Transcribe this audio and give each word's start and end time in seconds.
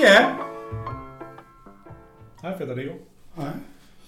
Ja. 0.00 0.36
Hej 2.42 2.58
Federico. 2.58 2.92
Nej. 3.36 3.50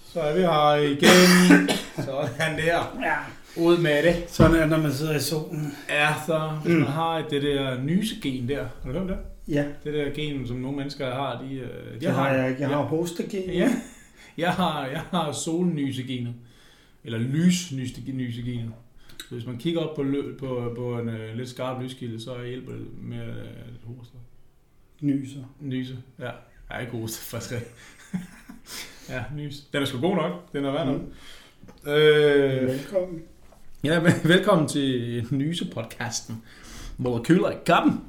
Så 0.05 0.19
er 0.21 0.33
vi 0.35 0.39
her 0.41 0.75
igen. 0.75 1.69
Sådan 2.05 2.57
der. 2.57 2.99
Ja. 3.03 3.17
Ud 3.63 3.77
med 3.77 4.03
det. 4.03 4.23
Sådan 4.27 4.55
er 4.55 4.65
når 4.65 4.77
man 4.77 4.91
sidder 4.93 5.15
i 5.15 5.19
solen. 5.19 5.73
Ja, 5.89 6.09
så 6.25 6.51
hvis 6.63 6.73
man 6.73 6.87
har 6.87 7.21
det 7.29 7.41
der 7.43 7.81
nysegen 7.83 8.47
der. 8.49 8.65
Har 8.83 8.91
du 8.91 8.99
hørt 8.99 9.09
det? 9.09 9.17
Ja, 9.47 9.65
Det 9.83 9.93
der 9.93 10.09
gen, 10.13 10.47
som 10.47 10.57
nogle 10.57 10.77
mennesker 10.77 11.13
har, 11.15 11.41
de, 11.41 11.55
øh, 11.55 11.93
de 11.93 11.99
det 11.99 12.11
har 12.11 12.33
jeg 12.33 12.49
ikke. 12.49 12.61
Jeg 12.61 12.69
har 12.69 12.77
Ja. 12.77 12.83
hostegen. 12.85 13.49
Ja, 13.49 13.71
jeg 14.37 14.51
har, 14.51 14.85
jeg 14.85 15.01
har 15.11 15.31
solnysegenet. 15.31 16.33
Eller 17.03 17.19
lysnysegenet. 17.19 18.71
Så 19.29 19.35
hvis 19.35 19.45
man 19.47 19.57
kigger 19.57 19.81
op 19.81 19.95
på, 19.95 20.03
lø, 20.03 20.37
på, 20.39 20.73
på 20.75 20.99
en 20.99 21.09
øh, 21.09 21.35
lidt 21.37 21.49
skarp 21.49 21.81
lyskilde, 21.81 22.21
så 22.23 22.43
hjælper 22.43 22.71
det 22.71 22.85
med 23.01 23.21
øh, 23.27 23.35
lidt 23.71 23.83
hoste. 23.97 24.17
Nyser. 25.03 25.39
Nyse, 25.61 25.97
ja. 26.19 26.23
Jeg 26.23 26.33
er 26.69 26.79
ikke 26.79 26.91
hoste, 26.91 27.19
faktisk. 27.25 27.53
ja, 29.09 29.23
nys. 29.35 29.55
Den 29.73 29.81
er 29.81 29.85
sgu 29.85 29.99
god 30.01 30.15
nok. 30.15 30.53
Den 30.53 30.65
er 30.65 30.71
værd 30.71 30.87
nok. 30.87 31.01
Mm. 31.85 31.91
Øh, 31.91 32.67
Velkommen. 32.67 33.21
ja, 33.83 33.99
men, 34.01 34.11
velkommen 34.23 34.67
til 34.67 35.21
Nyse-podcasten. 35.31 36.33
Molekyler 36.97 37.49
i 37.49 37.55
kappen. 37.65 38.01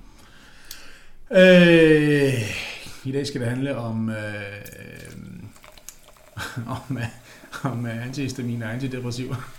Øh, 1.33 2.35
I 3.05 3.13
dag 3.13 3.27
skal 3.27 3.41
det 3.41 3.49
handle 3.49 3.77
om, 3.77 4.09
øh, 4.11 4.17
om, 6.67 6.97
øh, 6.99 7.07
om 7.73 7.87
øh, 7.87 8.07
antihistamin 8.07 8.63
og 8.63 8.73
antidepressiver. 8.73 9.51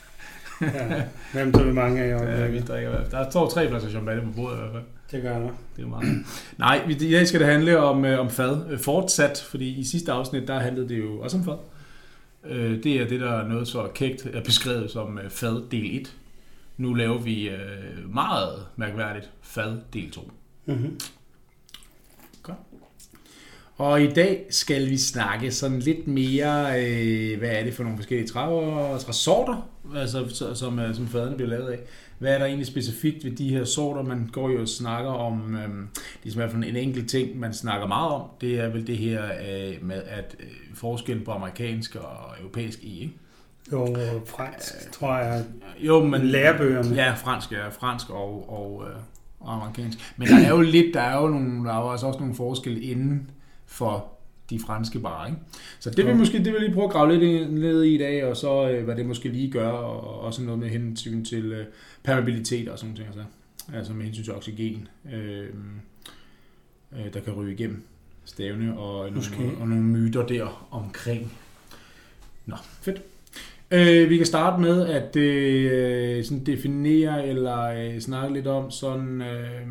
Ja. 0.61 1.03
Hvem 1.33 1.53
tager 1.53 1.65
vi 1.67 1.73
mange 1.73 2.01
af 2.01 2.05
i 2.07 2.09
Ja, 2.09 2.17
vi 2.17 2.31
øjeblikket? 2.31 2.67
drikker, 2.67 3.09
der 3.09 3.29
står 3.29 3.49
tre 3.49 3.67
pladser 3.67 3.89
champagne 3.89 4.21
på 4.21 4.31
bordet 4.35 4.57
i 4.57 4.59
hvert 4.59 4.71
fald. 4.71 4.83
Det 5.11 5.21
gør 5.21 5.39
der. 5.39 5.49
Det 5.75 5.83
er 5.83 5.87
meget. 5.87 6.25
Nej, 6.57 6.85
i 6.89 7.11
dag 7.11 7.27
skal 7.27 7.39
det 7.39 7.47
handle 7.47 7.79
om, 7.79 8.05
øh, 8.05 8.19
om 8.19 8.29
fad. 8.29 8.65
Øh, 8.69 8.79
Fortsat, 8.79 9.45
fordi 9.49 9.79
i 9.79 9.83
sidste 9.83 10.11
afsnit, 10.11 10.47
der 10.47 10.59
handlede 10.59 10.89
det 10.89 10.99
jo 10.99 11.19
også 11.19 11.37
om 11.37 11.43
fad. 11.45 11.57
Øh, 12.45 12.83
det 12.83 12.95
er 13.01 13.07
det, 13.07 13.19
der 13.21 13.31
er 13.31 13.47
noget 13.47 13.67
så 13.67 13.87
kægt 13.95 14.25
er 14.33 14.43
beskrevet 14.43 14.91
som 14.91 15.17
øh, 15.19 15.29
fad 15.29 15.69
del 15.71 16.01
1. 16.01 16.15
Nu 16.77 16.93
laver 16.93 17.17
vi 17.17 17.49
øh, 17.49 18.13
meget 18.13 18.65
mærkværdigt 18.75 19.29
fad 19.41 19.77
del 19.93 20.11
2. 20.11 20.31
Mm-hmm. 20.65 20.99
Og 23.77 24.01
i 24.01 24.07
dag 24.07 24.45
skal 24.49 24.89
vi 24.89 24.97
snakke 24.97 25.51
sådan 25.51 25.79
lidt 25.79 26.07
mere, 26.07 26.83
øh, 26.85 27.37
hvad 27.39 27.49
er 27.49 27.63
det 27.63 27.73
for 27.73 27.83
nogle 27.83 27.97
forskellige 27.97 28.27
træver, 28.27 28.97
træsorter, 28.97 29.69
altså, 29.95 30.29
så- 30.29 30.53
som, 30.53 30.79
øh, 30.79 30.95
som 30.95 31.07
fadene 31.07 31.35
bliver 31.35 31.49
lavet 31.49 31.71
af. 31.71 31.79
Hvad 32.19 32.33
er 32.33 32.37
der 32.37 32.45
egentlig 32.45 32.67
specifikt 32.67 33.25
ved 33.25 33.31
de 33.31 33.49
her 33.49 33.65
sorter? 33.65 34.03
Man 34.03 34.29
går 34.31 34.49
jo 34.49 34.61
og 34.61 34.67
snakker 34.67 35.11
om, 35.11 35.55
øh, 35.55 35.69
det 36.23 36.29
er 36.29 36.31
i 36.31 36.35
hvert 36.35 36.51
fald 36.51 36.63
en 36.63 36.75
enkelt 36.75 37.09
ting, 37.09 37.39
man 37.39 37.53
snakker 37.53 37.87
meget 37.87 38.11
om, 38.11 38.21
det 38.41 38.59
er 38.59 38.69
vel 38.69 38.87
det 38.87 38.97
her 38.97 39.23
øh, 39.25 39.87
med 39.87 40.03
at 40.03 40.35
øh, 40.39 40.47
forskellen 40.73 41.25
på 41.25 41.31
amerikansk 41.31 41.95
og 41.95 42.39
europæisk 42.39 42.83
i, 42.83 43.01
ikke? 43.01 43.13
Jo, 43.71 43.95
fransk, 44.25 44.91
tror 44.91 45.17
jeg. 45.17 45.45
Jo, 45.79 46.05
men 46.05 46.21
Lærebøgerne. 46.21 46.95
Ja, 46.95 47.13
fransk, 47.13 47.51
ja, 47.51 47.67
fransk 47.67 48.09
og, 48.09 48.49
og, 48.49 48.83
øh, 48.89 48.95
og 49.39 49.53
amerikansk. 49.53 50.13
Men 50.17 50.27
der 50.27 50.45
er 50.45 50.49
jo 50.49 50.61
lidt, 50.61 50.93
der 50.93 51.01
er 51.01 51.21
jo 51.21 51.27
nogle, 51.27 51.65
der 51.65 51.73
er 51.73 51.81
jo 51.81 51.91
altså 51.91 52.07
også 52.07 52.19
nogle 52.19 52.35
forskelle 52.35 52.81
inden 52.81 53.29
for 53.65 54.14
de 54.49 54.59
franske 54.59 54.99
barer, 54.99 55.27
ikke? 55.27 55.39
Så 55.79 55.89
det 55.89 56.05
vil 56.05 56.15
måske, 56.15 56.37
det 56.37 56.53
vil 56.53 56.61
lige 56.61 56.73
prøve 56.73 56.85
at 56.85 56.91
grave 56.91 57.17
lidt 57.17 57.53
ned 57.53 57.83
i 57.83 57.95
i 57.95 57.97
dag, 57.97 58.25
og 58.25 58.37
så 58.37 58.69
øh, 58.69 58.83
hvad 58.83 58.95
det 58.95 59.05
måske 59.05 59.29
lige 59.29 59.51
gør, 59.51 59.69
og 59.69 60.19
også 60.19 60.41
noget 60.41 60.59
med 60.59 60.69
hensyn 60.69 61.25
til 61.25 61.51
øh, 61.51 61.65
permeabilitet 62.03 62.69
og 62.69 62.79
sådan 62.79 62.89
nogle 62.89 62.97
ting, 62.97 63.07
altså, 63.07 63.23
altså 63.77 63.93
med 63.93 64.05
hensyn 64.05 64.23
til 64.23 64.33
oxygen, 64.33 64.87
øh, 65.13 65.47
øh, 66.93 67.13
der 67.13 67.19
kan 67.19 67.33
ryge 67.33 67.53
igennem 67.53 67.83
stævne, 68.25 68.79
og 68.79 69.11
nogle, 69.11 69.57
og 69.59 69.67
nogle 69.67 69.83
myter 69.83 70.27
der 70.27 70.67
omkring. 70.71 71.33
Nå, 72.45 72.55
fedt. 72.81 73.01
Øh, 73.71 74.09
vi 74.09 74.17
kan 74.17 74.25
starte 74.25 74.61
med 74.61 74.87
at 74.87 75.15
øh, 75.15 76.25
sådan 76.25 76.43
definere 76.43 77.27
eller 77.27 77.61
øh, 77.61 77.99
snakke 77.99 78.33
lidt 78.33 78.47
om 78.47 78.71
sådan 78.71 79.21
øh, 79.21 79.67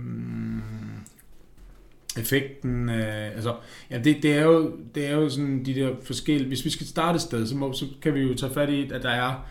effekten. 2.19 2.89
Øh, 2.89 3.27
altså, 3.27 3.57
ja, 3.91 3.99
det, 3.99 4.23
det, 4.23 4.33
er 4.33 4.43
jo, 4.43 4.77
det 4.95 5.07
er 5.07 5.13
jo 5.13 5.29
sådan 5.29 5.65
de 5.65 5.75
der 5.75 5.95
forskellige... 6.03 6.49
Hvis 6.49 6.65
vi 6.65 6.71
skal 6.71 6.87
starte 6.87 7.17
et 7.17 7.23
sted, 7.23 7.47
så, 7.47 7.57
må, 7.57 7.73
så 7.73 7.87
kan 8.03 8.15
vi 8.15 8.21
jo 8.21 8.35
tage 8.35 8.55
fat 8.55 8.71
i, 8.71 8.91
at 8.91 9.03
der 9.03 9.11
er 9.11 9.47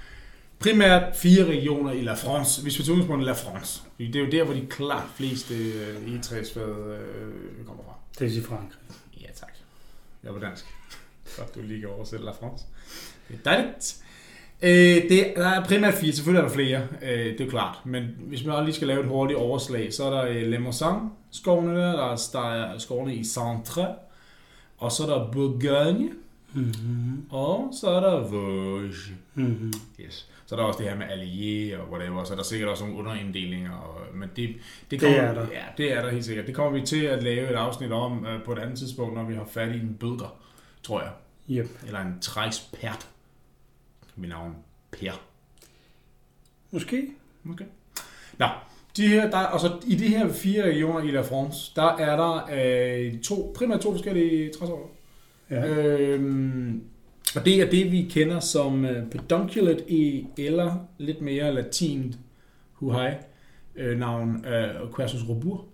primært 0.60 1.16
fire 1.16 1.46
regioner 1.46 1.92
i 1.92 2.02
La 2.02 2.14
France. 2.14 2.62
Hvis 2.62 2.80
vi 2.80 2.84
tager 2.84 2.94
udgangspunkt 2.94 3.24
i 3.24 3.26
La 3.26 3.34
France. 3.34 3.82
Det 3.98 4.16
er 4.16 4.20
jo 4.20 4.32
der, 4.32 4.44
hvor 4.44 4.54
de 4.54 4.66
klart 4.70 5.10
fleste 5.16 5.56
øh, 5.56 6.08
egetræsfad 6.08 6.64
øh, 6.64 7.66
kommer 7.66 7.84
fra. 7.84 7.94
Det 8.20 8.26
er 8.26 8.30
sige 8.30 8.44
Frankrig. 8.44 8.80
Ja, 9.22 9.28
tak. 9.36 9.52
Jeg 10.24 10.30
er 10.30 10.34
på 10.34 10.40
dansk. 10.40 10.66
Godt, 11.38 11.56
du 11.56 11.62
lige 11.62 11.80
kan 11.80 11.90
oversætte 11.90 12.26
La 12.26 12.32
France. 12.32 12.66
Det 13.28 13.36
er 13.36 13.50
dejligt. 13.50 14.04
Øh, 14.62 15.10
det, 15.10 15.34
der 15.36 15.48
er 15.48 15.64
primært 15.66 15.94
fire, 15.94 16.12
selvfølgelig 16.14 16.44
er 16.44 16.48
der 16.48 16.54
flere, 16.56 16.82
øh, 17.02 17.26
det 17.34 17.42
er 17.42 17.46
jo 17.46 17.50
klart. 17.52 17.78
Men 17.86 18.04
hvis 18.20 18.46
man 18.46 18.64
lige 18.66 18.76
skal 18.76 18.88
lave 18.88 19.00
et 19.00 19.08
hurtigt 19.08 19.40
overslag, 19.40 19.94
så 19.94 20.04
er 20.04 20.10
der 20.10 20.26
øh, 20.30 20.48
Le 20.48 20.60
Morsan 20.60 21.00
skovene 21.32 21.80
der, 21.80 21.92
der 21.92 22.12
er, 22.12 22.16
der 22.34 22.40
er 22.54 22.78
skovene 22.78 23.16
i 23.16 23.24
Centre, 23.24 23.88
og 24.78 24.92
så 24.92 25.04
er 25.04 25.08
der 25.18 25.32
Bourgogne, 25.32 26.10
Mm-hmm. 26.56 27.26
og 27.30 27.74
så 27.82 27.90
er 27.90 28.00
der 28.00 28.28
Vosges. 28.28 29.12
Mm-hmm. 29.36 29.74
Yes. 30.00 30.28
Så 30.46 30.56
er 30.56 30.60
der 30.60 30.66
også 30.66 30.80
det 30.80 30.90
her 30.90 30.98
med 30.98 31.06
allié 31.06 31.82
og 31.82 31.92
whatever, 31.92 32.24
så 32.24 32.34
er 32.34 32.38
der 32.38 32.44
sikkert 32.44 32.70
også 32.70 32.84
nogle 32.84 33.00
underinddelinger. 33.00 33.72
Og, 33.72 34.02
men 34.14 34.30
det, 34.36 34.36
det, 34.48 34.56
Det 34.92 35.00
kommer, 35.02 35.18
er 35.18 35.34
der. 35.34 35.42
Ja, 35.42 35.64
det 35.78 35.94
er 35.94 36.02
der 36.02 36.12
helt 36.12 36.26
sikkert. 36.26 36.48
Det 36.48 36.56
kommer 36.56 36.80
vi 36.80 36.86
til 36.86 37.02
at 37.06 37.24
lave 37.24 37.50
et 37.50 37.56
afsnit 37.56 37.92
om 37.92 38.26
øh, 38.26 38.44
på 38.44 38.54
et 38.54 38.60
andet 38.60 38.78
tidspunkt, 38.80 39.16
når 39.16 39.24
vi 39.24 39.34
har 39.34 39.46
fat 39.52 39.76
i 39.76 39.80
en 39.80 39.98
bødker, 40.00 40.36
tror 40.84 41.02
jeg. 41.02 41.12
Yep. 41.50 41.70
Eller 41.88 42.00
en 42.00 42.18
trækspert. 42.22 43.08
Mit 44.16 44.30
navn 44.30 44.56
Per. 44.92 45.12
Måske. 46.72 47.08
Okay. 47.50 47.66
Nå, 48.38 48.46
de 48.98 49.08
her, 49.08 49.30
der, 49.30 49.38
og 49.38 49.60
så 49.60 49.72
i 49.88 49.96
de 49.96 50.08
her 50.08 50.34
fire 50.34 50.64
regioner 50.64 51.00
i 51.00 51.12
La 51.12 51.22
France, 51.22 51.72
der 51.76 51.96
er 51.96 52.16
der 52.16 52.50
øh, 52.54 53.20
to, 53.20 53.54
primært 53.56 53.80
to 53.82 53.92
forskellige 53.92 54.52
træsorter. 54.54 54.88
Ja. 55.50 55.68
Øhm, 55.68 56.84
og 57.36 57.46
det 57.46 57.62
er 57.62 57.70
det, 57.70 57.92
vi 57.92 58.02
kender 58.02 58.40
som 58.40 58.86
øh, 58.86 59.10
pedunculate 59.10 59.92
i, 59.92 60.28
eller 60.38 60.76
lidt 60.98 61.22
mere 61.22 61.54
latint 61.54 62.18
huhai, 62.74 63.14
øh, 63.76 64.00
navn 64.00 64.46
øh, 64.46 64.96
Quercus 64.96 65.30
robur. 65.30 65.66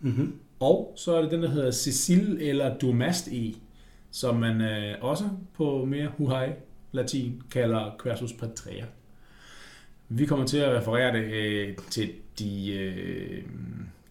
Mm-hmm. 0.00 0.38
Og 0.60 0.92
så 0.96 1.16
er 1.16 1.22
det 1.22 1.30
den, 1.30 1.42
der 1.42 1.48
hedder 1.48 1.70
Cecil 1.70 2.38
eller 2.40 2.78
Dumast 2.78 3.28
e, 3.28 3.54
som 4.10 4.36
man 4.36 4.60
øh, 4.60 4.94
også 5.00 5.24
på 5.54 5.84
mere 5.84 6.08
huhai 6.18 6.48
latin 6.92 7.42
kalder 7.50 7.96
Quercus 8.02 8.32
patria. 8.32 8.86
Vi 10.08 10.26
kommer 10.26 10.46
til 10.46 10.58
at 10.58 10.76
referere 10.76 11.16
det 11.16 11.24
øh, 11.24 11.76
til 11.90 12.10
de, 12.38 12.72
øh, 12.72 13.42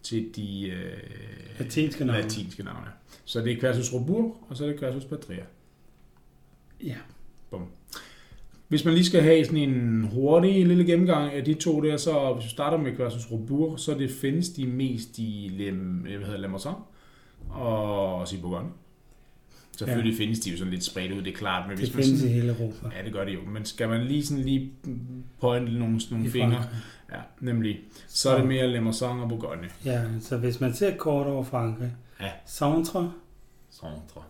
til 0.02 0.30
de 0.36 0.68
øh, 0.70 0.98
Latinske 1.58 2.04
navne. 2.04 2.22
latinske 2.22 2.62
navne. 2.62 2.86
Så 3.24 3.40
det 3.40 3.52
er 3.52 3.60
Quercus 3.60 3.92
robur, 3.92 4.36
og 4.48 4.56
så 4.56 4.64
er 4.64 4.68
det 4.68 4.78
Quercus 4.78 5.04
patria. 5.04 5.44
Ja. 6.84 6.96
Bum. 7.50 7.66
Hvis 8.68 8.84
man 8.84 8.94
lige 8.94 9.04
skal 9.04 9.22
have 9.22 9.44
sådan 9.44 9.58
en 9.58 10.04
hurtig 10.04 10.66
lille 10.66 10.84
gennemgang 10.84 11.32
af 11.32 11.44
de 11.44 11.54
to 11.54 11.80
der, 11.80 11.96
så 11.96 12.32
hvis 12.34 12.44
vi 12.44 12.50
starter 12.50 12.76
med 12.78 12.96
Quercus 12.96 13.30
robur, 13.30 13.76
så 13.76 13.94
det 13.94 14.10
findes 14.10 14.48
de 14.48 14.66
mest 14.66 15.18
i 15.18 15.50
Lem, 15.58 15.76
hvad 15.76 16.26
hedder 16.26 16.38
Lemmerson 16.38 16.74
og 17.50 18.26
Bourgogne. 18.40 18.68
Selvfølgelig 19.78 20.12
ja. 20.12 20.18
findes 20.24 20.40
de 20.40 20.50
jo 20.50 20.56
sådan 20.58 20.70
lidt 20.72 20.84
spredt 20.84 21.12
ud, 21.12 21.22
det 21.22 21.32
er 21.32 21.36
klart, 21.36 21.68
men 21.68 21.76
Det 21.78 21.84
hvis 21.84 21.94
man 21.94 22.04
findes 22.04 22.20
i 22.20 22.22
sådan, 22.22 22.34
hele 22.34 22.48
Europa. 22.48 22.96
Ja, 22.98 23.04
det 23.04 23.12
gør 23.12 23.24
det 23.24 23.34
jo, 23.34 23.40
men 23.48 23.64
skal 23.64 23.88
man 23.88 24.04
lige 24.06 24.26
sådan 24.26 24.44
lige 24.44 24.72
pointe 25.40 25.72
nogle, 25.72 26.00
nogle 26.10 26.26
I 26.26 26.30
fingre, 26.30 26.64
ja, 27.12 27.18
nemlig, 27.40 27.80
så 28.08 28.30
er 28.30 28.38
det 28.38 28.48
mere 28.48 28.68
Lemmerson 28.68 29.20
og 29.20 29.28
Bourgogne. 29.28 29.68
Ja, 29.84 30.02
så 30.20 30.36
hvis 30.36 30.60
man 30.60 30.74
ser 30.74 30.96
kort 30.96 31.26
over 31.26 31.44
Frankrig, 31.44 31.92
Ja. 32.20 32.30
Centre 32.46 33.12
Centre. 33.70 34.22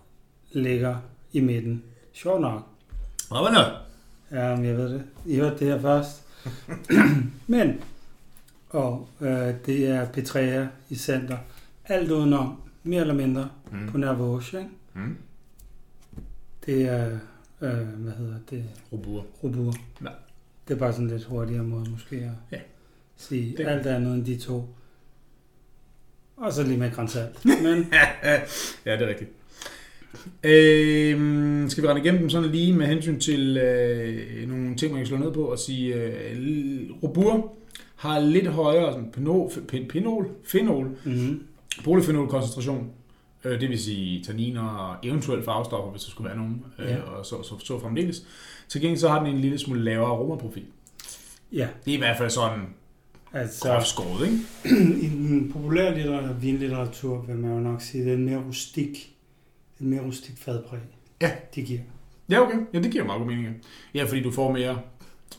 ligger 0.53 0.97
i 1.33 1.41
midten. 1.41 1.83
Sjovt 2.12 2.41
nok. 2.41 2.67
Hvad 3.31 3.55
det? 3.59 3.73
Ja, 4.38 4.56
men 4.56 4.65
jeg 4.65 4.77
ved 4.77 4.93
det. 4.95 5.03
I 5.27 5.37
hørte 5.37 5.59
det 5.59 5.67
her 5.67 5.81
først. 5.81 6.23
Men, 7.47 7.81
og 8.71 9.09
øh, 9.21 9.55
det 9.67 9.87
er 9.87 10.06
Petrea 10.09 10.67
i 10.91 10.95
center. 10.95 11.37
Alt 11.85 12.11
udenom, 12.11 12.61
mere 12.83 13.00
eller 13.00 13.15
mindre, 13.15 13.49
Mm. 13.73 13.88
på 13.88 13.99
nær 13.99 14.12
Vosges, 14.12 14.55
ikke? 14.61 14.71
Mm. 14.95 15.17
Det 16.67 16.82
er, 16.82 17.06
øh, 17.61 17.79
hvad 17.79 18.12
hedder 18.12 18.35
det, 18.50 18.64
Robur. 18.93 19.26
Robur. 19.44 19.75
Ja. 20.05 20.09
Det 20.69 20.75
er 20.75 20.79
bare 20.79 20.93
sådan 20.93 21.09
lidt 21.09 21.25
hurtigere 21.25 21.64
måde 21.64 21.91
måske 21.91 22.17
at 22.17 22.31
Ja. 22.53 22.59
sige 23.17 23.55
Det- 23.56 23.67
alt 23.67 23.87
andet 23.87 24.14
end 24.14 24.25
de 24.25 24.37
to. 24.37 24.69
Og 26.37 26.53
så 26.53 26.62
lige 26.62 26.76
med 26.79 26.91
grænsalt. 26.91 27.44
Men 27.64 27.87
ja, 28.87 28.93
det 28.97 29.03
er 29.03 29.09
rigtigt. 29.09 29.31
Øh, 30.44 31.70
skal 31.70 31.82
vi 31.82 31.88
rende 31.88 32.03
igennem 32.03 32.20
dem 32.20 32.31
sådan 32.31 32.50
lige 32.50 32.73
med 32.73 32.87
hensyn 32.87 33.20
til 33.20 33.56
øh, 33.56 34.49
nogle 34.49 34.76
ting, 34.76 34.93
man 34.93 35.00
kan 35.00 35.06
slå 35.06 35.17
ned 35.17 35.32
på 35.32 35.44
og 35.44 35.59
sige, 35.59 35.94
øh, 35.94 36.91
Robur 37.03 37.55
har 37.97 38.20
lidt 38.20 38.47
højere 38.47 38.93
sådan, 38.93 39.11
pinol, 39.12 39.50
pin- 39.73 39.87
pinol, 39.88 40.29
fenol, 40.44 40.97
mm, 41.05 41.43
polyfenolkoncentration 41.85 42.91
øh, 43.44 43.61
det 43.61 43.69
vil 43.69 43.79
sige 43.83 44.25
tanniner 44.25 44.62
og 44.69 44.97
eventuelt 45.03 45.44
farvestoffer, 45.44 45.91
hvis 45.91 46.03
der 46.05 46.11
skulle 46.11 46.29
være 46.29 46.39
nogen, 46.39 46.65
øh, 46.79 46.89
Ja. 46.89 47.00
og 47.00 47.27
så, 47.27 47.43
så, 47.43 47.59
så 47.59 47.79
fremdeles. 47.81 48.27
Til 48.69 48.81
gengæld 48.81 48.99
så 48.99 49.09
har 49.09 49.25
den 49.25 49.35
en 49.35 49.41
lille 49.41 49.59
smule 49.59 49.83
lavere 49.85 50.06
aromaprofil. 50.11 50.65
Ja, 51.53 51.69
Det 51.85 51.91
er 51.91 51.94
i 51.94 51.99
hvert 51.99 52.19
fald 52.19 52.31
sådan 52.31 52.61
altså 53.33 53.69
groft 53.69 53.87
skåret, 53.87 54.27
ikke? 54.27 54.39
i 55.06 55.09
den 55.09 55.53
populære 55.53 55.94
litteratur, 55.97 56.33
vinlitteratur 56.33 57.23
vil 57.27 57.37
man 57.37 57.50
jo 57.53 57.61
nok 57.61 57.81
sige, 57.83 58.05
det 58.05 58.12
er 58.12 58.17
en 58.17 58.25
mere 58.25 58.44
rustik, 58.47 59.15
en 59.81 59.88
mere 59.91 60.00
rustik 60.03 60.37
fadpræg, 60.38 60.81
Ja. 61.21 61.31
de 61.55 61.62
giver. 61.62 61.81
Ja, 62.31 62.41
okay. 62.41 62.59
Ja, 62.75 62.81
det 62.81 62.93
giver 62.93 63.05
meget 63.05 63.19
god 63.19 63.27
mening. 63.27 63.62
ja. 63.95 64.05
Fordi 64.05 64.23
du 64.23 64.31
får 64.31 64.53
mere, 64.53 64.81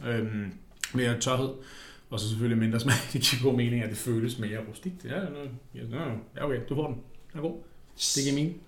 øhm, 0.07 0.51
mere 0.93 1.19
tørhed, 1.19 1.49
og 2.09 2.19
så 2.19 2.29
selvfølgelig 2.29 2.57
mindre 2.57 2.79
smag. 2.79 2.93
Det 3.13 3.21
giver 3.21 3.51
god 3.51 3.57
mening, 3.57 3.83
at 3.83 3.89
det 3.89 3.97
føles 3.97 4.39
mere 4.39 4.57
rustikt. 4.69 5.05
Ja, 5.05 5.19
ja, 5.75 5.85
ja 6.35 6.45
okay, 6.45 6.59
du 6.69 6.75
får 6.75 6.87
den. 6.87 6.95
Den 7.31 7.37
er 7.39 7.41
god. 7.41 7.57
Det 7.95 8.23
giver 8.23 8.35
mening. 8.35 8.61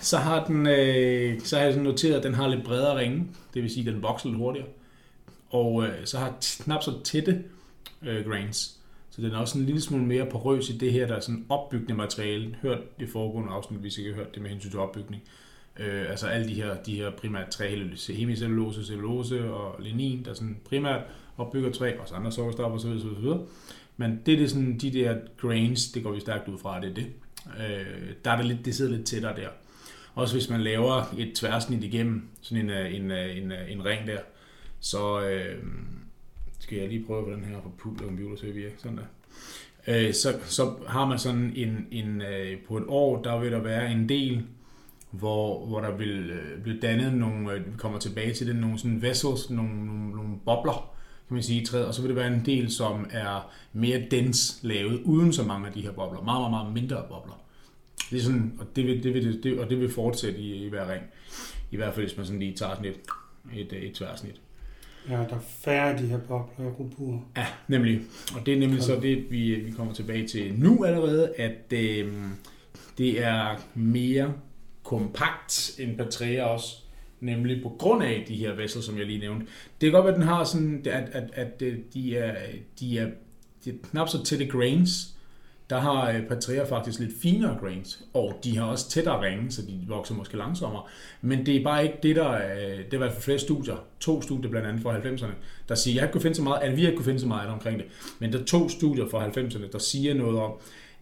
Så 0.00 0.16
har, 0.16 0.46
den, 0.46 0.66
øh, 0.66 1.40
så 1.40 1.56
har 1.56 1.64
jeg 1.64 1.72
sådan 1.72 1.84
noteret, 1.84 2.14
at 2.14 2.22
den 2.22 2.34
har 2.34 2.48
lidt 2.48 2.64
bredere 2.64 2.98
ringe. 2.98 3.26
Det 3.54 3.62
vil 3.62 3.70
sige, 3.70 3.88
at 3.88 3.94
den 3.94 4.02
vokser 4.02 4.28
lidt 4.28 4.38
hurtigere. 4.38 4.68
Og 5.50 5.84
øh, 5.84 5.94
så 6.04 6.18
har 6.18 6.36
knap 6.64 6.82
så 6.82 6.92
tætte 7.04 7.44
øh, 8.02 8.26
grains. 8.26 8.76
Så 9.10 9.22
den 9.22 9.30
er 9.30 9.38
også 9.38 9.58
en 9.58 9.66
lille 9.66 9.80
smule 9.80 10.04
mere 10.04 10.26
porøs 10.26 10.68
i 10.68 10.78
det 10.78 10.92
her, 10.92 11.06
der 11.06 11.14
er 11.14 11.20
sådan 11.20 11.44
opbyggende 11.48 11.94
materiale. 11.94 12.56
Hørt 12.62 13.00
det 13.00 13.08
foregående 13.08 13.52
afsnit, 13.52 13.80
hvis 13.80 13.98
I 13.98 14.00
ikke 14.00 14.12
har 14.12 14.22
hørt 14.24 14.34
det 14.34 14.42
med 14.42 14.50
hensyn 14.50 14.70
til 14.70 14.78
opbygning. 14.78 15.22
Øh, 15.78 16.10
altså 16.10 16.26
alle 16.26 16.48
de 16.48 16.54
her, 16.54 16.76
de 16.82 16.96
her 16.96 17.10
primært 17.10 17.48
træ, 17.48 17.84
hemicellulose, 18.08 18.86
cellulose 18.86 19.52
og 19.52 19.82
lignin, 19.82 20.24
der 20.24 20.34
sådan 20.34 20.56
primært 20.64 21.00
opbygger 21.36 21.72
træ, 21.72 21.92
og 21.98 22.08
så 22.08 22.14
andre 22.14 22.32
sukkerstoffer 22.32 22.78
osv. 22.78 22.88
osv., 22.88 23.40
Men 23.96 24.20
det 24.26 24.34
er 24.34 24.38
det 24.38 24.50
sådan, 24.50 24.78
de 24.78 24.92
der 24.92 25.16
grains, 25.36 25.92
det 25.92 26.02
går 26.02 26.12
vi 26.12 26.20
stærkt 26.20 26.48
ud 26.48 26.58
fra, 26.58 26.80
det 26.80 26.90
er 26.90 26.94
det. 26.94 27.06
Øh, 27.46 28.14
der 28.24 28.30
er 28.30 28.36
det 28.36 28.46
lidt, 28.46 28.64
det 28.64 28.74
sidder 28.74 28.96
lidt 28.96 29.06
tættere 29.06 29.36
der. 29.36 29.48
Også 30.14 30.34
hvis 30.34 30.50
man 30.50 30.60
laver 30.60 31.14
et 31.18 31.32
tværsnit 31.34 31.84
igennem 31.84 32.28
sådan 32.40 32.64
en, 32.64 32.70
øh, 32.70 32.94
en, 32.94 33.10
øh, 33.10 33.36
en, 33.36 33.52
øh, 33.52 33.72
en 33.72 33.84
ring 33.84 34.06
der, 34.06 34.18
så 34.80 35.20
øh, 35.20 35.64
skal 36.58 36.78
jeg 36.78 36.88
lige 36.88 37.04
prøve 37.06 37.24
på 37.24 37.30
den 37.30 37.44
her 37.44 37.60
på 37.60 37.72
og 37.88 37.96
Computer 37.98 38.36
til 38.36 38.46
at 38.46 38.54
virke. 38.54 38.74
Sådan 38.78 38.98
der. 38.98 39.04
Øh, 39.86 40.14
så, 40.14 40.38
så 40.44 40.74
har 40.88 41.06
man 41.06 41.18
sådan 41.18 41.52
en, 41.56 41.86
en 41.90 42.22
øh, 42.22 42.58
på 42.68 42.76
et 42.76 42.84
år, 42.88 43.22
der 43.22 43.38
vil 43.38 43.52
der 43.52 43.60
være 43.60 43.92
en 43.92 44.08
del, 44.08 44.42
hvor, 45.10 45.66
hvor 45.66 45.80
der 45.80 45.96
vil 45.96 46.30
øh, 46.30 46.62
blive 46.62 46.80
dannet 46.80 47.14
nogle, 47.14 47.52
øh, 47.52 47.66
vi 47.66 47.70
kommer 47.76 47.98
tilbage 47.98 48.34
til 48.34 48.46
det, 48.46 48.56
nogle 48.56 48.78
sådan 48.78 49.02
vessels, 49.02 49.50
nogle, 49.50 49.86
nogle, 49.86 50.10
nogle 50.10 50.36
bobler, 50.44 50.94
kan 51.30 51.34
man 51.34 51.42
sige, 51.42 51.62
i 51.62 51.64
træet, 51.64 51.86
og 51.86 51.94
så 51.94 52.02
vil 52.02 52.08
det 52.08 52.16
være 52.16 52.34
en 52.34 52.42
del, 52.46 52.70
som 52.70 53.06
er 53.10 53.50
mere 53.72 54.02
dens 54.10 54.60
lavet, 54.62 55.02
uden 55.02 55.32
så 55.32 55.42
mange 55.42 55.66
af 55.66 55.72
de 55.72 55.82
her 55.82 55.92
bobler. 55.92 56.22
Meget, 56.22 56.40
meget, 56.40 56.50
meget 56.50 56.72
mindre 56.72 57.04
bobler. 57.08 57.40
Det 58.10 58.18
er 58.18 58.22
sådan, 58.22 58.52
og 58.58 58.66
det 58.76 58.86
vil, 58.86 59.02
det 59.02 59.14
vil, 59.14 59.42
det, 59.42 59.58
og 59.58 59.70
det 59.70 59.80
vil 59.80 59.92
fortsætte 59.92 60.38
i, 60.38 60.64
i 60.64 60.68
hver 60.68 60.92
ring. 60.92 61.02
I 61.70 61.76
hvert 61.76 61.94
fald, 61.94 62.06
hvis 62.06 62.16
man 62.16 62.26
sådan 62.26 62.40
lige 62.40 62.56
tager 62.56 62.74
sådan 62.74 62.90
et, 62.90 63.00
et, 63.60 63.88
et 63.88 63.94
tværsnit. 63.94 64.40
Ja, 65.08 65.14
der 65.14 65.34
er 65.34 65.40
færre 65.40 65.92
af 65.92 65.98
de 65.98 66.06
her 66.06 66.18
bobler 66.18 66.66
i 66.66 66.68
rubur. 66.68 67.24
Ja, 67.36 67.46
nemlig. 67.68 68.00
Og 68.36 68.46
det 68.46 68.54
er 68.54 68.58
nemlig 68.58 68.82
så 68.82 69.00
det, 69.02 69.30
vi, 69.30 69.54
vi 69.54 69.70
kommer 69.70 69.92
tilbage 69.92 70.28
til 70.28 70.54
nu 70.54 70.84
allerede, 70.84 71.34
at 71.36 71.72
øh, 71.72 72.12
det 72.98 73.24
er 73.24 73.56
mere 73.74 74.34
kompakt 74.82 75.70
end 75.78 75.96
Patria 75.96 76.44
også. 76.44 76.76
Nemlig 77.20 77.62
på 77.62 77.68
grund 77.78 78.02
af 78.02 78.24
de 78.28 78.34
her 78.34 78.54
vessel, 78.54 78.82
som 78.82 78.98
jeg 78.98 79.06
lige 79.06 79.18
nævnte. 79.18 79.46
Det 79.80 79.86
kan 79.86 79.92
godt 79.92 80.04
være, 80.04 80.14
at 80.14 80.20
den 80.20 80.28
har 80.28 80.44
sådan, 80.44 80.82
at, 80.86 81.08
at, 81.12 81.30
at 81.32 81.60
de, 81.94 82.16
er, 82.16 82.34
de, 82.80 82.98
er, 82.98 83.08
de 83.64 83.70
er 83.70 83.74
knap 83.90 84.08
så 84.08 84.24
tætte 84.24 84.46
grains. 84.46 85.14
Der 85.70 85.80
har 85.80 86.10
øh, 86.10 86.26
Patria 86.26 86.64
faktisk 86.64 87.00
lidt 87.00 87.12
finere 87.22 87.58
grains, 87.60 88.04
og 88.14 88.40
de 88.44 88.56
har 88.56 88.64
også 88.64 88.90
tættere 88.90 89.22
ringe, 89.22 89.50
så 89.50 89.62
de 89.62 89.84
vokser 89.88 90.14
måske 90.14 90.36
langsommere. 90.36 90.82
Men 91.20 91.46
det 91.46 91.56
er 91.56 91.64
bare 91.64 91.82
ikke 91.82 91.98
det, 92.02 92.16
der 92.16 92.32
øh, 92.32 92.78
det 92.78 92.90
er 92.90 92.94
i 92.94 92.96
hvert 92.96 93.12
fald 93.12 93.22
flere 93.22 93.38
studier, 93.38 93.84
to 94.00 94.22
studier 94.22 94.50
blandt 94.50 94.68
andet 94.68 94.82
fra 94.82 94.98
90'erne, 94.98 95.32
der 95.68 95.74
siger, 95.74 96.02
jeg 96.02 96.12
kunne 96.12 96.20
finde 96.20 96.34
så 96.34 96.42
meget, 96.42 96.62
at 96.62 96.76
vi 96.76 96.82
har 96.82 96.88
ikke 96.88 96.96
kunne 96.96 97.04
finde 97.04 97.20
så 97.20 97.26
meget 97.26 97.48
omkring 97.48 97.78
det, 97.78 97.86
men 98.18 98.32
der 98.32 98.38
er 98.38 98.44
to 98.44 98.68
studier 98.68 99.08
fra 99.10 99.26
90'erne, 99.26 99.72
der 99.72 99.78
siger 99.78 100.14
noget 100.14 100.38
om, 100.38 100.52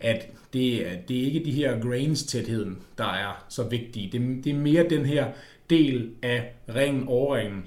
at 0.00 0.26
det, 0.52 0.86
det 1.08 1.20
er 1.20 1.24
ikke 1.24 1.44
de 1.44 1.52
her 1.52 1.80
grains 1.80 2.24
tætheden, 2.24 2.78
der 2.98 3.04
er 3.04 3.44
så 3.48 3.62
vigtige. 3.62 4.10
Det, 4.12 4.44
det 4.44 4.50
er 4.50 4.58
mere 4.58 4.88
den 4.88 5.06
her 5.06 5.26
del 5.70 6.10
af 6.22 6.52
ringen, 6.74 7.08
overringen, 7.08 7.64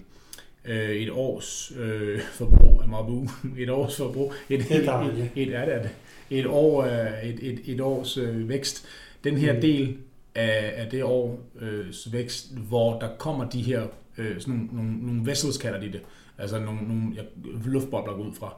øh, 0.66 0.89
et 0.89 1.12
års 1.12 1.74
øh, 1.80 2.22
forbrug 2.22 2.81
af 2.81 2.88
Mabu, 2.88 3.28
et 3.63 3.69
års 3.69 3.98
forbrug, 3.98 4.33
et, 4.50 4.60
et, 4.60 4.72
et, 4.72 5.31
et, 5.36 5.56
er 5.56 5.81
det, 5.81 5.89
et, 6.30 6.45
år, 6.48 6.83
øh, 6.83 7.24
et, 7.24 7.39
et, 7.42 7.60
et 7.66 7.81
års 7.81 8.18
øh, 8.18 8.50
vækst. 8.50 8.86
Den 9.24 9.38
her 9.38 9.54
Mm. 9.54 9.62
del 9.62 9.98
af, 10.36 10.74
af 10.75 10.89
det 10.92 11.04
års 11.04 11.39
øh, 11.62 12.13
vækst, 12.13 12.57
hvor 12.57 13.00
der 13.00 13.10
kommer 13.18 13.50
de 13.50 13.62
her, 13.62 13.88
øh, 14.18 14.39
sådan 14.39 14.54
nogle, 14.54 14.69
nogle, 14.74 15.06
nogle 15.07 15.25
vessels 15.25 15.57
kalder 15.57 15.80
de 15.80 15.92
det, 15.92 16.01
altså 16.38 16.60
nogle, 16.60 16.81
nogle 16.88 17.04
ja, 17.16 17.22
luftbobler 17.66 18.13
ud 18.13 18.34
fra. 18.34 18.56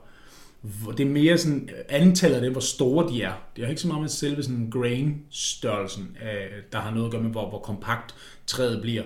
Hvor 0.63 0.91
Det 0.91 1.05
er 1.05 1.09
mere 1.09 1.37
sådan 1.37 1.69
antallet 1.89 2.35
af 2.35 2.41
dem, 2.41 2.51
hvor 2.51 2.61
store 2.61 3.09
de 3.09 3.21
er. 3.21 3.33
Det 3.55 3.63
er 3.63 3.69
ikke 3.69 3.81
så 3.81 3.87
meget 3.87 4.01
med 4.01 4.09
selve 4.09 4.43
sådan 4.43 4.69
grain-størrelsen, 4.69 6.17
øh, 6.21 6.63
der 6.71 6.79
har 6.79 6.91
noget 6.91 7.05
at 7.05 7.11
gøre 7.11 7.21
med, 7.21 7.31
hvor, 7.31 7.49
hvor 7.49 7.59
kompakt 7.59 8.15
træet 8.47 8.81
bliver. 8.81 9.03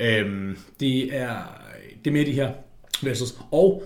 Øhm, 0.00 0.58
det, 0.80 1.16
er, 1.16 1.62
det 2.04 2.10
er 2.10 2.12
mere 2.12 2.26
de 2.26 2.32
her 2.32 2.52
vessels. 3.02 3.38
Og 3.50 3.82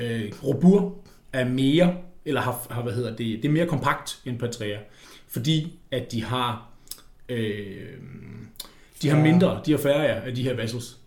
øh, 0.00 0.32
robur 0.44 0.98
er 1.32 1.48
mere, 1.48 1.96
eller 2.24 2.40
har, 2.40 2.66
har, 2.70 2.82
hvad 2.82 2.92
hedder 2.92 3.16
det, 3.16 3.42
det 3.42 3.44
er 3.44 3.52
mere 3.52 3.66
kompakt 3.66 4.20
end 4.24 4.38
Patria, 4.38 4.78
fordi 5.28 5.78
at 5.90 6.12
de 6.12 6.24
har 6.24 6.68
øh, 7.28 7.86
de 9.02 9.08
har 9.08 9.22
mindre, 9.22 9.60
de 9.66 9.70
har 9.70 9.78
færre 9.78 10.06
af 10.06 10.34
de 10.34 10.42
her 10.42 10.54
vessels, 10.54 10.98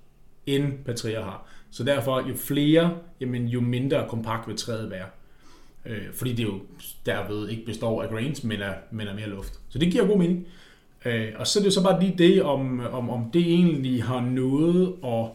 end 0.46 0.74
Patria 0.86 1.22
har. 1.22 1.48
Så 1.72 1.84
derfor, 1.84 2.30
jo 2.30 2.36
flere, 2.36 2.98
jamen, 3.22 3.48
jo 3.48 3.62
mindre 3.62 4.06
kompakt 4.10 4.48
vil 4.48 4.58
træet 4.58 4.90
være. 4.90 5.06
Øh, 5.86 6.14
fordi 6.14 6.34
det 6.34 6.44
jo 6.44 6.62
derved 7.06 7.50
ikke 7.50 7.66
består 7.66 8.04
af 8.04 8.10
grains, 8.10 8.44
men 8.44 8.62
af, 8.62 8.76
men 8.92 9.08
af 9.08 9.16
mere 9.16 9.30
luft. 9.30 9.60
Så 9.70 9.80
det 9.80 9.92
giver 9.92 10.08
god 10.08 10.18
mening. 10.18 10.48
Øh, 11.06 11.34
og 11.36 11.48
så 11.48 11.60
er 11.60 11.64
det 11.64 11.74
så 11.74 11.84
bare 11.84 12.00
lige 12.00 12.18
det, 12.18 12.44
om, 12.44 12.80
om, 12.80 13.10
om 13.10 13.32
det 13.34 13.42
egentlig 13.42 14.04
har 14.04 14.22
noget 14.22 14.96
at 15.04 15.26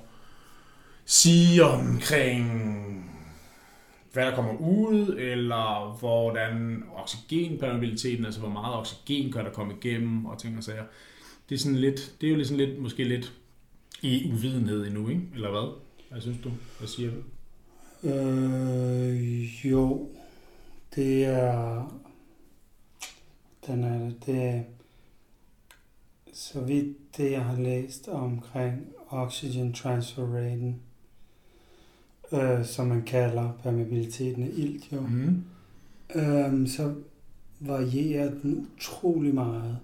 sige 1.04 1.64
omkring, 1.64 2.46
hvad 4.12 4.26
der 4.26 4.34
kommer 4.34 4.56
ud, 4.56 5.16
eller 5.18 5.98
hvordan 6.00 6.84
oxygenpermeabiliteten, 6.96 8.24
altså 8.24 8.40
hvor 8.40 8.48
meget 8.48 8.74
oxygen 8.74 9.32
kan 9.32 9.44
der 9.44 9.50
komme 9.50 9.74
igennem, 9.82 10.24
og 10.26 10.38
ting 10.38 10.58
og 10.58 10.64
sager. 10.64 10.84
Det 11.48 11.54
er, 11.54 11.58
sådan 11.58 11.78
lidt, 11.78 12.14
det 12.20 12.26
er 12.26 12.30
jo 12.30 12.36
ligesom 12.36 12.56
lidt, 12.56 12.78
måske 12.78 13.04
lidt 13.04 13.32
i 14.02 14.32
uvidenhed 14.32 14.86
endnu, 14.86 15.08
ikke? 15.08 15.22
Eller 15.34 15.50
hvad? 15.50 15.72
Hvad 16.10 16.20
synes 16.20 16.38
du? 16.44 16.50
Hvad 16.78 16.88
siger 16.88 17.10
du? 17.10 17.16
Øh, 18.08 19.66
jo, 19.70 20.08
det 20.94 21.24
er... 21.24 22.00
Den 23.66 23.84
er, 23.84 24.10
det 24.26 24.42
er, 24.42 24.60
så 26.32 26.60
vidt 26.60 27.16
det, 27.16 27.30
jeg 27.32 27.44
har 27.44 27.56
læst 27.60 28.08
omkring 28.08 28.86
oxygen 29.08 29.72
transfer 29.72 30.34
raten, 30.34 30.80
øh, 32.32 32.64
som 32.64 32.86
man 32.86 33.02
kalder 33.02 33.52
permeabiliteten 33.62 34.42
af 34.42 34.50
ilt 34.52 34.92
jo, 34.92 35.00
Mm. 35.00 35.44
øhm, 36.14 36.66
så 36.66 36.94
varierer 37.60 38.30
den 38.30 38.68
utrolig 38.76 39.34
meget 39.34 39.78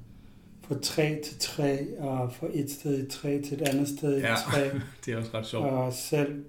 fra 0.62 0.74
træ 0.82 1.18
til 1.24 1.38
træ, 1.38 1.78
og 1.98 2.32
fra 2.32 2.46
et 2.52 2.70
sted 2.70 3.06
i 3.06 3.10
træ 3.10 3.40
til 3.44 3.62
et 3.62 3.68
andet 3.68 3.88
sted 3.88 4.16
i 4.16 4.20
Ja. 4.20 4.34
Det 5.06 5.14
er 5.14 5.18
også 5.18 5.30
ret 5.34 5.46
sjovt. 5.46 5.66
Og 5.66 5.92
selv 5.92 6.44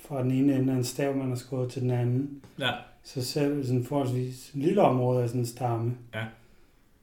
fra 0.00 0.22
den 0.22 0.30
ene 0.30 0.54
ende 0.54 0.72
af 0.72 0.76
en 0.76 0.84
stav, 0.84 1.16
man 1.16 1.28
har 1.28 1.36
skåret 1.36 1.70
til 1.72 1.82
den 1.82 1.90
anden. 1.90 2.42
Ja. 2.58 2.70
Så 3.14 3.24
selv 3.24 3.64
sådan 3.66 3.84
forholdsvis 3.84 4.50
lille 4.54 4.80
område 4.82 5.22
af 5.22 5.28
sådan 5.28 5.40
en 5.40 5.46
stamme. 5.46 5.94
Ja. 6.14 6.24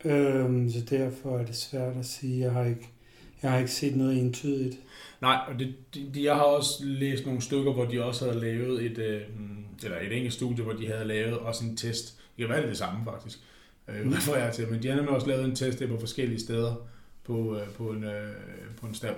Øhm, 0.10 0.70
så 0.70 0.80
derfor 0.90 1.38
er 1.40 1.46
det 1.46 1.56
svært 1.56 1.98
at 1.98 2.06
sige. 2.06 2.40
Jeg 2.40 2.52
har 2.52 2.64
ikke, 2.66 2.90
jeg 3.44 3.52
har 3.52 3.58
ikke 3.58 3.72
set 3.72 3.96
noget 3.96 4.20
entydigt. 4.20 4.78
Nej, 5.22 5.40
og 5.48 5.60
det, 5.60 5.74
de, 5.94 6.24
jeg 6.24 6.36
har 6.36 6.42
også 6.44 6.86
læst 6.86 7.26
nogle 7.26 7.42
stykker, 7.42 7.74
hvor 7.74 7.86
de 7.86 8.04
også 8.04 8.26
havde 8.26 8.40
lavet 8.42 8.84
et, 8.86 8.98
øh, 8.98 9.22
eller 9.84 9.98
et 10.00 10.14
enkelt 10.18 10.34
studie, 10.34 10.64
hvor 10.64 10.74
de 10.74 10.88
havde 10.88 11.06
lavet 11.06 11.38
også 11.40 11.66
en 11.66 11.78
test. 11.78 12.18
Det 12.38 12.46
kan 12.46 12.50
være 12.50 12.62
det, 12.62 12.70
det 12.70 12.78
samme 12.78 13.00
faktisk, 13.06 13.40
øh, 13.88 14.06
Mm. 14.06 14.12
refererer 14.14 14.46
jeg 14.46 14.54
til, 14.54 14.68
men 14.72 14.84
de 14.84 14.88
har 14.88 14.96
nemlig 14.96 15.14
også 15.16 15.28
lavet 15.28 15.46
en 15.46 15.56
test 15.56 15.80
der 15.80 15.88
på 15.88 16.00
forskellige 16.00 16.40
steder 16.40 16.76
på, 17.24 17.58
øh, 17.58 17.68
på, 17.70 17.90
en, 17.90 18.04
øh, 18.04 18.34
på 18.82 18.88
en 18.88 18.94
stav. 18.96 19.16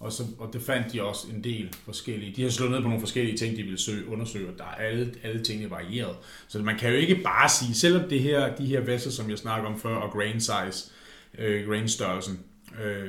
Og, 0.00 0.12
så, 0.12 0.22
og 0.38 0.52
det 0.52 0.62
fandt 0.62 0.92
de 0.92 1.02
også 1.02 1.26
en 1.34 1.44
del 1.44 1.74
forskellige. 1.84 2.32
De 2.36 2.42
har 2.42 2.50
slået 2.50 2.70
ned 2.70 2.80
på 2.80 2.88
nogle 2.88 3.00
forskellige 3.00 3.36
ting, 3.36 3.56
de 3.56 3.62
ville 3.62 3.78
søge, 3.78 4.08
undersøge, 4.08 4.48
og 4.48 4.58
der 4.58 4.64
er 4.64 4.84
alle, 4.84 5.14
alle 5.22 5.42
tingene 5.42 5.70
varieret. 5.70 6.16
Så 6.48 6.58
man 6.58 6.78
kan 6.78 6.90
jo 6.90 6.96
ikke 6.96 7.14
bare 7.14 7.48
sige, 7.48 7.74
selvom 7.74 8.08
det 8.08 8.20
her, 8.20 8.56
de 8.56 8.66
her 8.66 8.80
væsser, 8.80 9.10
som 9.10 9.30
jeg 9.30 9.38
snakker 9.38 9.68
om 9.68 9.80
før, 9.80 9.94
og 9.94 10.12
grain 10.12 10.40
size, 10.40 10.92
øh, 11.38 11.68
grain 11.68 11.88
størrelsen, 11.88 12.40
øh, 12.84 13.08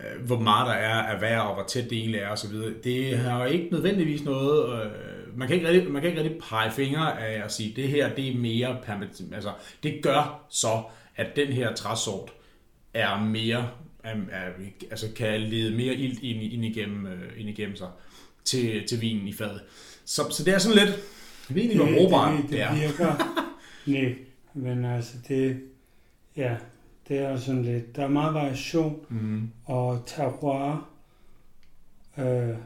øh, 0.00 0.26
hvor 0.26 0.40
meget 0.40 0.66
der 0.66 0.72
er 0.72 1.02
af 1.02 1.18
hver, 1.18 1.38
og 1.38 1.54
hvor 1.54 1.64
tæt 1.64 1.90
det 1.90 1.98
egentlig 1.98 2.20
er 2.20 2.28
osv. 2.28 2.54
Det 2.84 3.18
har 3.18 3.44
jo 3.44 3.50
ikke 3.50 3.68
nødvendigvis 3.70 4.24
noget... 4.24 4.82
Øh, 4.84 4.90
man, 5.36 5.48
kan 5.48 5.56
ikke 5.56 5.68
rigtig, 5.68 5.90
man 5.90 6.02
kan 6.02 6.10
ikke 6.10 6.22
rigtig 6.22 6.40
pege 6.42 6.72
fingre 6.72 7.20
af 7.26 7.44
at 7.44 7.52
sige, 7.52 7.72
det 7.76 7.88
her 7.88 8.14
det 8.14 8.28
er 8.28 8.36
mere. 8.36 8.78
Altså, 9.32 9.52
det 9.82 10.02
gør 10.02 10.46
så, 10.50 10.82
at 11.16 11.36
den 11.36 11.48
her 11.48 11.74
træsort 11.74 12.32
er 12.94 13.24
mere, 13.24 13.68
er, 14.06 14.16
er, 14.30 14.50
altså 14.90 15.06
kan 15.16 15.40
lede 15.40 15.76
mere 15.76 15.94
ild 15.94 16.18
ind, 16.22 16.42
ind, 16.52 16.64
igennem, 16.64 17.06
øh, 17.06 17.40
ind 17.40 17.48
igennem 17.48 17.76
sig 17.76 17.88
til, 18.44 18.86
til 18.88 19.00
vinen 19.00 19.28
i 19.28 19.32
fadet. 19.32 19.60
Så, 20.04 20.22
så 20.30 20.44
det 20.44 20.54
er 20.54 20.58
sådan 20.58 20.78
lidt, 20.78 20.96
jeg 21.48 21.54
ved 21.56 21.62
ikke, 21.62 21.76
hvor 21.76 21.92
brugbart 21.98 22.32
det, 22.36 22.42
det, 22.42 22.50
det 22.50 22.60
er. 22.62 22.74
virker. 22.74 23.42
Nej, 23.86 24.14
men 24.54 24.84
altså 24.84 25.14
det, 25.28 25.60
ja, 26.36 26.56
det 27.08 27.18
er 27.18 27.36
sådan 27.36 27.62
lidt, 27.62 27.96
der 27.96 28.02
er 28.04 28.08
meget 28.08 28.34
variation, 28.34 29.00
Mm. 29.08 29.50
og 29.64 30.02
terroir, 30.06 30.88
øh, 32.18 32.24
kan 32.24 32.58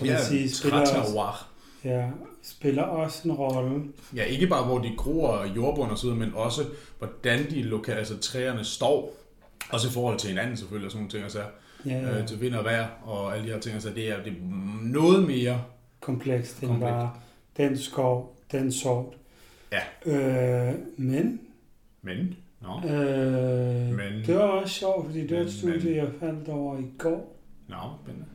man 0.00 0.06
Ja, 0.06 0.24
sige, 0.24 0.50
spiller 0.50 0.80
også, 0.80 0.92
terroir. 0.92 1.50
ja, 1.84 2.10
spiller 2.42 2.82
også 2.82 3.28
en 3.28 3.32
rolle. 3.34 3.84
Ja, 4.14 4.22
ikke 4.24 4.46
bare 4.46 4.64
hvor 4.64 4.78
de 4.78 4.90
gror 4.96 5.44
jordbund 5.56 5.90
og 5.90 5.98
så 5.98 6.04
videre, 6.06 6.18
men 6.18 6.34
også 6.34 6.62
hvordan 6.98 7.50
de 7.50 7.62
loka- 7.62 7.92
altså, 7.92 8.18
træerne 8.18 8.64
står. 8.64 9.14
Også 9.72 9.88
i 9.88 9.90
forhold 9.90 10.18
til 10.18 10.28
hinanden 10.30 10.56
selvfølgelig, 10.56 10.86
og 10.86 10.92
sådan 10.92 11.00
nogle 11.00 11.10
ting, 11.10 11.22
altså, 11.22 11.40
Ja, 11.86 11.90
ja. 12.00 12.18
øh, 12.20 12.26
til 12.26 12.40
vind 12.40 12.54
og 12.54 12.64
vejr 12.64 12.86
og 13.04 13.34
alle 13.36 13.46
de 13.48 13.52
her 13.52 13.60
ting. 13.60 13.74
Altså, 13.74 13.90
det 13.94 14.08
er, 14.10 14.22
det 14.22 14.32
er 14.32 14.36
noget 14.82 15.26
mere 15.26 15.62
komplekst 16.00 16.60
end 16.60 16.68
Komplekst. 16.70 16.92
bare 16.92 17.10
den 17.56 17.78
skov, 17.78 18.36
den 18.52 18.72
sort. 18.72 19.14
Ja. 19.72 19.80
Øh, 20.68 20.74
men, 20.96 21.40
Men, 22.02 22.36
nå, 22.62 22.88
øh, 22.90 23.94
Men- 23.96 24.22
det 24.26 24.34
var 24.34 24.40
også 24.40 24.74
sjovt, 24.74 25.06
fordi 25.06 25.26
det 25.26 25.36
var 25.36 25.42
et 25.44 25.52
studie, 25.52 25.84
men- 25.84 25.96
jeg 25.96 26.08
faldt 26.20 26.48
over 26.48 26.78
i 26.78 26.84
går. 26.98 27.36
nå, 27.68 27.76
spændende. 28.02 28.26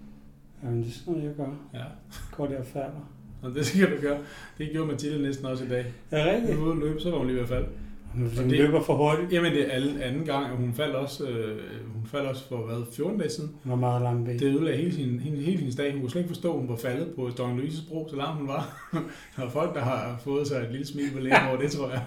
Jamen, 0.63 0.83
det 0.83 0.89
er 0.89 0.93
sådan 0.93 1.13
noget, 1.13 1.27
jeg 1.27 1.35
gør. 1.35 1.79
Ja, 1.79 1.83
Går 2.31 2.47
der 2.47 2.59
og 2.59 2.65
falder. 2.65 3.09
og 3.41 3.55
det 3.55 3.65
skal 3.65 3.91
du 3.97 4.01
gøre. 4.01 4.19
Det 4.57 4.69
gjorde 4.71 4.87
Mathilde 4.91 5.21
næsten 5.23 5.45
også 5.45 5.63
i 5.65 5.67
dag. 5.67 5.85
Er 6.11 6.35
rigtigt? 6.35 6.57
var 6.59 6.63
ude 6.65 6.71
at 6.71 6.77
løbe, 6.77 6.99
så 6.99 7.09
var 7.11 7.17
hun 7.17 7.27
lige 7.27 7.35
ved 7.35 7.43
at 7.43 7.49
falde. 7.49 7.67
Hun 8.13 8.25
det- 8.25 8.47
løber 8.51 8.81
for 8.81 8.95
hurtigt. 8.95 9.33
Jamen, 9.33 9.51
det 9.53 9.67
er 9.67 9.71
alle, 9.71 10.03
anden 10.03 10.25
gang, 10.25 10.51
og 10.51 10.57
hun 10.57 10.73
faldt 10.73 10.95
også, 10.95 11.27
øh, 11.27 11.61
hun 11.95 12.05
faldt 12.05 12.27
også 12.27 12.47
for, 12.47 12.57
hvad, 12.65 12.77
14 12.95 13.17
dage 13.19 13.29
siden. 13.29 13.51
Hun 13.63 13.69
har 13.69 13.75
meget 13.77 14.01
lang 14.01 14.25
ben. 14.25 14.39
Det 14.39 14.45
ødelagde 14.55 14.77
hele 14.77 14.93
sin, 14.95 15.19
hele, 15.19 15.37
hele 15.37 15.57
hendes 15.57 15.75
dag. 15.75 15.91
Hun 15.91 16.01
kunne 16.01 16.09
slet 16.11 16.21
ikke 16.21 16.33
forstå, 16.33 16.53
at 16.53 16.59
hun 16.59 16.69
var 16.69 16.75
faldet 16.75 17.07
på 17.15 17.29
Dong 17.37 17.57
Louises 17.57 17.81
bro, 17.81 18.07
så 18.09 18.15
langt 18.15 18.37
hun 18.37 18.47
var. 18.47 18.89
der 19.37 19.45
er 19.45 19.49
folk, 19.49 19.75
der 19.75 19.81
har 19.81 20.19
fået 20.23 20.47
sig 20.47 20.57
et 20.61 20.71
lille 20.71 20.87
smil 20.87 21.11
på 21.13 21.19
lægen 21.19 21.47
over 21.49 21.57
det, 21.57 21.71
tror 21.71 21.89
jeg. 21.89 22.03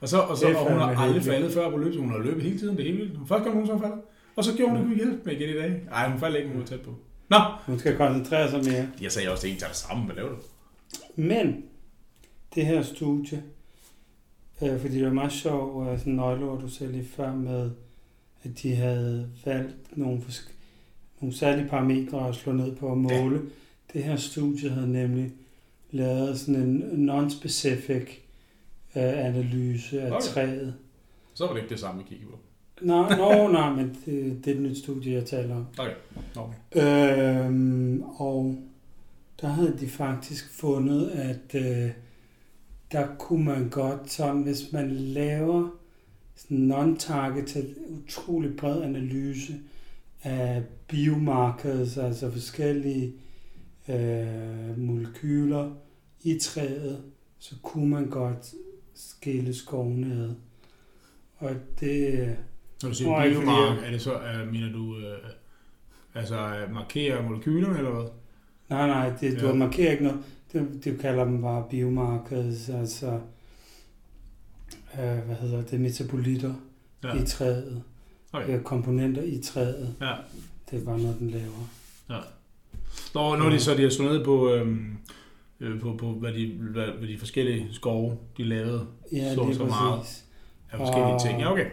Og, 0.00 0.08
så, 0.08 0.18
og, 0.18 0.36
så, 0.36 0.46
og 0.48 0.70
hun 0.72 0.80
har 0.80 0.96
aldrig 1.04 1.22
faldet 1.22 1.52
før 1.52 1.70
på 1.70 1.76
løbet, 1.76 1.96
hun 2.00 2.10
har 2.10 2.18
løbet 2.18 2.42
hele 2.42 2.58
tiden. 2.58 2.76
Det 2.76 2.82
er 2.82 2.92
helt 2.92 2.98
vildt. 3.02 3.28
Første 3.28 3.44
gang 3.44 3.56
hun 3.58 3.66
så 3.66 3.78
faldet. 3.78 3.98
Og 4.36 4.44
så 4.44 4.56
gjorde 4.56 4.70
hun 4.70 4.78
det, 4.80 4.86
kunne 4.86 4.96
hjælpe 4.96 5.18
med 5.24 5.32
igen 5.32 5.48
i 5.48 5.52
dag. 5.58 5.82
Nej, 5.90 6.10
hun 6.10 6.20
faldt 6.20 6.36
ikke, 6.36 6.48
hun 6.48 6.58
var 6.60 6.66
tæt 6.66 6.80
på. 6.80 6.90
Nå! 7.30 7.36
Hun 7.66 7.78
skal 7.78 7.96
koncentrere 7.96 8.50
sig 8.50 8.64
mere. 8.72 8.88
Jeg 9.02 9.12
sagde 9.12 9.30
også, 9.30 9.42
det 9.42 9.48
ikke 9.48 9.60
tager 9.60 9.70
det 9.70 9.76
samme. 9.78 10.04
Hvad 10.04 10.16
laver 10.16 10.28
du? 10.28 10.36
Men, 11.16 11.62
det 12.54 12.66
her 12.66 12.82
studie, 12.82 13.42
øh, 14.62 14.80
fordi 14.80 14.94
det 14.96 15.04
var 15.06 15.12
meget 15.12 15.32
sjovt, 15.32 15.88
øh, 15.92 15.98
sådan 15.98 16.12
nøgleord, 16.12 16.60
du 16.60 16.68
sagde 16.68 16.92
lige 16.92 17.04
før 17.04 17.34
med, 17.34 17.70
at 18.44 18.62
de 18.62 18.74
havde 18.74 19.28
valgt 19.44 19.96
nogle, 19.98 20.22
nogle 21.20 21.36
særlige 21.36 21.68
parametre 21.68 22.28
at 22.28 22.34
slå 22.34 22.52
ned 22.52 22.76
på 22.76 22.86
og 22.86 22.98
måle. 22.98 23.36
Ja. 23.36 23.42
Det 23.92 24.04
her 24.04 24.16
studie 24.16 24.70
havde 24.70 24.92
nemlig 24.92 25.32
lavet 25.90 26.38
sådan 26.40 26.62
en 26.62 27.10
non-specific 27.10 28.08
øh, 28.96 29.26
analyse 29.26 30.02
af 30.02 30.10
Okay. 30.10 30.20
træet. 30.20 30.74
Så 31.34 31.46
var 31.46 31.52
det 31.52 31.60
ikke 31.60 31.70
det 31.70 31.80
samme, 31.80 32.02
vi 32.02 32.08
kiggede 32.08 32.30
på. 32.30 32.38
Nå, 32.82 33.08
no, 33.08 33.48
nej, 33.48 33.70
men 33.74 33.96
det, 34.06 34.44
det 34.44 34.50
er 34.50 34.54
et 34.56 34.62
nyt 34.62 34.78
studie, 34.78 35.12
jeg 35.12 35.24
taler 35.24 35.56
om. 35.56 35.66
Okay. 35.78 35.94
Nå. 36.34 36.80
Øhm, 36.82 38.02
og 38.02 38.58
der 39.40 39.48
havde 39.48 39.76
de 39.80 39.88
faktisk 39.88 40.50
fundet, 40.50 41.08
at 41.10 41.54
øh, 41.54 41.90
der 42.92 43.08
kunne 43.18 43.44
man 43.44 43.68
godt 43.68 44.10
sådan, 44.10 44.42
hvis 44.42 44.72
man 44.72 44.90
laver 44.90 45.68
sådan 46.34 46.72
non-targeted, 46.72 47.74
utrolig 47.88 48.56
bred 48.56 48.82
analyse 48.82 49.52
af 50.22 50.62
biomarkers, 50.88 51.98
altså 51.98 52.30
forskellige 52.30 53.12
øh, 53.88 54.78
molekyler 54.78 55.72
i 56.22 56.38
træet, 56.38 57.02
så 57.38 57.54
kunne 57.62 57.88
man 57.88 58.06
godt 58.06 58.54
skille 58.94 59.54
skovene 59.54 60.14
ad. 60.14 60.34
Og 61.38 61.50
det, 61.80 62.36
Når 62.82 62.88
du 62.88 62.94
siger 62.94 63.30
biomark, 63.30 63.78
er 63.84 63.90
det 63.90 64.00
så, 64.00 64.14
uh, 64.14 64.52
mener 64.52 64.72
du, 64.72 64.96
uh, 64.96 65.30
altså 66.14 66.64
uh, 66.64 66.74
markere 66.74 67.22
molekylerne, 67.22 67.78
eller 67.78 67.90
hvad? 67.90 68.10
Nej, 68.70 68.86
nej, 68.86 69.12
det, 69.20 69.40
du 69.40 69.44
Ja. 69.46 69.52
ja. 69.52 69.54
markerer 69.54 69.92
ikke 69.92 70.04
noget. 70.04 70.18
Det, 70.52 70.84
det 70.84 70.98
kalder 71.00 71.24
dem 71.24 71.42
bare 71.42 71.64
biomarkers, 71.70 72.68
altså, 72.68 73.06
øh, 74.94 75.18
hvad 75.26 75.36
hedder 75.40 75.62
det, 75.62 75.80
metabolitter 75.80 76.54
Ja. 77.04 77.16
ja. 77.16 77.22
i 77.22 77.26
træet. 77.26 77.82
Okay. 78.32 78.56
Øh, 78.58 78.62
komponenter 78.62 79.22
i 79.22 79.38
træet. 79.44 79.94
Ja. 80.00 80.12
Det 80.70 80.80
er 80.80 80.84
bare 80.84 80.98
noget, 80.98 81.16
den 81.18 81.30
laver. 81.30 81.68
Nå, 83.14 83.36
nu 83.36 83.44
er 83.44 83.50
de 83.50 83.60
så 83.60 83.74
de 83.74 83.82
har 83.82 83.90
slået 83.90 84.12
ned 84.16 84.24
på, 84.24 84.50
øhm, 84.52 84.96
øh, 85.60 85.80
på, 85.80 85.96
på 85.98 86.12
hvad, 86.12 86.32
de, 86.32 86.52
hvad, 86.72 86.86
hvad 86.98 87.08
de 87.08 87.18
forskellige 87.18 87.66
skove, 87.70 88.16
de 88.36 88.44
lavede 88.44 88.86
Ja, 89.12 89.34
Så- 89.34 89.52
så 89.54 89.64
meget. 89.64 90.24
af 90.72 90.78
forskellige 90.78 91.14
Og- 91.14 91.22
ting. 91.22 91.40
Ja, 91.40 91.52
okay. 91.52 91.66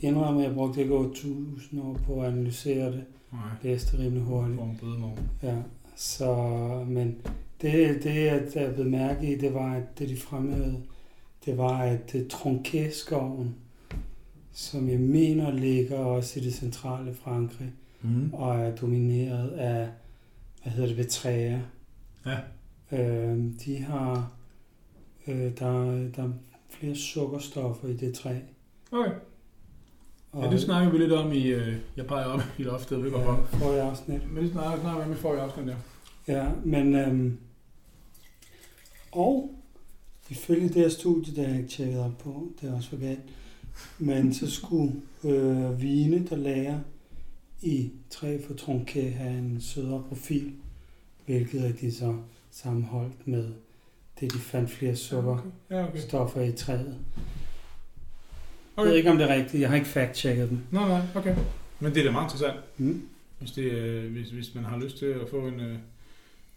Indrømmer, 0.00 0.42
jeg 0.42 0.54
brugte 0.54 0.80
ikke 0.82 0.94
over 0.94 1.10
1000 1.10 1.80
år 1.82 2.00
på 2.06 2.20
at 2.22 2.26
analysere 2.32 2.86
det. 2.86 3.04
Nej, 3.32 3.40
Læste 3.62 3.98
rimelig 3.98 4.22
hurtigt. 4.22 4.58
får 4.58 4.86
en 4.86 5.00
morgen. 5.00 5.18
Ja, 5.42 5.56
så, 6.00 6.34
men 6.88 7.16
det, 7.62 8.00
det 8.04 8.14
jeg 8.24 8.42
er 8.54 8.72
blevet 8.72 8.90
mærke 8.90 9.32
i, 9.32 9.38
det 9.38 9.54
var, 9.54 9.74
at 9.74 9.98
det 9.98 10.08
de 10.08 10.16
fremhævede, 10.16 10.76
det 11.44 11.58
var, 11.58 11.78
at 11.78 12.12
det 12.12 12.28
Tronquet-skoven, 12.28 13.54
som 14.52 14.88
jeg 14.88 15.00
mener 15.00 15.50
ligger 15.50 15.98
også 15.98 16.40
i 16.40 16.42
det 16.42 16.54
centrale 16.54 17.14
Frankrig, 17.14 17.72
Mm. 18.02 18.34
og 18.34 18.60
er 18.60 18.76
domineret 18.76 19.48
af, 19.50 19.88
hvad 20.62 20.72
hedder 20.72 20.88
det, 20.88 20.96
betræer. 20.96 21.60
Ja. 22.26 22.36
Øh, 22.98 23.38
de 23.66 23.78
har, 23.78 24.30
øh, 25.26 25.36
der, 25.58 25.82
der 26.16 26.22
er 26.22 26.30
flere 26.70 26.94
sukkerstoffer 26.96 27.88
i 27.88 27.96
det 27.96 28.14
træ. 28.14 28.34
Okay. 28.92 29.10
Og, 30.32 30.44
Ja, 30.44 30.50
det 30.50 30.60
snakker 30.60 30.92
vi 30.92 30.98
lidt 30.98 31.12
om 31.12 31.32
i, 31.32 31.46
øh, 31.46 31.74
jeg 31.96 32.06
peger 32.06 32.24
op 32.24 32.40
i 32.58 32.62
loftet, 32.62 32.90
jeg 32.90 32.98
ved 32.98 33.06
ikke 33.06 33.18
hvorfor. 33.18 33.48
ja, 33.52 33.58
får 33.64 33.72
jeg 33.72 33.96
net. 34.06 34.32
Men 34.32 34.44
det 34.44 34.52
snakker, 34.52 34.80
snakker 34.80 35.04
vi 35.04 35.10
om 35.10 35.12
i 35.12 35.16
forrige 35.16 35.42
afsnit, 35.42 35.66
der. 35.66 35.76
Ja, 36.30 36.48
men 36.64 36.94
øhm, 36.94 37.38
og 39.12 39.54
ifølge 40.30 40.68
det 40.68 40.74
her 40.74 40.88
studie, 40.88 41.34
der 41.36 41.42
har 41.42 41.48
jeg 41.50 41.58
ikke 41.58 41.70
tjekket 41.70 42.00
op 42.00 42.18
på, 42.18 42.52
det 42.60 42.68
er 42.70 42.74
også 42.76 42.88
for 42.88 42.96
galt, 43.00 43.20
men 43.98 44.34
så 44.34 44.50
skulle 44.50 44.92
øh, 45.24 45.80
vine, 45.82 46.26
der 46.30 46.36
lærer 46.36 46.78
i 47.62 47.90
træ 48.10 48.38
for 48.46 48.54
Tronquet, 48.54 49.12
have 49.12 49.38
en 49.38 49.60
sødere 49.60 50.04
profil, 50.08 50.52
hvilket 51.26 51.66
er 51.66 51.72
de 51.72 51.92
så 51.92 52.16
sammenholdt 52.50 53.26
med 53.28 53.52
det, 54.20 54.32
de 54.32 54.38
fandt 54.38 54.70
flere 54.70 54.96
sukkerstoffer 54.96 56.40
Ja, 56.40 56.46
okay. 56.46 56.54
i 56.54 56.56
træet. 56.56 56.86
Jeg 56.86 56.96
okay. 58.76 58.88
ved 58.90 58.96
ikke, 58.96 59.10
om 59.10 59.16
det 59.18 59.30
er 59.30 59.34
rigtigt. 59.34 59.60
Jeg 59.60 59.68
har 59.68 59.76
ikke 59.76 59.88
fact-checket 59.88 60.48
dem. 60.50 60.58
Nej, 60.70 60.88
nej, 60.88 61.00
okay. 61.14 61.36
Men 61.80 61.94
det 61.94 62.00
er 62.00 62.04
da 62.04 62.10
meget 62.10 62.24
interessant, 62.26 62.60
Mm. 62.78 63.02
hvis, 63.38 63.50
det, 63.50 63.62
øh, 63.62 64.12
hvis, 64.12 64.30
hvis 64.30 64.54
man 64.54 64.64
har 64.64 64.78
lyst 64.78 64.98
til 64.98 65.06
at 65.06 65.28
få 65.30 65.46
en, 65.46 65.60
øh, 65.60 65.78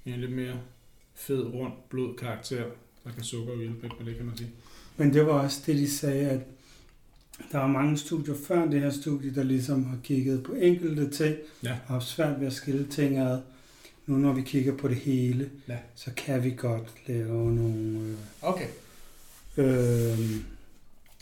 en 0.06 0.20
lidt 0.20 0.32
mere 0.32 0.60
fed, 1.16 1.44
rund, 1.44 1.74
blød 1.90 2.16
karakter, 2.18 2.64
så 3.04 3.14
kan 3.16 3.24
sukker 3.24 3.54
jo 3.54 3.60
hjælpe 3.60 3.82
med 4.00 4.06
det, 4.06 4.16
kan 4.18 4.26
man 4.26 4.38
sige. 4.38 4.50
Men 4.98 5.14
det 5.14 5.26
var 5.26 5.32
også 5.34 5.62
det, 5.66 5.76
de 5.76 5.90
sagde, 5.92 6.30
at 6.30 6.40
der 7.52 7.58
var 7.58 7.68
mange 7.68 7.98
studier 7.98 8.36
før 8.48 8.66
det 8.66 8.82
her 8.82 8.90
studie, 8.92 9.36
der 9.36 9.44
ligesom 9.44 9.84
har 9.86 9.98
kigget 10.04 10.44
på 10.44 10.54
enkelte 10.54 11.10
ting, 11.10 11.36
Ja. 11.64 11.72
og 11.72 11.94
haft 11.94 12.06
svært 12.08 12.40
ved 12.40 12.48
at 12.48 12.54
skille 12.54 12.88
ting 12.88 13.18
ad. 13.18 13.42
Nu 14.06 14.16
når 14.18 14.34
vi 14.34 14.42
kigger 14.42 14.78
på 14.78 14.88
det 14.88 14.98
hele, 14.98 15.50
Ja. 15.68 15.78
så 15.96 16.12
kan 16.18 16.44
vi 16.44 16.54
godt 16.58 16.94
lave 17.08 17.56
nogle, 17.56 18.18
Okay. 18.42 18.68
øh, 19.58 20.12
øh, 20.12 20.20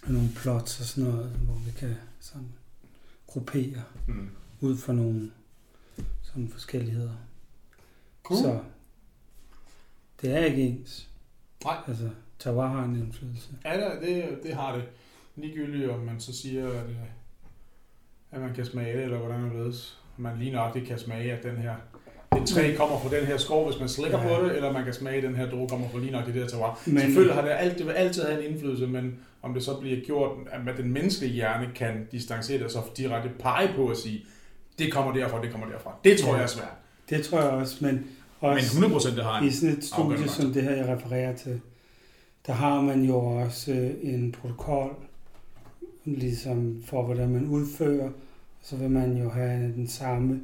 nogle 0.08 0.30
plots 0.36 0.80
og 0.80 0.86
sådan 0.86 1.10
noget, 1.10 1.30
hvor 1.32 1.62
vi 1.66 1.72
kan 1.80 1.96
sådan 2.20 2.48
gruppere 3.28 3.82
Mm. 4.08 4.30
ud 4.62 4.78
fra 4.78 4.94
nogle 4.94 5.32
sådan 6.24 6.50
forskelligheder. 6.50 7.14
Cool. 8.24 8.40
Så 8.40 8.60
det 10.22 10.38
er 10.38 10.46
ikke 10.46 10.62
ens. 10.62 11.08
Nej. 11.64 11.76
Altså, 11.88 12.10
terroir 12.40 12.68
har 12.68 12.84
en 12.84 12.96
indflydelse. 12.96 13.50
Ja, 13.66 13.76
det, 13.78 14.02
det, 14.02 14.40
det 14.44 14.54
har 14.54 14.76
det. 14.76 14.84
Ligegyldigt 15.36 15.90
om 15.90 16.00
man 16.00 16.20
så 16.20 16.34
siger, 16.34 16.68
at, 16.68 16.74
øh, 16.90 16.96
at 18.32 18.42
man 18.42 18.54
kan 18.56 18.66
smage 18.66 18.98
det, 18.98 19.04
eller 19.04 19.18
hvordan 19.18 19.44
det 19.44 19.54
ledes. 19.54 19.98
Man 20.18 20.38
lige 20.40 20.52
nøjagtigt 20.52 20.88
kan 20.88 21.00
smage, 21.00 21.32
at 21.34 21.44
den 21.44 21.58
her 21.58 21.76
det 22.36 22.48
træ 22.50 22.76
kommer 22.78 23.00
fra 23.00 23.16
den 23.18 23.26
her 23.26 23.38
skov, 23.38 23.66
hvis 23.70 23.80
man 23.80 23.90
slikker 23.90 24.20
Ja. 24.22 24.28
på 24.38 24.44
det, 24.46 24.56
eller 24.56 24.72
man 24.72 24.84
kan 24.84 24.94
smage, 24.94 25.18
at 25.18 25.24
den 25.24 25.36
her 25.36 25.50
drue 25.50 25.70
kommer 25.70 25.90
fra 25.90 26.00
lige 26.00 26.12
nøjagtigt 26.12 26.36
det 26.36 26.44
der 26.44 26.50
terroir. 26.50 26.82
Men- 26.88 27.00
Selvfølgelig 27.00 27.36
har 27.36 27.42
det, 27.42 27.50
alt, 27.52 27.78
det 27.78 27.86
vil 27.86 27.92
altid 27.92 28.24
have 28.24 28.46
en 28.46 28.52
indflydelse, 28.54 28.88
men 28.88 29.20
om 29.42 29.54
det 29.54 29.64
så 29.64 29.80
bliver 29.80 30.06
gjort, 30.06 30.32
at 30.52 30.78
den 30.78 30.94
menneskelige 30.94 31.34
hjerne 31.34 31.70
kan 31.76 32.08
distancere 32.12 32.58
det, 32.58 32.66
og 32.66 32.72
så 32.72 32.82
direkte 32.98 33.30
pege 33.40 33.70
på 33.76 33.88
at 33.88 33.98
sige, 33.98 34.26
det 34.80 34.94
kommer 34.94 35.14
derfra, 35.14 35.42
det 35.42 35.52
kommer 35.52 35.68
derfra. 35.68 35.96
Det 36.04 36.20
tror 36.20 36.30
Ja. 36.30 36.36
jeg 36.36 36.44
er 36.44 36.48
svært. 36.48 36.74
Det 37.12 37.26
tror 37.26 37.42
jeg 37.42 37.50
også, 37.50 37.78
men 37.82 38.06
også... 38.40 38.80
Men 38.80 38.92
100% 38.92 39.16
det 39.16 39.24
har 39.24 39.42
I 39.42 39.46
en. 39.46 39.52
sådan 39.52 39.78
et 39.78 39.84
studie 39.84 40.28
som 40.28 40.54
det 40.54 40.64
her, 40.64 40.72
jeg 40.72 40.88
refererer 40.88 41.36
til, 41.36 41.62
der 42.48 42.54
har 42.54 42.82
man 42.82 43.04
jo 43.04 43.18
også 43.18 43.72
øh, 43.72 43.92
en 44.02 44.32
protokol, 44.32 44.96
ligesom 46.06 46.84
for, 46.86 47.04
hvordan 47.04 47.30
man 47.30 47.46
udfører. 47.46 48.10
Så 48.64 48.76
vil 48.76 48.90
man 48.90 49.18
jo 49.18 49.30
have 49.30 49.74
den 49.76 49.88
samme 49.88 50.42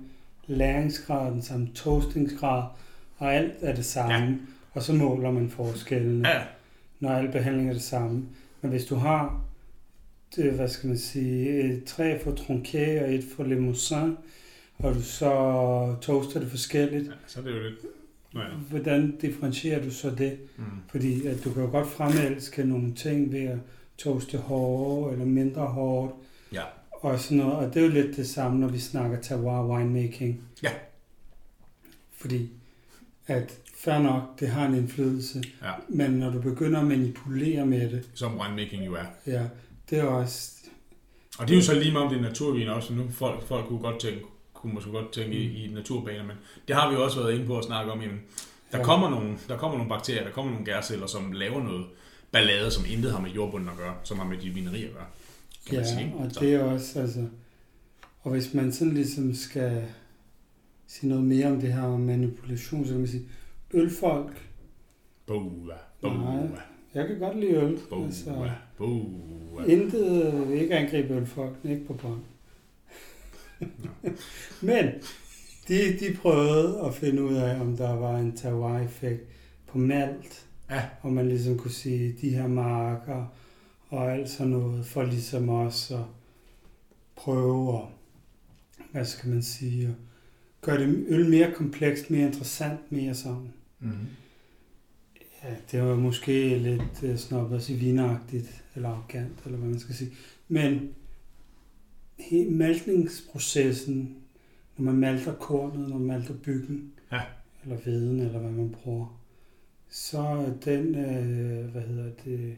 læringsgrad, 0.47 1.31
den 1.31 1.41
samme 1.41 1.67
toastingsgrad, 1.75 2.63
og 3.17 3.33
alt 3.35 3.53
er 3.61 3.75
det 3.75 3.85
samme. 3.85 4.13
Ja. 4.13 4.33
Og 4.73 4.83
så 4.83 4.93
måler 4.93 5.31
man 5.31 5.49
forskellene, 5.49 6.29
Ja, 6.29 6.41
når 6.99 7.09
al 7.09 7.31
behandling 7.31 7.69
er 7.69 7.73
det 7.73 7.81
samme. 7.81 8.25
Men 8.61 8.71
hvis 8.71 8.85
du 8.85 8.95
har, 8.95 9.41
det, 10.35 10.51
hvad 10.51 10.67
skal 10.69 10.87
man 10.87 10.97
sige, 10.97 11.59
et 11.59 11.83
træ 11.83 12.17
for 12.23 12.31
tronqué 12.31 13.03
og 13.03 13.13
et 13.13 13.25
for 13.35 13.43
limousin, 13.43 14.17
og 14.79 14.95
du 14.95 15.01
så 15.01 15.95
toaster 16.01 16.39
det 16.39 16.49
forskelligt, 16.49 17.07
ja 17.07 17.11
så 17.27 17.39
er 17.39 17.43
det 17.43 17.51
jo 17.51 17.59
lidt... 17.63 17.75
Nå 18.33 18.41
ja. 18.41 18.47
hvordan 18.47 19.17
differentierer 19.21 19.83
du 19.83 19.91
så 19.91 20.09
det? 20.09 20.37
Mm. 20.57 20.63
Fordi 20.89 21.25
at 21.27 21.43
du 21.43 21.53
kan 21.53 21.63
jo 21.63 21.69
godt 21.69 21.87
fremelske 21.87 22.63
nogle 22.63 22.93
ting 22.93 23.31
ved 23.31 23.43
at 23.43 23.57
toaste 23.97 24.37
hårdere 24.37 25.11
eller 25.11 25.25
mindre 25.25 25.61
hårdt. 25.61 26.13
Ja. 26.53 26.63
Og 26.91 27.19
sådan 27.19 27.37
noget. 27.37 27.53
Og 27.53 27.73
det 27.73 27.81
er 27.81 27.85
jo 27.85 27.91
lidt 27.91 28.17
det 28.17 28.27
samme, 28.27 28.59
når 28.59 28.67
vi 28.67 28.79
snakker 28.79 29.21
terroir 29.21 29.67
winemaking. 29.67 30.41
Ja. 30.63 30.71
Fordi 32.11 32.49
at 33.27 33.59
fair 33.75 33.99
nok, 33.99 34.39
det 34.39 34.47
har 34.47 34.65
en 34.65 34.75
indflydelse. 34.75 35.43
Ja. 35.61 35.71
Men 35.89 36.11
når 36.11 36.29
du 36.29 36.41
begynder 36.41 36.79
at 36.79 36.87
manipulere 36.87 37.65
med 37.65 37.89
det, 37.91 38.09
Som 38.13 38.39
winemaking 38.39 38.85
jo 38.85 38.93
er. 38.93 39.05
ja, 39.27 39.43
det 39.89 39.99
er 39.99 40.03
også... 40.03 40.53
Og 41.39 41.47
det 41.47 41.53
er 41.53 41.57
jo 41.57 41.63
så 41.63 41.79
lige 41.79 41.91
meget 41.91 42.05
om 42.05 42.13
det 42.13 42.19
er 42.19 42.29
naturvin 42.29 42.67
også, 42.67 42.93
nu 42.93 43.09
folk, 43.11 43.47
folk 43.47 43.65
kunne 43.65 43.79
godt 43.79 43.99
tænke, 43.99 44.25
kunne 44.67 44.75
måske 44.75 44.91
godt 44.91 45.11
tænke 45.13 45.33
i, 45.37 45.65
i 45.65 45.73
naturbaner, 45.73 46.23
men 46.23 46.35
det 46.67 46.75
har 46.75 46.89
vi 46.89 46.95
jo 46.95 47.03
også 47.03 47.19
været 47.21 47.33
inde 47.33 47.45
på 47.45 47.57
at 47.57 47.65
snakke 47.65 47.91
om, 47.91 48.01
jamen, 48.01 48.19
der, 48.71 48.77
Ja. 48.77 48.83
kommer 48.83 49.09
nogle, 49.09 49.37
der 49.47 49.57
kommer 49.57 49.77
nogle 49.77 49.89
bakterier, 49.89 50.23
der 50.23 50.31
kommer 50.31 50.51
nogle 50.51 50.65
gærceller, 50.65 51.07
som 51.07 51.31
laver 51.31 51.63
noget 51.63 51.85
ballade, 52.31 52.71
som 52.71 52.83
intet 52.93 53.11
har 53.11 53.19
med 53.21 53.29
jordbunden 53.31 53.69
at 53.69 53.77
gøre, 53.77 53.95
som 54.03 54.19
har 54.19 54.25
med 54.27 54.37
de 54.37 54.49
vinerier 54.49 54.87
at 54.87 54.93
gøre. 54.93 55.05
Kan 55.65 55.73
Ja, 55.73 55.79
man 55.79 55.87
sige. 55.87 56.13
og 56.17 56.31
Så- 56.31 56.39
det 56.39 56.53
er 56.55 56.63
også, 56.63 56.99
altså... 56.99 57.27
Og 58.21 58.31
hvis 58.31 58.53
man 58.53 58.71
sådan 58.71 58.93
ligesom 58.93 59.33
skal 59.33 59.83
sige 60.87 61.09
noget 61.09 61.23
mere 61.25 61.47
om 61.47 61.59
det 61.61 61.73
her 61.73 61.81
om 61.83 61.99
manipulation, 61.99 62.85
så 62.85 62.91
kan 62.91 62.99
man 62.99 63.07
sige, 63.07 63.23
ølfolk, 63.73 64.43
Boa, 65.25 65.41
boa, 66.01 66.13
Nej. 66.13 66.47
jeg 66.93 67.07
kan 67.07 67.19
godt 67.19 67.39
lide 67.39 67.53
øl. 67.53 67.77
boa, 67.89 68.05
Altså, 68.05 68.49
boa. 68.77 69.63
intet 69.67 70.49
ikke 70.53 70.75
angribe 70.75 71.13
ølfolk, 71.13 71.55
ikke 71.63 71.85
på 71.87 71.93
bånd. 71.93 72.19
Men 74.61 74.85
de, 75.67 75.99
de 75.99 76.17
prøvede 76.21 76.81
at 76.85 76.93
finde 76.93 77.23
ud 77.23 77.35
af, 77.35 77.61
om 77.61 77.77
der 77.77 77.93
var 77.93 78.17
en 78.17 78.37
terroir-effekt 78.37 79.23
på 79.67 79.77
malt. 79.77 80.45
Ja. 80.69 80.83
Og 81.01 81.13
man 81.13 81.27
ligesom 81.29 81.57
kunne 81.57 81.71
sige, 81.71 82.15
de 82.21 82.29
her 82.29 82.47
marker 82.47 83.25
og 83.89 84.13
alt 84.13 84.29
sådan 84.29 84.51
noget, 84.51 84.85
for 84.85 85.03
ligesom 85.03 85.49
også 85.49 85.95
at 85.95 86.03
prøve 87.15 87.77
at, 87.77 87.83
hvad 88.91 89.05
skal 89.05 89.29
man 89.29 89.41
sige, 89.41 89.87
at 89.87 89.93
gøre 90.61 90.79
det 90.79 91.05
øl 91.07 91.29
mere 91.29 91.51
komplekst, 91.55 92.09
mere 92.09 92.27
interessant, 92.27 92.91
mere 92.91 93.15
sådan. 93.15 93.53
Mm-hmm. 93.79 94.07
Ja, 95.43 95.55
det 95.71 95.81
var 95.81 95.95
måske 95.95 96.57
lidt 96.57 97.03
uh, 97.03 97.15
snobbet 97.15 97.55
at 97.55 97.63
sige 97.63 97.79
vinagtigt, 97.79 98.63
eller 98.75 98.89
arrogant, 98.89 99.45
eller 99.45 99.57
hvad 99.57 99.69
man 99.69 99.79
skal 99.79 99.95
sige. 99.95 100.11
Men 100.47 100.89
he- 102.19 102.49
maltningsprocessen, 102.49 104.17
når 104.77 104.85
man 104.85 104.95
malter 104.95 105.33
kornet, 105.35 105.89
når 105.89 105.97
man 105.97 106.07
malter 106.07 106.33
byggen, 106.43 106.93
Ja. 107.11 107.21
eller 107.63 107.77
veden, 107.85 108.19
eller 108.19 108.39
hvad 108.39 108.51
man 108.51 108.69
bruger, 108.69 109.21
så 109.89 110.53
den, 110.65 110.95
øh, 110.95 111.65
hvad 111.71 111.81
hedder 111.81 112.11
det, 112.25 112.55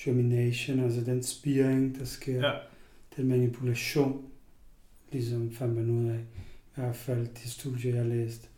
germination, 0.00 0.80
altså 0.80 1.00
den 1.00 1.22
spiring, 1.22 1.98
der 1.98 2.04
sker, 2.04 2.46
Ja. 2.48 2.52
den 3.16 3.28
manipulation, 3.28 4.24
ligesom 5.12 5.50
fandt 5.52 5.74
man 5.76 5.90
ud 5.90 6.08
af, 6.10 6.18
i 6.18 6.80
hvert 6.80 6.96
fald 6.96 7.26
de 7.26 7.50
studier, 7.50 7.94
jeg 7.94 8.02
har 8.02 8.08
læst, 8.08 8.50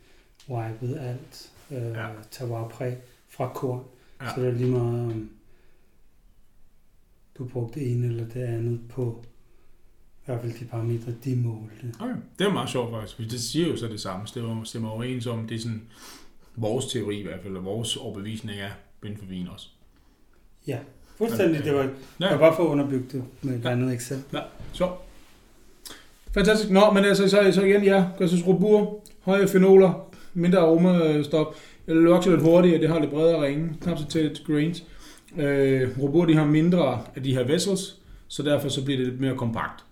wipede 0.49 0.99
alt, 0.99 1.51
øh, 1.71 1.77
Ja. 1.77 2.09
terroirpræg 2.31 2.95
fra 3.27 3.51
korn. 3.55 3.83
Ja. 4.21 4.29
Så 4.35 4.41
det 4.41 4.47
er 4.49 4.53
lige 4.53 4.71
meget 4.71 5.05
om 5.11 5.29
du 7.37 7.45
brugte 7.47 7.79
det 7.79 7.91
ene 7.91 8.07
eller 8.07 8.27
det 8.27 8.41
andet 8.41 8.79
på 8.89 9.23
i 10.27 10.31
hvert 10.31 10.41
fald 10.41 10.53
de 10.59 10.65
parametre, 10.65 11.11
de 11.25 11.35
målte. 11.35 11.93
Okay. 11.99 12.13
Det 12.39 12.47
er 12.47 12.51
meget 12.53 12.69
sjovt 12.69 12.91
faktisk, 12.91 13.15
fordi 13.15 13.27
det 13.27 13.39
siger 13.41 13.67
jo 13.67 13.77
så 13.77 13.87
det 13.87 13.99
samme. 14.01 14.27
Stemmer, 14.27 14.63
stemmer 14.63 14.89
overens 14.89 15.27
om, 15.27 15.47
det 15.47 15.55
er 15.55 15.59
sådan 15.59 15.81
vores 16.55 16.85
teori 16.85 17.19
i 17.19 17.23
hvert 17.23 17.39
fald, 17.43 17.57
og 17.57 17.65
vores 17.65 17.97
overbevisning 17.97 18.59
er 18.59 18.69
inden 19.05 19.17
for 19.19 19.25
vin 19.25 19.47
også. 19.53 19.67
Fuldstændig, 21.17 21.63
det 21.63 21.75
var, 21.75 21.81
Ja. 21.81 21.89
jeg 22.19 22.31
var 22.31 22.37
bare 22.37 22.55
for 22.55 22.63
at 22.63 22.67
underbygge 22.67 23.05
det 23.11 23.23
med 23.41 23.59
et 23.59 23.65
andet 23.65 23.93
eksempel. 23.93 24.39
Så. 24.73 24.89
Fantastisk. 26.31 26.71
Nå, 26.71 26.91
men 26.93 27.05
altså, 27.05 27.27
så, 27.29 27.51
så 27.51 27.61
igen, 27.61 27.83
ja, 27.83 28.05
jeg 28.19 28.27
synes, 28.29 28.47
robur, 28.47 29.03
høje 29.21 29.47
fenoler, 29.47 30.09
mindre 30.33 30.59
aromastop, 30.59 31.55
eller 31.87 32.09
vokser 32.11 32.31
lidt 32.31 32.41
hurtigere, 32.43 32.81
det 32.81 32.89
har 32.89 32.99
lidt 32.99 33.11
bredere 33.11 33.41
ringe, 33.47 33.75
knap 33.81 33.97
så 33.97 34.05
tæt 34.07 34.41
grains. 34.47 34.83
Øh, 35.37 35.99
robur, 36.01 36.25
de 36.25 36.35
har 36.35 36.45
mindre 36.45 37.01
af 37.15 37.23
de 37.23 37.33
her 37.33 37.43
vessels, 37.43 37.95
så 38.27 38.43
derfor 38.43 38.69
så 38.69 38.85
bliver 38.85 38.97
det 38.97 39.07
lidt 39.07 39.19
mere 39.21 39.35
kompakt 39.37 39.84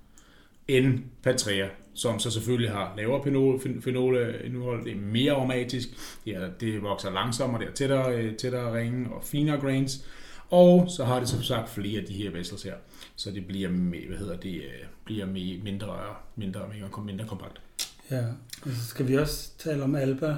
end 0.67 0.99
Patria, 1.23 1.69
som 1.93 2.19
så 2.19 2.31
selvfølgelig 2.31 2.71
har 2.71 2.93
lavere 2.97 3.23
fenol, 3.23 3.59
fen- 3.59 3.81
fenolindhold, 3.81 4.83
det 4.85 4.91
er 4.91 5.01
mere 5.11 5.31
aromatisk, 5.31 5.87
det, 6.25 6.35
er, 6.35 6.49
det 6.59 6.81
vokser 6.81 7.11
langsommere, 7.11 7.61
det 7.61 7.69
er 7.69 7.73
tættere, 7.73 8.15
øh, 8.17 8.35
tættere 8.35 8.79
ringe 8.79 9.09
og 9.13 9.23
finere 9.23 9.57
grains, 9.59 10.05
og 10.49 10.85
så 10.89 11.03
har 11.05 11.19
det 11.19 11.29
som 11.29 11.41
sagt 11.41 11.69
flere 11.69 12.01
af 12.01 12.07
de 12.07 12.13
her 12.13 12.31
vessels 12.31 12.63
her, 12.63 12.73
så 13.15 13.31
det 13.31 13.45
bliver, 13.47 13.69
hvad 14.07 14.17
hedder 14.17 14.37
det, 14.37 14.55
øh, 14.55 14.85
bliver 15.05 15.25
mindre, 15.25 15.63
mindre, 16.35 16.61
mindre, 16.73 17.03
mindre 17.05 17.25
kompakt. 17.25 17.61
Ja, 18.11 18.21
så 18.65 18.85
skal 18.87 19.07
vi 19.07 19.17
også 19.17 19.57
tale 19.57 19.83
om 19.83 19.95
Alba. 19.95 20.35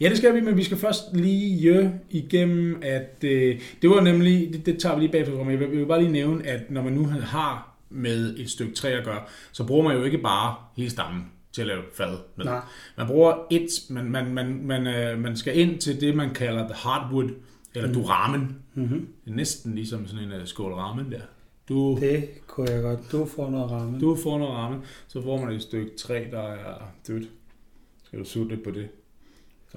Ja, 0.00 0.08
det 0.08 0.16
skal 0.16 0.34
vi, 0.34 0.40
men 0.40 0.56
vi 0.56 0.64
skal 0.64 0.76
først 0.76 1.02
lige 1.12 1.92
igennem, 2.10 2.78
at 2.82 3.24
øh, 3.24 3.60
det 3.82 3.90
var 3.90 4.00
nemlig, 4.00 4.52
det, 4.52 4.66
det 4.66 4.78
tager 4.78 4.94
vi 4.94 5.00
lige 5.00 5.12
bagfra, 5.12 5.32
men 5.42 5.50
jeg 5.50 5.60
vil, 5.60 5.68
jeg 5.68 5.78
vil 5.78 5.86
bare 5.86 6.00
lige 6.00 6.12
nævne, 6.12 6.46
at 6.46 6.70
når 6.70 6.82
man 6.82 6.92
nu 6.92 7.04
har 7.06 7.69
med 7.90 8.36
et 8.38 8.50
stykke 8.50 8.74
træ 8.74 8.88
at 8.92 9.04
gøre, 9.04 9.22
så 9.52 9.64
bruger 9.66 9.88
man 9.88 9.96
jo 9.96 10.04
ikke 10.04 10.18
bare 10.18 10.54
hele 10.76 10.90
stammen 10.90 11.24
til 11.52 11.60
at 11.60 11.66
lave 11.66 11.82
fad 11.94 12.16
med. 12.36 12.44
Nej, 12.44 12.60
Man 12.96 13.06
bruger 13.06 13.34
et, 13.50 13.68
man, 13.90 14.04
man, 14.10 14.34
man, 14.34 14.60
man, 14.66 14.86
øh, 14.86 15.18
man 15.18 15.36
skal 15.36 15.58
ind 15.58 15.78
til 15.78 16.00
det, 16.00 16.16
man 16.16 16.34
kalder 16.34 16.64
the 16.68 16.74
hardwood, 16.76 17.30
eller 17.74 17.88
Mm. 17.88 17.94
duramen. 17.94 18.56
mm-hmm. 18.74 19.08
Det 19.24 19.30
er 19.30 19.34
næsten 19.34 19.74
ligesom 19.74 20.06
sådan 20.06 20.24
en 20.24 20.32
uh, 20.40 20.46
skål 20.46 20.72
ramen 20.72 21.12
der. 21.12 21.20
Du, 21.68 21.98
det 22.00 22.28
kunne 22.46 22.70
jeg 22.70 22.82
godt. 22.82 23.00
Du 23.12 23.24
får 23.24 23.50
noget 23.50 23.70
ramme. 23.70 24.00
du 24.00 24.16
får 24.22 24.38
noget 24.38 24.54
ramen, 24.54 24.80
så 25.08 25.22
får 25.22 25.44
man 25.44 25.54
et 25.54 25.62
stykke 25.62 25.90
træ, 25.98 26.24
der 26.30 26.42
er 26.42 26.92
dødt. 27.08 27.28
Skal 28.04 28.18
du 28.18 28.24
sutte 28.24 28.50
lidt 28.54 28.64
på 28.64 28.70
det? 28.70 28.88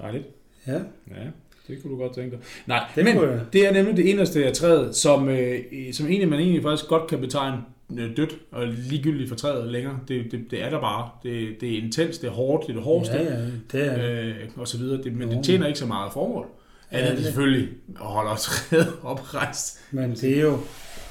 Dejligt. 0.02 0.26
Ja, 0.68 0.74
Ja, 1.12 1.28
det 1.68 1.82
kunne 1.82 1.92
du 1.94 1.98
godt 1.98 2.14
tænke 2.16 2.32
dig. 2.32 2.40
Nej, 2.68 2.88
det 2.96 3.06
men 3.06 3.18
det 3.54 3.68
er 3.68 3.74
nemlig 3.74 3.98
det 3.98 4.10
eneste 4.10 4.46
af 4.46 4.54
træet, 4.54 4.96
som, 4.96 5.30
øh, 5.30 5.60
som 5.94 6.08
egentlig, 6.08 6.30
man 6.30 6.40
egentlig 6.40 6.64
faktisk 6.64 6.90
godt 6.90 7.08
kan 7.10 7.20
betegne 7.20 7.58
dødt 7.96 8.36
og 8.52 8.68
ligegyldigt 8.68 9.30
for 9.30 9.36
træet 9.36 9.72
længere. 9.72 10.00
Det, 10.08 10.32
det, 10.32 10.46
det 10.52 10.64
er 10.64 10.70
der 10.70 10.80
bare. 10.82 11.10
Det, 11.24 11.62
det 11.62 11.74
er 11.78 11.82
intens, 11.82 12.18
det 12.18 12.28
er 12.28 12.32
hårdt, 12.32 12.64
det 12.68 12.70
er 12.70 12.74
det 12.74 12.84
hårdeste, 12.84 13.14
Ja, 13.16 13.24
ja, 13.24 13.46
det 13.72 13.86
er 14.02 14.28
øh, 14.30 14.36
og 14.56 14.68
så 14.68 14.78
videre. 14.78 15.04
Det, 15.04 15.14
men 15.14 15.30
det 15.32 15.44
tjener 15.46 15.68
ikke 15.68 15.80
så 15.80 15.86
meget 15.86 16.14
formål. 16.14 16.46
Andet 16.92 17.10
ja, 17.10 17.16
det- 17.16 17.24
selvfølgelig 17.26 17.70
at 17.90 18.06
holde 18.06 18.40
træet 18.42 18.88
oprejst. 19.04 19.80
Men 19.92 20.12
det 20.12 20.38
er 20.38 20.42
jo, 20.42 20.58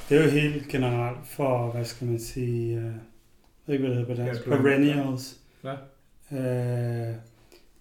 det 0.08 0.18
er 0.18 0.24
jo 0.24 0.30
helt 0.30 0.68
generelt 0.68 1.18
for, 1.26 1.70
hvad 1.72 1.84
skal 1.84 2.06
man 2.08 2.18
sige, 2.20 2.76
uh, 2.76 2.82
jeg 2.84 2.92
ved 3.66 3.74
ikke, 3.74 3.86
hvad 3.86 3.96
det 3.96 4.06
hedder 4.06 4.16
på 4.16 4.22
dansk, 4.22 4.46
Ja, 4.46 4.56
perennials. 4.56 5.36
Ja. 5.64 5.72
Uh, 7.10 7.14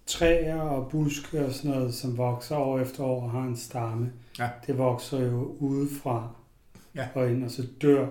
træer 0.06 0.60
og 0.60 0.88
buske 0.90 1.44
og 1.46 1.52
sådan 1.52 1.70
noget, 1.70 1.94
som 1.94 2.18
vokser 2.18 2.56
år 2.56 2.78
efter 2.80 3.04
år 3.04 3.22
og 3.22 3.30
har 3.30 3.42
en 3.42 3.56
stamme, 3.56 4.10
Ja. 4.38 4.48
det 4.66 4.78
vokser 4.78 5.20
jo 5.24 5.56
udefra 5.58 6.28
Ja. 6.96 7.06
og 7.14 7.30
ind, 7.30 7.44
og 7.44 7.50
så 7.50 7.62
dør, 7.82 8.06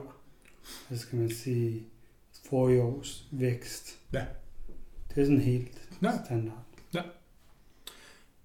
hvad 0.87 0.97
skal 0.97 1.19
man 1.19 1.31
sige, 1.35 1.83
forrige 2.49 2.81
års 2.81 3.25
vækst. 3.31 3.99
Ja. 4.13 4.25
Det 5.15 5.21
er 5.21 5.25
sådan 5.25 5.41
helt 5.41 5.81
Ja. 6.03 6.11
standard. 6.25 6.57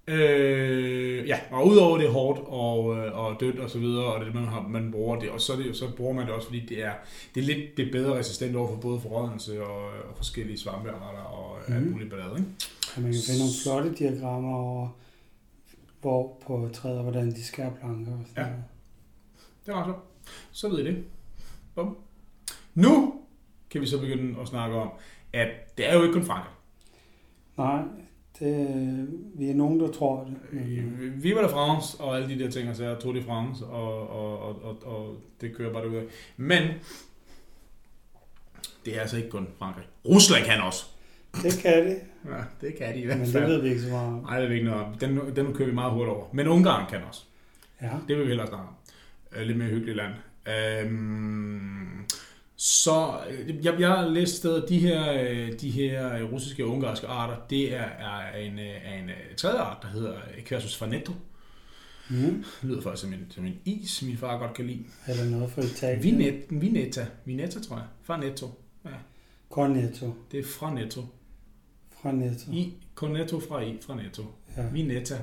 Øh, 0.09 1.27
ja, 1.27 1.39
og 1.51 1.67
udover 1.67 1.97
det 1.97 2.07
er 2.07 2.11
hårdt 2.11 2.39
og, 2.45 2.97
øh, 2.97 3.17
og 3.17 3.39
dødt 3.39 3.59
og 3.59 3.69
så 3.69 3.79
videre, 3.79 4.05
og 4.13 4.25
det 4.25 4.33
man, 4.33 4.43
har, 4.45 4.61
man 4.67 4.91
bruger 4.91 5.19
det, 5.19 5.29
og 5.29 5.41
så, 5.41 5.55
det, 5.55 5.75
så 5.77 5.85
bruger 5.97 6.13
man 6.13 6.25
det 6.25 6.33
også, 6.33 6.47
fordi 6.47 6.65
det 6.65 6.83
er, 6.83 6.93
det 7.35 7.41
er 7.41 7.45
lidt 7.45 7.77
det 7.77 7.87
er 7.87 7.91
bedre 7.91 8.17
resistent 8.19 8.55
over 8.55 8.69
for 8.69 8.75
både 8.81 8.99
forrådnelse 8.99 9.63
og, 9.65 9.85
og 10.09 10.17
forskellige 10.17 10.57
svampearter 10.57 11.19
og 11.19 11.57
mm. 11.67 11.73
alt 11.73 11.91
muligt 11.91 12.09
ballade. 12.09 12.31
Ikke? 12.37 12.49
Og 12.95 13.01
man 13.01 13.11
kan 13.11 13.21
finde 13.27 13.39
nogle 13.39 13.53
flotte 13.63 13.95
diagrammer 13.95 14.55
over, 14.57 14.89
hvor 16.01 16.41
på 16.47 16.69
træet, 16.73 17.01
hvordan 17.01 17.31
de 17.31 17.43
skærer 17.43 17.73
planker 17.75 18.11
og 18.13 18.23
sådan 18.27 18.43
Ja. 18.43 18.49
noget. 18.49 18.63
Det 19.65 19.73
var 19.73 19.85
så. 19.85 20.31
Så 20.51 20.69
ved 20.69 20.79
I 20.79 20.85
det. 20.85 21.03
Bum. 21.75 21.97
Nu 22.77 23.13
kan 23.69 23.81
vi 23.81 23.87
så 23.87 23.99
begynde 23.99 24.41
at 24.41 24.47
snakke 24.47 24.75
om, 24.75 24.89
at 25.33 25.47
det 25.77 25.89
er 25.89 25.95
jo 25.95 26.01
ikke 26.03 26.13
kun 26.13 26.25
Frankrig. 26.25 26.53
Nej, 27.57 27.81
det, 28.39 29.07
vi 29.35 29.49
er 29.49 29.53
nogen, 29.55 29.79
der 29.79 29.91
tror 29.91 30.23
det. 30.23 30.37
Men, 30.53 31.23
Viva 31.23 31.41
la 31.41 31.47
France 31.47 31.97
og 32.01 32.15
alle 32.17 32.29
de 32.29 32.43
der 32.43 32.51
ting, 32.51 32.67
altså 32.67 32.95
Tour 33.01 33.13
de 33.13 33.23
France, 33.23 33.65
og, 33.65 34.09
og, 34.09 34.39
og, 34.39 34.61
og, 34.63 34.77
og 34.85 35.17
det 35.41 35.55
kører 35.55 35.73
bare 35.73 35.83
derudad. 35.83 36.03
Men 36.37 36.63
det 38.85 38.97
er 38.97 39.01
altså 39.01 39.17
ikke 39.17 39.29
kun 39.29 39.47
Frankrig. 39.59 39.85
Rusland 40.05 40.45
kan 40.45 40.61
også. 40.61 40.85
Det 41.43 41.59
kan 41.61 41.85
det, 41.85 41.99
Ja, 42.25 42.43
det 42.67 42.75
kan 42.77 42.95
de 42.95 42.99
i 43.01 43.05
hvert 43.05 43.17
men 43.17 43.27
fald. 43.27 43.43
det 43.43 43.49
ved 43.51 43.61
vi 43.61 43.69
ikke 43.69 43.81
så 43.81 43.89
meget 43.89 44.07
om. 44.07 44.13
Nej, 44.19 44.35
det 44.37 44.43
er 44.45 44.49
vi 44.49 44.55
ikke 44.55 44.67
noget 44.67 44.83
om. 44.85 44.93
Den, 44.93 45.19
den 45.35 45.53
kører 45.53 45.69
vi 45.69 45.73
meget 45.75 45.91
hurtigt 45.93 46.15
over. 46.15 46.25
Men 46.33 46.47
Ungarn 46.47 46.89
kan 46.89 46.99
også. 47.09 47.23
Ja, 47.81 47.89
Det 48.07 48.17
vil 48.17 48.23
vi 48.23 48.27
hellere 48.29 48.47
snakke 48.47 48.67
om. 48.67 48.73
Øh, 49.35 49.45
Lidt 49.47 49.57
mere 49.57 49.67
hyggeligt 49.69 49.97
land. 49.97 50.13
Øhm, 50.47 52.05
så 52.59 53.19
øh, 53.29 53.65
jeg, 53.65 53.79
jeg 53.79 53.89
har 53.89 54.09
læst 54.09 54.35
steder, 54.35 54.61
at 54.63 54.69
de 54.69 54.79
her, 54.79 55.13
øh, 55.13 55.59
de 55.61 55.69
her 55.69 56.13
øh, 56.15 56.33
russiske 56.33 56.65
og 56.65 56.71
ungarske 56.71 57.07
arter, 57.07 57.35
det 57.49 57.73
er, 57.73 57.81
er 57.83 58.37
en, 58.37 58.59
er 58.59 58.93
en 58.99 59.09
tredje 59.37 59.59
art, 59.59 59.77
der 59.81 59.87
hedder 59.87 60.13
Quercus 60.45 60.77
farnetto. 60.77 61.13
mm. 62.09 62.17
Det 62.61 62.69
lyder 62.69 62.81
faktisk 62.81 63.01
som 63.01 63.13
en, 63.13 63.27
som 63.29 63.45
en 63.45 63.59
is, 63.65 64.01
min 64.01 64.17
far 64.17 64.37
godt 64.37 64.53
kan 64.53 64.67
lide. 64.67 64.83
eller 65.07 65.25
noget 65.25 65.51
fra 65.51 65.61
Italien. 65.61 66.03
Vinet, 66.03 66.43
Vinetta, 66.49 67.05
Vinetta 67.25 67.59
tror 67.59 67.75
jeg. 67.75 67.85
Farnetto. 68.03 68.47
Ja, 68.85 68.89
Cornetto 69.49 70.13
det 70.31 70.39
er 70.39 70.43
fra 70.43 70.73
Netto. 70.73 71.01
fra 72.01 72.11
Netto. 72.11 72.51
I, 72.51 72.73
Cornetto 72.95 73.39
fra 73.39 73.59
I, 73.61 73.77
fra 73.81 73.95
Netto. 73.95 74.25
Ja. 74.57 74.63
Vinetta. 74.73 75.17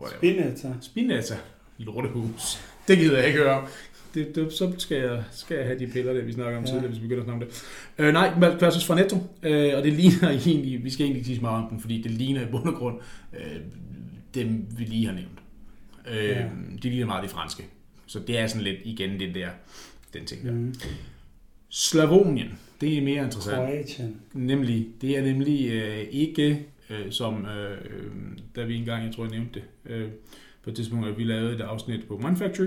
Whatever. 0.00 0.18
Spinetta. 0.18 0.74
Spinetta. 0.80 1.36
Lortehus. 1.78 2.58
Det 2.88 2.98
gider 2.98 3.18
jeg 3.18 3.26
ikke 3.26 3.38
høre 3.38 3.58
om. 3.58 3.66
Det, 4.14 4.34
det, 4.34 4.52
så 4.52 4.72
skal 4.78 4.96
jeg, 4.96 5.24
skal 5.32 5.56
jeg 5.56 5.66
have 5.66 5.78
de 5.78 5.86
piller, 5.86 6.12
der 6.12 6.22
vi 6.24 6.32
snakker 6.32 6.58
om 6.58 6.64
Ja. 6.64 6.70
tidligere, 6.70 6.88
hvis 6.88 7.02
vi 7.02 7.02
begynder 7.08 7.22
at 7.22 7.26
snakke 7.26 7.44
om 7.44 7.50
det. 7.50 7.64
Øh, 8.06 8.12
nej, 8.12 8.28
versus 8.60 8.86
fra 8.86 8.94
Netto. 8.94 9.16
Øh, 9.42 9.72
og 9.76 9.82
det 9.84 9.92
ligner 9.92 10.30
egentlig, 10.46 10.84
vi 10.84 10.90
skal 10.90 11.04
egentlig 11.06 11.26
sige 11.26 11.40
meget 11.40 11.64
om 11.64 11.68
den, 11.70 11.80
fordi 11.80 12.02
det 12.02 12.10
ligner 12.10 12.42
i 12.42 12.50
bund 12.50 12.66
og 12.68 12.74
grund 12.74 12.98
øh, 13.32 13.56
dem, 14.34 14.66
vi 14.78 14.84
lige 14.84 15.06
har 15.06 15.12
nævnt. 15.14 15.38
Øh, 16.10 16.24
Ja. 16.28 16.48
De 16.82 16.90
ligner 16.90 17.06
meget 17.06 17.24
de 17.24 17.28
franske. 17.28 17.62
Så 18.06 18.18
det 18.26 18.38
er 18.38 18.46
sådan 18.46 18.62
lidt 18.62 18.78
igen 18.84 19.20
den 19.20 19.34
der, 19.34 19.48
den 20.14 20.24
ting 20.24 20.44
der. 20.46 20.52
Mm. 20.52 20.74
Slavonien, 21.70 22.58
det 22.80 22.98
er 22.98 23.02
mere 23.02 23.24
interessant. 23.24 23.56
Kroatien. 23.56 24.16
Nemlig, 24.32 24.88
det 25.00 25.18
er 25.18 25.22
nemlig 25.22 25.70
øh, 25.72 25.98
ikke 26.10 26.66
øh, 26.90 27.10
som, 27.12 27.46
øh, 27.46 27.78
da 28.56 28.64
vi 28.64 28.76
engang, 28.76 29.04
jeg 29.06 29.14
tror 29.14 29.24
jeg 29.24 29.32
nævnte 29.32 29.60
det, 29.60 29.92
øh, 29.92 30.08
på 30.62 30.70
et 30.70 30.76
tidspunkt, 30.76 31.08
at 31.08 31.18
vi 31.18 31.24
lavede 31.24 31.54
et 31.54 31.60
afsnit 31.60 32.00
på 32.08 32.16
Wine 32.16 32.36
Factory. 32.36 32.66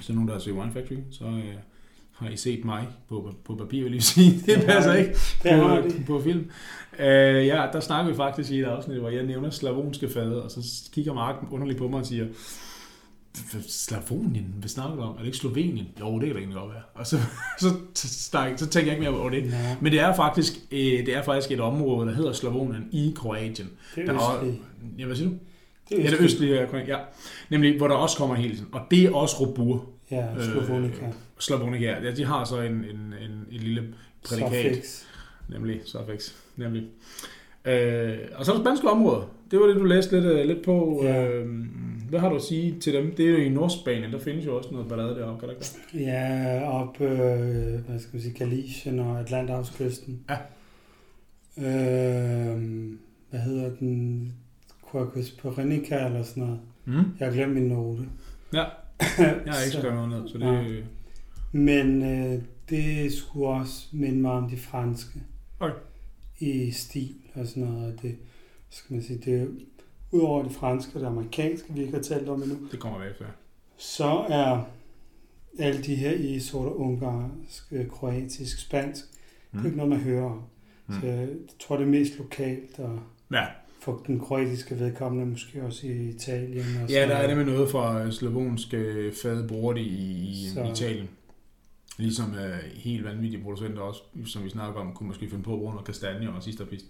Så 0.00 0.12
nogen, 0.12 0.28
der 0.28 0.34
har 0.34 0.40
set 0.40 0.52
Wine 0.52 0.72
Factory, 0.72 0.96
så 1.10 1.24
øh, 1.24 1.54
har 2.12 2.28
I 2.30 2.36
set 2.36 2.64
mig 2.64 2.86
på, 3.08 3.34
på 3.44 3.54
papir, 3.54 3.82
vil 3.82 3.92
jeg 3.92 4.02
sige. 4.02 4.30
Det 4.46 4.56
Det 4.56 4.66
passer 4.66 4.94
ikke 4.94 5.10
Det 5.42 5.60
på, 5.62 5.88
de. 5.98 6.04
på 6.06 6.20
film. 6.22 6.50
Øh, 6.98 7.46
ja, 7.46 7.66
der 7.72 7.80
snakker 7.80 8.10
vi 8.10 8.16
faktisk 8.16 8.50
i 8.50 8.58
et 8.60 8.64
afsnit, 8.64 8.98
hvor 8.98 9.08
jeg 9.08 9.22
nævner 9.22 9.50
slavonske 9.50 10.08
fade, 10.08 10.42
og 10.44 10.50
så 10.50 10.90
kigger 10.94 11.14
Mark 11.14 11.36
underligt 11.50 11.78
på 11.78 11.88
mig 11.88 12.00
og 12.00 12.06
siger, 12.06 12.26
Slavonien, 13.68 14.54
hvad 14.58 14.68
snakker 14.68 14.96
du 14.96 15.02
om? 15.02 15.14
Er 15.14 15.18
det 15.18 15.26
ikke 15.26 15.38
Slovenien? 15.38 15.86
Jo, 16.00 16.14
det 16.18 16.26
kan 16.26 16.32
da 16.34 16.38
egentlig 16.38 16.56
godt 16.58 16.72
være. 16.72 16.82
Og 16.94 17.06
så, 17.06 17.16
så, 17.60 17.68
så, 17.94 18.08
så, 18.56 18.66
tænker 18.66 18.92
jeg 18.92 18.98
ikke 19.00 19.10
mere 19.10 19.20
over 19.20 19.30
det. 19.30 19.44
Nej, 19.50 19.76
Men 19.80 19.92
det 19.92 20.00
er 20.00 20.14
faktisk, 20.14 20.52
øh, 20.70 20.78
det 20.78 21.16
er 21.16 21.22
faktisk 21.22 21.52
et 21.52 21.60
område, 21.60 22.08
der 22.08 22.14
hedder 22.14 22.32
Slavonien 22.32 22.88
i 22.92 23.12
Kroatien. 23.16 23.70
det 23.94 24.06
Der 24.06 24.12
er 24.12 24.18
er, 24.18 24.34
østligt. 24.36 24.62
ja, 24.98 25.06
hvad 25.06 25.16
siger 25.16 25.28
du? 25.30 25.34
Det 25.88 26.04
Ja, 26.04 26.10
det 26.10 26.20
østlige 26.20 26.66
Kroatien, 26.66 26.88
ja. 26.88 26.98
Nemlig, 27.50 27.76
hvor 27.76 27.88
der 27.88 27.94
også 27.94 28.16
kommer 28.16 28.34
hele 28.34 28.54
tiden. 28.54 28.68
Og 28.72 28.80
det 28.90 29.04
er 29.04 29.14
også 29.14 29.36
Robur. 29.40 29.86
Ja, 30.10 30.26
Slovonika. 30.40 31.06
Øh, 31.06 31.12
Slavonika, 31.38 32.00
ja. 32.02 32.10
De 32.10 32.24
har 32.24 32.44
så 32.44 32.60
en, 32.60 32.72
en, 32.72 33.14
en, 33.22 33.46
en 33.50 33.60
lille 33.60 33.94
prædikat. 34.24 34.50
Suffix. 34.50 35.02
Nemlig, 35.48 35.80
suffix. 35.84 36.32
Nemlig. 36.56 36.82
Øh, 37.64 38.18
og 38.34 38.44
så 38.44 38.52
er 38.52 38.56
der 38.56 38.64
spanske 38.64 38.88
område. 38.88 39.24
Det 39.50 39.60
var 39.60 39.66
det, 39.66 39.76
du 39.76 39.84
læste 39.84 40.20
lidt, 40.20 40.32
øh, 40.32 40.46
lidt 40.46 40.64
på. 40.64 41.00
Ja. 41.04 41.28
Øh, 41.28 41.46
hvad 42.08 42.20
har 42.20 42.28
du 42.28 42.36
at 42.36 42.42
sige 42.42 42.80
til 42.80 42.94
dem? 42.94 43.14
Det 43.14 43.26
er 43.26 43.30
jo 43.30 43.36
i 43.36 43.48
Nordspanien. 43.48 44.12
Der 44.12 44.18
findes 44.18 44.46
jo 44.46 44.56
også 44.56 44.68
noget 44.72 44.88
ballade 44.88 45.14
deroppe, 45.14 45.40
kan 45.40 45.48
der 45.48 45.54
ikke? 45.54 46.10
Ja, 46.10 46.70
op, 46.70 47.00
øh, 47.00 47.08
hvad 47.86 47.98
skal 47.98 48.10
man 48.12 48.22
sige, 48.22 48.34
Galicien 48.34 48.98
og 48.98 49.20
Atlanterhavskysten. 49.20 50.20
Ja. 50.30 50.36
Øh, 51.58 52.62
hvad 53.30 53.40
hedder 53.40 53.70
den? 53.80 54.32
Quercus 54.92 55.30
Perenica 55.30 56.06
eller 56.06 56.22
sådan 56.22 56.42
noget. 56.42 56.60
Mm. 56.84 56.94
Jeg 57.18 57.26
har 57.28 57.34
glemt 57.34 57.54
min 57.54 57.62
note. 57.68 58.02
Ja, 58.52 58.58
jeg 59.18 59.52
har 59.52 59.64
ikke 59.64 59.78
skrevet 59.78 59.94
noget 59.94 60.08
ned, 60.10 60.28
så 60.28 60.38
det... 60.38 60.46
Nej. 60.46 60.82
Men 61.52 62.02
øh, 62.02 62.42
det 62.70 63.12
skulle 63.12 63.48
også 63.48 63.86
minde 63.92 64.18
mig 64.20 64.30
om 64.32 64.50
de 64.50 64.56
franske. 64.56 65.22
Okay. 65.60 65.74
I 66.38 66.70
stil 66.70 67.14
og 67.34 67.46
sådan 67.46 67.62
noget. 67.62 67.92
Og 67.94 68.02
det, 68.02 68.16
skal 68.70 68.94
man 68.94 69.02
sige, 69.02 69.18
det 69.24 69.42
er 69.42 69.46
udover 70.12 70.42
de 70.42 70.50
franske 70.50 70.96
og 70.96 71.00
det 71.00 71.06
amerikanske, 71.06 71.72
vi 71.74 71.80
ikke 71.80 71.92
har 71.94 72.02
talt 72.02 72.28
om 72.28 72.42
endnu, 72.42 72.56
Det 72.72 72.80
kommer 72.80 72.98
bagefter. 72.98 73.24
så 73.76 74.24
er 74.28 74.64
alle 75.58 75.82
de 75.82 75.94
her 75.94 76.10
i 76.12 76.40
sort 76.40 76.66
og 76.66 76.80
ungarsk, 76.80 77.72
øh, 77.72 77.88
kroatisk, 77.88 78.58
spansk, 78.60 79.04
mm. 79.52 79.58
det 79.58 79.60
er 79.60 79.66
ikke 79.66 79.76
noget, 79.76 79.90
man 79.90 80.00
hører 80.00 80.24
om. 80.24 80.42
Mm. 80.86 80.94
Så 81.00 81.06
jeg 81.06 81.28
tror, 81.60 81.76
det 81.76 81.84
er 81.84 81.90
mest 81.90 82.18
lokalt, 82.18 82.78
og 82.78 82.98
Ja. 83.32 83.46
For 83.96 84.02
den 84.06 84.20
kroatiske 84.20 84.78
vedkommende 84.78 85.26
måske 85.26 85.62
også 85.62 85.86
i 85.86 86.08
Italien. 86.08 86.64
Og 86.82 86.90
Ja, 86.90 86.94
der 86.94 87.02
er 87.02 87.22
noget. 87.22 87.28
nemlig 87.36 87.54
noget 87.54 87.70
fra 87.70 88.10
slavonske 88.10 89.12
fade 89.22 89.48
bruger 89.48 89.72
det 89.72 89.80
i, 89.80 90.30
i 90.30 90.48
Så- 90.54 90.64
Italien. 90.72 91.08
Ligesom 91.98 92.30
uh, 92.30 92.70
helt 92.74 93.04
vanvittige 93.04 93.42
producenter 93.42 93.82
også, 93.82 94.00
som 94.26 94.44
vi 94.44 94.50
snakker 94.50 94.80
om, 94.80 94.92
kunne 94.94 95.06
måske 95.06 95.28
finde 95.30 95.42
på 95.44 95.52
at 95.52 95.58
bruge 95.58 95.72
noget 95.72 95.86
kastanje 95.86 96.28
og 96.30 96.42
sidste 96.42 96.66
pist. 96.66 96.84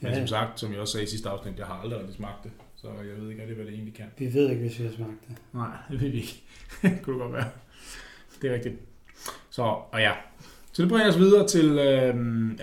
Men 0.00 0.12
Ja, 0.12 0.18
som 0.18 0.26
sagt, 0.26 0.60
som 0.60 0.72
jeg 0.72 0.80
også 0.80 0.92
sagde 0.92 1.04
i 1.04 1.08
sidste 1.08 1.28
afsnit, 1.28 1.58
jeg 1.58 1.66
har 1.66 1.74
aldrig 1.74 1.98
rigtig 1.98 2.16
smagt 2.16 2.44
det, 2.44 2.50
så 2.76 2.88
jeg 2.88 3.22
ved 3.22 3.30
ikke 3.30 3.40
rigtig, 3.42 3.56
hvad 3.56 3.66
det 3.66 3.74
egentlig 3.74 3.94
kan. 3.94 4.04
Vi 4.18 4.34
ved 4.34 4.50
ikke, 4.50 4.62
hvis 4.62 4.78
vi 4.78 4.84
har 4.84 4.92
smagt 4.92 5.28
det. 5.28 5.36
Nej, 5.52 5.68
det 5.90 6.00
ved 6.00 6.08
vi 6.08 6.16
ikke. 6.16 6.42
kunne 7.02 7.14
det 7.14 7.20
godt 7.22 7.32
være. 7.32 7.48
Det 8.42 8.50
er 8.50 8.54
rigtigt. 8.54 8.74
Så, 9.50 9.62
og 9.62 10.00
ja. 10.00 10.12
Så 10.80 10.84
det 10.84 10.92
bringer 10.92 11.08
os 11.08 11.18
videre 11.18 11.46
til, 11.46 11.78
øh, 11.78 12.14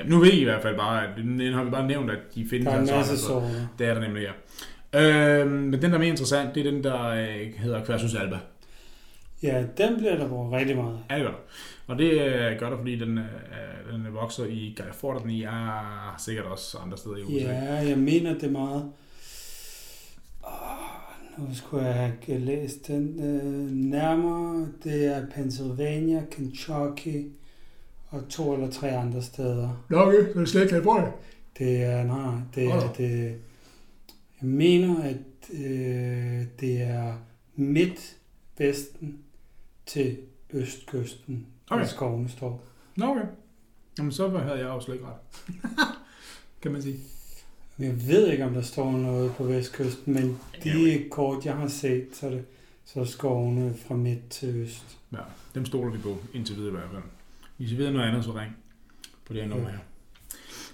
nu 0.10 0.20
ved 0.20 0.32
I 0.32 0.42
i 0.42 0.44
hvert 0.44 0.62
fald 0.62 0.78
bare, 0.78 1.04
at 1.04 1.26
nu 1.26 1.54
har 1.54 1.64
vi 1.64 1.70
bare 1.70 1.88
nævnt, 1.88 2.12
at 2.12 2.18
de 2.36 2.46
findes 2.50 2.66
Der 2.66 2.72
er 2.72 2.76
en 2.76 2.80
altså 2.80 2.96
masse 2.96 3.18
sorter. 3.18 3.50
Det 3.80 3.88
er 3.88 3.94
der 3.94 4.02
nemlig, 4.02 4.28
ja. 4.94 5.42
Øh, 5.42 5.52
men 5.52 5.74
den, 5.74 5.82
der 5.82 5.94
er 5.94 5.98
mere 5.98 6.10
interessant, 6.10 6.56
det 6.56 6.68
er 6.68 6.72
den, 6.72 6.84
der 6.84 7.08
øh, 7.08 7.54
hedder 7.58 7.86
Quercus 7.86 8.16
alba. 8.16 8.38
Ja, 9.44 9.64
den 9.78 9.98
bliver 9.98 10.18
der 10.18 10.30
brugt 10.30 10.54
rigtig 10.54 10.76
meget. 10.76 11.00
Ja, 11.10 11.16
det 11.16 11.24
gør 11.24 11.32
der. 11.32 11.38
Og 11.88 11.98
det 11.98 12.12
øh, 12.12 12.60
gør 12.60 12.70
der, 12.70 12.78
fordi 12.78 13.00
den, 13.00 13.18
øh, 13.18 13.94
den 13.94 14.14
vokser 14.14 14.46
i 14.46 14.76
Californien, 14.78 15.30
i 15.30 15.44
er 15.44 16.16
sikkert 16.18 16.46
også 16.46 16.78
andre 16.78 16.98
steder 16.98 17.18
i 17.18 17.24
USA. 17.24 17.52
Ja, 17.52 17.74
jeg 17.74 17.98
mener 17.98 18.38
det 18.38 18.52
meget... 18.52 18.92
Oh, 20.44 21.38
nu 21.38 21.56
skulle 21.56 21.86
jeg 21.86 21.96
have 21.96 22.40
læst 22.40 22.88
den 22.88 23.20
øh, 23.20 23.72
nærmere. 23.72 24.68
Det 24.84 25.06
er 25.06 25.26
Pennsylvania, 25.36 26.24
Kentucky 26.32 27.26
og 28.10 28.30
to 28.30 28.54
eller 28.54 28.72
tre 28.72 28.90
andre 28.98 29.22
steder. 29.22 29.86
Nå, 29.90 29.98
okay, 29.98 30.24
så 30.24 30.30
er 30.30 30.40
det 30.40 30.50
slet 30.50 30.62
ikke 30.62 30.72
Californien. 30.72 31.12
Det 31.58 31.84
er, 31.84 32.04
nej, 32.04 32.36
det 32.56 32.68
er, 32.68 32.94
det, 32.94 33.36
jeg 34.42 34.50
mener, 34.50 35.04
at 35.04 35.54
øh, 35.54 36.46
det 36.60 36.82
er 36.82 37.14
midt 37.56 38.18
vesten 38.58 39.20
til 39.86 40.18
østkysten, 40.54 41.46
okay. 41.70 41.80
Hvor 41.80 41.88
skovene 41.88 42.30
står. 42.30 42.64
Nå, 42.96 43.06
okay. 43.06 43.26
Jamen, 43.98 44.12
så 44.12 44.30
havde 44.30 44.58
jeg 44.58 44.68
jo 44.68 44.80
slet 44.80 44.96
ikke 44.96 45.08
ret. 45.08 45.56
kan 46.62 46.72
man 46.72 46.82
sige. 46.82 47.00
Jeg 47.80 48.08
ved 48.08 48.28
ikke, 48.28 48.46
om 48.46 48.54
der 48.54 48.62
står 48.62 48.92
noget 48.92 49.32
på 49.32 49.44
vestkysten, 49.44 50.14
men 50.14 50.40
de 50.64 51.06
kort, 51.12 51.46
jeg 51.46 51.56
har 51.56 51.68
set, 51.68 52.08
så 52.14 52.26
er 52.26 52.32
det 52.32 52.46
så 52.88 53.00
er 53.00 53.06
skovene 53.06 53.74
fra 53.88 53.96
midt 53.96 54.30
til 54.30 54.56
øst. 54.56 54.98
Ja, 55.12 55.18
dem 55.56 55.66
stoler 55.66 55.92
vi 55.92 55.98
på, 55.98 56.18
indtil 56.34 56.56
videre 56.56 56.70
i 56.70 56.78
hvert 56.78 56.90
fald. 56.92 57.04
Hvis 57.58 57.72
I 57.72 57.78
ved 57.78 57.92
noget 57.92 58.08
andet, 58.08 58.24
så 58.24 58.32
ring 58.32 58.52
på 59.26 59.34
det 59.34 59.42
her 59.42 59.50
nummer 59.50 59.70
her. 59.70 59.78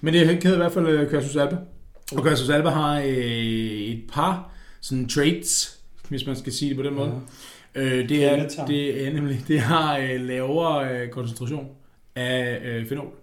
Men 0.02 0.14
det 0.14 0.28
hedder 0.28 0.54
i 0.54 0.58
hvert 0.58 0.72
fald 0.72 0.88
øh, 0.88 1.10
Cursus 1.10 1.36
Alba. 1.36 1.56
Og 2.16 2.24
Cursus 2.24 2.50
Alba 2.50 2.70
har 2.70 3.00
øh, 3.00 3.08
et 3.16 4.04
par 4.14 4.52
sådan 4.82 5.08
traits, 5.10 5.80
hvis 6.10 6.26
man 6.26 6.36
skal 6.36 6.54
sige 6.54 6.70
det 6.70 6.78
på 6.78 6.84
den 6.84 6.94
måde. 6.94 7.22
Øh, 7.76 8.10
det, 8.10 8.26
er, 8.26 8.66
det 8.68 9.08
er 9.08 9.14
nemlig, 9.14 9.44
det 9.48 9.60
har 9.60 9.98
øh, 9.98 10.22
lavere 10.22 11.02
øh, 11.02 11.10
koncentration 11.10 11.68
af 12.16 12.60
øh, 12.64 12.88
fenol. 12.88 13.14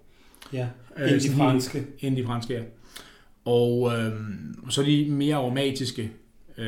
Ja, 0.53 0.69
Øh, 0.99 1.05
end 1.11 1.15
de 1.15 1.21
sådan 1.23 1.37
franske. 1.37 1.87
End 1.99 2.17
de 2.17 2.25
franske, 2.25 2.55
ja. 2.55 2.61
Og 3.45 3.93
øh, 3.99 4.13
så 4.71 4.81
er 4.81 4.85
de 4.85 5.07
mere 5.11 5.37
aromatiske, 5.37 6.11
øh, 6.59 6.67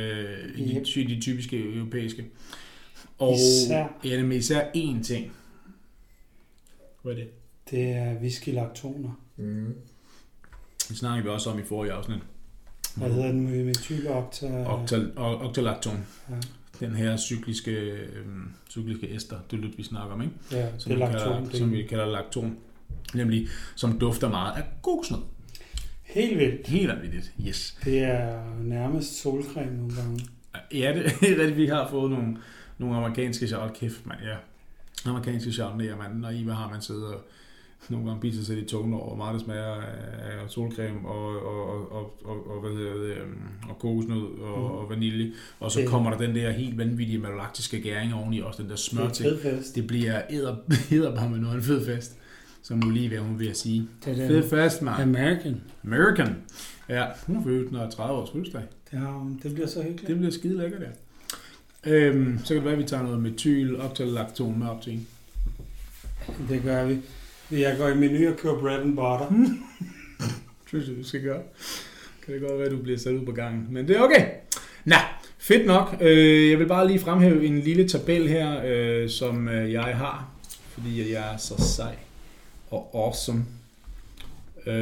Yep. 0.58 0.68
de, 0.68 0.84
ty- 0.84 0.98
de 1.08 1.20
typiske 1.20 1.74
europæiske. 1.74 2.24
Og 3.18 3.34
Især. 3.36 3.86
ja, 4.04 4.16
nemlig 4.16 4.38
især 4.38 4.60
én 4.76 5.02
ting. 5.04 5.32
Hvad 7.02 7.12
er 7.12 7.16
det? 7.16 7.28
Det 7.70 7.90
er 7.90 8.14
whisky-laktoner. 8.14 9.10
Mm. 9.36 9.74
Det 10.88 10.96
snakker 10.98 11.22
vi 11.22 11.28
også 11.28 11.50
om 11.50 11.58
i 11.58 11.62
forrige 11.62 11.92
afsnit. 11.92 12.18
Hvad 12.96 13.10
hedder 13.10 13.26
den 13.26 13.40
med 13.50 13.64
metylokta? 13.64 14.64
Octal, 14.66 15.12
o- 15.16 15.20
octalacton. 15.20 16.06
Ja, 16.30 16.34
Den 16.86 16.94
her 16.96 17.16
cykliske, 17.16 17.70
øh, 17.70 18.26
cykliske 18.70 19.10
ester, 19.14 19.36
det 19.50 19.56
er 19.58 19.62
lidt, 19.62 19.78
vi 19.78 19.82
snakker 19.82 20.14
om, 20.14 20.22
ikke? 20.22 20.34
ja 20.52 20.78
Som, 20.78 20.92
det 20.92 21.02
er 21.02 21.06
vi, 21.06 21.12
kalder, 21.12 21.40
lakton. 21.40 21.58
som 21.58 21.70
vi 21.70 21.76
Det 21.76 21.84
er 21.84 21.88
kalder 21.88 22.06
lakton. 22.06 22.56
Nemlig, 23.14 23.48
som 23.76 23.98
dufter 23.98 24.28
meget 24.28 24.56
af 24.56 24.62
kokosnød. 24.82 25.18
helt 26.02 26.38
vildt. 26.38 26.66
Helt 26.66 26.88
vanvittigt, 26.88 27.32
yes. 27.48 27.78
Det 27.84 27.98
er 27.98 28.54
nærmest 28.60 29.22
solcreme 29.22 29.76
nogle 29.76 29.94
gange. 29.96 30.20
Ja, 30.72 30.94
det 31.20 31.30
er 31.30 31.38
rigtigt, 31.38 31.56
vi 31.56 31.66
har 31.66 31.88
fået 31.90 32.10
nogle, 32.10 32.36
nogle 32.78 32.96
amerikanske 32.96 33.46
chardonnay. 33.46 33.74
Kæft, 33.74 34.06
man, 34.06 34.16
ja. 34.24 34.36
Amerikanske 35.06 35.52
chardonnay, 35.52 35.90
man, 35.98 36.10
når 36.16 36.28
I 36.30 36.42
hvad 36.42 36.54
har 36.54 36.70
man 36.70 36.82
siddet 36.82 37.04
og 37.04 37.20
nogle 37.88 38.06
gange 38.06 38.20
biser 38.20 38.44
sig 38.44 38.58
i 38.58 38.64
tungen 38.64 38.94
over, 38.94 39.06
hvor 39.06 39.16
meget 39.16 39.34
det 39.34 39.42
smager 39.42 39.74
af 40.22 40.50
solcreme 40.50 41.08
og, 41.08 41.26
og, 41.46 41.70
og, 41.70 41.92
og, 41.92 42.12
og, 42.24 42.50
og 42.54 42.60
hvad 42.60 42.70
hedder 42.78 42.92
det, 42.94 43.16
øhm, 43.22 43.38
og 43.68 43.78
kokosnød 43.78 44.22
og, 44.40 44.58
Mm. 44.58 44.64
og 44.64 44.90
vanilje. 44.90 45.32
Og 45.60 45.70
så 45.70 45.80
Det- 45.80 45.88
kommer 45.88 46.10
der 46.10 46.18
den 46.18 46.34
der 46.36 46.50
helt 46.50 46.78
vanvittige 46.78 47.18
malolaktiske 47.18 47.80
gæring 47.80 48.14
oveni, 48.14 48.40
også 48.40 48.62
den 48.62 48.70
der 48.70 48.76
smør 48.76 49.02
Det 49.02 49.08
er 49.10 49.14
til. 49.14 49.38
fest. 49.42 49.74
Det 49.74 49.86
bliver 49.86 50.22
æder, 50.30 50.56
æder 50.92 51.14
med 51.28 51.38
noget 51.38 51.56
en 51.56 51.62
fed 51.62 51.86
fest, 51.86 52.16
som 52.62 52.78
hvad 53.08 53.18
hun 53.18 53.38
vil 53.38 53.54
sige. 53.54 53.88
Det 54.04 54.18
er 54.18 54.28
Fed 54.28 54.48
fest, 54.50 54.82
man. 54.82 54.94
American. 55.00 55.60
American. 55.84 56.36
Ja, 56.88 57.06
hun 57.26 57.44
når 57.72 57.90
30 57.90 58.12
års 58.20 58.30
fødselsdag. 58.30 58.62
Det, 58.90 58.98
har, 58.98 59.12
hun. 59.12 59.40
det 59.42 59.54
bliver 59.54 59.66
så 59.66 59.82
hyggeligt. 59.82 60.08
Det 60.08 60.16
bliver 60.16 60.32
skide 60.32 60.58
lækkert, 60.58 60.80
ja. 60.82 60.86
Øhm, 61.86 62.38
så 62.38 62.46
kan 62.46 62.56
det 62.56 62.64
være, 62.64 62.72
at 62.72 62.78
vi 62.78 62.84
tager 62.84 63.02
noget 63.02 63.22
metyl, 63.22 63.76
optalakton 63.76 64.58
med 64.58 64.66
op 64.66 64.82
til. 64.82 65.00
Det 66.48 66.62
gør 66.62 66.84
vi. 66.84 66.98
Jeg 67.50 67.76
går 67.78 67.88
i 67.88 67.96
menu 67.96 68.30
og 68.30 68.36
køber 68.36 68.60
bread 68.60 68.80
and 68.80 68.96
butter. 68.96 69.54
synes 70.66 70.88
jeg, 70.88 70.96
du 70.96 71.04
skal 71.04 71.22
gøre. 71.22 71.42
Kan 72.24 72.34
det 72.34 72.42
godt 72.42 72.58
være, 72.58 72.66
at 72.66 72.72
du 72.72 72.82
bliver 72.82 72.98
sat 72.98 73.12
ud 73.12 73.26
på 73.26 73.32
gangen. 73.32 73.66
Men 73.70 73.88
det 73.88 73.96
er 73.96 74.00
okay. 74.00 74.26
Nå, 74.84 74.96
fedt 75.38 75.66
nok. 75.66 75.96
Øh, 76.00 76.50
jeg 76.50 76.58
vil 76.58 76.66
bare 76.66 76.86
lige 76.86 76.98
fremhæve 76.98 77.46
en 77.46 77.60
lille 77.60 77.88
tabel 77.88 78.28
her, 78.28 78.62
øh, 78.64 79.10
som 79.10 79.48
øh, 79.48 79.72
jeg 79.72 79.84
har. 79.84 80.30
Fordi 80.68 81.12
jeg 81.12 81.32
er 81.32 81.36
så 81.36 81.54
sej 81.76 81.94
og 82.70 82.90
awesome. 82.94 83.44
Øh, 84.66 84.74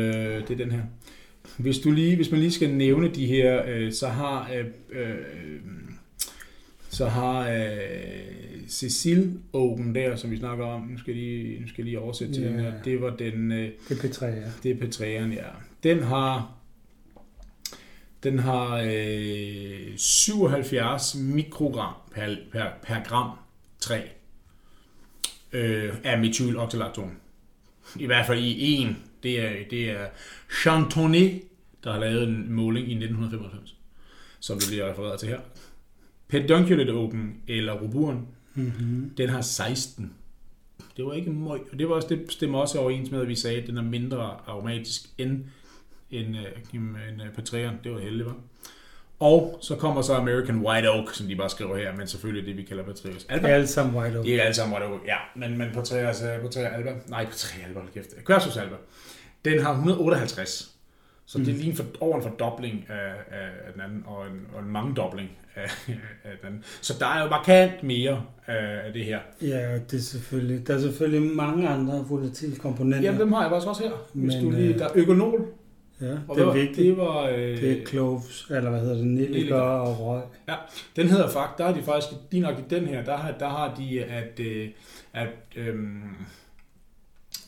det 0.48 0.50
er 0.50 0.56
den 0.56 0.70
her. 0.70 0.82
Hvis, 1.56 1.78
du 1.78 1.90
lige, 1.90 2.16
hvis 2.16 2.30
man 2.30 2.40
lige 2.40 2.52
skal 2.52 2.70
nævne 2.70 3.08
de 3.08 3.26
her, 3.26 3.62
øh, 3.66 3.92
så 3.92 4.08
har... 4.08 4.50
Øh, 4.54 4.66
øh, 4.90 5.16
så 6.92 7.06
har 7.08 7.50
øh, 7.50 8.68
Cecil 8.68 9.38
Ogen 9.52 9.94
der, 9.94 10.16
som 10.16 10.30
vi 10.30 10.38
snakker 10.38 10.64
om, 10.64 10.82
nu 10.82 10.98
skal 10.98 11.14
jeg 11.14 11.22
lige, 11.22 11.60
nu 11.60 11.68
skal 11.68 11.82
jeg 11.82 11.84
lige 11.84 11.98
oversætte 12.00 12.34
til 12.34 12.42
Ja. 12.42 12.48
den 12.48 12.60
her, 12.60 12.82
det 12.82 13.00
var 13.00 13.10
den, 13.16 13.52
øh, 13.52 13.70
Det 13.88 14.04
er 14.04 14.08
P3, 14.08 14.24
ja. 14.26 14.42
det 14.62 14.70
er 14.70 14.76
Petræen, 14.80 15.32
ja. 15.32 15.46
Den 15.82 16.02
har, 16.02 16.54
den 18.22 18.38
har 18.38 18.82
øh, 18.86 19.96
77 19.96 21.14
mikrogram 21.14 21.94
per, 22.14 22.36
per, 22.52 22.66
per 22.82 23.04
gram 23.04 23.30
træ 23.80 24.00
øh, 25.52 25.94
af 26.04 26.18
methyloxylacton. 26.18 27.16
I 27.96 28.06
hvert 28.06 28.26
fald 28.26 28.38
i 28.40 28.72
en. 28.74 28.96
Det 29.22 29.40
er, 29.40 29.50
det 29.70 29.90
er 29.90 30.06
Chantonnet, 30.62 31.42
der 31.84 31.92
har 31.92 32.00
lavet 32.00 32.28
en 32.28 32.52
måling 32.52 32.86
i 32.88 32.94
1995, 32.94 33.76
som 34.40 34.58
det 34.58 34.68
bliver 34.68 34.90
refereret 34.90 35.20
til 35.20 35.28
her. 35.28 35.40
Pedunculate 36.30 36.90
Open, 36.92 37.34
eller 37.48 37.72
Roburen, 37.72 38.26
Mm-hmm. 38.54 39.10
den 39.16 39.28
har 39.28 39.40
16. 39.40 40.12
Det 40.96 41.04
var 41.04 41.12
ikke 41.12 41.30
møg. 41.30 41.60
Og 41.72 41.78
det, 41.78 41.88
var 41.88 41.94
også, 41.94 42.08
det 42.08 42.32
stemmer 42.32 42.58
også 42.58 42.78
overens 42.78 43.10
med, 43.10 43.20
at 43.20 43.28
vi 43.28 43.34
sagde, 43.34 43.60
at 43.60 43.66
den 43.66 43.76
er 43.76 43.82
mindre 43.82 44.36
aromatisk 44.46 45.02
end 45.18 45.44
en, 46.10 46.34
øh, 46.34 46.42
en, 46.74 46.80
en 46.80 47.20
øh, 47.20 47.32
Patreon. 47.34 47.74
Det 47.84 47.92
var 47.92 47.98
heldigt, 47.98 48.26
var. 48.26 48.36
Og 49.20 49.58
så 49.62 49.76
kommer 49.76 50.02
så 50.02 50.14
American 50.14 50.56
White 50.56 50.86
Oak, 50.90 51.14
som 51.14 51.26
de 51.26 51.36
bare 51.36 51.50
skriver 51.50 51.76
her, 51.76 51.96
men 51.96 52.06
selvfølgelig 52.06 52.46
det, 52.46 52.56
vi 52.56 52.62
kalder 52.62 52.84
Patreus 52.84 53.26
Alba. 53.28 53.48
Alle 53.48 53.66
sammen 53.66 53.94
white 53.96 54.16
oak. 54.16 54.24
Det 54.26 54.34
er 54.34 54.42
alle 54.42 54.54
sammen 54.54 54.74
White 54.74 54.92
Oak, 54.92 55.00
ja. 55.06 55.16
Men, 55.36 55.58
men 55.58 55.68
Patreus, 55.74 56.22
uh, 56.22 56.42
Patreus 56.42 56.56
Alba, 56.56 56.90
nej, 57.08 57.24
Patreus 57.24 57.54
Alba, 57.66 57.80
kæft. 57.94 58.24
Cursus 58.24 58.56
Alba, 58.56 58.76
den 59.44 59.62
har 59.62 59.72
158. 59.72 60.69
Så 61.30 61.38
det 61.38 61.48
er 61.48 61.52
lige 61.52 61.70
en 61.70 61.76
for, 61.76 61.84
over 62.00 62.16
en 62.16 62.22
fordobling 62.22 62.86
af, 62.88 63.12
af, 63.30 63.46
af 63.66 63.72
den 63.72 63.82
anden, 63.82 64.02
og 64.06 64.26
en, 64.26 64.46
og 64.54 64.62
en 64.62 64.68
mangedobling 64.68 65.30
af, 65.56 65.62
af 66.24 66.36
den 66.40 66.46
anden. 66.46 66.64
Så 66.80 66.94
der 67.00 67.06
er 67.06 67.22
jo 67.24 67.30
markant 67.30 67.82
mere 67.82 68.22
af, 68.46 68.86
af 68.86 68.92
det 68.92 69.04
her. 69.04 69.18
Ja, 69.42 69.78
det 69.78 69.92
er 69.96 69.98
selvfølgelig, 70.02 70.66
der 70.66 70.74
er 70.74 70.78
selvfølgelig 70.80 71.36
mange 71.36 71.68
andre 71.68 72.04
volatile 72.08 72.56
komponenter. 72.56 73.02
Jamen, 73.02 73.20
dem 73.20 73.32
har 73.32 73.42
jeg 73.42 73.50
faktisk 73.50 73.68
også 73.68 73.82
her. 73.82 73.90
Hvis 74.12 74.34
Men, 74.34 74.44
du 74.44 74.50
lige, 74.50 74.72
øh, 74.72 74.78
der 74.78 74.84
er 74.84 74.90
økonol. 74.94 75.46
ja, 76.00 76.06
det 76.06 76.20
er 76.38 76.44
var, 76.44 76.52
vigtigt. 76.52 76.76
Det 76.76 76.96
var, 76.96 77.22
øh, 77.26 77.36
Det 77.38 77.82
er 77.82 77.86
cloves, 77.86 78.46
eller 78.50 78.70
hvad 78.70 78.80
hedder 78.80 78.96
det, 78.96 79.06
Nelliker. 79.06 79.56
og 79.60 80.00
røg. 80.00 80.22
den 80.96 81.08
hedder 81.08 81.28
faktisk, 81.28 81.58
der 81.58 81.66
har 81.66 81.72
de 81.74 81.82
faktisk, 81.82 82.12
lige 82.30 82.40
nok 82.40 82.58
i 82.58 82.62
den 82.70 82.86
her, 82.86 83.04
der 83.04 83.16
har, 83.16 83.32
der 83.32 83.48
har 83.48 83.74
de, 83.74 84.04
at, 84.04 84.40
øh, 84.40 84.68
at 85.12 85.28
øhm, 85.56 86.02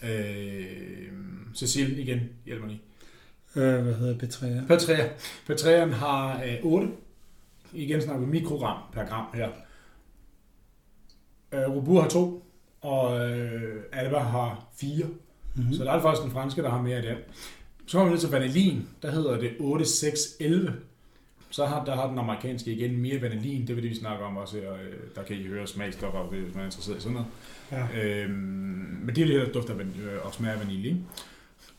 øh, 0.05 0.67
Cecil 1.55 1.99
igen, 1.99 2.21
hjælper 2.47 2.67
lige. 2.67 2.83
Øh, 3.57 3.83
hvad 3.83 3.95
hedder 3.95 4.19
Petrea? 4.19 4.61
Patria. 4.69 5.09
Patrian 5.47 5.93
har 5.93 6.43
øh, 6.45 6.57
8. 6.63 6.89
Igen 7.73 8.03
snakker 8.03 8.27
vi 8.27 8.31
mikrogram 8.31 8.79
per 8.93 9.05
gram 9.05 9.27
her. 9.35 9.49
Øh, 11.53 11.71
Robur 11.77 12.01
har 12.01 12.09
2, 12.09 12.45
og 12.81 13.31
øh, 13.31 13.83
Alba 13.93 14.19
har 14.19 14.67
4. 14.81 15.07
Mm-hmm. 15.55 15.73
Så 15.73 15.85
der 15.85 15.91
er 15.91 15.95
det 15.95 16.03
faktisk 16.03 16.23
den 16.23 16.31
franske, 16.33 16.63
der 16.63 16.71
har 16.71 16.83
mere 16.83 16.97
af 16.97 17.03
den. 17.03 17.17
Så 17.87 17.99
kommer 17.99 18.09
vi 18.11 18.15
ned 18.15 18.21
til 18.21 18.31
vanillin, 18.31 18.89
der 19.03 19.11
hedder 19.11 19.39
det 19.41 19.51
8611. 19.61 20.75
Så 21.51 21.67
har, 21.67 21.85
der 21.85 21.95
har 21.95 22.09
den 22.09 22.19
amerikanske 22.19 22.73
igen 22.73 22.97
mere 22.99 23.23
vanillin, 23.23 23.61
det 23.67 23.71
er 23.71 23.75
det, 23.81 23.91
vi 23.91 23.95
snakker 23.95 24.25
om 24.27 24.37
også 24.37 24.57
her. 24.57 24.73
Øh, 24.73 24.93
Der 25.17 25.23
kan 25.23 25.37
I 25.37 25.47
høre 25.47 25.67
smagstoffer, 25.67 26.23
hvis 26.23 26.55
man 26.55 26.61
er 26.63 26.67
interesseret 26.67 26.99
i 26.99 27.01
sådan 27.01 27.13
noget. 27.13 27.29
Ja. 27.95 28.03
Øhm, 28.03 28.31
men 29.05 29.17
det 29.17 29.23
er 29.23 29.27
det 29.27 29.47
der 29.47 29.53
dufter 29.53 29.75
og 30.25 30.35
smager 30.35 30.55
af 30.55 30.61
vanilje. 30.61 30.97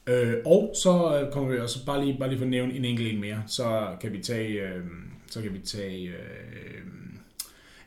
Øh, 0.08 0.34
og 0.46 0.76
så 0.84 1.20
øh, 1.22 1.34
kommer 1.34 1.52
vi 1.52 1.60
også 1.60 1.86
bare 1.86 2.06
lige, 2.06 2.18
bare 2.20 2.30
lige 2.30 2.38
for 2.40 2.46
at 2.46 2.50
nævne 2.52 2.74
en 2.74 2.86
enkelt 2.86 3.14
en 3.14 3.22
mere, 3.22 3.44
så 3.48 3.96
kan 4.02 4.12
vi 4.14 4.20
tage, 4.24 4.48
øh, 4.62 4.84
så 5.32 5.42
kan 5.42 5.54
vi 5.54 5.60
tage 5.60 6.08
øh, 6.08 6.84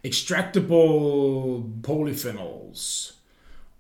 extractable 0.04 1.62
polyphenols. 1.82 3.14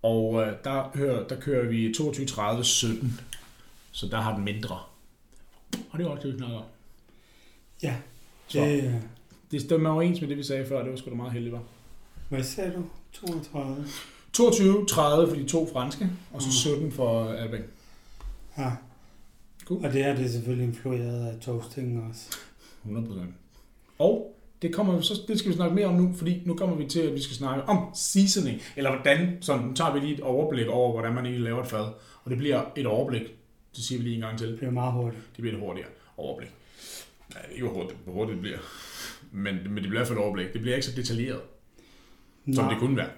Og 0.02 0.42
øh, 0.42 0.52
der, 0.64 0.90
hører, 0.94 1.26
der 1.28 1.40
kører 1.40 1.68
vi 1.68 1.90
22-30-17, 1.90 3.06
så 3.92 4.06
der 4.10 4.16
har 4.20 4.34
den 4.34 4.44
mindre. 4.44 4.78
Og 5.90 5.98
det 5.98 6.04
var 6.06 6.10
også 6.12 6.26
det, 6.26 6.32
vi 6.34 6.38
snakker 6.38 6.56
om. 6.56 6.64
Ja, 7.82 7.96
Så 8.48 8.58
det, 8.60 8.84
øh, 8.84 8.94
det 9.50 9.60
stemmer 9.60 9.90
overens 9.90 10.20
med 10.20 10.28
det, 10.28 10.36
vi 10.36 10.42
sagde 10.42 10.66
før. 10.66 10.82
Det 10.82 10.90
var 10.90 10.96
sgu 10.96 11.10
da 11.10 11.14
meget 11.16 11.32
heldigt, 11.32 11.52
var. 11.52 11.62
hvad 12.28 12.42
sagde 12.42 12.72
du? 12.72 12.84
32? 13.12 13.84
22-30 14.36 15.28
for 15.28 15.36
de 15.36 15.48
to 15.48 15.68
franske, 15.72 16.08
og 16.32 16.42
så 16.42 16.48
Mm. 16.48 16.52
17 16.52 16.92
for 16.92 17.32
Alban. 17.32 17.64
Ja. 18.58 18.70
Cool. 19.64 19.84
Og 19.84 19.92
det 19.92 20.04
her 20.04 20.16
det 20.16 20.24
er 20.24 20.28
selvfølgelig 20.28 20.66
influeret 20.68 21.26
af 21.26 21.40
toasting 21.40 22.08
også. 22.10 22.36
100%. 22.84 23.20
Og 23.98 24.34
det, 24.62 24.74
kommer, 24.74 25.00
så, 25.00 25.14
det 25.28 25.38
skal 25.38 25.50
vi 25.50 25.56
snakke 25.56 25.74
mere 25.74 25.86
om 25.86 25.94
nu, 25.94 26.12
fordi 26.14 26.42
nu 26.44 26.54
kommer 26.54 26.76
vi 26.76 26.86
til, 26.86 27.00
at 27.00 27.14
vi 27.14 27.20
skal 27.22 27.36
snakke 27.36 27.62
om 27.62 27.94
seasoning, 27.94 28.60
eller 28.76 28.94
hvordan, 28.94 29.38
sådan, 29.40 29.66
nu 29.66 29.74
tager 29.74 29.92
vi 29.92 30.00
lige 30.00 30.14
et 30.14 30.20
overblik 30.20 30.66
over, 30.66 30.92
hvordan 30.92 31.14
man 31.14 31.24
egentlig 31.24 31.44
laver 31.44 31.62
et 31.62 31.68
fad, 31.68 31.86
og 32.24 32.30
det 32.30 32.38
bliver 32.38 32.62
et 32.76 32.86
overblik, 32.86 33.22
det 33.76 33.84
siger 33.84 33.98
vi 33.98 34.04
lige 34.04 34.14
en 34.14 34.20
gang 34.20 34.38
til, 34.38 34.48
Det 34.48 34.56
bliver 34.56 34.70
meget 34.72 34.92
hurtigt. 34.92 35.22
det 35.36 35.42
bliver 35.42 35.54
et 35.54 35.60
hurtigere 35.60 35.88
overblik. 36.16 36.50
Nej, 37.34 37.46
ikke 37.52 37.64
hvor 37.64 37.74
hurtigt, 37.74 37.98
hvor 38.04 38.12
hurtigt 38.12 38.34
det 38.34 38.42
bliver, 38.42 38.58
men, 39.32 39.54
men 39.54 39.64
det 39.64 39.82
bliver 39.82 39.92
i 39.92 39.96
hvert 39.96 40.06
fald 40.06 40.18
et 40.18 40.24
overblik. 40.24 40.52
Det 40.52 40.60
bliver 40.60 40.76
ikke 40.76 40.86
så 40.86 40.96
detaljeret, 40.96 41.40
som 42.54 42.64
Nej, 42.64 42.72
det 42.72 42.78
kunne 42.80 42.96
være. 42.96 43.10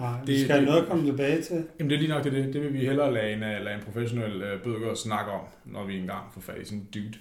Nej, 0.00 0.18
det- 0.20 0.28
vi 0.28 0.38
skal 0.38 0.50
have 0.50 0.60
det- 0.60 0.68
noget 0.68 0.88
komme 0.88 1.04
tilbage 1.06 1.42
til. 1.42 1.66
Jamen 1.78 1.90
det 1.90 1.96
er 1.96 2.00
lige 2.00 2.08
nok 2.08 2.24
det, 2.24 2.32
det, 2.32 2.54
det 2.54 2.62
vil 2.62 2.72
vi 2.72 2.78
hellere 2.78 3.12
lade 3.14 3.32
en, 3.32 3.42
øh, 3.42 3.64
lade 3.64 3.74
en 3.74 3.80
professionel 3.84 4.42
øh, 4.42 4.62
bødker 4.62 4.94
snakke 4.94 5.30
om, 5.32 5.40
når 5.64 5.84
vi 5.84 5.98
engang 5.98 6.32
får 6.32 6.40
fat 6.40 6.60
i 6.60 6.64
sådan 6.64 6.78
en 6.78 6.88
dude. 6.94 7.18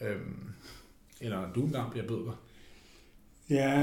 Øhm, 0.00 0.50
eller 1.20 1.40
når 1.40 1.52
du 1.54 1.64
engang 1.64 1.90
bliver 1.90 2.06
bødker. 2.06 2.32
Ja, 3.50 3.80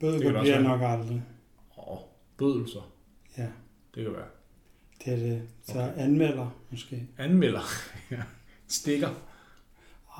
det 0.00 0.08
også 0.08 0.40
bliver 0.40 0.60
nok 0.60 0.80
aldrig. 0.84 1.22
Åh, 1.88 1.98
bødelser. 2.38 2.90
Ja, 3.38 3.46
Det 3.94 4.04
kan 4.04 4.12
være. 4.12 4.24
det 5.04 5.12
er 5.12 5.16
det. 5.16 5.42
Så 5.66 5.72
Okay. 5.78 5.92
anmelder 5.96 6.56
måske. 6.70 7.02
Anmelder. 7.18 7.60
ja. 8.10 8.22
Stikker. 8.68 9.08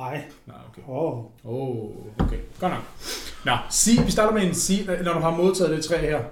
Ej, 0.00 0.24
Nej, 0.46 0.56
okay. 0.68 0.82
åh. 0.88 1.18
Åh, 1.18 1.28
oh, 1.44 2.06
okay. 2.18 2.38
Godt 2.60 2.72
nok. 2.72 2.82
Nå, 3.44 3.52
sig, 3.70 4.06
vi 4.06 4.10
starter 4.10 4.32
med 4.34 4.42
en 4.48 4.54
sig, 4.54 4.86
når 5.04 5.12
du 5.12 5.18
har 5.20 5.36
modtaget 5.36 5.76
det 5.76 5.84
træ 5.84 5.96
her. 6.00 6.24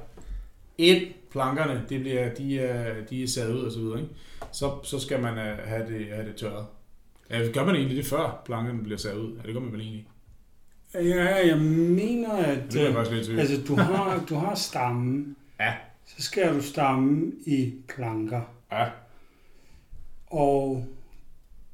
Ind, 0.78 1.02
plankerne, 1.30 1.84
det 1.88 2.00
bliver, 2.00 2.34
de, 2.34 2.58
er, 2.60 3.04
de 3.10 3.22
er 3.22 3.28
sat 3.28 3.50
ud 3.50 3.60
og 3.60 3.72
så 3.72 3.78
videre, 3.78 4.00
ikke? 4.00 4.14
Så, 4.52 4.78
så 4.84 4.98
skal 4.98 5.20
man 5.20 5.32
uh, 5.32 5.68
have, 5.68 5.86
det, 5.86 6.06
have 6.06 6.28
det 6.28 6.36
tørret. 6.36 6.66
Ja, 7.30 7.48
gør 7.54 7.64
man 7.64 7.74
egentlig 7.74 7.96
det 7.96 8.06
før 8.06 8.42
plankerne 8.44 8.82
bliver 8.82 8.98
sat 8.98 9.16
ud? 9.16 9.36
Ja, 9.36 9.46
det 9.46 9.54
gør 9.54 9.60
man 9.60 9.72
vel 9.72 9.80
egentlig. 9.80 10.06
Ja, 10.94 11.46
jeg 11.46 11.58
mener, 11.60 12.32
at 12.32 12.72
Det 12.72 12.82
er 12.82 13.00
øh, 13.00 13.12
lidt 13.12 13.40
altså, 13.40 13.62
du, 13.68 13.74
har, 13.74 14.24
du 14.28 14.34
har 14.34 14.54
stammen. 14.54 15.36
Ja. 15.60 15.74
Så 16.06 16.22
skærer 16.22 16.52
du 16.52 16.62
stammen 16.62 17.32
i 17.46 17.74
planker. 17.88 18.40
Ja. 18.72 18.86
Og 20.26 20.86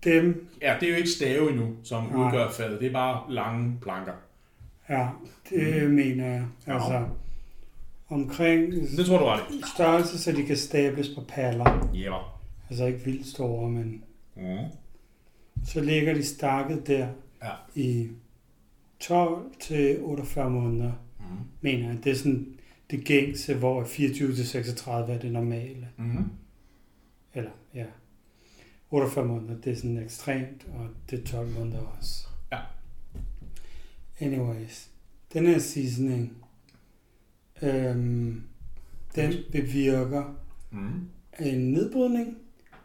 dem, 0.05 0.49
ja, 0.63 0.77
det 0.81 0.87
er 0.87 0.91
jo 0.91 0.97
ikke 0.97 1.11
stave 1.11 1.51
endnu, 1.51 1.77
som 1.85 2.05
Nej. 2.05 2.27
udgør 2.27 2.51
fadet. 2.51 2.81
Det 2.81 2.89
er 2.89 2.93
bare 2.93 3.33
lange 3.33 3.79
planker. 3.83 4.13
ja, 4.89 5.09
det 5.51 5.83
mm. 5.83 5.95
mener 5.95 6.27
jeg. 6.27 6.47
Ja. 6.67 7.03
Omkring 8.13 8.73
Det 8.73 9.07
tror 9.07 9.19
du 9.19 9.25
ret 9.25 9.43
i. 9.51 9.63
størrelse, 9.75 10.19
så 10.19 10.33
de 10.33 10.43
kan 10.43 10.57
stables 10.57 11.09
på 11.09 11.21
paller. 11.29 11.91
Jæver. 11.95 12.41
Altså 12.71 12.85
ikke 12.87 13.05
vildt 13.05 13.27
store, 13.27 13.71
men 13.71 14.05
Mm. 14.37 14.59
så 15.65 15.81
ligger 15.81 16.15
de 16.15 16.23
stakket 16.25 16.87
der 16.87 17.09
Ja. 17.43 17.51
i 17.75 18.09
12 19.01 19.53
til 19.61 19.99
48 20.03 20.51
måneder, 20.51 20.93
Mm. 21.19 21.25
mener 21.61 21.89
jeg. 21.89 22.05
Det 22.05 22.13
er 22.13 22.17
sådan 22.17 22.47
det 22.91 23.05
gængse, 23.05 23.55
hvor 23.55 23.85
24 23.85 24.35
til 24.35 24.49
36 24.49 25.13
er 25.13 25.19
det 25.19 25.33
normale. 25.33 25.89
Mm. 25.97 26.25
Eller, 27.35 27.51
ja. 27.75 27.85
48 28.91 29.25
måneder, 29.25 29.61
det 29.61 29.73
er 29.73 29.77
sådan 29.77 29.99
ekstremt, 29.99 30.67
og 30.79 30.89
det 31.11 31.19
er 31.21 31.25
12 31.27 31.49
måneder 31.59 31.81
også. 31.99 32.27
Ja. 32.53 32.59
Anyways, 34.21 34.89
den 35.33 35.47
her 35.47 35.59
seasoning, 35.59 36.33
øhm, 37.63 38.43
den 39.17 39.33
bevirker 39.53 40.39
Mm. 40.75 41.01
en 41.47 41.73
nedbrydning 41.73 42.37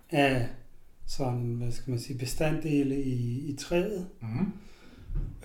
af 0.10 0.48
sådan, 1.06 1.54
hvad 1.54 1.72
skal 1.72 1.92
man 1.92 2.00
sige, 2.00 2.20
bestanddele 2.20 3.04
i, 3.04 3.50
i 3.50 3.56
træet. 3.56 4.08
Mm. 4.22 4.52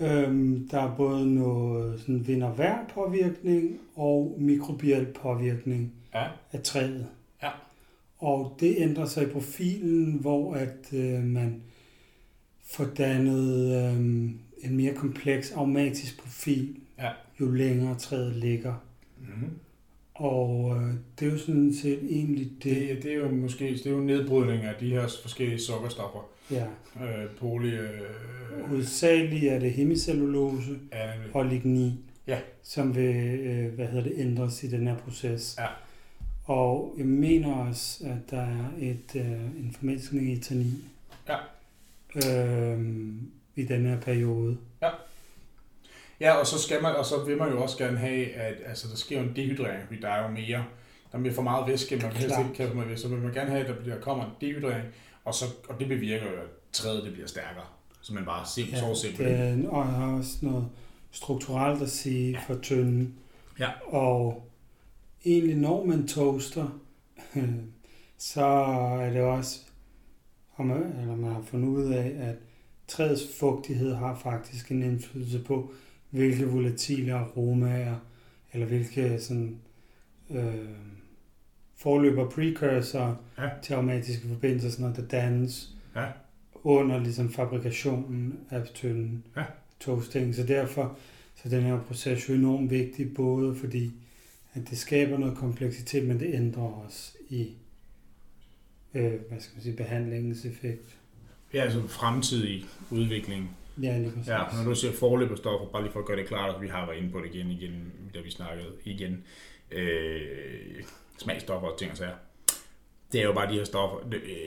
Øhm, 0.05 0.67
der 0.71 0.79
er 0.81 0.95
både 0.95 1.33
noget 1.33 1.99
sådan 1.99 2.27
vind- 2.27 2.43
og 2.43 2.57
vejr 2.57 2.87
påvirkning 2.93 3.77
og 3.95 4.35
mikrobiel 4.39 5.05
påvirkning 5.21 5.93
Ja. 6.15 6.27
af 6.51 6.61
træet. 6.63 7.07
Ja. 7.43 7.49
Og 8.17 8.57
det 8.59 8.75
ændrer 8.77 9.05
sig 9.05 9.23
i 9.23 9.31
profilen, 9.31 10.13
hvor 10.13 10.53
at 10.55 10.93
øh, 10.93 11.23
man 11.23 11.61
får 12.65 12.85
dannet 12.97 13.75
øh, 13.75 13.99
en 14.69 14.77
mere 14.77 14.93
kompleks 14.93 15.51
aromatisk 15.51 16.21
profil, 16.21 16.75
Ja. 16.99 17.09
jo 17.39 17.51
længere 17.51 17.95
træet 17.95 18.35
ligger. 18.35 18.73
Mm. 19.27 19.49
Og 20.13 20.75
øh, 20.77 20.93
det 21.19 21.27
er 21.27 21.31
jo 21.31 21.37
sådan 21.37 21.73
set 21.73 21.99
egentlig 22.09 22.51
det. 22.63 22.75
Det, 22.75 23.03
det 23.03 23.11
er 23.11 23.15
jo 23.15 23.29
måske 23.31 23.65
det 23.73 23.85
er 23.85 23.91
jo 23.91 23.99
nedbrydning 23.99 24.63
af 24.63 24.73
de 24.79 24.89
her 24.89 25.07
forskellige 25.21 25.59
sukkerstoffer. 25.59 26.29
Ja. 26.51 26.65
Øh, 27.03 27.29
poly... 27.39 27.73
Øh, 27.73 27.87
Hovedsageligt 28.67 29.43
er 29.51 29.59
det 29.59 29.71
hemicellulose 29.71 30.79
ja, 30.91 31.11
og 31.33 31.45
lignin, 31.45 31.91
Ja. 32.27 32.39
som 32.63 32.95
vil 32.95 33.15
øh, 33.39 33.73
hvad 33.73 33.87
hedder 33.87 34.03
det, 34.03 34.13
ændres 34.17 34.63
i 34.63 34.67
den 34.67 34.87
her 34.87 34.97
proces. 34.97 35.55
Ja. 35.59 35.65
Og 36.45 36.95
jeg 36.97 37.05
mener 37.05 37.53
også, 37.55 38.03
at 38.05 38.31
der 38.31 38.41
er 38.41 38.65
et, 38.79 39.15
øh, 39.15 39.25
en 39.31 39.75
formindskning 39.79 40.31
i 40.31 40.37
tannin 40.39 40.83
Ja. 41.29 41.37
øhm, 42.29 43.19
i 43.55 43.63
den 43.63 43.85
her 43.85 43.99
periode. 43.99 44.57
Ja, 44.81 44.89
og 46.31 46.47
så, 46.47 46.59
skal 46.59 46.81
man, 46.81 46.95
og 46.95 47.05
så 47.05 47.23
vil 47.23 47.37
man 47.37 47.49
jo 47.51 47.61
også 47.63 47.77
gerne 47.77 47.97
have, 47.97 48.33
at 48.33 48.55
altså, 48.65 48.87
der 48.87 48.95
sker 48.95 49.21
en 49.21 49.35
dehydrering, 49.35 49.87
fordi 49.87 50.01
der 50.01 50.09
er 50.09 50.23
jo 50.23 50.31
mere, 50.33 50.65
der 51.11 51.17
er 51.17 51.21
mere 51.21 51.33
for 51.33 51.41
meget 51.41 51.67
væske, 51.67 51.95
man 51.95 52.05
vil 52.05 52.17
helst 52.17 52.35
ikke 52.63 52.75
mig 52.75 52.89
ved, 52.89 52.97
så 52.97 53.07
vil 53.07 53.17
man 53.17 53.33
gerne 53.33 53.49
have, 53.49 53.61
at 53.63 53.67
der, 53.69 53.75
bliver- 53.81 53.95
der 53.95 54.01
kommer 54.01 54.23
en 54.25 54.31
dehydrering, 54.41 54.83
og, 55.25 55.33
så, 55.33 55.45
og 55.69 55.79
det 55.79 55.87
bevirker 55.87 56.25
jo, 56.25 56.31
at 56.37 56.47
træet 56.73 57.03
det 57.03 57.13
bliver 57.13 57.27
stærkere. 57.27 57.63
Så 58.01 58.13
man 58.13 58.25
bare 58.25 58.45
simpelt, 58.55 58.77
ja, 58.77 58.93
så 58.95 59.01
simpelt. 59.01 59.29
det 59.29 59.37
er, 59.65 59.69
og 59.69 59.85
har 59.87 60.17
også 60.17 60.31
noget 60.41 60.67
strukturelt 61.11 61.81
at 61.81 61.89
sige 61.89 62.31
Ja. 62.31 62.39
for 62.53 62.61
tynden. 62.61 63.13
Ja. 63.59 63.69
Og 63.87 64.49
egentlig 65.25 65.55
når 65.55 65.85
man 65.85 66.07
toaster, 66.07 66.79
så 68.17 68.45
er 69.01 69.09
det 69.09 69.21
også, 69.21 69.59
har 70.55 70.63
man, 70.63 70.77
eller 71.01 71.15
man 71.15 71.33
har 71.33 71.41
fundet 71.41 71.67
ud 71.67 71.93
af, 71.93 72.15
at 72.19 72.35
træets 72.87 73.21
fugtighed 73.39 73.93
har 73.95 74.19
faktisk 74.23 74.71
en 74.71 74.83
indflydelse 74.83 75.39
på, 75.39 75.73
hvilke 76.13 76.45
volatile 76.47 77.13
aromaer, 77.13 77.95
eller 78.53 78.67
hvilke 78.67 79.19
sådan, 79.19 79.57
øh, 80.29 80.55
forløber 81.75 82.29
precursor 82.29 83.21
Ja. 83.37 83.49
til 83.63 83.73
aromatiske 83.73 84.27
forbindelser, 84.27 84.69
sådan 84.69 84.81
noget, 84.83 84.97
der 84.97 85.07
dannes 85.21 85.75
Ja. 85.95 86.05
under 86.63 86.99
ligesom 86.99 87.29
fabrikationen 87.31 88.39
af 88.49 88.63
tynden 88.73 89.23
Ja. 89.37 89.43
toasting. 89.79 90.35
Så 90.35 90.43
derfor 90.43 90.97
så 91.35 91.41
er 91.45 91.49
den 91.49 91.63
her 91.63 91.81
proces 91.81 92.29
jo 92.29 92.33
enormt 92.33 92.69
vigtig, 92.71 93.13
både 93.13 93.55
fordi 93.55 93.91
at 94.53 94.69
det 94.69 94.77
skaber 94.77 95.17
noget 95.17 95.37
kompleksitet, 95.37 96.07
men 96.07 96.19
det 96.19 96.33
ændrer 96.33 96.63
også 96.63 97.17
i 97.29 97.53
øh, 98.93 99.11
hvad 99.29 99.39
skal 99.39 99.55
man 99.55 99.63
sige, 99.63 99.75
behandlingens 99.75 100.45
effekt. 100.45 100.97
Ja, 101.53 101.61
altså 101.61 101.87
fremtidig 101.87 102.65
udvikling. 102.91 103.57
Ja, 103.81 103.97
lige 103.97 104.11
præcis. 104.11 104.27
Ja, 104.27 104.41
når 104.57 104.63
du 104.63 104.75
siger 104.75 104.93
forløberstoffer, 104.93 105.67
bare 105.67 105.81
lige 105.81 105.91
for 105.91 105.99
at 105.99 106.05
gøre 106.05 106.17
det 106.17 106.27
klart, 106.27 106.55
at 106.55 106.61
vi 106.61 106.67
har 106.67 106.85
været 106.85 106.97
inde 106.97 107.11
på 107.11 107.19
det 107.19 107.35
igen, 107.35 107.51
igen, 107.51 107.93
da 108.13 108.19
vi 108.19 108.31
snakkede 108.31 108.69
igen. 108.85 109.23
Øh, 109.71 110.83
smagstoffer 111.17 111.67
og 111.67 111.79
ting 111.79 111.91
og 111.91 111.97
sager. 111.97 112.15
Det 113.11 113.21
er 113.21 113.25
jo 113.25 113.33
bare 113.33 113.49
de 113.51 113.53
her 113.53 113.63
stoffer. 113.63 113.97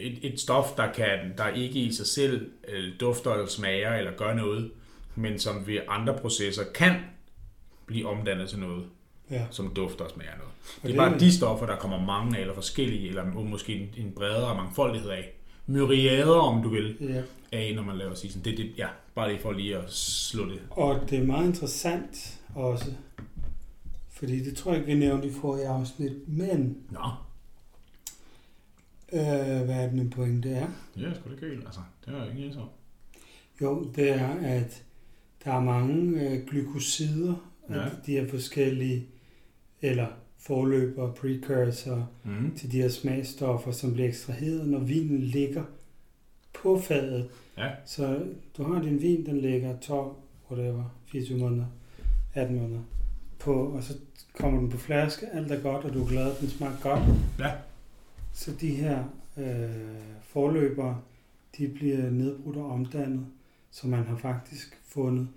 Et, 0.01 0.19
et 0.23 0.41
stof, 0.41 0.73
der, 0.77 0.93
kan, 0.93 1.35
der 1.39 1.49
ikke 1.49 1.79
i 1.79 1.93
sig 1.93 2.07
selv 2.07 2.51
øh, 2.69 2.93
dufter 3.01 3.33
eller 3.33 3.47
smager 3.47 3.95
eller 3.95 4.13
gør 4.17 4.35
noget, 4.35 4.71
men 5.15 5.39
som 5.39 5.67
ved 5.67 5.79
andre 5.89 6.19
processer 6.19 6.63
kan 6.75 6.95
blive 7.87 8.09
omdannet 8.09 8.49
til 8.49 8.59
noget, 8.59 8.87
ja. 9.31 9.47
som 9.51 9.75
dufter 9.75 10.05
og 10.05 10.11
smager 10.11 10.37
noget. 10.37 10.53
Og 10.83 10.89
Det 10.89 10.93
er 10.93 10.97
bare 10.97 11.19
de 11.19 11.33
stoffer, 11.33 11.67
der 11.67 11.77
kommer 11.77 12.01
mange 12.01 12.37
af, 12.37 12.41
eller 12.41 12.55
forskellige, 12.55 13.09
eller 13.09 13.25
måske 13.25 13.91
en 13.97 14.13
bredere 14.17 14.55
mangfoldighed 14.55 15.11
af. 15.11 15.36
Myriader, 15.67 16.35
om 16.41 16.63
du 16.63 16.69
vil, 16.69 16.97
Ja. 17.01 17.23
af, 17.53 17.73
når 17.75 17.83
man 17.83 17.97
laver 17.97 18.15
season. 18.15 18.43
Det, 18.45 18.59
det, 18.59 18.73
ja, 18.79 18.89
bare 19.15 19.29
lige 19.33 19.41
for 19.43 19.53
lige 19.53 19.77
at 19.79 19.93
slå 19.93 20.49
det. 20.49 20.61
Og 20.71 21.01
det 21.11 21.19
er 21.19 21.25
meget 21.27 21.47
interessant 21.47 22.41
også, 22.55 22.93
fordi 24.11 24.45
det 24.45 24.57
tror 24.57 24.73
jeg 24.73 24.81
ikke, 24.81 24.93
vi 24.93 24.99
nævnte 24.99 25.29
i 25.29 25.33
forrige 25.33 25.69
afsnit, 25.69 26.29
men 26.29 26.79
Nå, 26.91 27.01
øh, 29.13 29.65
hvad 29.65 29.85
er 29.85 29.89
den 29.91 29.99
en 29.99 30.11
pointe 30.11 30.51
er? 30.51 30.67
det 30.95 31.05
er 31.09 31.15
sgu 31.15 31.31
da 31.31 31.47
galt, 31.47 31.65
altså. 31.67 31.81
Det 32.07 32.15
er 32.15 32.25
jo 32.25 32.31
ikke 32.31 32.53
så. 32.53 32.65
Jo, 33.63 33.91
det 33.97 34.11
er, 34.11 34.29
at 34.29 34.83
der 35.45 35.53
er 35.53 35.61
mange 35.61 36.21
øh, 36.31 36.47
glykosider 36.47 37.35
Ja. 37.71 37.75
af 37.85 37.91
de 38.07 38.13
her 38.13 38.29
forskellige, 38.29 39.07
eller 39.83 40.07
forløber, 40.47 41.13
precursor 41.13 42.09
Mm. 42.25 42.55
til 42.57 42.73
de 42.73 42.83
her 42.83 42.89
smagstoffer, 42.89 43.71
som 43.71 43.93
bliver 43.93 44.09
ekstraheret, 44.09 44.69
når 44.69 44.79
vinen 44.79 45.19
ligger 45.21 45.63
på 46.63 46.81
fadet. 46.81 47.29
Ja. 47.59 47.69
Så 47.87 48.27
du 48.57 48.63
har 48.63 48.83
din 48.83 49.03
vin, 49.03 49.27
den 49.27 49.37
ligger 49.41 49.79
12, 49.79 50.13
whatever, 50.51 50.85
24 51.07 51.39
måneder, 51.39 51.67
18 52.35 52.57
måneder 52.61 52.81
på, 53.39 53.55
og 53.55 53.83
så 53.83 53.95
kommer 54.39 54.61
den 54.61 54.71
på 54.71 54.77
flaske, 54.79 55.27
alt 55.33 55.51
er 55.53 55.61
godt, 55.61 55.85
og 55.85 55.95
du 55.95 56.03
er 56.05 56.09
glad, 56.09 56.35
den 56.41 56.49
smager 56.49 56.77
godt. 56.83 57.03
Ja. 57.39 57.53
Så 58.33 58.53
de 58.61 58.69
her 58.69 59.05
øh, 59.39 59.71
forløbere, 60.23 61.01
de 61.59 61.69
bliver 61.69 62.11
nedbrudt 62.11 62.57
og 62.57 62.71
omdannet, 62.71 63.27
så 63.71 63.89
man 63.89 64.05
har 64.05 64.17
faktisk 64.17 64.79
fundet 64.89 65.29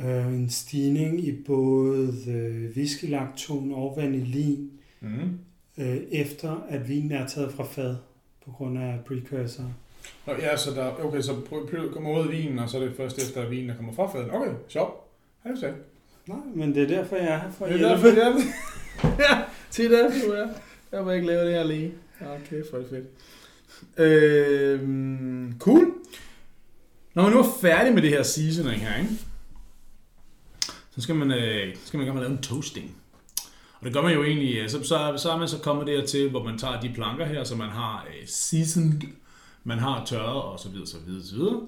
øh, 0.00 0.26
en 0.26 0.50
stigning 0.50 1.24
i 1.24 1.32
både 1.46 2.12
øh, 2.28 2.76
whiskylakton 2.76 3.72
og 3.74 3.94
vanillin, 3.96 4.70
Mm. 5.00 5.38
øh, 5.78 5.96
efter 6.12 6.66
at 6.68 6.88
vinen 6.88 7.12
er 7.12 7.26
taget 7.26 7.52
fra 7.52 7.64
fad 7.64 7.96
på 8.44 8.50
grund 8.50 8.78
af 8.78 8.98
precursor. 9.06 9.64
Nå, 10.26 10.32
ja, 10.32 10.56
så 10.56 10.70
der, 10.70 11.04
okay, 11.04 11.20
så 11.20 11.34
kommer 11.92 12.18
ud 12.20 12.26
af 12.26 12.32
vinen, 12.32 12.58
og 12.58 12.68
så 12.70 12.78
er 12.78 12.84
det 12.84 12.96
først 12.96 13.18
efter, 13.18 13.42
at 13.42 13.50
vinen 13.50 13.70
er 13.70 13.76
kommet 13.76 13.94
fra 13.94 14.12
faden. 14.12 14.30
Okay, 14.30 14.50
sjovt. 14.68 14.94
Ja, 15.44 15.50
det 15.50 15.62
er 15.62 15.72
Nej, 16.26 16.38
men 16.54 16.74
det 16.74 16.82
er 16.82 16.86
derfor, 16.86 17.16
jeg 17.16 17.26
er 17.28 17.38
her 17.38 17.50
for 17.50 17.64
at 17.64 17.72
Det 17.72 17.82
er 17.82 17.88
hjælpe. 17.88 18.20
derfor, 18.20 18.42
jeg 19.02 19.12
Ja, 19.30 19.42
til 19.70 19.90
det, 19.90 20.10
du 20.26 20.30
er. 20.32 20.48
Jeg 20.92 21.04
må 21.04 21.10
ikke 21.10 21.26
lave 21.26 21.44
det 21.44 21.52
her 21.52 21.60
alene. 21.60 21.92
Okay, 22.20 22.62
for 22.70 22.78
det 22.78 22.86
fedt. 22.90 23.06
Øhm, 23.98 25.54
cool. 25.58 25.92
Når 27.14 27.22
man 27.22 27.32
nu 27.32 27.38
er 27.38 27.48
færdig 27.60 27.94
med 27.94 28.02
det 28.02 28.10
her 28.10 28.22
seasoning 28.22 28.80
her, 28.80 28.98
ikke? 28.98 29.10
Så 30.94 31.00
skal 31.00 31.14
man, 31.14 31.30
øh, 31.30 31.76
skal 31.84 31.98
man 31.98 32.06
gerne 32.06 32.20
lave 32.20 32.32
en 32.32 32.42
toasting. 32.42 32.96
Og 33.74 33.86
det 33.86 33.92
gør 33.92 34.02
man 34.02 34.14
jo 34.14 34.24
egentlig, 34.24 34.56
øh, 34.56 34.68
så, 34.68 34.82
så, 34.82 35.14
så 35.16 35.30
er 35.30 35.38
man 35.38 35.48
så 35.48 35.58
kommet 35.58 35.86
dertil, 35.86 36.30
hvor 36.30 36.44
man 36.44 36.58
tager 36.58 36.80
de 36.80 36.92
planker 36.94 37.26
her, 37.26 37.44
som 37.44 37.58
man 37.58 37.70
har 37.70 38.06
øh, 38.08 38.26
seasoned, 38.26 39.00
man 39.64 39.78
har 39.78 40.04
tørret 40.04 40.42
og 40.42 40.58
så 40.58 40.68
videre, 40.68 40.86
så 40.86 40.96
videre, 41.06 41.24
så 41.24 41.34
videre, 41.34 41.60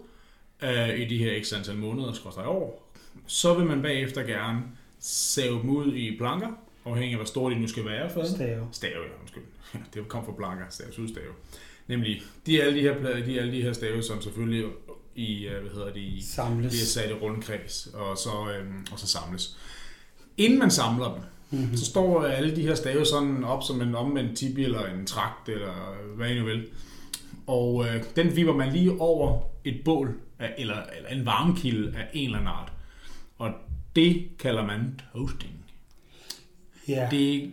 øh, 0.63 1.01
i 1.01 1.05
de 1.05 1.19
her 1.19 1.45
x 1.45 1.53
antal 1.53 1.77
måneder, 1.77 2.13
skorstræk 2.13 2.47
år. 2.47 2.93
Så 3.27 3.55
vil 3.55 3.67
man 3.67 3.83
bagefter 3.83 4.23
gerne 4.23 4.63
save 4.99 5.61
dem 5.61 5.71
ud 5.71 5.95
i 5.95 6.17
planker, 6.19 6.49
afhængig 6.85 7.13
af 7.13 7.19
hvor 7.19 7.27
store 7.27 7.55
de 7.55 7.61
nu 7.61 7.69
skal 7.69 7.85
være 7.85 8.11
for. 8.11 8.25
Stave. 8.25 8.69
Stave, 8.73 8.93
ja, 8.93 9.21
undskyld. 9.21 9.43
Det 9.95 10.09
kom 10.09 10.25
fra 10.25 10.33
planker, 10.33 10.65
staves 10.71 10.99
ud 10.99 11.09
stave. 11.09 11.33
Nemlig, 11.87 12.23
de 12.47 12.63
alle 12.63 12.79
de 12.79 12.83
her, 12.83 13.25
de 13.25 13.41
alle 13.41 13.53
de 13.53 13.63
her 13.63 13.73
stave, 13.73 14.03
som 14.03 14.23
selvfølgelig 14.23 14.65
i, 15.15 15.47
øh, 15.47 15.61
hvad 15.63 15.71
hedder 15.71 15.93
det, 15.93 16.01
i, 16.01 16.23
Samles. 16.35 16.73
bliver 16.73 16.85
sat 16.85 17.11
i 17.11 17.13
rundkreds, 17.13 17.89
og 17.95 18.17
så, 18.19 18.31
øhm, 18.59 18.87
og 18.93 18.99
så 18.99 19.07
samles. 19.07 19.57
Inden 20.37 20.59
man 20.59 20.71
samler 20.71 21.13
dem, 21.15 21.23
Mm-hmm. 21.51 21.77
så 21.77 21.85
står 21.85 22.23
alle 22.25 22.57
de 22.57 22.63
her 22.63 22.75
stave 22.75 23.07
sådan 23.07 23.45
op 23.45 23.63
som 23.63 23.81
en 23.81 23.95
omvendt 23.95 24.39
tibi 24.39 24.65
eller 24.65 24.87
en 24.87 25.07
trakt, 25.07 25.49
eller 25.49 25.97
hvad 26.17 26.31
I 26.31 26.39
nu 26.39 26.45
vil. 26.45 26.67
Og 27.47 27.87
øh, 27.87 28.05
den 28.17 28.37
vipper 28.37 28.55
man 28.55 28.73
lige 28.73 29.01
over 29.01 29.41
et 29.65 29.81
bål, 29.85 30.15
af, 30.39 30.55
eller, 30.59 30.77
eller 30.97 31.09
en 31.09 31.27
varmekilde 31.27 31.97
af 31.99 32.09
en 32.13 32.25
eller 32.25 32.39
anden 32.39 32.49
art. 32.55 32.73
Og 33.39 33.51
det 33.97 34.29
kalder 34.39 34.67
man 34.67 35.01
toasting. 35.13 35.53
Ja, 36.89 37.09
Det, 37.11 37.53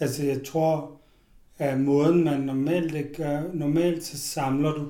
altså 0.00 0.24
jeg 0.24 0.40
tror, 0.46 1.00
at 1.58 1.80
måden 1.80 2.24
man 2.24 2.40
normalt 2.40 3.16
gør, 3.16 3.42
normalt 3.54 4.04
så 4.04 4.18
samler 4.18 4.72
du 4.72 4.88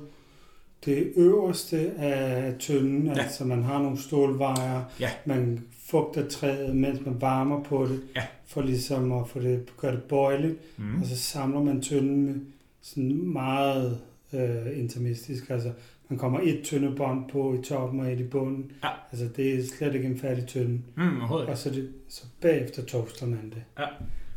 det 0.84 1.12
øverste 1.16 1.90
af 1.98 2.54
tynden, 2.58 3.06
Ja. 3.06 3.22
altså 3.22 3.44
man 3.44 3.62
har 3.62 3.82
nogle 3.82 3.98
stålvejer, 3.98 4.82
Ja. 5.00 5.10
man 5.24 5.64
fugter 5.86 6.28
træet, 6.28 6.76
mens 6.76 7.00
man 7.06 7.20
varmer 7.20 7.62
på 7.62 7.86
det, 7.86 8.00
Ja. 8.16 8.22
for 8.46 8.62
ligesom 8.62 9.12
at 9.12 9.28
få 9.28 9.40
det, 9.40 9.72
gøre 9.76 9.92
det 9.92 10.02
bøjeligt, 10.02 10.56
mm, 10.78 11.00
og 11.00 11.06
så 11.06 11.16
samler 11.16 11.62
man 11.62 11.80
tynden 11.82 12.24
med 12.26 12.34
sådan 12.82 13.26
meget 13.32 13.98
øh, 14.32 14.78
intimistisk. 14.78 15.50
Altså, 15.50 15.72
man 16.08 16.18
kommer 16.18 16.40
et 16.42 16.60
tynde 16.64 16.96
bånd 16.96 17.28
på 17.30 17.54
i 17.54 17.62
toppen 17.62 18.00
og 18.00 18.12
et 18.12 18.20
i 18.20 18.24
bunden. 18.24 18.72
Ja. 18.84 18.88
Altså, 19.12 19.28
det 19.36 19.54
er 19.54 19.62
slet 19.78 19.94
ikke 19.94 20.06
en 20.08 20.18
færdig 20.18 20.46
tynde. 20.46 20.80
Mm. 20.96 21.20
Og 21.20 21.58
så, 21.58 21.70
det, 21.70 21.88
så 22.08 22.22
bagefter 22.40 22.82
toaster 22.84 23.26
man 23.26 23.50
det. 23.54 23.62
Ja. 23.78 23.86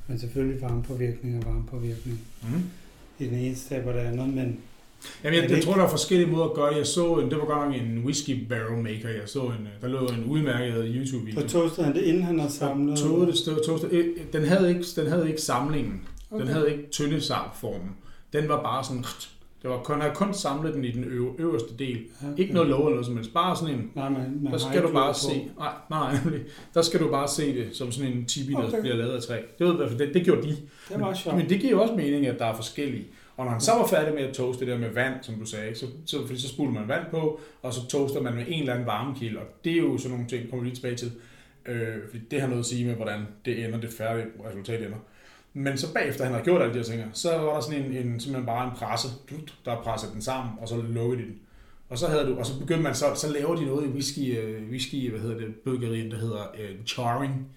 Men 0.07 0.19
selvfølgelig 0.19 0.61
varmepåvirkning 0.61 1.37
og 1.37 1.45
varmepåvirkning. 1.53 2.19
Mm. 2.43 2.63
I 3.19 3.25
den 3.27 3.37
ene 3.39 3.55
step 3.55 3.85
og 3.85 3.93
det 3.93 3.99
andet, 3.99 4.33
men 4.33 4.57
Jamen, 5.23 5.39
jeg, 5.41 5.49
det 5.49 5.55
jeg 5.55 5.63
tror, 5.63 5.73
der 5.73 5.83
er 5.83 5.89
forskellige 5.89 6.31
måder 6.31 6.45
at 6.45 6.53
gøre 6.53 6.69
det. 6.71 6.77
Jeg 6.77 6.87
så 6.87 7.15
en, 7.15 7.29
det 7.29 7.37
var 7.37 7.45
godt 7.45 7.71
nok 7.71 7.81
en 7.81 8.01
whisky 8.05 8.47
barrel 8.49 8.83
maker. 8.83 9.09
Jeg 9.09 9.21
så 9.25 9.39
en, 9.41 9.67
der 9.81 9.87
lå 9.87 9.99
en 9.99 10.23
udmærket 10.27 10.91
YouTube-video. 10.95 11.41
så 11.41 11.47
toastede 11.47 11.85
han 11.85 11.95
det, 11.95 12.01
inden 12.01 12.23
han 12.23 12.39
har 12.39 12.47
samlet. 12.47 12.89
Det, 12.89 13.37
stod, 13.37 13.65
toastet. 13.65 13.91
Øh, 13.91 14.05
Den 14.33 14.43
havde 14.45 14.69
ikke, 14.69 14.83
den 14.95 15.07
havde 15.07 15.27
ikke 15.29 15.41
samlingen. 15.41 16.01
Okay. 16.31 16.41
Den 16.41 16.49
Okay. 16.49 16.53
havde 16.53 16.71
ikke 16.71 16.89
tynde 16.91 17.21
formen. 17.61 17.89
Den 18.33 18.49
var 18.49 18.63
bare 18.63 18.83
sådan... 18.83 19.03
Det 19.61 19.73
var 19.73 19.77
kun, 19.83 20.01
havde 20.01 20.09
kun 20.15 20.33
samlet 20.33 20.73
den 20.73 20.85
i 20.85 20.91
den 20.91 21.03
øv, 21.03 21.35
øverste 21.39 21.69
del. 21.79 21.97
Ja, 22.21 22.27
Ikke 22.37 22.53
noget 22.53 22.69
lov 22.69 22.79
eller 22.79 22.89
noget 22.91 23.05
som 23.05 23.15
helst. 23.15 23.33
Bare 23.33 23.55
sådan 23.55 23.75
en... 23.75 23.91
Nej, 23.95 24.09
man, 24.09 24.39
man 24.41 24.51
Der 24.51 24.57
skal 24.57 24.83
du 24.83 24.91
bare 24.93 25.13
se... 25.13 25.49
Nej, 25.59 25.73
nej. 25.89 26.15
Der 26.73 26.81
skal 26.81 26.99
du 26.99 27.09
bare 27.11 27.27
se 27.27 27.55
det 27.55 27.67
som 27.73 27.91
sådan 27.91 28.11
en 28.11 28.25
tibi, 28.25 28.51
der 28.53 28.67
Okay. 28.67 28.81
bliver 28.81 28.95
lavet 28.95 29.11
af 29.11 29.21
træ. 29.21 29.35
Det, 29.35 29.43
ved, 29.59 29.67
jeg 29.67 29.73
i 29.73 29.77
hvert 29.77 29.89
fald, 29.89 29.99
det, 29.99 30.13
det 30.13 30.23
gjorde 30.23 30.41
de. 30.41 30.47
Det 30.47 30.57
er 30.89 30.97
meget 30.97 31.17
sjovt. 31.17 31.37
Men 31.37 31.49
det 31.49 31.59
giver 31.59 31.71
jo 31.71 31.81
også 31.81 31.93
mening, 31.93 32.27
at 32.27 32.39
der 32.39 32.45
er 32.45 32.55
forskellige. 32.55 33.05
Og 33.37 33.45
når 33.45 33.51
han 33.51 33.61
så 33.61 33.71
var 33.71 33.87
færdig 33.87 34.13
med 34.13 34.23
at 34.23 34.33
toaste 34.33 34.65
det 34.65 34.71
der 34.73 34.79
med 34.79 34.89
vand, 34.89 35.13
som 35.21 35.35
du 35.35 35.45
sagde, 35.45 35.75
så, 35.75 35.85
så, 36.05 36.27
fordi 36.27 36.41
så 36.41 36.47
spuler 36.47 36.71
man 36.71 36.87
vand 36.87 37.05
på, 37.11 37.39
og 37.61 37.73
så 37.73 37.87
toaster 37.87 38.21
man 38.21 38.35
med 38.35 38.45
en 38.47 38.59
eller 38.59 38.73
anden 38.73 38.87
varmekilde. 38.87 39.39
Og 39.39 39.45
det 39.63 39.71
er 39.71 39.77
jo 39.77 39.97
sådan 39.97 40.11
nogle 40.11 40.27
ting, 40.27 40.49
kommer 40.49 40.63
vi 40.63 40.69
lige 40.69 40.75
tilbage 40.75 40.95
til. 40.95 41.11
Øh, 41.65 41.95
fordi 42.09 42.23
det 42.31 42.41
har 42.41 42.47
noget 42.47 42.59
at 42.59 42.65
sige 42.65 42.85
med, 42.85 42.95
hvordan 42.95 43.27
det 43.45 43.65
ender, 43.65 43.79
det 43.79 43.93
færdige 43.93 44.27
resultat 44.49 44.81
ender. 44.81 44.97
Men 45.53 45.77
så 45.77 45.93
bagefter 45.93 46.23
han 46.23 46.33
har 46.33 46.41
gjort 46.41 46.61
alle 46.61 46.73
de 46.73 46.79
her 46.79 46.85
ting, 46.85 47.01
så 47.13 47.37
var 47.37 47.53
der 47.53 47.61
sådan 47.61 47.85
en, 47.85 47.91
en 47.91 48.19
simpelthen 48.19 48.45
bare 48.45 48.67
en 48.67 48.75
presse, 48.75 49.07
der 49.65 49.81
pressede 49.81 50.13
den 50.13 50.21
sammen, 50.21 50.53
og 50.61 50.67
så 50.67 50.81
lukkede 50.81 51.21
de 51.21 51.27
den. 51.27 51.39
Og 51.89 51.97
så, 51.97 52.07
havde 52.07 52.25
du, 52.25 52.35
og 52.35 52.45
så 52.45 52.59
begyndte 52.59 52.83
man 52.83 52.95
så, 52.95 53.05
så 53.15 53.33
laver 53.33 53.55
de 53.55 53.65
noget 53.65 53.85
i 53.85 53.89
whisky, 53.89 54.37
øh, 54.37 54.69
whisky 54.69 55.09
hvad 55.09 55.19
hedder 55.19 55.37
det, 55.37 55.55
bøgerien, 55.55 56.11
der 56.11 56.17
hedder 56.17 56.43
øh, 56.59 56.75
charring. 56.85 57.47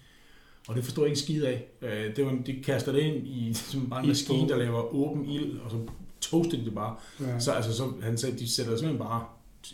Og 0.69 0.75
det 0.75 0.83
forstår 0.83 1.01
jeg 1.03 1.09
ikke 1.09 1.19
skid 1.21 1.43
af. 1.43 1.65
Øh, 1.81 2.15
det 2.15 2.25
var, 2.25 2.37
de 2.45 2.63
kaster 2.63 2.91
det 2.91 2.99
ind 2.99 3.27
i 3.27 3.53
som 3.71 3.89
bare 3.89 4.01
en 4.01 4.07
maskine, 4.07 4.49
der 4.49 4.57
laver 4.57 4.95
åben 4.95 5.25
ild, 5.29 5.59
og 5.59 5.71
så 5.71 5.77
toaster 6.21 6.57
de 6.57 6.65
det 6.65 6.75
bare. 6.75 6.95
Ja. 7.19 7.39
Så, 7.39 7.51
altså, 7.51 7.73
så 7.73 7.83
han 8.01 8.17
sagde, 8.17 8.39
de 8.39 8.49
sætter 8.49 8.71
simpelthen 8.77 8.97
bare 8.99 9.25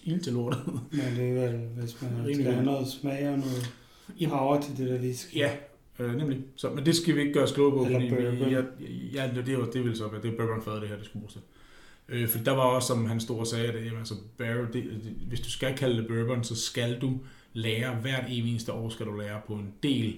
ild 0.03 0.21
til 0.21 0.33
lortet. 0.33 0.61
Men 0.91 1.01
det 1.17 1.29
er 1.29 1.33
vel, 1.47 1.59
hvis 1.77 2.01
man 2.01 2.11
Rimelig 2.17 2.35
skal 2.35 2.53
have 2.53 2.65
noget 2.65 2.87
smag 2.87 3.29
og 3.29 3.37
noget 3.37 3.73
Jamen. 4.19 4.37
power 4.37 4.61
til 4.61 4.77
det 4.77 4.89
der 4.89 4.99
whisky. 4.99 5.35
Ja, 5.37 5.51
øh, 5.99 6.15
nemlig. 6.15 6.39
Så, 6.55 6.69
men 6.69 6.85
det 6.85 6.95
skal 6.95 7.15
vi 7.15 7.19
ikke 7.21 7.33
gøre 7.33 7.43
os 7.43 7.51
kloge 7.51 7.71
på, 7.71 7.85
Eller 7.85 7.99
fordi 8.09 8.15
vi, 8.15 8.37
bourbon. 8.37 8.49
ja, 8.51 8.61
ja, 9.13 9.41
det, 9.45 9.53
jo- 9.53 9.69
det 9.73 9.83
vil 9.83 9.95
så 9.97 10.07
være, 10.07 10.21
det 10.21 10.33
er 10.33 10.37
bourbonfadet, 10.37 10.81
det 10.81 10.89
her, 10.89 10.95
det 10.97 11.05
skulle 11.05 11.21
bruges 11.21 11.33
til. 11.33 11.41
Øh, 12.09 12.27
for 12.29 12.39
der 12.39 12.51
var 12.51 12.61
også, 12.63 12.87
som 12.87 13.05
han 13.05 13.19
stod 13.19 13.39
og 13.39 13.47
sagde, 13.47 13.67
at 13.67 13.85
jamen, 13.85 13.99
altså, 13.99 14.13
barrel, 14.37 14.67
det, 14.73 14.83
det, 14.83 15.13
hvis 15.27 15.39
du 15.39 15.49
skal 15.49 15.77
kalde 15.77 15.97
det 15.97 16.07
bourbon, 16.07 16.43
så 16.43 16.55
skal 16.55 17.01
du 17.01 17.19
lære, 17.53 17.95
hvert 17.95 18.23
eneste 18.29 18.73
år 18.73 18.89
skal 18.89 19.05
du 19.05 19.17
lære 19.17 19.41
på 19.47 19.53
en 19.53 19.73
del, 19.83 20.15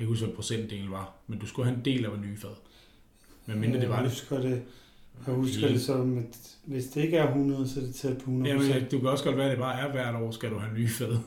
kan 0.00 0.04
ikke 0.04 0.12
huske, 0.12 0.24
hvad 0.26 0.34
procentdelen 0.34 0.90
var, 0.90 1.12
men 1.26 1.38
du 1.38 1.46
skulle 1.46 1.68
have 1.68 1.78
en 1.78 1.84
del 1.84 2.04
af 2.04 2.10
hver 2.10 2.20
nye 2.20 2.36
fad. 2.36 2.50
Men 3.46 3.60
mindre 3.60 3.80
det 3.80 3.88
var 3.88 3.94
Jeg 3.94 4.04
det. 4.04 4.10
husker 4.12 4.40
det, 4.40 4.62
jeg 5.26 5.34
husker 5.34 5.68
det 5.68 5.80
som, 5.80 6.18
at 6.18 6.36
hvis 6.64 6.84
det 6.84 7.02
ikke 7.02 7.16
er 7.16 7.26
100, 7.28 7.68
så 7.68 7.80
er 7.80 7.84
det 7.84 7.94
tæt 7.94 8.12
på 8.18 8.30
100 8.30 8.54
Jamen, 8.54 8.84
du 8.90 8.98
kan 8.98 9.08
også 9.08 9.24
godt 9.24 9.36
være, 9.36 9.46
at 9.46 9.50
det 9.50 9.58
bare 9.58 9.80
er 9.80 9.90
hvert 9.92 10.14
år, 10.22 10.30
skal 10.30 10.50
du 10.50 10.58
have 10.58 10.74
nye 10.78 10.88
fad. 10.88 11.18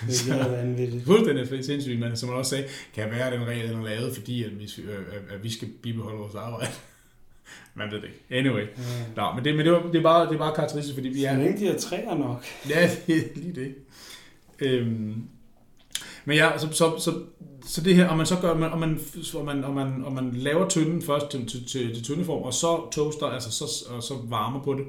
Det 0.00 0.30
er 0.30 0.50
vanvittigt. 0.50 1.04
Fuldstændig 1.10 1.64
sindssygt, 1.64 1.98
men 2.00 2.16
som 2.16 2.28
man 2.28 2.38
også 2.38 2.50
sagde, 2.50 2.64
kan 2.94 3.10
være, 3.10 3.26
at 3.26 3.32
den 3.40 3.46
regel 3.48 3.70
er 3.70 3.82
lavet, 3.84 4.14
fordi 4.16 4.44
at 4.44 4.58
vi, 4.58 4.70
øh, 4.82 4.98
at- 4.98 5.34
at 5.36 5.44
vi 5.44 5.50
skal 5.50 5.68
bibeholde 5.82 6.18
vores 6.18 6.34
arbejde. 6.34 6.70
Man 7.74 7.90
ved 7.90 7.96
det 8.00 8.04
ikke. 8.04 8.24
Anyway. 8.30 8.62
Ja. 8.62 9.04
Nå, 9.16 9.32
men 9.34 9.44
det, 9.44 9.56
men 9.56 9.64
det, 9.66 9.72
var, 9.72 9.82
det, 9.92 9.98
er 9.98 10.02
bare, 10.02 10.26
det 10.28 10.34
er 10.34 10.38
bare 10.38 10.54
karakteristisk, 10.54 10.94
fordi 10.94 11.08
vi 11.08 11.20
Så 11.20 11.28
er... 11.28 11.36
længe 11.36 11.58
de 11.60 11.66
har 11.66 11.78
træer 11.78 12.14
nok. 12.18 12.44
Ja, 12.68 12.90
det 13.06 13.16
er 13.24 13.28
lige 13.36 13.54
det. 13.54 13.74
Øhm, 14.60 15.22
men 16.28 16.36
ja, 16.36 16.58
så, 16.58 16.68
så, 16.72 16.98
så, 16.98 17.22
så 17.66 17.80
det 17.80 17.94
her, 17.96 18.08
og 18.08 18.16
man 18.16 18.26
så 18.26 18.36
gør, 18.40 18.54
man, 18.54 18.72
og 18.72 18.78
man, 18.78 19.00
og 19.34 19.44
man, 19.44 19.64
og 19.64 19.74
man, 19.74 20.04
og 20.04 20.12
man 20.12 20.32
laver 20.32 20.68
tynden 20.68 21.02
først 21.02 21.30
til, 21.30 21.46
til, 21.48 21.66
til, 21.66 21.94
til 21.94 22.02
tyndeform, 22.04 22.42
og 22.42 22.54
så 22.54 22.90
toaster, 22.90 23.26
altså 23.26 23.50
så, 23.50 23.64
og 23.90 24.02
så 24.02 24.14
varmer 24.24 24.62
på 24.62 24.74
det, 24.74 24.84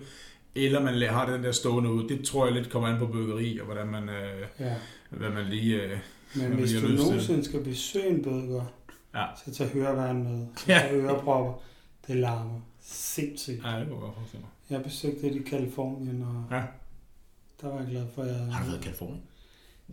eller 0.56 0.80
man 0.84 1.02
har 1.10 1.32
den 1.32 1.44
der 1.44 1.52
stående 1.52 1.92
ud. 1.92 2.08
Det 2.10 2.26
tror 2.26 2.46
jeg 2.46 2.56
lidt 2.56 2.70
kommer 2.70 2.90
an 2.90 3.00
på 3.00 3.06
byggeri, 3.08 3.60
og 3.60 3.66
hvordan 3.66 3.88
man, 3.88 4.10
øh, 4.10 4.42
Ja. 4.60 4.76
hvad 5.10 5.30
man 5.30 5.46
lige... 5.46 5.82
Øh, 5.84 5.98
Men 6.36 6.48
hvis 6.52 6.72
du 6.74 6.88
nogensinde 6.88 7.44
skal 7.46 7.64
besøge 7.64 8.08
en 8.10 8.24
bødker, 8.24 8.62
Ja. 9.16 9.26
så 9.46 9.54
tag 9.54 9.68
høreværn 9.70 10.24
med. 10.24 10.48
Ja. 10.68 10.90
Og 10.90 10.96
ørepropper. 10.96 11.54
Det 12.08 12.16
larmer 12.16 12.60
sindssygt. 12.82 13.64
ja, 13.66 13.80
det 13.80 13.88
kunne 13.88 13.96
jeg 13.96 14.02
godt 14.02 14.16
forestille 14.16 14.42
mig. 14.42 14.50
Jeg 14.78 14.84
besøgte 14.84 15.22
det 15.30 15.36
i 15.36 15.42
Kalifornien, 15.44 16.22
og 16.22 16.56
Ja. 16.58 16.64
der 17.62 17.68
var 17.68 17.78
jeg 17.80 17.88
glad 17.92 18.06
for, 18.16 18.22
at 18.22 18.28
jeg... 18.28 18.38
Har 18.38 18.64
du 18.64 18.70
været 18.70 18.82
i 18.82 18.84
Kalifornien? 18.84 19.22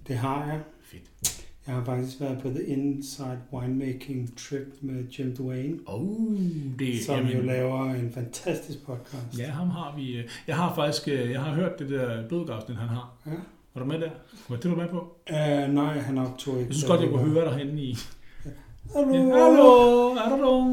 Det 0.09 0.16
har 0.16 0.47
jeg. 0.47 0.61
Fedt. 0.95 1.47
Jeg 1.66 1.74
har 1.74 1.84
faktisk 1.84 2.20
været 2.20 2.38
på 2.42 2.49
The 2.49 2.64
Inside 2.66 3.38
Winemaking 3.53 4.38
Trip 4.38 4.66
med 4.80 5.05
Jim 5.18 5.36
Duane, 5.36 5.76
Oh, 5.86 6.38
det 6.78 7.05
som 7.05 7.26
jo 7.26 7.42
laver 7.42 7.84
en 7.90 8.12
fantastisk 8.12 8.86
podcast. 8.86 9.38
Ja, 9.38 9.47
ham 9.51 9.70
har 9.70 9.95
vi. 9.97 10.16
øh, 10.16 10.24
Jeg 10.47 10.57
har 10.57 10.74
faktisk, 10.74 11.09
øh, 11.09 11.30
jeg 11.30 11.40
har 11.40 11.55
hørt 11.55 11.78
det 11.78 11.90
der 11.90 12.28
blodgravsnit, 12.28 12.76
han 12.78 12.88
har. 12.88 13.12
Ja. 13.26 13.30
Var 13.74 13.80
du 13.82 13.86
med 13.88 14.01
der? 14.01 14.11
Var 14.49 14.57
det 14.57 14.64
du 14.64 14.76
med 14.76 14.88
på? 14.88 15.16
Uh, 15.30 15.74
nej, 15.74 15.99
han 15.99 16.18
optog 16.18 16.55
ikke. 16.55 16.66
Jeg 16.68 16.74
synes 16.74 16.88
godt, 16.90 17.01
jeg 17.01 17.09
kunne 17.11 17.30
høre 17.30 17.45
dig 17.51 17.59
henne 17.66 17.82
i... 17.82 17.97
Hallo. 18.97 19.14
Ja, 19.14 19.49
Hallo, 19.49 20.09
er 20.11 20.36
du? 20.36 20.64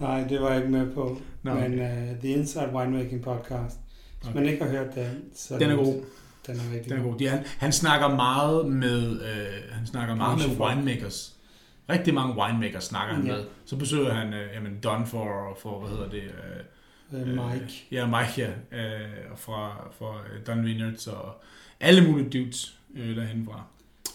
Nej, 0.00 0.24
det 0.28 0.40
var 0.40 0.48
jeg 0.48 0.58
ikke 0.58 0.72
med 0.72 0.92
på. 0.92 1.18
Nå, 1.42 1.54
Men 1.54 1.72
uh, 1.72 2.20
The 2.20 2.28
Inside 2.28 2.68
Winemaking 2.74 3.22
Podcast. 3.22 3.78
Hvis 4.18 4.28
Okay. 4.30 4.34
man 4.40 4.48
ikke 4.48 4.64
har 4.64 4.70
hørt 4.70 4.94
den, 4.94 5.10
så 5.34 5.58
Den 5.58 5.70
er 5.70 5.76
god. 5.76 5.94
Den 6.46 6.56
er 6.56 6.74
rigtig 6.74 6.90
Den 6.92 6.98
er 6.98 7.02
god. 7.02 7.18
De, 7.18 7.28
han, 7.28 7.44
han 7.58 7.72
snakker 7.72 8.08
meget 8.16 8.66
med, 8.66 9.20
øh, 9.22 9.72
han 9.72 9.86
snakker 9.86 10.14
meget 10.14 10.38
med 10.48 10.56
winemakers. 10.66 11.36
Rigtig 11.88 12.14
mange 12.14 12.42
winemakers 12.42 12.84
snakker 12.84 13.14
han 13.14 13.26
Ja. 13.26 13.32
med. 13.32 13.44
Så 13.64 13.76
besøger 13.76 14.14
han 14.14 14.34
øh, 14.34 14.54
jamen 14.54 14.78
Don 14.82 15.06
for, 15.06 15.56
for, 15.62 15.80
hvad 15.80 15.90
hedder 15.90 16.08
det? 16.10 16.22
Øh, 16.22 16.64
Uh, 17.12 17.20
Mike. 17.28 17.38
Øh, 17.64 17.70
ja, 17.92 18.06
Mike, 18.06 18.32
ja. 18.72 18.78
Øh, 18.78 19.32
og 19.32 19.38
fra, 19.38 19.88
fra 19.98 20.14
øh, 20.20 20.46
Don 20.46 20.64
Vineyards 20.64 21.06
og 21.06 21.34
alle 21.80 22.10
mulige 22.10 22.30
dudes 22.30 22.78
øh, 22.94 23.16
derhen 23.16 23.44
fra. 23.50 23.62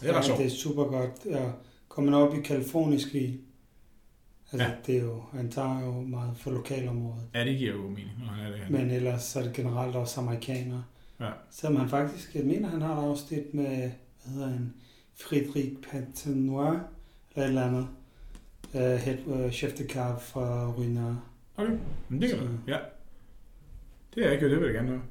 Det 0.01 0.09
er 0.09 0.13
ret 0.13 0.17
ja, 0.17 0.21
sjovt. 0.21 0.39
det 0.39 0.45
er 0.45 0.49
super 0.49 0.83
godt. 0.83 1.11
Ja, 1.29 1.49
kommer 1.89 2.17
op 2.17 2.35
i 2.37 2.41
kalifornisk 2.41 3.15
i, 3.15 3.39
altså 4.51 4.65
Ja. 4.67 4.69
ja. 4.71 4.75
det 4.85 4.97
er 4.97 5.01
jo, 5.01 5.23
han 5.33 5.51
tager 5.51 5.79
jo 5.85 5.91
meget 6.01 6.33
for 6.37 6.51
lokalområdet. 6.51 7.23
Ja, 7.35 7.45
det 7.45 7.57
giver 7.57 7.71
jo 7.73 7.81
mening, 7.81 8.11
når 8.19 8.27
han 8.27 8.45
er 8.45 8.49
det. 8.51 8.59
Han. 8.59 8.71
Men 8.71 8.91
ellers 8.91 9.23
så 9.23 9.39
er 9.39 9.43
det 9.43 9.53
generelt 9.53 9.95
også 9.95 10.21
amerikanere. 10.21 10.83
Ja. 11.19 11.31
Selvom 11.51 11.79
han 11.79 11.89
faktisk, 11.89 12.35
jeg 12.35 12.45
mener 12.45 12.69
han 12.69 12.81
har 12.81 13.01
et 13.01 13.05
afsnit 13.05 13.53
med, 13.53 13.65
hvad 13.65 14.33
hedder 14.33 14.47
han, 14.47 14.73
Friedrich 15.15 15.75
Patenoir, 15.91 16.79
eller 17.35 17.43
et 17.43 17.47
eller 17.47 17.65
andet. 17.65 17.87
Uh, 18.73 18.79
head, 18.81 19.17
uh, 19.25 19.51
chef 19.51 19.73
de 19.73 19.87
cave 19.87 20.19
fra 20.19 20.71
Ruinard. 20.71 21.15
Okay, 21.57 21.77
men 22.09 22.21
det 22.21 22.29
kan 22.29 22.39
man. 22.39 22.59
Ja. 22.67 22.77
Det 24.15 24.25
er 24.25 24.31
ikke, 24.31 24.49
det 24.49 24.59
vil 24.59 24.65
jeg 24.65 24.73
gerne 24.73 24.89
høre. 24.89 25.01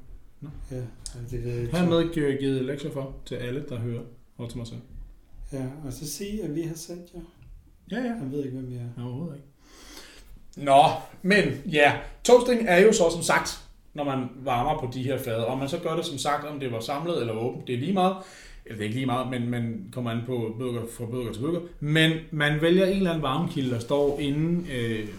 Ja, 0.71 0.77
altså 0.77 1.35
det, 1.35 1.43
det, 1.43 1.69
Her 1.71 1.89
med 1.89 2.39
givet 2.39 2.65
lektier 2.65 2.91
for 2.91 3.15
til 3.25 3.35
alle, 3.35 3.65
der 3.69 3.79
hører, 3.79 4.01
og 4.37 4.49
til 4.49 4.57
mig 4.57 4.67
selv. 4.67 4.79
Ja, 5.53 5.65
og 5.85 5.93
så 5.93 6.07
sige, 6.07 6.43
at 6.43 6.55
vi 6.55 6.61
har 6.61 6.75
sendt 6.75 7.13
jer. 7.13 7.21
Ja, 7.91 7.97
ja. 7.97 8.13
Jeg 8.13 8.31
ved 8.31 8.43
ikke, 8.43 8.57
hvem 8.57 8.69
vi 8.69 8.75
er. 8.75 8.79
Nej, 8.97 9.05
Overhovedet 9.05 9.35
ikke. 9.35 10.65
Nå, 10.65 10.83
men 11.21 11.61
ja, 11.65 11.97
toasting 12.23 12.61
er 12.67 12.77
jo 12.77 12.93
så 12.93 13.09
som 13.11 13.21
sagt, 13.21 13.68
når 13.93 14.03
man 14.03 14.29
varmer 14.35 14.79
på 14.79 14.89
de 14.93 15.03
her 15.03 15.17
fade. 15.17 15.47
Om 15.47 15.57
man 15.57 15.69
så 15.69 15.77
gør 15.77 15.95
det 15.95 16.05
som 16.05 16.17
sagt, 16.17 16.47
om 16.47 16.59
det 16.59 16.71
var 16.71 16.79
samlet 16.79 17.21
eller 17.21 17.33
åbent, 17.33 17.67
det 17.67 17.75
er 17.75 17.79
lige 17.79 17.93
meget. 17.93 18.15
Eller 18.65 18.77
det 18.77 18.83
er 18.83 18.87
ikke 18.87 18.95
lige 18.95 19.05
meget, 19.05 19.29
men 19.29 19.49
man 19.49 19.85
kommer 19.91 20.11
an 20.11 20.21
på 20.25 20.55
bøger, 20.59 20.81
fra 20.97 21.05
bøger 21.05 21.33
til 21.33 21.41
bøger. 21.41 21.59
Men 21.79 22.11
man 22.31 22.61
vælger 22.61 22.85
en 22.85 22.97
eller 22.97 23.09
anden 23.09 23.23
varmekilde, 23.23 23.71
der 23.71 23.79
står 23.79 24.19
inde 24.19 24.71
øh, 24.73 24.99
et 24.99 25.09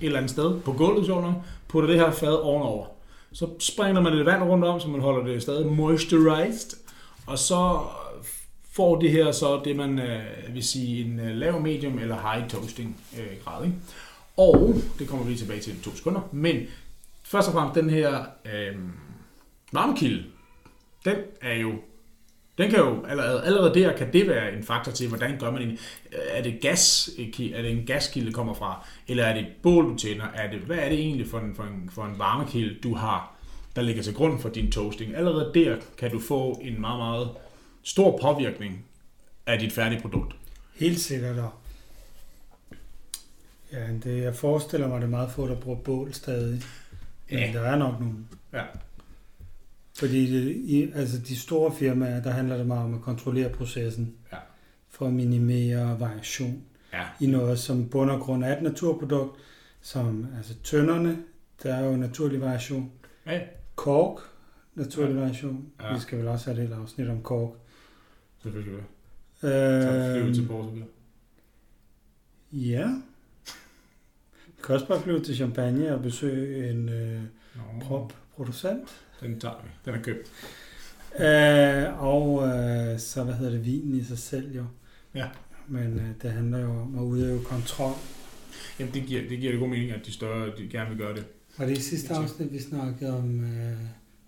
eller 0.00 0.18
andet 0.18 0.30
sted 0.30 0.60
på 0.60 0.72
gulvet, 0.72 1.06
sjovt 1.06 1.22
nok, 1.22 1.34
putter 1.68 1.90
det 1.90 1.98
her 1.98 2.10
fad 2.10 2.34
ovenover. 2.42 2.86
Så 3.32 3.48
springer 3.58 4.00
man 4.00 4.14
lidt 4.14 4.26
vand 4.26 4.42
rundt 4.42 4.64
om, 4.64 4.80
så 4.80 4.88
man 4.88 5.00
holder 5.00 5.32
det 5.32 5.42
stadig 5.42 5.66
moisturized. 5.66 6.76
Og 7.26 7.38
så 7.38 7.78
får 8.72 8.98
det 9.00 9.10
her 9.10 9.32
så 9.32 9.60
det, 9.64 9.76
man 9.76 9.98
øh, 9.98 10.54
vil 10.54 10.64
sige 10.64 11.04
en 11.04 11.20
øh, 11.20 11.36
lav, 11.36 11.60
medium 11.60 11.98
eller 11.98 12.32
high 12.32 12.48
toasting 12.48 12.96
øh, 13.18 13.44
grad. 13.44 13.64
Ikke? 13.64 13.76
Og, 14.36 14.74
det 14.98 15.08
kommer 15.08 15.24
vi 15.24 15.30
lige 15.30 15.40
tilbage 15.40 15.60
til 15.60 15.72
i 15.72 15.82
to 15.84 15.96
sekunder, 15.96 16.20
men 16.32 16.56
først 17.32 17.48
og 17.48 17.54
fremmest 17.54 17.80
den 17.80 17.90
her 17.90 18.24
øh, 18.44 18.76
varmekilde, 19.72 20.24
den 21.04 21.16
er 21.40 21.54
jo, 21.54 21.72
den 22.58 22.70
kan 22.70 22.78
jo 22.78 23.04
allerede, 23.04 23.44
allerede 23.44 23.74
der 23.74 23.96
kan 23.96 24.12
det 24.12 24.28
være 24.28 24.52
en 24.56 24.62
faktor 24.62 24.92
til, 24.92 25.08
hvordan 25.08 25.38
gør 25.38 25.50
man 25.50 25.62
en, 25.62 25.70
øh, 26.12 26.18
er 26.30 26.42
det 26.42 26.60
gas, 26.60 27.10
er 27.54 27.62
det 27.62 27.70
en 27.70 27.86
gaskilde, 27.86 28.26
der 28.26 28.32
kommer 28.32 28.54
fra, 28.54 28.86
eller 29.08 29.24
er 29.24 29.34
det 29.34 29.42
et 29.42 29.52
bål, 29.62 29.84
du 29.84 29.98
tænder, 29.98 30.24
er 30.34 30.50
det, 30.50 30.60
hvad 30.60 30.78
er 30.78 30.88
det 30.88 30.98
egentlig 30.98 31.26
for 31.26 31.38
en, 31.38 31.54
for 31.54 31.62
en, 31.62 31.90
for 31.92 32.04
en 32.04 32.18
varmekilde, 32.18 32.78
du 32.82 32.94
har, 32.94 33.34
der 33.76 33.82
ligger 33.82 34.02
til 34.02 34.14
grund 34.14 34.40
for 34.40 34.48
din 34.48 34.72
toasting. 34.72 35.14
Allerede 35.16 35.50
der 35.54 35.76
kan 35.98 36.10
du 36.10 36.20
få 36.20 36.60
en 36.62 36.80
meget, 36.80 36.98
meget 36.98 37.30
stor 37.82 38.18
påvirkning 38.22 38.84
af 39.46 39.58
dit 39.58 39.72
færdige 39.72 40.00
produkt. 40.00 40.36
Helt 40.74 41.00
sikkert. 41.00 41.38
Og 41.38 41.50
Ja, 43.72 43.86
det, 44.04 44.22
jeg 44.22 44.34
forestiller 44.34 44.88
mig, 44.88 45.00
det 45.00 45.06
er 45.06 45.10
meget 45.10 45.30
få, 45.30 45.48
der 45.48 45.54
bruger 45.54 45.78
bål 45.78 46.12
stadig. 46.14 46.62
Men 47.30 47.38
Ja. 47.38 47.52
der 47.52 47.60
er 47.60 47.76
nok 47.78 48.00
nogen. 48.00 48.28
Ja. 48.52 48.62
Fordi 49.98 50.32
det, 50.32 50.50
i, 50.56 50.90
altså 50.94 51.18
de 51.18 51.36
store 51.36 51.72
firmaer, 51.74 52.22
der 52.22 52.30
handler 52.30 52.56
det 52.56 52.66
meget 52.66 52.84
om 52.84 52.94
at 52.94 53.00
kontrollere 53.00 53.48
processen. 53.50 54.14
Ja. 54.32 54.36
For 54.88 55.06
at 55.06 55.12
minimere 55.12 56.00
variation 56.00 56.62
Ja. 56.92 57.02
i 57.20 57.26
noget, 57.26 57.58
som 57.58 57.88
bund 57.88 58.10
og 58.10 58.20
grund 58.20 58.44
er 58.44 58.56
et 58.56 58.62
naturprodukt, 58.62 59.36
som 59.80 60.26
altså 60.36 60.54
tønderne, 60.62 61.18
der 61.62 61.74
er 61.74 61.84
jo 61.84 61.96
naturlig 61.96 62.40
variation. 62.40 62.90
Ja. 63.26 63.40
Kork, 63.74 64.20
naturlig 64.74 65.16
variation. 65.16 65.66
Ja. 65.82 65.94
Vi 65.94 66.00
skal 66.00 66.18
vel 66.18 66.28
også 66.28 66.44
have 66.50 66.62
et 66.62 66.68
helt 66.68 66.80
afsnit 66.80 67.08
om 67.08 67.22
kork. 67.22 67.50
Selvfølgelig. 68.42 68.82
Så 69.34 69.46
flyve 70.20 70.34
til 70.34 70.42
Øh, 70.42 70.48
Portugal. 70.48 70.84
ja. 72.52 72.88
Vi 74.62 74.66
kan 74.66 74.74
også 74.74 74.88
bare 74.88 75.02
flyve 75.02 75.24
til 75.24 75.36
Champagne 75.36 75.94
og 75.94 76.02
besøge 76.02 76.70
en 76.70 76.88
øh, 76.88 77.20
Nå, 77.54 77.62
prop-producent. 77.80 79.02
Den 79.20 79.40
tager 79.40 79.54
vi. 79.64 79.68
Den 79.84 79.94
er 79.94 80.02
købt. 80.02 80.30
Øh, 81.18 82.02
og 82.02 82.48
øh, 82.48 82.98
så, 82.98 83.24
hvad 83.24 83.34
hedder 83.34 83.52
det, 83.52 83.64
vinen 83.66 83.94
i 83.94 84.04
sig 84.04 84.18
selv 84.18 84.56
jo. 84.56 84.64
Ja. 85.14 85.26
Men 85.68 85.98
øh, 85.98 86.06
det 86.22 86.32
handler 86.32 86.58
jo 86.58 86.80
om 86.80 86.98
at 86.98 87.02
udøve 87.02 87.44
kontrol. 87.44 87.92
Jamen, 88.78 88.94
det 88.94 89.02
giver, 89.06 89.28
det 89.28 89.38
giver 89.38 89.52
det 89.52 89.60
god 89.60 89.68
mening, 89.68 89.90
at 89.90 90.06
de 90.06 90.12
større 90.12 90.46
de 90.58 90.68
gerne 90.68 90.88
vil 90.88 90.98
gøre 90.98 91.14
det. 91.14 91.24
Var 91.58 91.66
det 91.66 91.78
i 91.78 91.82
sidste 91.82 92.14
afsnit, 92.14 92.52
vi 92.52 92.60
snakkede 92.60 93.18
om 93.18 93.44
øh, 93.44 93.78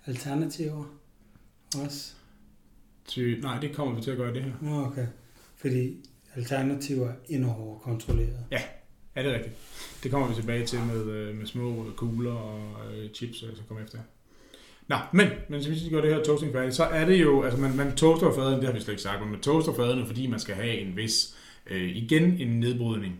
alternativer 0.06 0.84
også? 1.84 2.12
Ty, 3.06 3.18
nej, 3.42 3.60
det 3.60 3.74
kommer 3.74 3.94
vi 3.94 4.02
til 4.02 4.10
at 4.10 4.16
gøre 4.16 4.34
det 4.34 4.42
her. 4.42 4.52
Okay. 4.86 5.06
Fordi 5.56 5.96
alternativer 6.34 7.08
er 7.08 7.14
endnu 7.28 7.48
hårdere 7.48 7.80
kontrolleret. 7.80 8.44
Ja, 8.50 8.60
det 9.22 9.30
er 9.30 9.34
rigtigt. 9.34 9.54
Det 10.02 10.10
kommer 10.10 10.28
vi 10.28 10.34
tilbage 10.34 10.66
til 10.66 10.78
med, 10.78 11.10
øh, 11.12 11.34
med 11.36 11.46
små 11.46 11.86
kugler 11.96 12.32
og 12.32 12.60
øh, 12.96 13.10
chips, 13.14 13.42
og 13.42 13.56
så 13.56 13.62
kommer 13.68 13.84
efter. 13.84 13.98
Nå, 14.88 14.96
men, 15.12 15.28
men 15.48 15.66
hvis 15.66 15.84
vi 15.84 15.90
gør 15.90 16.00
det 16.00 16.14
her 16.14 16.22
toasting 16.22 16.52
færdigt, 16.52 16.74
så 16.74 16.84
er 16.84 17.04
det 17.04 17.22
jo, 17.22 17.42
altså 17.42 17.60
man, 17.60 17.76
man 17.76 17.96
toaster 17.96 18.32
fadene, 18.34 18.56
det 18.56 18.64
har 18.64 18.72
vi 18.72 18.80
slet 18.80 18.92
ikke 18.92 19.02
sagt, 19.02 19.20
men 19.22 19.30
man 19.30 19.40
toaster 19.40 19.74
fadene, 19.74 20.06
fordi 20.06 20.26
man 20.26 20.40
skal 20.40 20.54
have 20.54 20.78
en 20.78 20.96
vis, 20.96 21.34
øh, 21.70 21.96
igen 21.96 22.22
en 22.40 22.60
nedbrydning. 22.60 23.14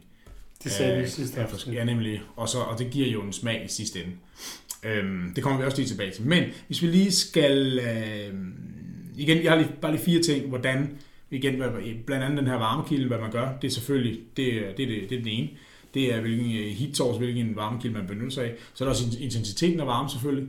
Det 0.65 0.73
sagde 0.73 1.03
vi 1.03 1.09
sidste 1.09 1.37
af 1.39 1.43
afsnit. 1.43 1.51
forskellige- 1.51 1.81
Ja, 1.81 1.85
nemlig. 1.95 2.23
Og, 2.37 2.49
så, 2.49 2.59
og 2.59 2.79
det 2.79 2.91
giver 2.91 3.09
jo 3.09 3.23
en 3.23 3.33
smag 3.33 3.65
i 3.65 3.69
sidste 3.69 3.99
ende. 4.03 4.13
Øhm, 4.85 5.33
det 5.35 5.43
kommer 5.45 5.59
vi 5.61 5.65
også 5.67 5.79
lige 5.79 5.89
tilbage 5.89 6.11
til. 6.11 6.27
Men 6.27 6.45
hvis 6.67 6.83
vi 6.83 6.87
lige 6.87 7.13
skal... 7.13 7.79
Øh, 7.79 8.35
igen, 9.17 9.43
jeg 9.45 9.53
har 9.53 9.59
lige, 9.59 9.71
bare 9.81 9.93
lige 9.93 10.05
fire 10.05 10.23
ting, 10.23 10.49
hvordan... 10.49 10.99
Igen, 11.31 11.55
blandt 12.07 12.25
andet 12.25 12.39
den 12.39 12.47
her 12.47 12.55
varmekilde, 12.55 13.07
hvad 13.09 13.19
man 13.19 13.31
gør, 13.33 13.57
det 13.63 13.69
er 13.69 13.73
selvfølgelig, 13.73 14.21
det, 14.37 14.65
det, 14.77 14.89
det, 14.89 15.11
det 15.11 15.19
er 15.19 15.23
den 15.23 15.29
ene. 15.29 15.49
Det 15.95 16.15
er, 16.15 16.21
hvilken 16.21 16.57
øh, 16.57 16.67
heat 16.73 16.97
source, 16.97 17.19
hvilken 17.19 17.57
varmekilde 17.57 17.99
man 17.99 18.07
benytter 18.07 18.31
sig 18.31 18.45
af. 18.45 18.55
Så 18.75 18.85
er 18.85 18.87
der 18.89 18.91
også 18.91 19.19
intensiteten 19.21 19.81
af 19.81 19.87
varme 19.87 20.11
selvfølgelig. 20.11 20.49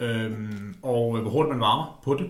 Øhm, 0.00 0.74
og 0.82 1.16
øh, 1.16 1.22
hvor 1.22 1.30
hurtigt 1.30 1.50
man 1.52 1.60
varmer 1.60 2.00
på 2.04 2.14
det. 2.14 2.26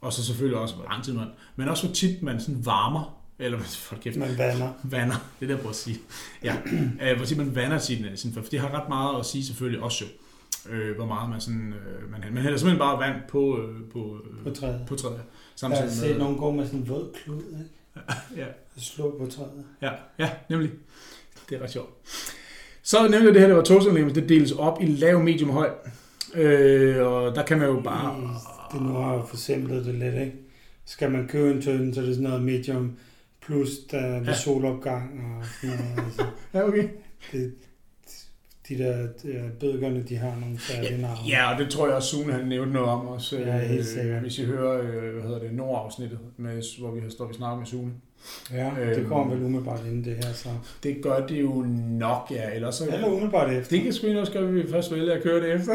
Og 0.00 0.12
så 0.12 0.24
selvfølgelig 0.24 0.58
også, 0.58 0.74
hvor 0.74 0.84
lang 0.90 1.04
tid 1.04 1.12
man... 1.12 1.26
Men 1.56 1.68
også 1.68 1.86
hvor 1.86 1.94
tit 1.94 2.22
man 2.22 2.40
sådan 2.40 2.66
varmer, 2.66 3.22
eller 3.38 3.58
folk 3.88 4.02
kæft, 4.02 4.16
Man 4.16 4.38
vander. 4.38 4.72
vander, 4.84 5.14
det 5.14 5.44
er 5.44 5.46
det, 5.46 5.48
jeg 5.48 5.56
prøver 5.58 5.70
at 5.70 5.76
sige. 5.76 5.98
Ja, 6.44 6.56
øh, 7.02 7.16
hvor 7.16 7.24
siger 7.26 7.44
man 7.44 7.54
vander 7.56 7.78
sin, 7.78 8.06
sin 8.14 8.32
for 8.32 8.40
det 8.40 8.60
har 8.60 8.80
ret 8.80 8.88
meget 8.88 9.18
at 9.20 9.26
sige 9.26 9.44
selvfølgelig 9.44 9.82
også 9.82 10.04
jo. 10.04 10.10
Øh, 10.72 10.96
hvor 10.96 11.06
meget 11.06 11.30
man 11.30 11.40
sådan, 11.40 11.72
øh, 11.72 12.10
man, 12.10 12.20
man 12.34 12.42
hælder 12.42 12.58
simpelthen 12.58 12.78
bare 12.78 12.98
vand 12.98 13.22
på, 13.28 13.58
øh, 13.62 13.74
på, 13.92 14.16
På 14.42 14.48
øh, 14.48 14.56
træet. 14.56 14.80
på 14.88 14.96
træet. 14.96 15.14
Jeg 15.14 15.20
har 15.22 15.26
Samtidig 15.56 15.92
set 15.92 16.10
med, 16.10 16.18
nogen 16.18 16.36
gå 16.38 16.50
med 16.50 16.66
sådan 16.66 16.80
en 16.80 16.88
våd 16.88 17.12
klud, 17.24 17.36
ikke? 17.42 18.10
ja, 18.40 18.46
Og 18.76 18.82
slå 18.82 19.16
på 19.18 19.26
træet. 19.30 19.64
ja, 19.82 19.90
ja, 20.18 20.30
nemlig. 20.48 20.70
Det 21.50 21.58
er 21.58 21.62
ret 21.62 21.70
sjovt. 21.70 21.90
Så 22.82 23.08
nemlig 23.08 23.32
det 23.34 23.40
her, 23.40 23.48
det 23.48 23.56
var 23.56 23.62
toastsanlæg, 23.62 24.14
det 24.14 24.28
deles 24.28 24.52
op 24.52 24.78
i 24.82 24.86
lav, 24.86 25.20
medium 25.20 25.50
høj. 25.50 25.70
Øh, 26.34 27.06
og 27.06 27.34
der 27.34 27.42
kan 27.44 27.58
man 27.58 27.68
jo 27.68 27.80
bare... 27.80 28.30
Det 28.72 28.82
nu 28.82 28.88
har 28.88 29.12
jeg 29.14 29.22
forsimplet 29.28 29.84
det 29.84 29.94
lidt, 29.94 30.14
ikke? 30.14 30.32
Skal 30.86 31.10
man 31.10 31.28
købe 31.28 31.50
en 31.50 31.62
tønde, 31.62 31.94
så 31.94 32.00
er 32.00 32.04
det 32.04 32.14
sådan 32.14 32.30
noget 32.30 32.44
medium 32.44 32.92
plus 33.46 33.68
der 33.90 33.98
er 33.98 34.22
Ja. 34.24 34.34
solopgang 34.34 35.24
og 35.40 35.46
sådan 35.60 35.76
noget. 35.76 36.06
Altså, 36.06 36.24
Ja, 36.54 36.68
okay. 36.68 36.88
det, 37.32 37.52
de 38.68 38.78
der, 38.78 38.96
de 39.22 39.32
der 39.32 39.42
bødgerne, 39.60 40.04
de 40.08 40.16
har 40.16 40.34
nogle 40.40 40.60
særlige 40.60 41.02
navne. 41.02 41.18
Ja, 41.28 41.52
og 41.52 41.58
det 41.60 41.70
tror 41.70 41.86
jeg 41.86 41.96
også, 41.96 42.08
Sune 42.08 42.32
han 42.32 42.46
nævnte 42.46 42.72
noget 42.72 42.88
om 42.88 43.06
også. 43.06 43.38
Ja, 43.38 43.58
helt 43.58 43.78
øh, 43.80 43.84
sikkert. 43.86 44.20
Hvis 44.22 44.38
I 44.38 44.44
hører, 44.44 44.80
øh, 44.82 45.12
hvad 45.14 45.22
hedder 45.22 45.38
det, 45.38 45.52
Nord-afsnittet, 45.54 46.18
med, 46.36 46.78
hvor 46.80 46.90
vi 46.90 47.00
har 47.00 47.10
stået 47.10 47.28
og 47.28 47.34
snakket 47.34 47.58
med 47.58 47.66
Sune. 47.66 47.92
ja 48.52 48.70
det 48.90 48.98
Øhm. 48.98 49.08
kommer 49.08 49.34
vel 49.34 49.44
umiddelbart 49.44 49.80
inden 49.86 50.04
det 50.04 50.16
her, 50.24 50.32
så. 50.32 50.48
Det 50.82 50.96
gør 51.02 51.26
det 51.26 51.40
jo 51.40 51.64
nok, 51.90 52.28
ja. 52.30 52.54
Ellers 52.54 52.74
så... 52.74 52.84
Eller 52.86 53.06
umiddelbart 53.08 53.52
efter. 53.52 53.76
Det 53.76 53.82
kan 53.84 53.92
sgu 53.92 54.20
også 54.20 54.32
gøre, 54.32 54.48
at 54.48 54.54
vi 54.54 54.70
først 54.70 54.92
vælger 54.94 55.14
at 55.14 55.22
køre 55.22 55.40
det 55.46 55.54
efter. 55.54 55.72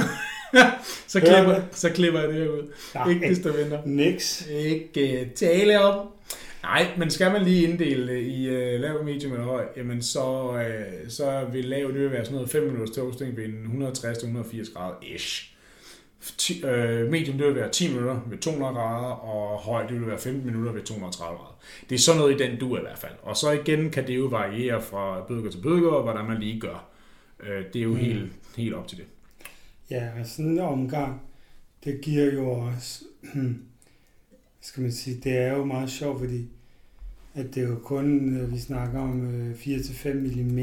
så, 1.08 1.20
klipper, 1.20 1.54
det. 1.54 1.64
så 1.72 1.90
klipper 1.90 2.20
jeg 2.20 2.30
det 2.30 2.38
her 2.38 2.50
ud. 2.50 2.74
Nej, 2.96 3.10
Ikke 3.10 3.30
desto 3.30 3.50
mindre. 3.62 3.80
Niks. 3.86 4.48
Ikke 4.52 5.30
tale 5.36 5.82
om. 5.82 6.08
Nej, 6.64 6.88
men 6.98 7.10
skal 7.12 7.32
man 7.32 7.42
lige 7.42 7.68
inddele 7.68 8.14
det 8.14 8.22
i 8.22 8.50
uh, 8.50 8.82
lav, 8.82 9.04
medium 9.04 9.32
eller 9.32 9.46
høj, 9.46 9.66
jamen 9.78 10.02
så, 10.02 10.50
uh, 10.50 11.10
så 11.10 11.46
vil 11.52 11.66
lav 11.66 11.88
det 11.88 12.00
vil 12.02 12.12
være 12.12 12.26
sådan 12.26 12.36
noget 12.36 12.50
5 12.50 12.64
minutters 12.64 12.90
toasting 12.96 13.38
ved 13.38 13.46
en 13.46 13.84
160-180 13.94 14.74
grader 14.74 14.96
ish. 15.16 15.48
Ti, 16.38 16.64
uh, 16.64 16.70
medium 17.12 17.38
det 17.38 17.48
vil 17.48 17.56
være 17.56 17.70
10 17.70 17.88
minutter 17.88 18.20
ved 18.30 18.38
200 18.38 18.74
grader, 18.74 19.08
og 19.08 19.58
høj 19.60 19.88
det 19.88 20.00
vil 20.00 20.08
være 20.08 20.20
15 20.20 20.46
minutter 20.46 20.72
ved 20.72 20.82
230 20.82 21.38
grader. 21.38 21.60
Det 21.90 21.96
er 21.96 22.00
sådan 22.00 22.20
noget 22.22 22.42
i 22.42 22.44
den 22.48 22.60
du 22.60 22.78
i 22.78 22.82
hvert 22.82 22.98
fald. 23.00 23.14
Og 23.22 23.38
så 23.38 23.52
igen 23.52 23.90
kan 23.90 24.08
det 24.08 24.16
jo 24.18 24.26
variere 24.26 24.82
fra 24.82 25.26
bødker 25.28 25.52
til 25.52 25.62
bødker, 25.62 25.90
og 25.90 26.04
hvordan 26.04 26.26
man 26.26 26.38
lige 26.40 26.60
gør. 26.60 26.90
Uh, 27.40 27.48
det 27.74 27.76
er 27.76 27.84
jo 27.84 27.90
Mm. 27.90 27.96
helt, 27.96 28.32
helt 28.58 28.74
op 28.74 28.88
til 28.88 28.98
det. 28.98 29.06
Ja, 29.92 30.10
sådan 30.24 30.46
en 30.52 30.60
omgang, 30.60 31.22
det 31.84 32.02
giver 32.02 32.34
jo 32.34 32.50
også, 32.52 33.04
hvad 33.34 33.44
skal 34.62 34.82
man 34.84 34.92
sige, 34.92 35.22
det 35.24 35.38
er 35.38 35.54
jo 35.54 35.66
meget 35.66 35.90
sjovt, 35.90 36.20
fordi 36.20 36.50
at 37.34 37.46
det 37.56 37.64
er 37.64 37.68
jo 37.68 37.80
kun, 37.84 38.38
øh, 38.38 38.52
vi 38.52 38.60
snakker 38.60 39.00
om 39.00 39.36
øh, 39.36 39.56
4-5 39.56 40.14
mm 40.14 40.60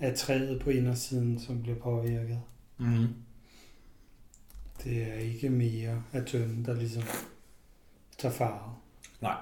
af 0.00 0.14
træet 0.16 0.60
på 0.60 0.70
indersiden, 0.70 1.40
som 1.40 1.62
bliver 1.62 1.76
påvirket. 1.78 2.40
Mm-hmm. 2.78 3.06
Det 4.84 5.02
er 5.02 5.14
ikke 5.14 5.50
mere 5.50 6.02
af 6.12 6.24
tønden, 6.26 6.64
der 6.64 6.74
ligesom 6.74 7.02
tager 8.18 8.34
farve. 8.34 8.74
Nej. 9.20 9.36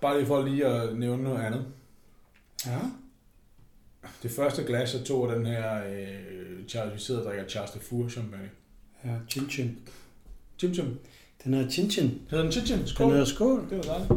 Bare 0.00 0.16
lige 0.18 0.26
for 0.26 0.42
lige 0.42 0.66
at 0.66 0.98
nævne 0.98 1.22
noget 1.22 1.40
andet. 1.40 1.66
Ja, 2.66 2.78
Det 4.22 4.30
første 4.30 4.62
glas, 4.64 4.94
jeg 4.94 5.04
tog 5.04 5.32
den 5.32 5.46
her, 5.46 5.84
øh, 5.88 6.66
Charles, 6.68 6.94
vi 6.94 7.00
sidder 7.00 7.20
og 7.20 7.26
drikker 7.26 7.48
Charles 7.48 7.70
de 7.70 7.80
Fur 7.80 8.08
champagne. 8.08 8.50
ja, 9.04 9.16
chin 9.28 9.50
chin. 9.50 9.78
Chim 10.58 10.74
chim. 10.74 10.98
Den 11.44 11.54
hedder 11.54 11.70
chin 11.70 11.90
chin. 11.90 12.20
Hedder 12.30 12.44
den 12.44 12.52
chin 12.52 12.66
chin? 12.66 12.78
Den 12.78 12.88
Skål. 12.88 13.10
hedder 13.10 13.24
skål. 13.24 13.66
Det 13.70 13.76
var 13.76 13.82
dejligt. 13.82 14.12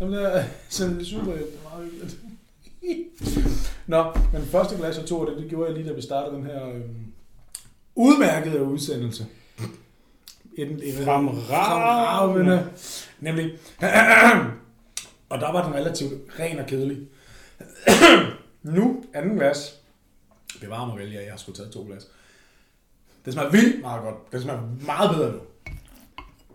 Jamen, 0.00 0.14
det 0.14 0.36
er 0.36 0.44
sådan 0.68 0.98
lidt 0.98 1.08
super. 1.08 1.32
Det 1.32 1.40
er 1.42 1.76
meget 1.76 1.90
hyggeligt. 1.90 2.18
Nå, 3.86 4.12
men 4.32 4.42
første 4.42 4.76
glas, 4.76 4.98
jeg 4.98 5.06
tog 5.06 5.20
af 5.20 5.26
det, 5.34 5.42
det 5.42 5.50
gjorde 5.50 5.66
jeg 5.70 5.78
lige, 5.78 5.88
da 5.88 5.94
vi 5.94 6.02
startede 6.02 6.36
den 6.36 6.44
her 6.46 6.68
øh, 6.68 6.80
udmærkede 7.94 8.62
udsendelse. 8.64 9.26
En, 10.58 10.68
en, 10.82 11.04
Fremragende. 11.04 12.70
Nemlig. 13.20 13.44
og 15.30 15.40
der 15.40 15.52
var 15.52 15.64
den 15.66 15.74
relativt 15.74 16.12
ren 16.38 16.58
og 16.58 16.66
kedelig. 16.66 16.98
nu, 18.62 19.04
anden 19.14 19.34
glas. 19.36 19.74
Bevar 20.60 20.86
mig 20.86 20.98
vel, 20.98 21.12
jeg 21.12 21.26
har 21.30 21.36
sgu 21.36 21.52
taget 21.52 21.72
to 21.72 21.82
glas. 21.82 22.06
Det 23.24 23.32
smager 23.32 23.50
vildt 23.50 23.80
meget 23.80 24.02
godt. 24.02 24.32
Det 24.32 24.42
smager 24.42 24.60
meget 24.86 25.16
bedre 25.16 25.32
nu. 25.32 25.38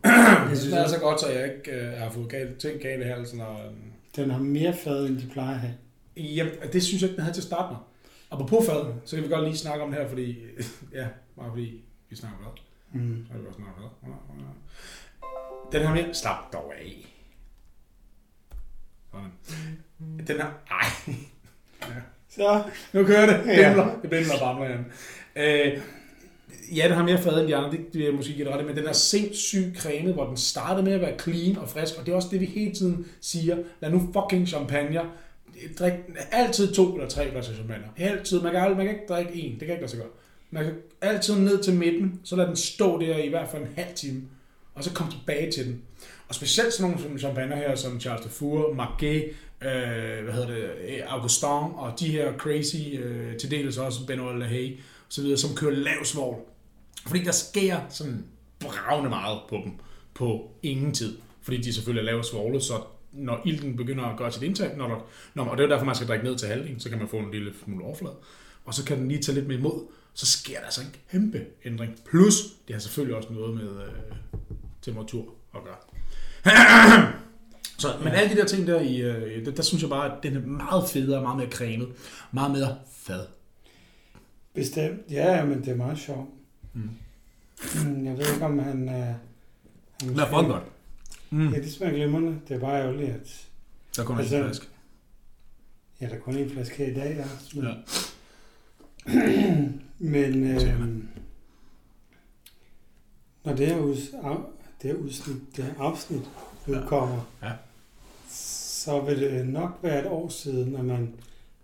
Det 0.50 0.58
synes 0.58 0.60
smager 0.60 0.82
jeg. 0.82 0.90
så 0.90 1.00
godt, 1.00 1.20
så 1.22 1.30
jeg 1.30 1.56
ikke 1.56 1.72
øh, 1.72 1.98
har 1.98 2.10
fået 2.10 2.30
galt, 2.30 2.58
ting 2.60 2.82
galt 2.82 3.02
i 3.02 3.06
halsen. 3.06 3.42
Og, 3.42 3.60
Den 4.16 4.30
har 4.32 4.40
mere 4.40 4.74
fad, 4.74 5.06
end 5.06 5.18
de 5.20 5.28
plejer 5.32 5.54
at 5.54 5.60
have. 5.60 5.74
jamen, 6.18 6.54
det 6.74 6.84
synes 6.84 7.02
jeg 7.02 7.10
ikke, 7.10 7.16
den 7.16 7.24
havde 7.24 7.36
til 7.36 7.42
at 7.42 7.46
starte 7.46 7.68
med. 7.74 7.78
Apropos 8.32 8.66
fad, 8.66 8.94
så 9.06 9.16
kan 9.16 9.24
vi 9.26 9.30
godt 9.30 9.44
lige 9.46 9.58
snakke 9.58 9.84
om 9.84 9.92
det 9.92 10.00
her, 10.02 10.08
fordi, 10.10 10.38
ja, 11.00 11.08
bare 11.40 11.50
fordi 11.50 11.84
vi 12.10 12.16
snakker 12.16 12.38
om 12.38 12.44
fad. 12.44 13.00
Mm. 13.02 13.26
Så 13.28 13.34
har 13.34 13.40
vi 13.40 13.48
også 13.48 13.58
snakket 13.58 13.76
fad. 13.82 14.10
Ja, 14.10 14.10
ja, 14.10 14.46
ja. 15.74 15.78
Den 15.80 15.88
her 15.88 15.96
mere, 15.96 16.14
slap 16.14 16.54
dog 16.54 16.74
af. 16.80 17.06
Sådan. 19.12 19.32
Den 20.28 20.36
her, 20.36 20.48
ej, 20.72 21.14
Så, 22.30 22.64
nu 22.94 23.06
kører 23.06 23.26
det. 23.26 23.46
Det 23.46 23.58
Ja. 23.58 23.70
bimler, 23.70 24.00
det 24.02 24.10
bimler 24.10 24.40
bare 24.40 24.60
med 24.60 24.78
øh, 25.36 25.82
Ja, 26.76 26.88
det 26.88 26.96
har 26.96 27.04
mere 27.04 27.18
fad 27.18 27.40
end 27.40 27.48
de 27.48 27.56
andre, 27.56 27.72
det 27.72 27.88
vil 27.94 28.04
jeg 28.04 28.14
måske 28.14 28.34
give 28.34 28.46
det 28.46 28.54
ret 28.54 28.66
men 28.66 28.76
den 28.76 28.88
er 28.88 28.94
sindssygt 28.94 29.78
cremet, 29.78 30.14
hvor 30.14 30.28
den 30.28 30.38
startede 30.38 30.84
med 30.84 30.94
at 30.94 31.02
være 31.02 31.20
clean 31.20 31.58
og 31.58 31.70
frisk, 31.70 31.98
og 32.00 32.06
det 32.06 32.12
er 32.12 32.16
også 32.16 32.28
det, 32.32 32.40
vi 32.40 32.46
hele 32.46 32.76
tiden 32.76 33.06
siger. 33.22 33.58
Lad 33.82 33.92
nu 33.92 34.10
fucking 34.14 34.48
champagne. 34.48 35.02
Drik 35.80 35.94
altid 36.32 36.74
to 36.74 36.94
eller 36.94 37.10
tre 37.10 37.30
glas 37.32 37.46
champagne. 37.46 37.84
Altid. 37.98 38.42
Man 38.42 38.52
kan, 38.52 38.62
aldrig, 38.62 38.78
man 38.78 38.86
kan 38.86 38.96
ikke 38.96 39.08
drikke 39.10 39.34
en. 39.34 39.52
Det 39.52 39.60
kan 39.60 39.70
ikke 39.70 39.82
lade 39.82 39.92
sig 39.92 40.00
gøre. 40.00 40.10
Man 40.52 40.64
kan 40.64 40.74
altid 41.02 41.36
ned 41.36 41.64
til 41.64 41.74
midten, 41.74 42.20
så 42.24 42.36
lad 42.36 42.48
den 42.48 42.56
stå 42.56 43.02
der 43.02 43.18
i 43.18 43.30
hvert 43.30 43.50
fald 43.50 43.62
en 43.62 43.70
halv 43.76 43.96
time. 43.96 44.22
og 44.76 44.84
så 44.84 44.94
kom 44.94 45.12
tilbage 45.12 45.52
til 45.52 45.66
den. 45.66 45.82
Og 46.28 46.36
specielt 46.36 46.74
sådan 46.74 46.92
nogle 46.92 47.04
som 47.04 47.20
champagne 47.20 47.56
her, 47.56 47.76
som 47.76 48.00
Charles 48.00 48.26
Dufour, 48.26 48.74
Marquet, 48.74 49.24
øh, 49.62 50.24
hvad 50.24 50.34
hedder 50.34 50.48
det, 50.48 51.02
Augustin, 51.08 51.48
og 51.76 51.94
de 52.00 52.08
her 52.08 52.38
crazy, 52.38 52.76
øh, 53.00 53.38
til 53.38 53.52
dels 53.52 53.78
også 53.78 54.06
Benoit 54.08 54.40
Lahaye, 54.40 54.78
så 55.10 55.22
videre, 55.22 55.38
som 55.38 55.56
kører 55.56 55.72
lav 55.76 56.04
svovl. 56.06 56.38
Fordi 57.08 57.24
der 57.24 57.32
sker 57.32 57.80
sådan 57.90 58.26
bravende 58.60 59.10
meget 59.10 59.40
på 59.50 59.56
dem 59.64 59.72
på 60.14 60.52
ingen 60.64 60.94
tid. 60.94 61.18
Fordi 61.42 61.58
de 61.58 61.74
selvfølgelig 61.74 62.02
er 62.02 62.12
lavet 62.12 62.26
svogle, 62.26 62.62
så 62.62 62.74
når 63.12 63.42
ilten 63.46 63.76
begynder 63.76 64.04
at 64.06 64.18
gøre 64.18 64.32
sit 64.32 64.44
indtag, 64.44 64.78
når 64.78 64.88
der, 64.88 64.96
når, 65.34 65.46
og 65.46 65.58
det 65.58 65.64
er 65.64 65.68
derfor, 65.68 65.86
man 65.86 65.96
skal 65.96 66.08
drikke 66.08 66.26
ned 66.26 66.38
til 66.38 66.48
halvdelen, 66.48 66.80
så 66.80 66.90
kan 66.90 66.98
man 66.98 67.08
få 67.08 67.18
en 67.18 67.32
lille 67.32 67.54
smule 67.64 67.86
overflade. 67.86 68.16
Og 68.66 68.74
så 68.74 68.86
kan 68.86 68.98
den 68.98 69.08
lige 69.08 69.22
tage 69.22 69.36
lidt 69.36 69.48
mere 69.48 69.58
imod, 69.58 69.88
så 70.14 70.26
sker 70.26 70.58
der 70.58 70.66
altså 70.66 70.82
en 70.82 70.96
kæmpe 71.12 71.42
ændring. 71.66 71.96
Plus, 72.10 72.34
det 72.68 72.76
har 72.76 72.80
selvfølgelig 72.80 73.16
også 73.18 73.30
noget 73.34 73.56
med 73.56 73.64
øh, 73.64 73.92
temperatur 74.82 75.26
at 75.56 75.60
gøre. 75.64 75.76
så, 77.78 77.88
men 78.04 78.08
Ja. 78.08 78.14
alle 78.20 78.36
de 78.36 78.40
der 78.40 78.46
ting 78.46 78.68
der, 78.68 78.82
i, 78.82 78.98
øh, 79.02 79.46
der, 79.46 79.52
der 79.52 79.64
synes 79.64 79.82
jeg 79.82 79.90
bare, 79.90 80.18
at 80.18 80.24
den 80.24 80.36
er 80.36 80.42
meget 80.42 80.90
federe, 80.90 81.22
meget 81.22 81.38
mere 81.38 81.50
cremet, 81.52 81.88
meget 82.32 82.52
mere 82.52 82.78
fad. 82.92 83.26
Bestemt. 84.60 85.00
Ja, 85.12 85.36
ja, 85.36 85.46
men 85.46 85.60
det 85.60 85.68
er 85.68 85.76
meget 85.76 85.98
sjovt. 86.00 86.30
Mm. 86.74 86.90
Mm, 87.86 88.06
Jeg 88.06 88.18
ved 88.18 88.34
ikke, 88.34 88.46
om 88.46 88.60
han... 88.60 88.84
Uh, 88.84 88.94
han 88.94 89.16
Det 90.02 90.20
er 90.20 90.26
fucking 90.30 90.48
godt. 90.48 90.64
Mm. 91.30 91.50
Ja, 91.54 91.60
det 91.60 91.72
smager 91.74 91.94
glimrende. 91.94 92.40
Det 92.48 92.56
er 92.56 92.60
bare 92.60 92.82
ærgerligt, 92.82 93.10
at 93.12 93.48
Der 93.96 94.04
kommer 94.04 94.22
Altså, 94.22 94.38
en 94.38 94.44
flaske. 94.44 94.66
ja, 96.02 96.06
der 96.08 96.14
er 96.16 96.20
kun 96.20 96.36
en 96.36 96.50
flaske 96.50 96.76
her 96.76 96.92
i 96.92 96.94
dag, 96.94 97.16
ja. 97.18 97.26
Men, 100.00 100.44
Ja. 100.44 100.78
men 100.78 100.98
øh, 100.98 101.04
når 103.46 103.56
det 103.56 103.68
her, 103.68 103.78
us, 103.80 104.00
af, 104.24 104.38
det 104.82 104.92
her 104.92 104.98
udsnit, 104.98 105.38
det 105.56 105.64
her 105.64 105.74
afsnit 105.80 106.22
udkommer, 106.68 107.30
Ja. 107.44 107.52
så 108.30 109.02
vil 109.02 109.22
det 109.22 109.48
nok 109.48 109.80
være 109.82 110.00
et 110.00 110.08
år 110.08 110.30
siden, 110.30 110.76
at 110.76 110.86
man 110.86 111.14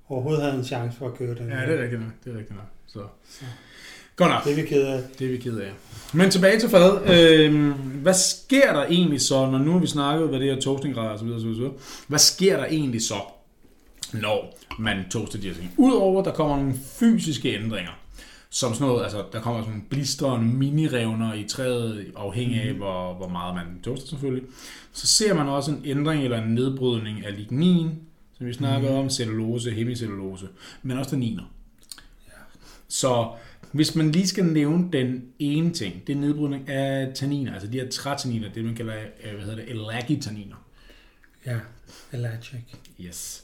overhovedet 0.09 0.43
havde 0.43 0.57
en 0.57 0.63
chance 0.65 0.97
for 0.97 1.07
at 1.09 1.17
købe 1.17 1.35
den. 1.35 1.49
Ja, 1.49 1.61
det 1.65 1.79
er 1.79 1.83
rigtigt 1.83 2.01
nok. 2.01 2.11
Det 2.23 2.33
er 2.33 2.37
rigtigt 2.37 2.55
nok. 2.55 2.65
Så. 2.95 3.01
Så, 3.29 3.45
Godt 4.15 4.31
nok. 4.31 4.43
det 4.43 4.51
er 4.51 4.55
vi 4.55 4.61
ked 4.67 4.81
af. 4.81 5.01
Det 5.19 5.27
er 5.27 5.31
vi 5.31 5.37
ked 5.37 5.57
af. 5.57 5.71
Men 6.13 6.29
tilbage 6.29 6.59
til 6.59 6.69
fad. 6.69 7.01
Øhm, 7.13 7.71
hvad 7.73 8.13
sker 8.13 8.73
der 8.73 8.85
egentlig 8.85 9.21
så, 9.21 9.49
når 9.51 9.57
nu 9.57 9.71
har 9.71 9.79
vi 9.79 9.87
snakket, 9.87 10.29
hvad 10.29 10.39
det 10.39 10.53
her 10.55 10.61
toastinggrad 10.61 11.07
og 11.09 11.19
så 11.19 11.25
videre, 11.25 11.39
så 11.39 11.45
videre, 11.45 11.57
så 11.57 11.61
videre. 11.61 11.75
Hvad 12.07 12.19
sker 12.19 12.57
der 12.57 12.65
egentlig 12.65 13.01
så, 13.01 13.15
når 14.13 14.57
man 14.79 14.97
toaster 15.11 15.39
de 15.39 15.47
her 15.47 15.53
ting? 15.55 15.73
Udover, 15.77 16.23
der 16.23 16.31
kommer 16.31 16.55
nogle 16.57 16.73
fysiske 16.99 17.53
ændringer, 17.55 17.91
som 18.49 18.73
sådan 18.73 18.87
noget, 18.87 19.03
altså 19.03 19.23
der 19.33 19.41
kommer 19.41 19.63
sådan 19.63 19.85
blister 19.89 20.25
og 20.25 20.43
minirevner 20.43 21.33
i 21.33 21.43
træet, 21.43 22.11
afhængig 22.15 22.61
af, 22.61 22.73
hvor, 22.73 23.13
hvor 23.13 23.27
meget 23.27 23.55
man 23.55 23.65
toaster 23.83 24.07
selvfølgelig. 24.09 24.43
Så 24.93 25.07
ser 25.07 25.33
man 25.33 25.47
også 25.47 25.71
en 25.71 25.81
ændring 25.85 26.23
eller 26.23 26.41
en 26.41 26.53
nedbrydning 26.55 27.25
af 27.25 27.35
lignin, 27.37 27.89
som 28.37 28.47
vi 28.47 28.53
snakker 28.53 28.89
Mhm. 28.89 28.97
om, 28.99 29.09
cellulose, 29.09 29.71
hemicellulose, 29.71 30.47
men 30.83 30.97
også 30.97 31.09
tanniner. 31.09 31.43
Så 32.87 33.31
hvis 33.71 33.95
man 33.95 34.11
lige 34.11 34.27
skal 34.27 34.45
nævne 34.45 34.91
den 34.91 35.25
ene 35.39 35.73
ting, 35.73 36.07
det 36.07 36.15
er 36.15 36.19
nedbrydning 36.19 36.69
af 36.69 37.13
tanniner, 37.15 37.53
altså 37.53 37.67
de 37.67 37.79
her 37.79 37.89
trætanniner, 37.89 38.53
det 38.53 38.65
man 38.65 38.75
kalder, 38.75 38.95
øh, 39.23 39.31
hvad 39.33 39.41
hedder 39.41 39.55
det, 39.55 39.69
elagitanniner. 39.69 40.67
Ja, 41.45 41.59
allergic. 42.11 42.59
Yes. 43.01 43.43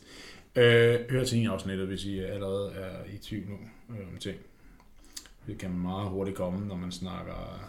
Øh, 0.56 1.00
hør 1.10 1.24
tanninafsnittet, 1.24 1.88
hvis 1.88 2.06
I 2.06 2.20
allerede 2.20 2.72
er 2.72 3.14
i 3.14 3.18
tvivl 3.18 3.48
nu 3.50 3.56
øh, 3.96 4.08
om 4.14 4.18
ting. 4.20 4.38
Det 5.48 5.58
kan 5.58 5.70
meget 5.72 6.10
hurtigt 6.10 6.38
komme, 6.38 6.68
når 6.68 6.76
man 6.76 6.92
snakker 6.92 7.62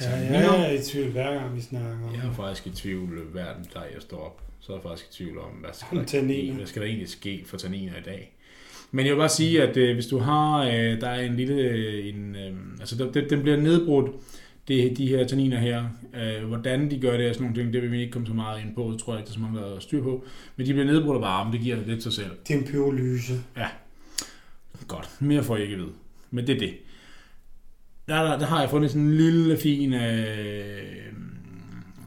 Ja, 0.00 0.04
tanniner. 0.04 0.40
jeg 0.40 0.74
er 0.74 0.78
i 0.80 0.82
tvivl 0.82 1.10
hver 1.10 1.34
gang, 1.34 1.56
vi 1.56 1.60
snakker 1.60 2.06
om 2.08 2.14
Jeg 2.14 2.26
er 2.26 2.32
faktisk 2.32 2.66
i 2.66 2.70
tvivl 2.70 3.20
hver 3.32 3.54
dag, 3.74 3.92
jeg 3.94 4.02
står 4.02 4.18
op. 4.18 4.42
Så 4.60 4.72
er 4.72 4.76
jeg 4.76 4.82
faktisk 4.82 5.08
i 5.10 5.12
tvivl 5.12 5.38
om, 5.38 5.50
hvad 5.50 5.70
skal, 5.72 5.88
Om 5.90 5.96
der, 5.98 6.04
tanniner. 6.04 6.54
hvad 6.54 6.66
skal 6.66 6.82
der 6.82 6.88
egentlig 6.88 7.08
ske 7.08 7.42
for 7.46 7.56
tanniner 7.56 7.96
i 7.98 8.02
dag. 8.02 8.32
Men 8.90 9.06
jeg 9.06 9.14
vil 9.14 9.18
bare 9.18 9.28
sige, 9.28 9.62
at 9.62 9.76
øh, 9.76 9.94
hvis 9.94 10.06
du 10.06 10.18
har, 10.18 10.64
øh, 10.64 11.00
der 11.00 11.08
er 11.08 11.20
en 11.20 11.36
lille, 11.36 11.54
øh, 11.54 12.08
en, 12.08 12.36
øh, 12.36 12.52
altså 12.80 13.10
den, 13.14 13.30
den 13.30 13.42
bliver 13.42 13.56
nedbrudt, 13.56 14.10
det, 14.68 14.98
de 14.98 15.08
her 15.08 15.26
tanniner 15.26 15.58
her. 15.58 15.84
Øh, 16.14 16.48
hvordan 16.48 16.90
de 16.90 17.00
gør 17.00 17.16
det 17.16 17.28
og 17.28 17.34
sådan 17.34 17.44
nogle 17.44 17.62
ting, 17.62 17.72
det 17.72 17.82
vil 17.82 17.92
vi 17.92 18.00
ikke 18.00 18.12
komme 18.12 18.26
så 18.26 18.34
meget 18.34 18.62
ind 18.62 18.74
på, 18.74 18.90
det 18.92 19.00
tror 19.00 19.12
jeg 19.12 19.20
ikke, 19.20 19.26
der 19.26 19.32
er 19.32 19.34
så 19.34 19.40
mange, 19.40 19.60
der 19.60 19.72
har 19.72 19.80
styr 19.80 20.02
på. 20.02 20.24
Men 20.56 20.66
de 20.66 20.72
bliver 20.72 20.86
nedbrudt 20.86 21.16
af 21.16 21.20
varme, 21.20 21.52
det 21.52 21.60
giver 21.60 21.76
lidt 21.86 22.02
sig 22.02 22.12
selv. 22.12 22.30
Det 22.48 22.54
er 22.54 22.58
en 22.58 22.64
pyrolyse. 22.64 23.34
Godt, 24.88 25.08
mere 25.20 25.42
får 25.42 25.56
jeg 25.56 25.64
ikke 25.64 25.74
at 25.74 25.80
vide. 25.80 25.92
Men 26.30 26.46
det 26.46 26.54
er 26.54 26.58
det. 26.58 26.74
Der, 28.08 28.22
der, 28.22 28.38
der 28.38 28.46
har 28.46 28.60
jeg 28.60 28.70
fundet 28.70 28.90
sådan 28.90 29.06
en 29.06 29.16
lille 29.16 29.56
fin, 29.56 29.94
øh, 29.94 31.12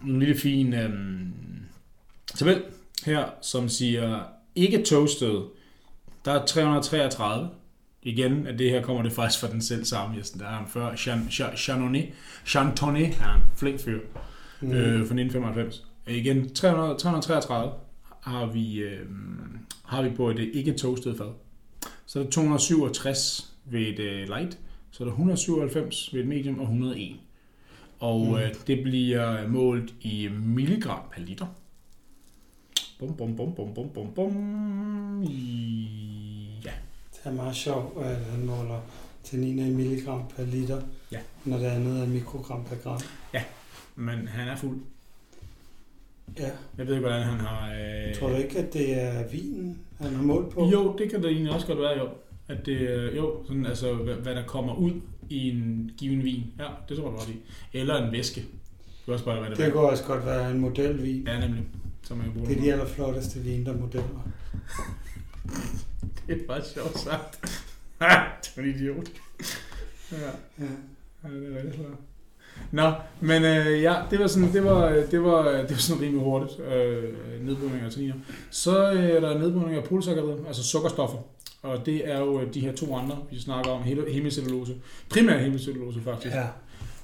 en 0.07 0.19
lille 0.19 0.36
fin 0.36 0.73
øh, 0.73 0.89
tabel 2.36 2.61
her, 3.05 3.25
som 3.41 3.69
siger 3.69 4.23
ikke 4.55 4.84
toasted. 4.84 5.41
Der 6.30 6.36
er 6.41 6.45
333. 6.45 7.49
Igen, 8.03 8.47
at 8.47 8.59
det 8.59 8.69
her 8.69 8.82
kommer 8.82 9.03
det 9.03 9.11
faktisk 9.11 9.39
fra 9.39 9.47
den 9.51 9.61
selv 9.61 9.86
samme. 9.86 10.15
Jeg 10.15 10.23
der 10.39 10.45
er 10.45 10.49
han 10.49 10.67
før. 10.67 10.95
Chanonet. 11.55 12.05
Chantonnay 12.45 13.01
er 13.01 13.36
en 13.36 13.41
flink 13.55 13.80
fyr 13.80 13.99
Mm. 14.61 14.71
øh, 14.71 14.86
fra 14.86 15.15
1995. 15.15 15.84
Øh, 16.07 16.15
Igen, 16.15 16.53
300, 16.53 16.97
333 16.99 17.71
har 18.21 18.45
vi, 18.45 18.75
øh, 18.80 18.99
har 19.86 20.01
vi 20.01 20.09
på 20.09 20.30
et 20.30 20.39
øh, 20.39 20.47
ikke 20.53 20.73
toastet 20.73 21.17
fad. 21.17 21.32
Så 22.05 22.19
er 22.19 22.23
der 22.23 22.30
267 22.30 23.51
ved 23.65 23.82
et 23.82 23.99
øh, 23.99 24.27
light, 24.27 24.57
så 24.91 25.03
er 25.03 25.05
der 25.07 25.11
197 25.13 26.13
ved 26.13 26.21
et 26.21 26.27
medium 26.27 26.59
og 26.59 26.63
101. 26.63 27.15
Og 27.99 28.25
Mm. 28.27 28.34
øh, 28.36 28.49
det 28.67 28.84
bliver 28.84 29.47
målt 29.47 29.93
i 30.01 30.30
milligram 30.45 30.99
per 31.15 31.21
liter. 31.21 31.45
Bum, 33.00 33.16
bum, 33.18 33.36
bum, 33.36 33.56
bum, 33.56 33.74
bum, 33.74 33.89
bum, 33.89 34.08
bum. 34.16 34.32
Ja. 36.66 36.72
Det 37.14 37.20
er 37.26 37.32
meget 37.32 37.56
sjovt, 37.56 38.06
at 38.06 38.16
han 38.16 38.45
måler 38.45 38.80
tanniner 39.24 39.66
i 39.66 39.70
milligram 39.70 40.22
per 40.36 40.45
liter, 40.45 40.82
Ja. 41.12 41.20
når 41.45 41.58
det 41.58 41.66
andet 41.66 42.02
er 42.04 42.08
mikrogram 42.08 42.64
per 42.64 42.76
gram. 42.84 43.00
Men 43.95 44.28
han 44.28 44.47
er 44.47 44.56
fuld. 44.56 44.78
Ja. 46.39 46.50
Jeg 46.78 46.88
ved 46.88 46.93
ikke, 46.95 47.08
hvordan 47.08 47.24
han 47.24 47.39
har... 47.39 47.72
Øh... 47.74 48.16
Tror 48.16 48.30
du 48.30 48.36
ikke, 48.36 48.60
at 48.60 48.74
det 48.74 49.02
er 49.02 49.28
vinen, 49.28 49.80
han 50.02 50.16
har 50.16 50.24
målt 50.24 50.50
på? 50.50 50.66
Jo, 50.66 50.95
det 50.97 51.12
kan 51.12 51.24
det 51.24 51.32
egentlig 51.32 51.54
også 51.54 51.68
godt 51.68 51.80
være, 51.80 51.97
jo. 51.97 52.08
At 52.47 52.66
det, 52.66 52.80
øh, 52.80 53.18
jo, 53.18 53.43
sådan, 53.47 53.66
altså, 53.66 53.93
hvad, 53.93 54.16
hvad, 54.16 54.36
der 54.36 54.43
kommer 54.45 54.76
ud 54.76 54.91
i 55.30 55.50
en 55.50 55.91
given 55.97 56.24
vin. 56.24 56.43
Ja, 56.60 56.68
det 56.89 56.97
tror 56.97 57.06
jeg 57.10 57.18
godt 57.18 57.30
i. 57.30 57.38
Eller 57.78 58.06
en 58.06 58.12
væske. 58.12 58.41
Det 58.41 58.47
kan 59.06 59.14
også 59.14 59.26
bare 59.26 59.41
være, 59.41 59.50
det 59.50 59.58
Det 59.58 59.74
kunne 59.74 59.89
også 59.89 60.04
godt 60.04 60.26
være 60.26 60.52
en 60.52 60.60
modelvin. 60.60 61.28
Ja, 61.28 61.39
nemlig. 61.39 61.64
Kan 62.10 62.32
bruge 62.34 62.47
Det 62.49 62.57
er 62.57 62.62
de 62.62 62.72
allerflotteste 62.72 63.39
vine, 63.39 63.66
der 63.66 63.74
er 63.74 63.78
modeller. 63.78 64.28
det 66.28 66.41
er 66.41 66.47
bare 66.47 66.62
sjovt 66.74 66.99
sagt. 66.99 67.39
Ha, 68.01 68.16
det 68.43 68.51
var 68.57 68.64
en 68.64 68.70
idiot. 68.70 69.10
Ja, 70.12 70.18
Ja. 70.60 70.66
ja, 71.24 71.30
det 71.36 71.53
er 71.53 71.57
rigtig 71.57 71.74
klart. 71.74 71.97
Nå, 72.72 72.91
men 73.22 73.43
øh, 73.43 73.82
ja, 73.82 73.95
det 74.12 74.20
var 74.20 74.28
sådan, 74.28 74.53
det 74.53 74.64
var, 74.64 74.89
det 75.12 75.24
var, 75.24 75.51
det 75.51 75.70
var 75.70 75.78
sådan 75.78 76.01
rimelig 76.01 76.24
hurtigt, 76.24 76.60
øh, 76.60 77.03
nedbrydning 77.45 77.82
af 77.82 77.91
tanniner. 77.91 78.14
Så 78.49 78.91
øh, 78.91 79.03
er 79.10 79.20
der 79.20 79.38
nedbrydning 79.39 79.76
af 79.78 79.84
polysakkarider, 79.84 80.45
altså 80.47 80.64
sukkerstoffer. 80.64 81.18
Og 81.62 81.86
det 81.86 82.10
er 82.12 82.20
jo 82.20 82.41
øh, 82.41 82.53
de 82.53 82.60
her 82.60 82.76
to 82.76 82.95
andre, 82.95 83.18
vi 83.32 83.39
snakker 83.39 83.72
om, 83.72 83.84
hele- 83.84 84.12
hemicellulose. 84.14 84.76
Primært 85.10 85.41
hemicellulose 85.41 86.01
faktisk. 86.01 86.36
ja. 86.36 86.47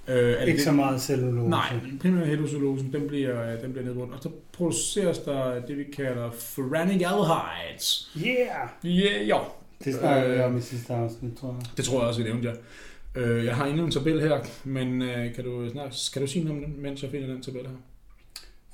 Øh, 0.07 0.41
Ikke 0.41 0.51
det? 0.57 0.61
så 0.61 0.71
meget 0.71 1.01
cellulose. 1.01 1.49
Nej, 1.49 1.73
primært 2.01 2.27
hemicellulose, 2.27 2.85
den 2.93 3.07
bliver, 3.07 3.53
øh, 3.53 3.61
den 3.61 3.71
bliver 3.71 3.85
nedbrudt. 3.85 4.11
Og 4.13 4.17
så 4.23 4.29
produceres 4.53 5.17
der 5.19 5.65
det, 5.65 5.77
vi 5.77 5.83
kalder 5.83 6.31
furandic 6.31 7.01
aldehydes. 7.05 8.11
Yeah! 8.25 8.69
Ja, 8.83 9.23
ja. 9.25 9.37
Det 9.85 9.93
snakker 9.95 10.29
vi 10.29 10.35
Øh. 10.35 10.45
om 10.45 10.57
i 10.57 10.61
sidste 10.61 10.93
afsnit, 10.93 11.37
tror 11.37 11.47
jeg. 11.59 11.77
Det 11.77 11.85
tror 11.85 11.99
jeg 11.99 12.07
også, 12.07 12.23
vi 12.23 12.29
nævnte, 12.29 12.49
ja. 12.49 13.21
Øh, 13.21 13.45
Jeg 13.45 13.55
har 13.55 13.65
endnu 13.65 13.85
en 13.85 13.91
tabel 13.91 14.21
her, 14.21 14.39
men 14.63 15.01
øh, 15.01 15.35
kan 15.35 15.43
du, 15.43 15.69
snart, 15.69 16.09
kan 16.13 16.21
du 16.21 16.27
sige 16.27 16.45
noget 16.45 16.63
om 16.65 16.71
den, 16.71 16.81
mens 16.81 17.03
jeg 17.03 17.11
finder 17.11 17.27
den 17.27 17.41
tabel 17.41 17.61
her? 17.61 17.75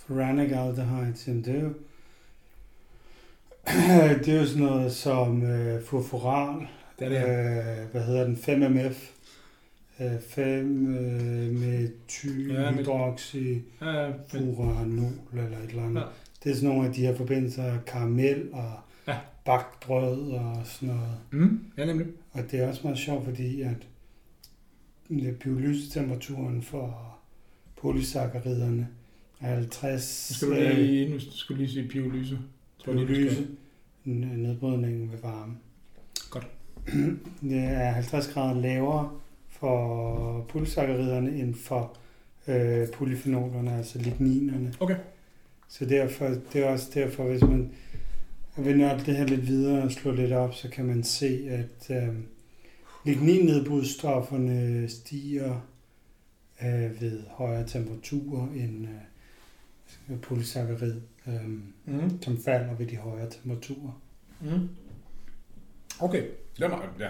Foranic 0.07 0.51
aldehydes, 0.51 1.27
jamen 1.27 1.45
det 1.45 1.55
er 1.55 1.61
jo... 1.61 1.73
det 4.25 4.27
er 4.35 4.39
jo 4.39 4.45
sådan 4.45 4.61
noget 4.63 4.91
som 4.93 5.43
øh, 5.43 5.83
furfural, 5.83 6.67
Det 6.99 7.05
er 7.05 7.09
det 7.09 7.17
øh, 7.17 7.91
hvad 7.91 8.01
hedder 8.01 8.23
den, 8.23 8.35
5MF, 8.35 8.77
øh, 8.87 8.93
5 10.29 10.87
øh, 10.87 11.45
ja, 11.45 11.51
med- 11.51 12.77
hydroxy, 12.77 13.35
Ja, 13.81 13.89
ja, 13.89 14.11
furanol 14.27 15.11
eller 15.33 15.57
et 15.57 15.69
eller 15.69 15.83
andet. 15.85 16.01
Ja. 16.01 16.05
Det 16.43 16.51
er 16.51 16.55
sådan 16.55 16.69
nogle 16.69 16.87
af 16.87 16.93
de 16.93 17.01
her 17.01 17.15
forbindelser, 17.15 17.77
karamel 17.87 18.49
og 18.53 18.71
Ja. 19.07 19.17
bagt 19.45 19.79
brød 19.79 20.31
og 20.31 20.57
sådan 20.65 20.95
noget. 20.95 21.17
mm, 21.31 21.59
ja, 21.77 21.85
nemlig. 21.85 22.07
Og 22.31 22.41
det 22.51 22.59
er 22.59 22.67
også 22.67 22.81
meget 22.83 22.97
sjovt, 22.99 23.25
fordi 23.25 23.61
at 23.61 23.87
pyrolysetemperaturen 25.39 26.61
for 26.61 27.17
polysacchariderne 27.81 28.87
er 29.41 29.55
50 29.55 30.29
Nu 30.31 30.35
skal 30.47 30.49
du 30.75 30.75
lige, 30.81 31.09
nu 31.09 31.19
skal 31.19 31.55
du 31.55 31.61
lige 31.61 31.71
sige 31.71 31.87
pyrolyse. 31.89 32.39
Pyrolyse, 32.85 33.47
nedbrydningen 34.05 35.11
ved 35.11 35.17
varme. 35.19 35.53
Godt. 36.29 36.47
Det 37.49 37.59
er 37.59 37.91
50 37.91 38.27
grader 38.27 38.61
lavere 38.61 39.11
for 39.61 40.45
polysacchariderne 40.49 41.29
end 41.39 41.55
for 41.55 41.97
øh, 42.47 42.87
polyfenolerne, 42.91 43.77
altså 43.77 43.99
ligninerne. 43.99 44.73
Okay. 44.79 44.95
Så 45.67 45.85
derfor, 45.85 46.25
det 46.53 46.55
er 46.63 46.69
også 46.69 46.91
derfor, 46.93 47.23
hvis 47.23 47.41
man 47.41 47.71
vil 48.57 48.77
nørde 48.77 49.05
det 49.05 49.15
her 49.17 49.25
lidt 49.25 49.47
videre 49.47 49.83
og 49.83 49.91
slå 49.91 50.11
lidt 50.11 50.31
op, 50.31 50.53
så 50.53 50.69
kan 50.69 50.85
man 50.85 51.03
se, 51.03 51.47
at 51.49 51.95
øh, 52.03 52.13
ligninnedbrudsstofferne 53.05 54.89
stiger 54.89 55.67
øh, 56.61 57.01
ved 57.01 57.23
højere 57.29 57.67
temperaturer 57.67 58.47
end 58.47 58.87
øh, 60.09 60.19
polysaccharid, 60.21 61.01
øh, 61.27 61.49
Mm. 61.85 62.21
som 62.21 62.37
falder 62.37 62.75
ved 62.75 62.85
de 62.87 62.95
højere 62.97 63.29
temperaturer. 63.29 64.01
Mm. 64.41 64.69
Okay, 65.99 66.23
det 66.57 66.63
er 66.63 66.69
meget, 66.69 66.89
ja. 66.99 67.09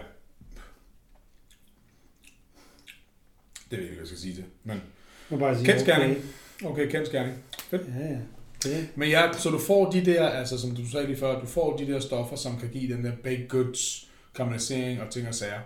Det 3.72 3.80
ved 3.80 3.86
jeg 3.86 3.90
ikke, 3.92 4.00
jeg 4.00 4.08
skal 4.08 4.20
sige 4.20 4.36
til. 4.36 4.44
Men 4.64 4.82
vil 5.30 5.38
bare 5.38 5.56
sige, 5.56 5.66
Kendsgerning. 5.66 6.18
okay. 6.64 6.70
okay, 6.70 6.92
kendt 6.92 7.08
skærning. 7.08 7.36
Ja, 7.72 7.78
ja. 8.00 8.18
Det. 8.64 8.88
Men 8.96 9.10
ja, 9.10 9.34
så 9.34 9.50
du 9.50 9.60
får 9.60 9.92
de 9.92 10.06
der, 10.06 10.30
altså 10.30 10.58
som 10.58 10.76
du 10.76 10.86
sagde 10.90 11.08
lige 11.08 11.18
før, 11.18 11.40
du 11.40 11.46
får 11.46 11.78
de 11.78 11.88
der 11.88 12.00
stoffer, 12.00 12.36
som 12.36 12.60
kan 12.60 12.70
give 12.70 12.96
den 12.96 13.06
der 13.06 13.12
baked 13.24 13.48
goods, 13.48 14.10
karamellisering 14.36 15.02
og 15.02 15.10
ting 15.10 15.28
og 15.28 15.36
sager 15.36 15.60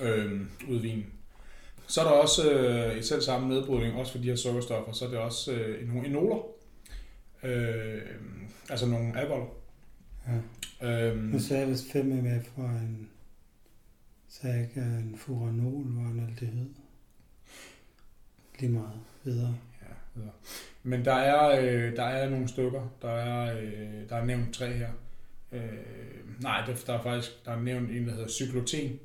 øhm, 0.00 0.48
ud 0.68 0.76
af 0.76 0.82
vinen. 0.82 1.06
Så 1.86 2.00
er 2.00 2.04
der 2.04 2.10
også 2.10 2.50
øh, 2.52 2.98
i 2.98 3.02
selv 3.02 3.22
samme 3.22 3.48
nedbrydning, 3.48 3.94
også 3.94 4.12
for 4.12 4.18
de 4.18 4.28
her 4.28 4.36
sukkerstoffer, 4.36 4.92
så 4.92 5.04
er 5.04 5.08
det 5.08 5.18
også 5.18 5.52
øh, 5.52 5.88
nogle 5.88 6.08
enoler. 6.08 6.46
Øh, 7.42 8.02
altså 8.70 8.86
nogle 8.86 9.20
alkoholer. 9.20 9.46
Ja. 10.82 11.08
Øhm, 11.08 11.18
Nu 11.18 11.38
sagde 11.38 11.62
jeg 11.62 11.70
vist 11.70 11.92
5 11.92 12.06
ml 12.06 12.28
for 12.54 12.62
en, 12.62 13.08
sagde 14.28 14.56
jeg 14.56 14.64
ikke, 14.64 14.80
at 14.80 14.86
en 14.86 15.14
furanol 15.18 15.84
var 15.94 16.10
en 16.10 16.26
aldehyd. 16.28 16.68
Lige 18.58 18.72
meget 18.72 19.00
videre. 19.24 19.54
Ja, 19.82 19.86
videre. 20.14 20.32
Men 20.82 21.04
der 21.04 21.14
er, 21.14 21.60
øh, 21.60 21.96
der 21.96 22.02
er 22.04 22.30
nogle 22.30 22.48
stykker. 22.48 22.82
Der 23.02 23.10
er, 23.10 23.58
øh, 23.60 24.08
der 24.08 24.16
er 24.16 24.24
nævnt 24.24 24.54
tre 24.54 24.72
her. 24.72 24.88
Øh, 25.52 25.62
nej, 26.40 26.62
der, 26.66 26.74
der 26.86 26.92
er 26.98 27.02
faktisk 27.02 27.44
der 27.44 27.52
er 27.52 27.60
nævnt 27.60 27.90
en, 27.90 28.06
der 28.06 28.12
hedder 28.14 28.28
cykloten. 28.28 28.98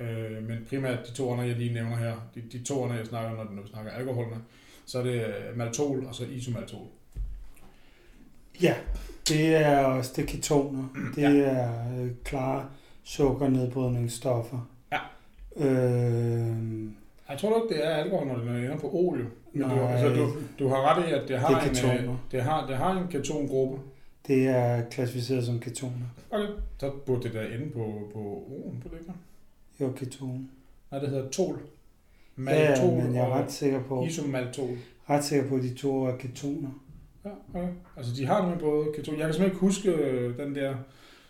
Øh, 0.00 0.48
men 0.48 0.66
primært 0.68 1.06
de 1.06 1.12
to 1.12 1.32
andre, 1.32 1.44
jeg 1.44 1.56
lige 1.56 1.74
nævner 1.74 1.96
her, 1.96 2.14
de, 2.34 2.42
de 2.52 2.62
to 2.64 2.82
andre, 2.84 2.96
jeg 2.96 3.06
snakker 3.06 3.30
om, 3.30 3.46
når, 3.46 3.52
når 3.52 3.62
vi 3.62 3.68
snakker 3.68 3.90
alkoholerne, 3.92 4.42
så 4.86 4.98
er 4.98 5.02
det 5.02 5.24
øh, 5.26 5.56
maltol 5.56 6.06
og 6.06 6.14
så 6.14 6.24
isomaltol. 6.24 6.86
Ja, 8.62 8.74
det 9.28 9.54
er 9.56 9.78
også 9.78 10.12
det 10.16 10.22
er 10.22 10.26
ketoner. 10.26 10.88
Det 11.14 11.22
Ja. 11.22 11.30
er 11.30 12.00
øh, 12.02 12.10
klare 12.24 12.68
sukkernedbrydningsstoffer. 13.04 14.68
Ja. 14.92 14.98
Øh, 15.56 16.88
Jeg 17.30 17.38
tror 17.38 17.48
du 17.58 17.62
ikke, 17.62 17.74
det 17.74 17.86
er 17.86 17.90
alkohol, 17.90 18.26
når 18.26 18.36
det 18.38 18.64
ender 18.64 18.78
på 18.78 18.90
ol, 18.94 19.18
jo. 19.20 19.24
Men 19.52 19.62
du, 19.62 19.74
Nej. 19.76 19.92
altså, 19.92 20.08
du, 20.08 20.32
du 20.58 20.68
har 20.68 20.76
ret 20.96 21.08
i, 21.08 21.12
at 21.12 21.28
det 21.28 21.38
har, 21.38 21.60
Det 21.60 21.82
en, 21.84 22.08
øh, 22.08 22.14
det 22.32 22.42
har, 22.42 22.66
det 22.66 22.76
har 22.76 22.92
en 23.00 23.08
ketongruppe. 23.10 23.78
det 24.26 24.48
er 24.48 24.82
klassificeret 24.90 25.44
som 25.44 25.60
ketoner. 25.60 26.06
Okay. 26.30 26.46
Så 26.78 26.90
burde 27.06 27.22
det 27.22 27.32
der 27.34 27.42
ende 27.42 27.70
på, 27.70 28.08
på 28.12 28.42
O'en, 28.50 28.82
på 28.82 28.88
det 28.88 28.98
ikke? 29.00 29.12
Jo, 29.80 29.92
keton. 29.96 30.50
Nej, 30.90 31.00
det 31.00 31.08
hedder 31.08 31.28
tol. 31.30 31.54
Ja, 32.38 32.42
Maltol 32.42 33.02
men 33.02 33.14
jeg 33.14 33.22
er 33.24 33.30
ret 33.42 33.52
sikker 33.52 33.82
på, 33.82 34.04
isomaltol. 34.04 34.68
ret 35.10 35.24
sikker 35.24 35.48
på, 35.48 35.54
at 35.56 35.62
de 35.62 35.74
to 35.74 36.04
er 36.04 36.16
ketoner. 36.16 36.68
Ja, 37.24 37.30
okay. 37.54 37.68
Altså, 37.96 38.12
de 38.16 38.26
har 38.26 38.42
nemlig 38.42 38.60
både 38.60 38.86
keton. 38.96 39.14
Jeg 39.14 39.24
kan 39.24 39.32
simpelthen 39.34 39.44
ikke 39.44 39.60
huske 39.60 39.90
øh, 39.90 40.38
den 40.38 40.54
der... 40.54 40.74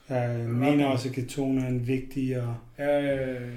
Jeg 0.09 0.39
mener 0.49 0.87
også, 0.87 1.09
at 1.09 1.15
ketoner 1.15 1.63
er 1.65 1.69
en 1.69 1.87
vigtig 1.87 2.41
og 2.43 2.55
Øh, 2.85 3.53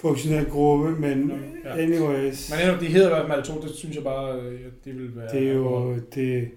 funktionel 0.00 0.50
gruppe, 0.50 0.90
men 0.90 1.32
ja. 1.64 1.76
anyways, 1.76 2.50
men 2.50 2.58
netop, 2.58 2.80
de 2.80 2.86
hedder 2.86 3.06
i 3.06 3.10
hvert 3.10 3.20
fald 3.20 3.36
maltol, 3.36 3.62
det 3.62 3.76
synes 3.76 3.96
jeg 3.96 4.04
bare, 4.04 4.40
øh, 4.40 4.66
at 4.66 4.84
det 4.84 4.98
vil 4.98 5.16
være... 5.16 5.32
det 5.32 5.48
er 5.48 5.52
jo, 5.52 5.94
det, 5.94 6.50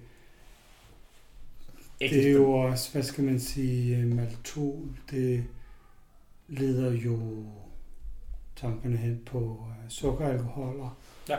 det 2.00 2.28
er 2.28 2.32
jo 2.32 2.52
også, 2.52 2.92
hvad 2.92 3.04
skal 3.04 3.24
man 3.24 3.40
sige, 3.40 3.98
øh, 3.98 4.16
maltol, 4.16 4.90
det 5.12 5.44
leder 6.48 6.92
jo 6.92 7.46
tankerne 8.56 8.98
hen 8.98 9.22
på 9.26 9.66
øh, 9.70 9.90
sukkeralkoholer. 9.90 10.98
Ja. 11.30 11.38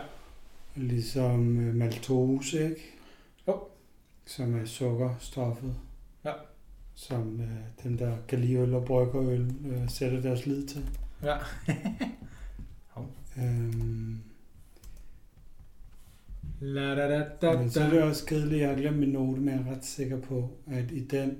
Ligesom 0.74 1.38
maltose, 1.74 2.64
ikke? 2.64 2.94
Jo. 3.48 3.60
Som 4.26 4.60
er 4.60 4.64
sukkerstoffet. 4.64 5.74
Ja. 6.24 6.32
Som 6.94 7.40
øh, 7.40 7.84
dem, 7.84 7.98
der 7.98 8.16
kan 8.28 8.38
lide 8.38 8.54
øl 8.54 8.74
og 8.74 8.84
brygger 8.84 9.22
øl, 9.30 9.54
øh, 9.66 9.88
sætter 9.88 10.20
deres 10.20 10.46
lid 10.46 10.66
til. 10.66 10.84
Ja. 11.22 11.36
Øhm, 13.38 14.18
La, 16.60 16.94
da, 16.94 17.08
da, 17.08 17.24
da, 17.42 17.58
men 17.58 17.70
så 17.70 17.80
er 17.80 17.90
det 17.90 18.02
også 18.02 18.26
kedeligt, 18.26 18.60
jeg 18.60 18.68
har 18.68 18.76
glemt 18.76 18.98
min 18.98 19.08
note, 19.08 19.40
men 19.40 19.54
jeg 19.54 19.64
er 19.66 19.76
ret 19.76 19.84
sikker 19.84 20.20
på, 20.20 20.50
at 20.66 20.90
i 20.90 21.00
den 21.00 21.38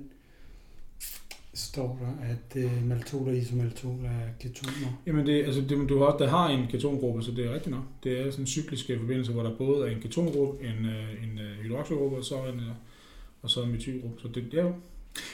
står 1.53 1.99
der, 2.01 2.25
at 2.25 2.63
øh, 2.63 2.87
maltol 2.87 3.27
og 3.27 3.35
isomaltol 3.37 4.05
er 4.05 4.27
ketoner. 4.39 5.01
Jamen, 5.05 5.27
det, 5.27 5.43
altså, 5.43 5.61
det, 5.61 5.89
du 5.89 5.99
har, 5.99 6.17
der 6.17 6.27
har 6.27 6.49
en 6.49 6.67
ketongruppe, 6.67 7.23
så 7.23 7.31
det 7.31 7.45
er 7.45 7.53
rigtigt 7.53 7.75
nok. 7.75 7.83
Det 8.03 8.21
er 8.21 8.31
sådan 8.31 8.45
cykliske 8.45 8.99
forbindelser, 8.99 9.33
hvor 9.33 9.43
der 9.43 9.57
både 9.57 9.87
er 9.87 9.95
en 9.95 10.01
ketongruppe, 10.01 10.65
en, 10.65 10.85
øh, 10.85 11.23
en 11.23 11.39
øh, 11.39 11.57
hydroxygruppe, 11.63 12.17
og 12.17 12.23
så 12.23 12.35
en, 12.35 12.59
øh, 12.59 12.75
og 13.41 13.49
så 13.49 13.63
en 13.63 13.71
metylgruppe. 13.71 14.21
Så 14.21 14.27
det, 14.27 14.51
det 14.51 14.59
er 14.59 14.63
jo... 14.63 14.73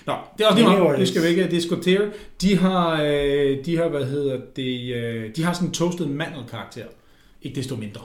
Nå, 0.05 0.13
det 0.38 0.43
er 0.43 0.47
også 0.47 0.57
lige 0.63 0.69
meget. 0.80 0.99
Det 0.99 1.07
skal 1.07 1.23
vi 1.23 1.27
ikke 1.27 1.47
diskutere. 1.51 2.11
De 2.41 2.57
har, 2.57 3.01
øh, 3.03 3.65
de 3.65 3.77
har, 3.77 3.88
hvad 3.88 4.05
hedder 4.05 4.41
det, 4.55 4.95
øh, 4.95 5.36
de 5.36 5.43
har 5.43 5.53
sådan 5.53 5.67
en 5.67 5.73
toasted 5.73 6.05
mandelkarakter. 6.05 6.86
Ikke 7.41 7.55
desto 7.55 7.75
mindre. 7.75 8.01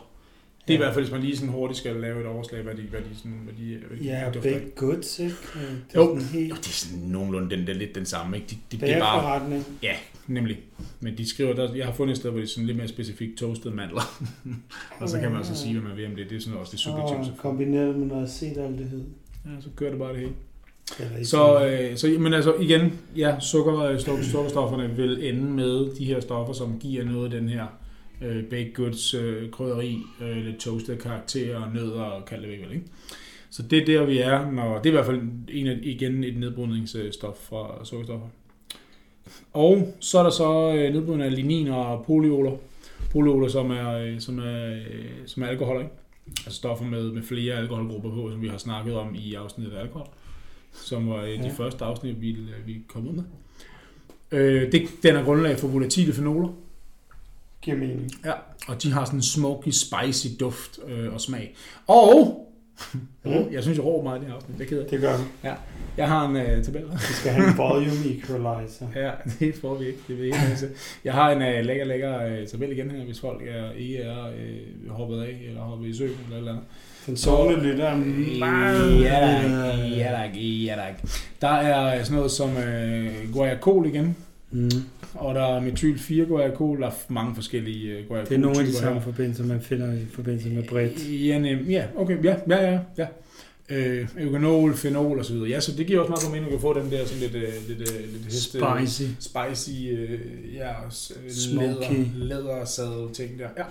Det 0.69 0.75
er 0.75 0.79
i 0.79 0.81
Ja. 0.81 0.85
hvert 0.85 0.95
fald, 0.95 1.05
hvis 1.05 1.13
man 1.13 1.21
lige 1.23 1.37
sådan 1.37 1.53
hurtigt 1.53 1.79
skal 1.79 1.97
lave 1.97 2.21
et 2.21 2.27
overslag, 2.27 2.63
hvad 2.63 2.75
de, 2.75 2.83
hvad 2.83 3.01
de, 3.01 3.17
sådan, 3.17 3.41
hvad 3.45 3.55
de, 3.55 3.79
hvad 3.89 3.99
de 3.99 4.05
Ja, 4.05 4.25
dufter 4.35 4.41
baked 4.53 4.75
goods, 4.77 5.19
ikke? 5.19 5.35
Øh, 5.55 5.61
Det 5.61 5.71
er 5.95 6.01
Jo. 6.01 6.07
sådan 6.19 6.29
helt 6.29 6.51
Jo, 6.51 6.55
det 6.55 6.67
er 6.67 6.71
sådan 6.73 6.99
nogenlunde 6.99 7.57
den, 7.57 7.67
der, 7.67 7.73
lidt 7.75 7.95
den 7.95 8.07
samme, 8.07 8.37
ikke? 8.37 8.49
De, 8.51 8.77
de, 8.77 8.87
det 8.87 8.93
er 8.95 9.01
bare, 9.01 9.23
forretning. 9.23 9.65
nemlig. 10.27 10.61
Men 11.01 11.19
de 11.19 11.29
skriver, 11.29 11.53
der, 11.55 11.75
jeg 11.75 11.87
har 11.87 11.93
fundet 11.93 12.13
et 12.13 12.19
sted, 12.19 12.31
hvor 12.31 12.39
det 12.41 12.47
er 12.47 12.51
sådan 12.51 12.67
lidt 12.67 12.77
mere 12.77 12.89
specifikt 12.89 13.39
toasted 13.39 13.71
mandler. 13.71 14.23
og 15.01 15.09
så 15.09 15.21
kan 15.21 15.31
man 15.31 15.41
også 15.41 15.57
sige, 15.57 15.73
hvad 15.79 15.89
man 15.89 15.97
vil 15.97 16.07
om 16.07 16.17
det. 16.17 16.31
Det 16.31 16.37
er 16.37 16.41
sådan 16.41 16.59
også 16.59 16.71
det 16.73 16.81
subjektive. 16.81 17.19
Og 17.19 17.39
kombineret 17.39 17.97
med 17.97 18.07
noget 18.07 18.25
acetaldehyd. 18.25 19.03
Ja, 19.45 19.51
så 19.61 19.69
kører 19.77 19.91
det 19.91 19.99
bare 19.99 20.13
det 20.13 20.21
hele. 20.21 20.33
Så, 21.25 21.67
øh, 21.67 21.97
så 21.97 22.17
men 22.19 22.35
altså 22.35 22.55
igen, 22.55 23.01
ja, 23.17 23.41
sukker, 23.41 23.81
øh, 23.81 24.01
sukkerstofferne 24.01 24.97
vil 24.97 25.29
ende 25.29 25.43
med 25.43 25.97
de 25.99 26.05
her 26.05 26.21
stoffer, 26.21 26.55
som 26.55 26.79
giver 26.81 27.05
noget 27.05 27.25
af 27.25 27.41
den 27.41 27.49
her 27.49 27.67
øh, 28.23 28.45
baked 28.45 28.75
goods, 28.75 29.15
øh, 29.15 29.51
krydderi, 29.51 29.99
øh, 30.23 30.37
lidt 30.37 30.57
toasted 30.57 30.97
karakter, 30.97 31.71
nødder 31.75 32.03
og 32.03 32.25
kald 32.25 32.43
det 32.43 32.51
vil, 32.51 32.73
ikke? 32.75 32.87
Så 33.51 33.63
det 33.63 33.79
er 33.79 33.85
der, 33.87 34.05
vi 34.05 34.19
er, 34.19 34.51
når, 34.51 34.79
det 34.79 34.87
er 34.87 34.91
i 34.91 34.97
hvert 34.97 35.07
fald 35.07 35.21
en 35.49 35.67
af, 35.67 35.79
igen 35.83 36.25
et 36.25 36.37
nedbrydningsstof 36.37 37.37
fra 37.37 37.85
sukkerstoffer. 37.85 38.27
Og 39.53 39.95
så 40.01 40.19
er 40.19 40.23
der 40.23 40.31
så 40.31 40.75
øh, 40.77 40.93
nedbrydning 40.93 41.23
af 41.23 41.35
lignin 41.35 41.69
og 41.69 42.05
polyoler. 42.07 42.57
Polyoler, 43.13 43.49
som 43.49 43.71
er, 43.71 43.93
øh, 43.93 44.21
som 44.21 44.39
er, 44.39 44.75
øh, 44.75 45.11
som 45.27 45.43
er 45.43 45.47
alkohol, 45.47 45.81
ikke? 45.81 45.93
Altså 46.27 46.57
stoffer 46.57 46.85
med, 46.85 47.13
med 47.13 47.23
flere 47.23 47.55
alkoholgrupper 47.55 48.11
på, 48.11 48.31
som 48.31 48.43
vi 48.43 48.49
har 48.49 48.59
snakket 48.59 48.95
om 48.95 49.15
i 49.15 49.35
afsnittet 49.35 49.77
af 49.77 49.81
alkohol 49.81 50.09
som 50.75 51.09
var 51.11 51.23
øh, 51.23 51.29
de 51.29 51.35
Ja. 51.35 51.49
første 51.49 51.85
afsnit, 51.85 52.21
vi, 52.21 52.31
øh, 52.31 52.67
vi 52.67 52.77
kom 52.89 53.09
ud 53.09 53.13
med. 53.13 53.25
Øh, 54.33 54.73
det 54.73 54.89
danner 55.03 55.25
grundlag 55.25 55.59
for 55.59 55.69
volatile 55.69 56.13
fenoler, 56.13 56.49
giver 57.63 57.77
mening. 57.77 58.11
og 58.69 58.83
de 58.83 58.93
har 58.93 59.05
sådan 59.05 59.19
en 59.19 59.23
smoky, 59.23 59.69
spicy 59.71 60.27
duft 60.41 60.79
øh, 60.89 61.13
og 61.15 61.21
smag. 61.21 61.55
Og, 61.87 62.41
Mm. 63.25 63.31
jeg 63.53 63.63
synes, 63.63 63.79
jeg 63.79 63.85
råber 63.87 64.03
meget 64.03 64.19
i 64.19 64.21
det 64.21 64.29
her 64.29 64.35
afsnit, 64.37 64.59
det 64.59 64.65
er 64.65 64.69
ked 64.69 64.79
af. 64.79 64.87
Det 64.91 65.01
gør 65.01 65.17
du. 65.17 65.23
Jeg 65.97 66.09
har 66.09 66.29
en 66.29 66.37
øh, 66.37 66.65
tabel. 66.65 66.83
Vi 66.83 66.99
skal 66.99 67.33
have 67.33 67.51
en 67.51 67.57
volume 67.59 68.17
equalizer. 68.19 68.87
Ja, 69.05 69.11
det 69.41 69.55
får 69.55 69.75
vi 69.75 69.87
ikke. 69.87 69.99
Det 70.09 70.17
vil 70.19 70.27
jeg 70.27 70.37
ikke 70.37 70.39
altså. 70.51 70.67
Jeg 71.05 71.13
har 71.15 71.31
en 71.31 71.43
øh, 71.43 71.65
lækker, 71.65 71.85
lækker 71.85 72.23
øh, 72.23 72.47
tabel 72.47 72.73
igen 72.73 72.91
her, 72.91 73.05
hvis 73.05 73.21
folk 73.21 73.43
er, 73.47 73.73
ikke 73.73 73.97
er 73.99 74.27
øh, 74.27 74.91
hoppet 74.91 75.21
af, 75.23 75.41
eller 75.49 75.61
hoppet 75.61 75.89
i 75.89 75.97
søen, 75.97 76.17
eller 76.25 76.37
eller 76.39 76.51
andet. 76.53 76.65
Den 77.07 77.17
tårne 77.17 77.63
lytter 77.63 77.85
er 77.85 77.97
meget... 78.39 79.01
Ja, 79.01 79.21
tak. 79.21 79.91
Ja, 79.99 80.11
tak. 80.11 80.31
Ja, 80.37 80.75
tak. 80.77 81.11
Der 81.41 81.49
er 81.49 82.03
sådan 82.05 82.17
noget 82.17 82.31
som 82.31 82.57
øh, 82.57 83.33
guaiacol 83.33 83.87
igen, 83.87 84.17
Mm. 84.51 84.71
og 85.15 85.35
der 85.35 85.43
er 85.57 85.61
metyl 85.61 85.99
4 85.99 86.25
guaiacol, 86.27 86.81
der 86.81 86.87
er 86.87 86.93
mange 87.09 87.35
forskellige 87.35 87.89
øh, 87.93 88.09
guaiacol. 88.09 88.29
Det 88.29 88.35
er 88.35 88.39
nogle 88.39 88.61
af 88.61 88.67
de 88.67 88.75
samme 88.75 88.95
her. 88.95 89.01
forbindelser, 89.01 89.45
man 89.45 89.61
finder 89.61 89.93
i 89.93 90.07
forbindelse 90.13 90.49
med 90.49 90.63
bredt. 90.63 91.27
Ja, 91.29 91.39
nem, 91.39 91.59
ja, 91.71 91.85
okay, 91.97 92.25
ja, 92.25 92.37
ja, 92.49 92.71
ja, 92.73 92.79
ja. 92.99 93.07
Øh, 93.69 94.09
eugenol, 94.21 94.75
fenol 94.77 95.25
videre. 95.31 95.49
Ja, 95.49 95.61
så 95.61 95.73
det 95.77 95.87
giver 95.87 96.01
også 96.01 96.11
meget 96.11 96.25
god 96.25 96.33
mening 96.33 96.53
at 96.55 96.61
få 96.61 96.73
den 96.81 96.91
der 96.91 97.05
sådan 97.07 97.21
lidt, 97.21 97.35
øh, 97.35 97.53
lidt, 97.79 97.93
øh, 97.93 98.13
lidt 98.13 98.25
heste, 98.25 98.59
Spicy. 98.87 99.03
spicy, 99.21 99.71
øh, 99.91 100.21
ja, 100.55 100.71
øh, 100.71 101.31
Smoky. 101.33 101.65
læder, 102.17 102.45
lædersadel 102.45 103.15
ting 103.15 103.39
der. 103.39 103.49
Ja. 103.59 103.63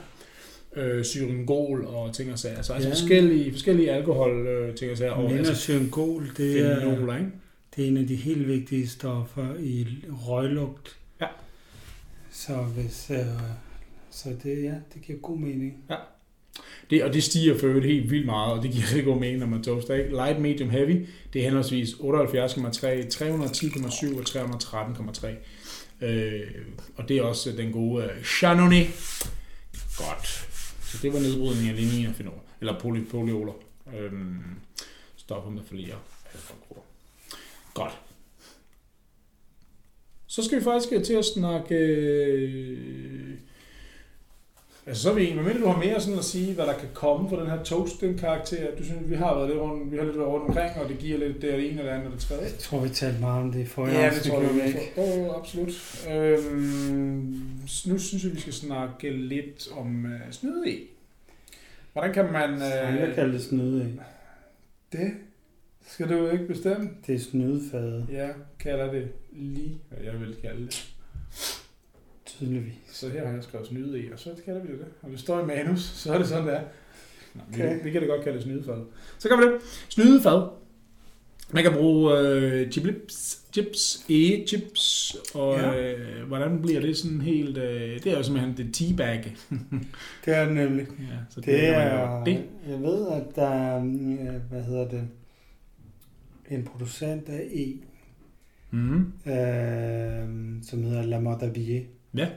Øh, 0.76 1.06
syringol 1.06 1.86
og 1.86 2.14
ting 2.14 2.32
og 2.32 2.40
sager. 2.40 2.62
Så 2.62 2.74
altså 2.74 2.90
Ja. 2.90 2.94
forskellige, 2.96 3.52
forskellige 3.52 3.92
alkohol 3.92 4.48
øh, 4.48 4.76
ting 4.76 4.92
og 4.92 4.98
sager. 4.98 5.22
Men 5.22 5.38
altså 5.38 5.56
syngol, 5.56 6.32
det 6.38 6.60
er, 6.60 6.80
fenoler, 6.80 7.18
ikke? 7.18 7.30
det 7.76 7.84
er 7.84 7.88
en 7.88 7.98
af 7.98 8.08
de 8.08 8.16
helt 8.16 8.48
vigtige 8.48 8.88
stoffer 8.88 9.48
i 9.60 9.88
røglugt. 10.28 10.98
Ja. 11.22 11.28
Så 12.32 12.54
hvis... 12.54 13.12
Øh, 13.12 13.18
så 14.12 14.30
det, 14.44 14.64
ja, 14.64 14.74
det 14.94 15.02
giver 15.02 15.20
god 15.20 15.38
mening. 15.38 15.74
Det, 16.90 17.04
og 17.04 17.14
det 17.14 17.24
stiger 17.24 17.58
for 17.60 17.68
øvrigt 17.68 17.86
helt 17.86 18.12
vildt 18.12 18.26
meget, 18.26 18.54
og 18.54 18.64
det 18.64 18.72
giver 18.72 18.84
rigtig 18.88 19.06
god 19.06 19.20
mening, 19.20 19.40
når 19.40 19.48
man 19.48 19.64
toaster. 19.64 19.94
Ikke? 19.96 20.10
Light, 20.10 20.40
medium, 20.40 20.70
heavy, 20.70 21.06
det 21.34 21.40
er 21.40 21.44
henholdsvis 21.46 21.90
78,3, 21.90 21.98
310,7 21.98 24.18
og 24.18 24.24
313,3. 26.02 26.06
Øh, 26.06 26.42
og 26.96 27.10
det 27.10 27.18
er 27.18 27.22
også 27.22 27.52
den 27.58 27.72
gode 27.72 28.10
Chardonnay. 28.24 28.86
Godt. 29.98 30.48
Så 30.94 31.00
det 31.02 31.14
var 31.14 31.20
nedbrydning 31.20 31.70
af 31.70 31.76
linjenfenol, 31.76 32.40
eller 32.62 32.80
poly, 32.80 33.06
polyoler. 33.06 33.54
Øhm, 33.98 34.44
stoffer 35.16 35.50
med 35.50 35.64
flere 35.64 35.96
Godt. 37.74 37.94
Så 40.28 40.44
skal 40.44 40.60
vi 40.60 40.64
faktisk 40.64 41.06
til 41.06 41.14
at 41.14 41.26
snakke... 41.26 41.76
Øh, 41.76 43.38
altså 44.86 45.04
så 45.04 45.12
er 45.12 45.16
vi 45.16 45.24
egentlig, 45.24 45.46
men 45.46 45.62
du 45.62 45.68
har 45.68 45.78
mere 45.78 46.02
sådan 46.02 46.20
at 46.20 46.26
sige, 46.26 46.54
hvad 46.54 46.66
der 46.66 46.74
kan 46.74 46.90
komme 46.94 47.30
fra 47.30 47.40
den 47.40 47.50
her 47.50 47.64
toast, 47.64 48.02
den 48.02 48.18
karakter. 48.18 48.76
Du 48.78 48.84
synes, 48.84 49.10
vi 49.10 49.16
har 49.16 49.36
været 49.36 49.50
lidt 49.50 49.60
rundt, 49.60 49.92
vi 49.92 49.98
har 49.98 50.04
lidt 50.04 50.18
været 50.18 50.30
rundt 50.30 50.48
omkring, 50.48 50.72
og 50.84 50.90
det 50.90 50.98
giver 50.98 51.18
lidt 51.18 51.42
det 51.42 51.72
ene 51.72 51.80
eller 51.80 51.92
andet 51.92 52.06
eller 52.06 52.18
det 52.18 52.28
tredje. 52.28 52.44
Jeg 52.44 52.58
tror, 52.60 52.80
vi 52.80 52.90
talte 52.90 53.20
meget 53.20 53.44
om 53.44 53.52
det 53.52 53.60
i 53.60 53.66
forrige 53.66 54.00
Ja, 54.00 54.10
det 54.10 54.24
tror 54.24 54.42
jeg 54.42 54.68
ikke. 54.68 54.94
Åh, 54.98 55.30
oh, 55.30 55.40
absolut. 55.40 56.06
Øhm, 56.12 57.60
nu 57.86 58.00
synes 58.00 58.24
jeg, 58.24 58.36
vi 58.36 58.40
skal 58.40 58.54
snakke 58.54 59.12
lidt 59.12 59.68
om 59.78 60.06
snyde 60.32 60.72
i. 60.72 60.80
Hvordan 61.94 62.14
kan 62.14 62.32
man... 62.32 62.54
Uh, 62.54 63.00
jeg 63.00 63.12
kalder 63.16 63.32
det 63.32 63.44
snyde 63.44 63.90
i. 63.90 64.00
Det 64.92 65.12
skal 65.88 66.10
du 66.10 66.30
ikke 66.30 66.48
bestemme? 66.48 66.90
Det 67.08 67.16
er 67.16 67.20
snydefade. 67.20 68.08
Ja, 68.12 68.30
kalder 68.60 68.92
det 68.92 69.08
lige, 69.32 69.78
hvad 69.90 70.04
jeg 70.04 70.20
vil 70.20 70.36
kalde 70.42 70.66
det. 70.66 70.94
Tydeligvis. 72.44 72.74
Så 72.88 73.10
her 73.10 73.26
har 73.28 73.34
jeg 73.34 73.44
skrevet 73.44 73.68
snyde 73.68 74.02
i, 74.02 74.12
og 74.12 74.20
så 74.20 74.30
kalder 74.46 74.62
vi 74.62 74.68
det 74.68 74.80
det. 74.80 74.88
Og 75.02 75.12
det 75.12 75.20
står 75.20 75.42
i 75.42 75.46
manus, 75.46 75.80
så 75.80 76.14
er 76.14 76.18
det 76.18 76.28
sådan, 76.28 76.48
det 76.48 76.56
er. 76.56 76.62
Nå, 77.34 77.42
okay. 77.54 77.78
vi, 77.78 77.84
vi 77.84 77.92
kan 77.92 78.02
det 78.02 78.10
godt 78.10 78.24
kalde 78.24 78.38
det 78.38 78.44
snydefad. 78.44 78.86
Så 79.18 79.30
kan 79.30 79.38
vi 79.38 79.44
det. 79.44 79.62
Snydefad. 79.90 80.50
Man 81.52 81.64
kan 81.64 81.74
bruge 81.74 82.20
øh, 82.20 82.72
chips, 82.72 83.42
chips, 83.54 84.06
e-chips, 84.10 85.16
og 85.36 85.60
ja. 85.60 85.94
øh, 85.94 86.28
hvordan 86.28 86.62
bliver 86.62 86.82
det 86.82 86.98
sådan 86.98 87.22
helt... 87.22 87.58
Øh, 87.58 88.04
det 88.04 88.08
er 88.08 88.18
jo 88.18 88.24
simpelthen 88.24 88.58
det 88.58 88.74
teabag. 88.74 89.36
det 90.26 90.36
er 90.36 90.46
det 90.46 90.54
nemlig. 90.54 90.88
Ja, 91.00 91.18
så 91.30 91.42
det, 91.42 91.48
det 91.48 91.68
er, 91.68 92.24
det. 92.24 92.44
Jeg 92.68 92.82
ved, 92.82 93.08
at 93.08 93.36
der 93.36 93.48
er, 93.48 93.80
hvad 94.50 94.64
hedder 94.64 94.90
det, 94.90 95.08
en 96.50 96.64
producent 96.64 97.30
af 97.30 97.48
E, 97.54 97.74
mm. 98.72 99.14
øh, 99.32 100.64
som 100.64 100.84
hedder 100.84 101.06
La 101.06 101.20
Mordavie. 101.20 101.86
Ja. 102.16 102.30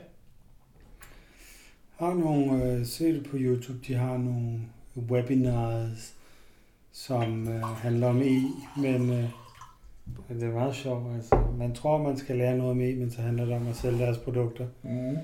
Har 1.95 2.13
nogle, 2.13 2.63
øh, 2.63 2.85
se 2.85 3.13
det 3.13 3.29
på 3.29 3.37
YouTube, 3.39 3.79
de 3.87 3.93
har 3.93 4.17
nogle 4.17 4.59
webinars, 5.11 6.13
som 6.91 7.47
øh, 7.47 7.61
handler 7.61 8.07
om 8.07 8.21
E, 8.21 8.41
men 8.77 9.09
øh, 9.09 9.29
det 10.29 10.43
er 10.43 10.53
meget 10.53 10.75
sjovt. 10.75 11.15
Altså. 11.15 11.43
Man 11.57 11.75
tror, 11.75 12.03
man 12.03 12.17
skal 12.17 12.37
lære 12.37 12.57
noget 12.57 12.71
om 12.71 12.81
E, 12.81 12.95
men 12.95 13.11
så 13.11 13.21
handler 13.21 13.45
det 13.45 13.53
om 13.53 13.67
at 13.67 13.75
sælge 13.75 13.99
deres 13.99 14.17
produkter. 14.17 14.67
Mm. 14.83 15.17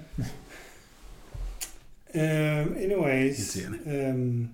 uh, 2.15 2.83
anyways, 2.83 3.57
um, 3.85 4.49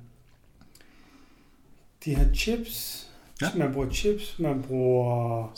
de 2.06 2.16
har 2.16 2.34
chips, 2.34 3.06
Ja. 3.42 3.48
Man 3.56 3.74
bruger 3.74 3.90
chips, 3.90 4.40
man 4.40 4.62
bruger... 4.62 5.52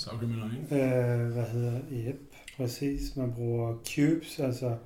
Øh, 0.72 1.32
hvad 1.34 1.44
hedder 1.44 1.72
det? 1.72 2.04
Yep, 2.08 2.30
præcis. 2.62 3.16
Man 3.16 3.34
bruger 3.34 3.76
cubes, 3.95 4.39
altså 4.39 4.78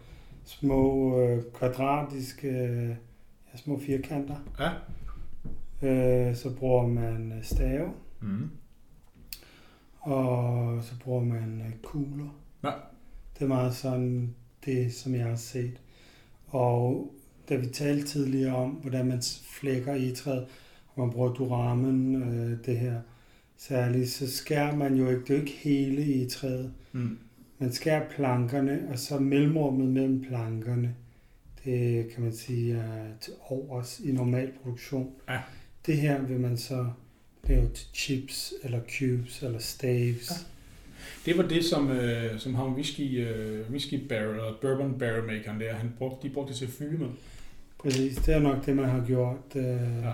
små 0.46 1.20
øh, 1.22 1.44
kvadratiske, 1.54 2.50
ja, 3.54 3.58
små 3.58 3.80
firkanter. 3.80 4.36
Ja. 4.60 4.70
Øh, 5.88 6.36
så 6.36 6.56
bruger 6.56 6.88
man 6.88 7.34
øh, 7.38 7.44
stave. 7.44 7.92
Mm. 8.22 8.50
Og 10.00 10.84
så 10.84 10.94
bruger 11.00 11.24
man 11.24 11.62
øh, 11.66 11.74
kugler. 11.84 12.36
Ja. 12.64 12.72
Det 13.34 13.44
er 13.44 13.48
meget 13.48 13.76
sådan 13.76 14.36
det, 14.66 14.94
som 14.94 15.16
jeg 15.16 15.26
har 15.26 15.36
set. 15.36 15.82
Og 16.48 17.14
da 17.50 17.56
vi 17.56 17.66
talte 17.66 18.08
tidligere 18.08 18.56
om, 18.56 18.70
hvordan 18.70 19.08
man 19.08 19.22
flækker 19.60 19.96
i 19.96 20.12
træet, 20.12 20.48
man 20.98 21.12
bruger 21.12 21.34
duramen, 21.34 22.24
øh, 22.24 22.66
det 22.66 22.78
her 22.78 23.02
særligt, 23.58 24.10
så 24.10 24.32
skærer 24.32 24.76
man 24.76 24.96
jo 24.96 25.10
ikke, 25.10 25.22
det 25.22 25.30
er 25.30 25.34
jo 25.34 25.42
ikke 25.42 25.58
hele 25.58 26.02
i 26.02 26.30
træet. 26.30 26.74
Mm. 26.92 27.18
Man 27.60 27.72
skærer 27.72 28.10
plankerne, 28.10 28.88
og 28.92 29.00
så 29.00 29.20
mellemrummet 29.20 29.88
mellem 29.88 30.22
plankerne, 30.22 30.96
det 31.66 32.10
kan 32.14 32.24
man 32.24 32.34
sige 32.34 32.74
er 32.74 33.18
til 33.22 33.34
overs 33.50 34.00
i 34.00 34.12
normal 34.12 34.52
produktion. 34.64 35.12
Ja. 35.30 35.40
Det 35.86 35.98
her 35.98 36.22
vil 36.22 36.40
man 36.40 36.58
så 36.58 36.88
lave 37.44 37.70
til 37.70 37.88
chips, 37.94 38.54
eller 38.64 38.80
cubes, 39.00 39.44
eller 39.44 39.60
staves. 39.60 40.32
Ja. 40.32 40.36
Det 41.26 41.38
var 41.38 41.44
det, 41.44 41.66
som, 41.66 41.92
øh, 41.92 42.40
som 42.40 42.56
ham 42.56 42.74
whisky, 42.74 43.28
øh, 43.28 43.70
whisky 43.72 44.08
barrel, 44.08 44.30
eller 44.30 44.58
bourbon 44.62 45.00
barrel 45.00 45.24
makeren 45.24 45.60
der, 45.60 45.74
han 45.74 45.94
brugte, 45.98 46.28
de 46.28 46.34
brugte 46.34 46.50
det 46.50 46.58
til 46.58 46.66
at 46.66 46.72
fylde 46.72 46.98
med. 46.98 47.10
Præcis, 47.78 48.16
det 48.16 48.36
er 48.36 48.40
nok 48.40 48.66
det, 48.66 48.76
man 48.76 48.90
har 48.90 49.06
gjort. 49.06 49.56
Øh, 49.56 49.64
ja. 50.04 50.12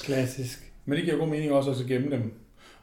Klassisk. 0.00 0.72
Men 0.84 0.96
det 0.96 1.04
giver 1.04 1.16
god 1.16 1.28
mening 1.28 1.52
også 1.52 1.70
at 1.70 1.88
gemme 1.88 2.10
dem. 2.10 2.32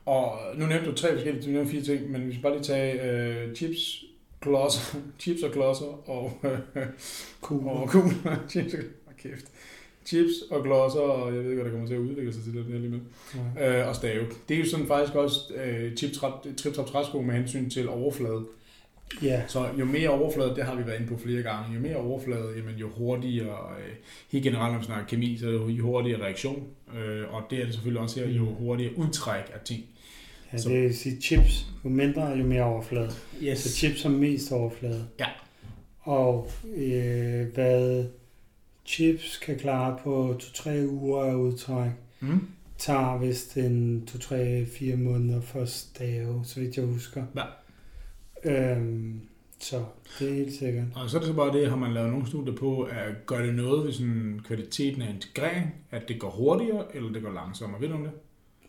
Og 0.06 0.40
nu 0.56 0.66
nævnte 0.66 0.92
du 0.92 0.96
tre 0.96 1.14
forskellige, 1.14 1.46
du 1.46 1.50
nævnte 1.50 1.72
fire 1.72 1.82
ting, 1.82 2.12
men 2.12 2.28
vi 2.28 2.32
skal 2.32 2.42
bare 2.42 2.54
lige 2.54 2.64
tage 2.64 3.12
øh, 3.12 3.56
chips, 3.56 4.04
klodser, 4.42 4.98
chips 5.22 5.44
og 5.44 5.52
klodser 5.52 6.10
og 6.10 6.40
øh, 6.44 6.86
cool. 7.42 7.68
og 7.68 7.88
cool. 7.94 8.12
chips 8.50 8.74
og 9.06 9.14
kæft. 9.18 9.46
Chips 10.06 10.34
og 10.52 10.64
glosser, 10.64 11.00
og 11.00 11.36
jeg 11.36 11.44
ved 11.44 11.50
ikke, 11.50 11.62
hvad 11.62 11.66
der 11.66 11.72
kommer 11.72 11.88
til 11.88 11.96
at 11.96 12.00
udvikle 12.00 12.34
sig 12.34 12.44
til 12.44 12.54
det 12.54 12.66
lige 12.66 12.90
med. 12.90 13.00
Ja. 13.56 13.82
Øh, 13.82 13.88
og 13.88 13.96
stave. 13.96 14.26
Det 14.50 14.56
er 14.56 14.60
jo 14.60 14.70
sådan 14.70 14.88
faktisk 14.88 15.16
også 15.16 15.54
øh, 15.54 15.96
trip-trap 16.58 16.88
træsko 16.88 17.22
med 17.22 17.36
hensyn 17.36 17.70
til 17.70 17.90
overflade. 17.90 18.46
Ja. 19.22 19.42
Så 19.48 19.70
jo 19.80 19.86
mere 19.86 20.10
overflade, 20.10 20.56
det 20.56 20.64
har 20.64 20.76
vi 20.76 20.88
været 20.88 21.00
inde 21.00 21.08
på 21.08 21.18
flere 21.18 21.42
gange, 21.42 21.74
jo 21.76 21.80
mere 21.80 21.96
overflade, 21.96 22.54
jamen, 22.58 22.76
jo 22.76 22.90
hurtigere, 22.90 23.76
øh, 23.80 23.94
helt 24.32 24.44
generelt 24.44 24.74
når 24.74 24.80
vi 24.80 24.86
snakker 24.86 25.06
kemi, 25.06 25.38
så 25.38 25.50
jo 25.50 25.82
hurtigere 25.82 26.22
reaktion, 26.22 26.68
øh, 26.98 27.34
og 27.34 27.44
det 27.50 27.60
er 27.60 27.66
det 27.66 27.74
selvfølgelig 27.74 28.02
også 28.02 28.20
her, 28.20 28.30
jo 28.30 28.42
mm. 28.44 28.56
hurtigere 28.56 28.98
udtræk 28.98 29.44
af 29.54 29.60
ting. 29.66 29.84
Ja, 30.54 30.58
så. 30.58 30.70
det 30.70 30.82
vil 30.84 30.98
sige 30.98 31.22
chips, 31.22 31.66
jo 31.86 31.90
mindre, 31.90 32.28
jo 32.28 32.44
mere 32.44 32.64
overflade. 32.64 33.12
Yes. 33.44 33.60
Så 33.60 33.70
chips 33.70 34.06
er 34.06 34.10
mest 34.10 34.52
overflade. 34.52 35.08
Ja. 35.20 35.28
Og 36.00 36.52
øh, 36.76 37.48
hvad 37.54 38.06
chips 38.86 39.38
kan 39.38 39.60
klare 39.60 39.98
på 40.04 40.36
2-3 40.42 40.70
uger 40.88 41.24
af 41.24 41.36
udtræk, 41.36 41.92
mm. 42.20 42.48
tager 42.78 43.18
vist 43.18 43.58
en 43.58 44.08
2-3-4 44.12 44.96
måneder 44.96 45.42
for 45.42 45.66
stave, 45.66 46.42
så 46.46 46.60
vidt 46.60 46.78
jeg 46.78 46.86
husker. 46.86 47.24
Ja. 47.36 47.44
Øhm, 48.46 49.22
så 49.60 49.84
det 50.20 50.30
er 50.30 50.34
helt 50.34 50.54
sikkert. 50.54 50.86
Og 50.96 51.10
så 51.10 51.18
er 51.18 51.22
det 51.22 51.28
så 51.28 51.34
bare 51.34 51.54
det, 51.54 51.70
har 51.70 51.76
man 51.76 51.94
lavet 51.94 52.12
nogle 52.12 52.28
studier 52.28 52.56
på, 52.56 52.82
at 52.82 53.26
gør 53.26 53.46
det 53.46 53.56
noget 53.56 53.86
ved 53.86 53.94
sådan 53.94 54.42
kvaliteten 54.48 55.02
af 55.02 55.10
integrering, 55.10 55.76
at 55.92 56.08
det 56.08 56.20
går 56.20 56.30
hurtigere, 56.30 56.96
eller 56.96 57.12
det 57.12 57.22
går 57.22 57.32
langsommere? 57.32 57.82
Ved 57.82 57.88
du 57.88 57.94
om 57.94 58.04
det? 58.04 58.12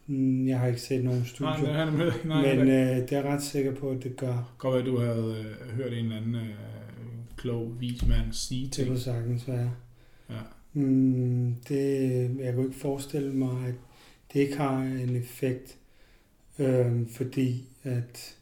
Mm, 0.06 0.48
jeg 0.48 0.58
har 0.58 0.66
ikke 0.66 0.80
set 0.80 1.04
nogen 1.04 1.24
studier, 1.24 1.90
nej, 1.90 1.90
nej, 1.90 2.12
nej, 2.24 2.56
men 2.56 2.68
øh, 2.68 2.96
det 2.96 3.12
er 3.12 3.22
ret 3.22 3.42
sikker 3.42 3.74
på, 3.74 3.90
at 3.90 4.02
det 4.02 4.16
gør. 4.16 4.54
Godt 4.58 4.80
at 4.80 4.86
du 4.86 4.98
havde 4.98 5.44
øh, 5.60 5.76
hørt 5.76 5.92
en 5.92 6.04
eller 6.04 6.16
anden 6.16 6.34
øh, 6.34 6.54
klog 7.36 7.80
vismand 7.80 8.32
sige 8.32 8.68
ting. 8.68 8.76
Det 8.76 8.86
kunne 8.86 8.98
sagtens 8.98 9.48
være. 9.48 9.70
Ja. 10.30 10.40
Mm, 10.72 11.54
det, 11.68 12.00
jeg 12.40 12.54
kunne 12.54 12.64
ikke 12.64 12.78
forestille 12.78 13.32
mig, 13.32 13.66
at 13.66 13.74
det 14.32 14.40
ikke 14.40 14.56
har 14.56 14.78
en 14.82 15.16
effekt, 15.16 15.78
øh, 16.58 17.08
fordi 17.08 17.64
at 17.82 18.36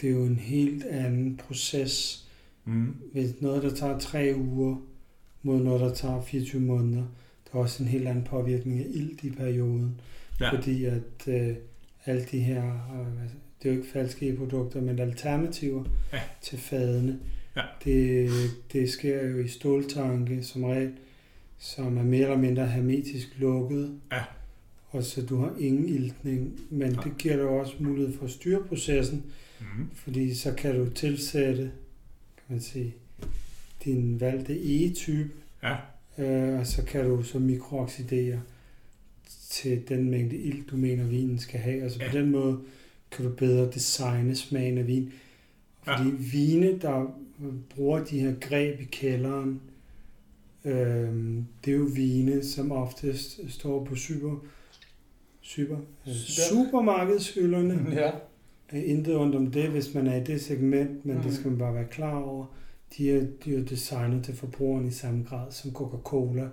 det 0.00 0.10
er 0.10 0.12
jo 0.12 0.24
en 0.24 0.36
helt 0.36 0.84
anden 0.84 1.36
proces. 1.36 2.26
Mm. 2.64 2.96
Hvis 3.12 3.30
noget, 3.40 3.62
der 3.62 3.74
tager 3.74 3.98
tre 3.98 4.34
uger, 4.36 4.76
mod 5.46 5.60
noget, 5.60 5.80
der 5.80 5.94
tager 5.94 6.22
24 6.22 6.62
måneder, 6.62 7.04
der 7.44 7.58
er 7.58 7.58
også 7.58 7.82
en 7.82 7.88
helt 7.88 8.08
anden 8.08 8.24
påvirkning 8.24 8.78
af 8.78 8.86
ilt 8.90 9.24
i 9.24 9.30
perioden. 9.30 10.00
Ja. 10.40 10.54
Fordi 10.54 10.84
at 10.84 11.28
øh, 11.28 11.56
alle 12.06 12.24
de 12.30 12.38
her, 12.38 12.62
øh, 12.64 13.30
det 13.62 13.68
er 13.68 13.72
jo 13.74 13.80
ikke 13.80 13.92
falske 13.92 14.36
produkter, 14.36 14.80
men 14.80 14.98
alternativer 14.98 15.84
ja. 16.12 16.20
til 16.40 16.58
fadene, 16.58 17.18
ja. 17.56 17.62
det, 17.84 18.30
det 18.72 18.90
sker 18.90 19.26
jo 19.26 19.38
i 19.38 19.48
ståltanke 19.48 20.42
som 20.42 20.64
regel, 20.64 20.92
som 21.58 21.98
er 21.98 22.02
mere 22.02 22.22
eller 22.22 22.36
mindre 22.36 22.66
hermetisk 22.66 23.28
lukket. 23.38 24.00
Ja. 24.12 24.24
Og 24.90 25.04
så 25.04 25.22
du 25.22 25.36
har 25.36 25.54
ingen 25.58 25.88
iltning, 25.88 26.60
men 26.70 26.92
ja. 26.92 27.00
det 27.00 27.18
giver 27.18 27.36
dig 27.36 27.44
også 27.44 27.74
mulighed 27.78 28.18
for 28.18 28.24
at 28.24 28.30
styre 28.30 28.64
processen, 28.68 29.24
Mm. 29.60 29.90
Fordi 29.94 30.34
så 30.34 30.54
kan 30.54 30.78
du 30.78 30.90
tilsætte, 30.90 31.62
kan 32.36 32.44
man 32.48 32.60
sige, 32.60 32.94
din 33.84 34.20
valgte 34.20 34.52
E-type, 34.52 35.30
ja. 35.62 35.76
øh, 36.18 36.60
og 36.60 36.66
så 36.66 36.84
kan 36.84 37.04
du 37.04 37.22
så 37.22 37.38
mikrooxidere 37.38 38.40
til 39.48 39.88
den 39.88 40.10
mængde 40.10 40.36
ild, 40.36 40.66
du 40.66 40.76
mener, 40.76 41.04
vinen 41.04 41.38
skal 41.38 41.60
have. 41.60 41.82
Altså 41.82 41.98
ja. 42.02 42.10
på 42.10 42.18
den 42.18 42.30
måde 42.30 42.60
kan 43.10 43.24
du 43.24 43.30
bedre 43.30 43.70
designe 43.70 44.34
smagen 44.36 44.78
af 44.78 44.86
vin. 44.86 45.12
Fordi 45.82 46.08
ja. 46.08 46.16
vine, 46.32 46.78
der 46.78 47.18
bruger 47.74 48.04
de 48.04 48.20
her 48.20 48.34
greb 48.40 48.80
i 48.80 48.84
kælderen, 48.84 49.60
Øhm, 50.66 51.46
det 51.64 51.72
er 51.72 51.76
jo 51.76 51.88
vine, 51.94 52.44
som 52.44 52.72
oftest 52.72 53.40
står 53.48 53.84
på 53.84 53.94
super, 53.94 54.36
super, 55.40 55.76
øh, 56.06 56.14
supermarkedshylderne. 56.50 57.86
Ja. 58.00 58.10
Øh, 58.72 58.90
Intet 58.90 59.16
rundt 59.16 59.34
om 59.34 59.50
det, 59.50 59.68
hvis 59.68 59.94
man 59.94 60.06
er 60.06 60.16
i 60.16 60.24
det 60.24 60.40
segment, 60.40 61.04
men 61.04 61.14
mm. 61.14 61.20
Mhm. 61.20 61.22
det 61.22 61.34
skal 61.34 61.50
man 61.50 61.58
bare 61.58 61.74
være 61.74 61.86
klar 61.90 62.18
over. 62.18 62.46
De 62.96 63.10
er, 63.10 63.26
de 63.44 63.56
er 63.56 63.64
designet 63.64 64.24
til 64.24 64.34
forbrugeren 64.36 64.88
i 64.88 64.90
samme 64.90 65.24
grad 65.28 65.52
som 65.52 65.72
Coca-Cola 65.72 66.48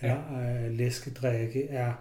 eller 0.00 0.64
øh, 0.66 0.72
læskedrikke 0.72 1.64
er. 1.64 1.92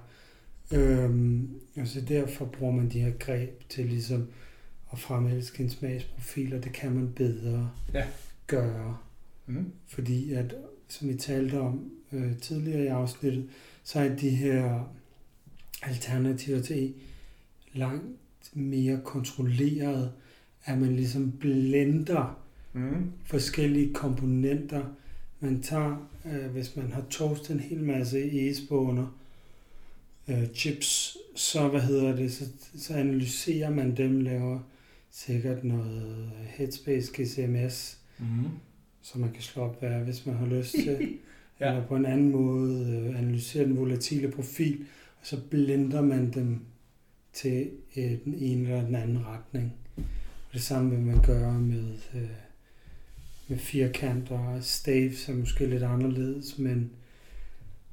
Øhm, 0.74 1.50
og 1.78 1.88
så 1.88 2.02
derfor 2.02 2.46
bruger 2.46 2.74
man 2.74 2.90
de 2.90 3.00
her 3.00 3.12
greb 3.20 3.70
til 3.70 3.86
ligesom 3.86 4.28
at 4.92 5.00
fremelske 5.00 5.64
en 5.64 5.70
smagsprofil, 5.70 6.54
og 6.56 6.64
det 6.64 6.74
kan 6.74 6.92
man 6.92 7.14
bedre 7.16 7.72
Ja. 7.94 8.06
gøre. 8.48 8.98
Mm. 9.48 9.72
Fordi 9.88 10.34
at, 10.34 10.56
som 10.88 11.08
vi 11.10 11.14
talte 11.14 11.60
om 11.60 11.92
øh, 12.12 12.38
tidligere 12.38 12.84
i 12.84 12.88
afsnittet, 12.88 13.50
så 13.84 14.00
er 14.00 14.16
de 14.16 14.30
her 14.30 14.94
alternativer 15.84 16.62
til 16.62 16.86
E 16.86 16.94
langt 17.74 18.06
mere 18.54 19.00
kontrolleret, 19.04 20.12
at 20.66 20.78
man 20.78 20.96
ligesom 20.96 21.32
blender 21.32 22.42
Mm. 22.74 23.12
forskellige 23.26 23.94
komponenter. 23.94 24.84
Man 25.40 25.62
tager, 25.62 26.10
øh, 26.26 26.52
hvis 26.52 26.76
man 26.76 26.92
har 26.92 27.06
toastet 27.10 27.50
en 27.54 27.60
hel 27.60 27.84
masse 27.84 28.20
egespåner, 28.32 29.18
øh, 30.28 30.48
chips, 30.54 31.18
så 31.36 31.68
hvad 31.68 31.82
hedder 31.82 32.16
det, 32.16 32.34
så, 32.34 32.46
så 32.78 32.94
analyserer 32.94 33.70
man 33.70 33.98
dem, 33.98 34.22
laver 34.22 34.60
sikkert 35.12 35.64
noget 35.64 36.32
Headspace 36.48 37.12
GCMS, 37.14 37.98
Mm. 38.20 38.26
så 39.02 39.20
man 39.20 39.32
kan 39.32 39.42
slå 39.42 39.62
op, 39.64 39.80
hvad, 39.80 40.00
hvis 40.00 40.26
man 40.26 40.36
har 40.36 40.46
lyst 40.46 40.72
til. 40.72 40.98
Ja. 41.60 41.70
Eller 41.70 41.88
på 41.88 41.96
en 41.96 42.06
anden 42.06 42.32
måde 42.32 42.86
øh, 43.10 43.20
analysere 43.20 43.64
den 43.66 43.78
volatile 43.78 44.32
profil, 44.32 44.80
og 45.22 45.28
så 45.28 45.42
blender 45.50 46.02
man 46.02 46.32
dem 46.34 46.60
til 47.34 47.70
øh, 47.98 48.12
den 48.26 48.34
ene 48.34 48.70
eller 48.70 48.86
den 48.86 48.96
anden 48.96 49.26
retning. 49.26 49.74
Og 49.98 50.54
det 50.54 50.62
samme 50.62 50.92
vil 50.92 51.00
man 51.00 51.22
gøre 51.22 51.60
med, 51.60 51.94
øh, 52.16 52.22
med 53.48 53.58
firkanter 53.58 54.40
og 54.40 54.64
staves 54.64 55.30
er 55.30 55.34
måske 55.34 55.66
lidt 55.68 55.84
anderledes, 55.84 56.58
men 56.60 56.92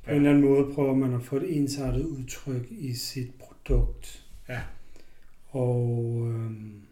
på 0.05 0.11
Ja. 0.11 0.17
en 0.17 0.17
eller 0.17 0.31
anden 0.31 0.45
måde 0.51 0.75
prøver 0.75 0.95
man 0.95 1.15
at 1.15 1.23
få 1.23 1.37
et 1.37 1.57
ensartet 1.57 2.05
udtryk 2.05 2.67
i 2.71 2.95
sit 2.95 3.31
produkt. 3.39 4.25
Ja. 4.49 4.61
Og 5.49 6.23
øhm, 6.31 6.83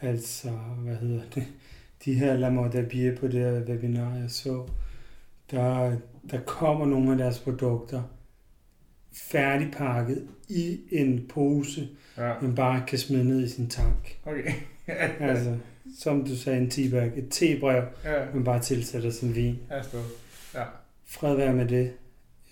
altså, 0.00 0.50
hvad 0.82 0.96
hedder 0.96 1.22
det? 1.34 1.46
De 2.04 2.14
her 2.14 2.36
La 2.36 2.50
Mode 2.50 2.86
Bier 2.90 3.16
på 3.16 3.26
det 3.28 3.40
her 3.40 3.60
webinar, 3.64 4.14
jeg 4.16 4.30
så, 4.30 4.66
der, 5.50 5.96
der 6.30 6.40
kommer 6.40 6.86
nogle 6.86 7.10
af 7.12 7.18
deres 7.18 7.38
produkter 7.38 8.02
færdigpakket 9.12 10.26
i 10.48 10.80
en 10.90 11.26
pose, 11.28 11.88
Ja. 12.16 12.32
man 12.42 12.54
bare 12.54 12.84
kan 12.88 12.98
smide 12.98 13.24
ned 13.24 13.44
i 13.44 13.48
sin 13.48 13.68
tank. 13.68 14.18
Okay. 14.24 14.52
Altså, 15.20 15.56
som 15.98 16.24
du 16.24 16.36
sagde, 16.36 16.60
en 16.60 16.70
teabag, 16.70 17.12
et 17.16 17.26
tebrev, 17.30 17.84
ja. 18.04 18.24
man 18.34 18.44
bare 18.44 18.60
tilsætter 18.62 19.10
sin 19.10 19.34
vin. 19.34 19.58
Ja, 19.70 19.82
stå. 19.82 19.98
Ja. 20.54 20.64
Fred 21.10 21.36
være 21.36 21.52
med 21.54 21.66
det. 21.68 21.92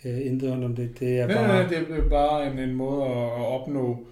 Øh, 0.04 0.26
intet 0.26 0.52
om 0.64 0.76
det. 0.76 1.00
Det 1.00 1.18
er 1.18 1.26
bare... 1.26 1.48
nej, 1.48 1.66
det 1.66 1.98
er 1.98 2.08
bare 2.08 2.52
en, 2.52 2.58
en 2.58 2.74
måde 2.74 3.02
at, 3.02 3.46
opnå 3.46 4.06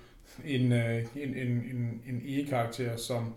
en, 0.47 0.72
øh, 0.72 1.05
en, 1.16 1.28
en, 1.36 1.49
en, 1.49 2.01
en 2.09 2.22
e-karakter, 2.24 2.97
som 2.97 3.34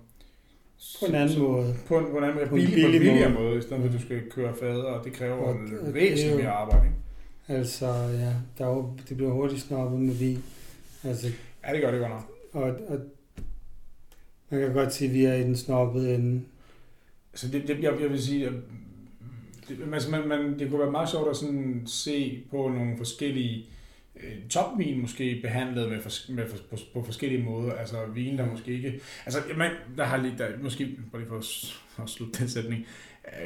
På 1.00 1.06
en 1.06 1.16
anden 1.16 1.30
som, 1.36 1.42
måde. 1.42 1.76
På 1.88 1.98
en, 1.98 2.06
på 2.12 2.18
en 2.18 2.24
anden 2.24 2.36
måde, 2.36 2.48
På 2.48 2.56
en 2.56 2.62
billig, 2.62 2.84
på 2.84 2.86
en 2.88 2.92
billig 2.92 3.00
billigere 3.02 3.34
måde. 3.34 3.44
måde, 3.44 3.58
i 3.58 3.62
stedet 3.62 3.78
for 3.82 3.88
at 3.88 3.94
du 3.94 4.02
skal 4.02 4.22
køre 4.32 4.54
fader, 4.60 4.84
og 4.84 5.06
det 5.06 5.14
kræver 5.14 5.36
Og- 5.36 5.56
væsentligt 5.94 6.32
jo- 6.32 6.38
mere 6.38 6.52
arbejde. 6.52 6.86
Ikke? 6.86 7.60
Altså, 7.60 7.88
ja, 7.94 8.34
der 8.58 8.66
er 8.66 8.70
jo, 8.70 8.94
det 9.10 9.18
bliver 9.18 9.32
hurtigt 9.32 9.62
snobbet 9.62 10.00
med 10.00 10.14
vin. 10.14 10.44
Altså, 11.04 11.28
Ja, 11.68 11.74
det 11.74 11.82
gør 11.82 11.92
det 11.92 12.00
godt 12.00 12.12
nok. 12.12 12.32
og, 12.52 12.62
og 12.88 13.00
man 14.50 14.60
kan 14.62 14.74
godt 14.74 14.94
sige, 14.94 15.08
at 15.08 15.14
vi 15.14 15.26
er 15.26 15.34
i 15.34 15.44
den 15.44 15.56
snobbede 15.56 16.16
ende. 16.16 16.42
Så 17.34 17.48
det, 17.48 17.68
det 17.68 17.80
jeg, 17.84 17.94
jeg 18.02 18.10
vil 18.10 18.24
sige, 18.24 18.52
det, 19.70 19.94
altså 19.94 20.12
man, 20.12 20.28
man, 20.28 20.60
det 20.60 20.70
kunne 20.70 20.80
være 20.80 20.92
meget 20.92 21.10
sjovt 21.10 21.30
at 21.30 21.36
sådan 21.36 21.84
se 21.86 22.44
på 22.52 22.58
nogle 22.58 22.98
forskellige 22.98 23.66
øh, 24.16 24.50
topvin 24.50 25.02
måske 25.02 25.40
behandlet 25.42 25.90
med, 25.90 26.02
fors, 26.02 26.30
med 26.30 26.50
fors, 26.50 26.62
på, 26.62 26.78
på, 26.94 27.06
forskellige 27.06 27.44
måder. 27.44 27.74
Altså 27.74 27.98
vin, 28.14 28.38
der 28.38 28.46
måske 28.46 28.74
ikke... 28.74 29.00
Altså 29.26 29.40
man, 29.58 29.72
der 29.98 30.04
har 30.04 30.18
lige, 30.18 30.34
der, 30.38 30.48
måske, 30.62 30.90
bare 31.12 31.22
lige 31.22 31.30
for 31.30 31.38
at, 31.38 32.04
at 32.04 32.10
slutte 32.10 32.40
den 32.40 32.50
sætning, 32.50 32.86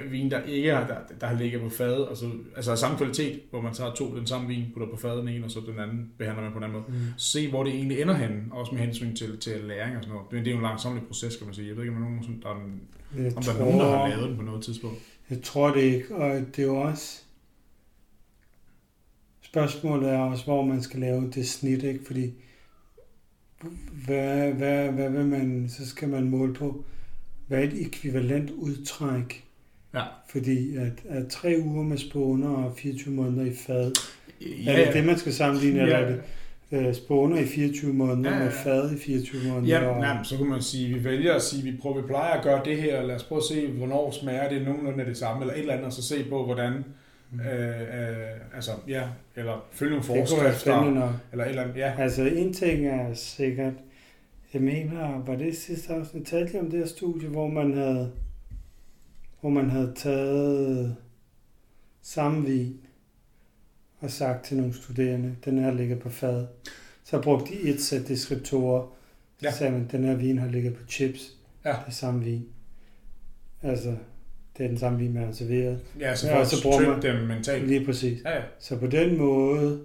øh, 0.04 0.12
vin, 0.12 0.32
der 0.32 0.44
ikke 0.44 0.74
har, 0.74 0.88
der, 0.88 0.96
der 1.22 1.28
har 1.28 1.38
ligget 1.38 1.62
på 1.62 1.70
fad, 1.70 1.94
og 1.94 2.18
så, 2.18 2.32
altså 2.56 2.72
af 2.72 2.78
samme 2.78 2.98
kvalitet, 2.98 3.42
hvor 3.50 3.62
man 3.62 3.74
tager 3.74 3.94
to 3.94 4.18
den 4.18 4.28
samme 4.28 4.48
vin, 4.48 4.66
putter 4.74 4.88
på 4.90 4.98
fadet 4.98 5.18
den 5.18 5.28
ene, 5.28 5.46
og 5.46 5.52
så 5.52 5.60
den 5.60 5.80
anden 5.80 6.12
behandler 6.18 6.44
man 6.44 6.52
på 6.52 6.58
en 6.58 6.64
anden 6.64 6.80
måde. 6.80 6.92
Mm. 6.98 7.14
Se, 7.18 7.50
hvor 7.50 7.64
det 7.64 7.74
egentlig 7.74 8.02
ender 8.02 8.14
henne, 8.14 8.44
også 8.52 8.72
med 8.72 8.82
hensyn 8.82 9.16
til, 9.16 9.40
til 9.40 9.62
læring 9.68 9.98
og 9.98 10.04
sådan 10.04 10.16
noget. 10.16 10.32
Det, 10.32 10.40
det 10.40 10.48
er 10.48 10.52
jo 10.52 10.58
en 10.58 10.64
langsomlig 10.64 11.04
proces, 11.04 11.36
kan 11.36 11.46
man 11.46 11.56
sige. 11.56 11.68
Jeg 11.68 11.76
ved 11.76 11.84
ikke, 11.84 11.96
om 11.96 12.02
der 12.02 12.08
er 12.08 12.12
nogen, 12.12 12.42
der, 12.42 12.50
er 12.50 12.56
en, 12.56 13.38
om 13.38 13.44
der 13.44 13.54
er 13.54 13.60
nogen, 13.60 13.80
der 13.80 13.98
har 13.98 14.08
lavet 14.08 14.30
den 14.30 14.38
på 14.38 14.44
noget 14.44 14.64
tidspunkt. 14.64 14.98
Jeg 15.30 15.42
tror 15.42 15.74
det 15.74 15.82
ikke, 15.82 16.16
og 16.16 16.40
det 16.40 16.60
er 16.60 16.64
jo 16.64 16.76
også... 16.76 17.20
Spørgsmålet 19.42 20.10
er 20.10 20.18
også, 20.18 20.44
hvor 20.44 20.66
man 20.66 20.82
skal 20.82 21.00
lave 21.00 21.32
det 21.32 21.50
snit, 21.50 21.84
ikke? 21.84 22.06
Fordi 22.06 22.34
hvad, 24.06 24.52
hvad, 24.52 24.92
hvad 24.92 25.10
vil 25.10 25.26
man, 25.26 25.70
så 25.70 25.88
skal 25.88 26.10
man 26.10 26.30
måle 26.30 26.54
på, 26.54 26.86
hvad 27.48 27.60
er 27.60 27.64
et 27.64 27.86
ekvivalent 27.86 28.50
udtræk? 28.50 29.46
Ja. 29.94 30.04
Fordi 30.30 30.76
at, 30.76 30.92
at 31.10 31.28
tre 31.28 31.62
uger 31.64 31.84
med 31.84 31.98
spåner 31.98 32.50
og 32.50 32.78
24 32.78 33.14
måneder 33.14 33.46
i 33.46 33.56
fad, 33.56 33.92
Ja, 34.42 34.82
er 34.82 34.86
det 34.86 34.94
det, 34.94 35.06
man 35.06 35.20
skal 35.20 35.34
sammenligne, 35.34 35.82
eller 35.82 35.96
er 35.96 36.10
det 36.10 36.22
øh, 36.74 36.94
spåner 36.94 37.38
i 37.38 37.46
24 37.46 37.94
måneder 37.94 38.30
Ja, 38.32 38.38
ja, 38.38 38.44
med 38.44 38.52
fad 38.52 38.92
i 38.92 38.98
24 38.98 39.52
måneder? 39.54 39.80
Ja, 39.80 39.88
og- 39.88 40.00
nej, 40.02 40.16
men 40.16 40.26
så 40.26 40.38
kunne 40.38 40.50
man 40.50 40.62
sige, 40.62 40.90
at 40.90 41.00
vi 41.00 41.04
vælger 41.04 41.34
at 41.34 41.42
sige, 41.42 41.60
at 41.60 41.74
vi, 41.74 41.78
prøver, 41.82 42.02
vi 42.02 42.08
plejer 42.08 42.32
at 42.34 42.44
gøre 42.44 42.62
det 42.66 42.82
her, 42.82 43.04
lad 43.04 43.16
os 43.16 43.24
prøve 43.24 43.40
at 43.40 43.44
se, 43.44 43.68
hvornår 43.68 44.12
smager 44.12 44.50
det 44.50 44.62
nogenlunde 44.66 45.00
af 45.00 45.06
det 45.06 45.18
samme, 45.18 45.42
eller 45.42 45.54
et 45.54 45.60
eller 45.60 45.74
andet, 45.74 45.86
og 45.86 45.94
så 45.94 46.04
se 46.04 46.30
på, 46.30 46.46
hvordan, 46.46 46.86
Mm. 47.32 47.40
øh, 47.40 47.82
øh, 47.82 48.56
altså, 48.56 48.72
ja, 48.88 49.04
eller 49.36 49.66
følge 49.72 49.90
nogle 49.90 50.04
forskrifter, 50.04 50.74
eller 51.32 51.46
et 51.46 51.50
eller 51.50 51.64
andet, 51.64 51.76
ja. 51.78 51.94
Altså, 51.98 52.24
en 52.24 52.54
ting 52.54 52.86
er 52.88 53.14
sikkert, 53.14 53.74
jeg 54.54 54.62
mener, 54.62 55.24
var 55.26 55.36
det 55.36 55.58
sidste 55.58 55.94
afsnit, 55.94 56.26
talte 56.28 56.60
om 56.60 56.70
det 56.70 56.80
her 56.80 56.88
studie, 56.88 57.30
hvor 57.30 57.48
man 57.48 57.74
havde, 57.74 58.12
hvor 59.42 59.50
man 59.50 59.70
havde 59.70 59.92
taget 59.96 60.96
samme 62.02 62.46
vin 62.48 62.80
og 64.04 64.12
sagt 64.12 64.46
til 64.46 64.58
nogle 64.58 64.74
studerende, 64.74 65.36
den 65.46 65.58
her 65.60 65.74
ligger 65.74 65.96
på 65.96 66.10
fad. 66.10 66.46
Så 67.04 67.22
brugte 67.22 67.54
de 67.54 67.60
et 67.70 67.82
sæt 67.82 68.08
deskriptorer, 68.08 68.96
så 69.40 69.46
Ja. 69.46 69.52
sagde 69.52 69.72
man, 69.74 69.88
den 69.92 70.04
her 70.04 70.16
vin 70.16 70.38
har 70.38 70.48
ligget 70.48 70.74
på 70.76 70.82
chips. 70.90 71.32
Ja. 71.66 71.70
Det 71.70 71.78
er 71.88 71.92
samme 71.92 72.24
vin. 72.24 72.46
Altså, 73.64 73.96
det 74.58 74.64
er 74.64 74.68
den 74.68 74.78
samme 74.78 75.00
vin, 75.00 75.14
man 75.14 75.24
har 75.26 75.32
serveret. 75.32 75.80
Ja, 76.00 76.16
så 76.16 76.28
Ja, 76.28 76.38
og 76.40 76.48
så 76.48 76.64
bruger 76.64 76.90
man- 76.90 77.02
dem 77.02 77.16
mentalt. 77.28 77.68
Lige 77.68 77.86
præcis. 77.86 78.22
Ja, 78.26 78.36
ja. 78.36 78.42
Så 78.60 78.78
på 78.78 78.88
den 78.88 79.18
måde... 79.18 79.80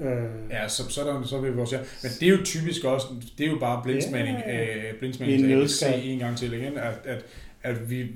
Øh, 0.00 0.24
Ja, 0.50 0.68
så, 0.68 0.90
så, 0.90 1.00
er 1.04 1.12
der, 1.12 1.22
så 1.22 1.40
vil 1.40 1.54
vi 1.56 1.60
også, 1.60 1.76
ja. 1.76 1.82
Men 2.02 2.10
det 2.20 2.22
er 2.28 2.30
jo 2.30 2.44
typisk 2.44 2.84
også, 2.84 3.06
det 3.38 3.46
er 3.46 3.50
jo 3.50 3.58
bare 3.60 3.82
blindsmagning, 3.84 4.38
Ja. 4.46 4.64
øh, 4.92 4.98
blindsmagning 4.98 5.46
en 6.04 6.18
gang 6.18 6.36
til 6.36 6.52
igen, 6.52 6.76
at, 6.78 6.94
at, 7.04 7.24
at 7.64 7.90
vi, 7.90 8.06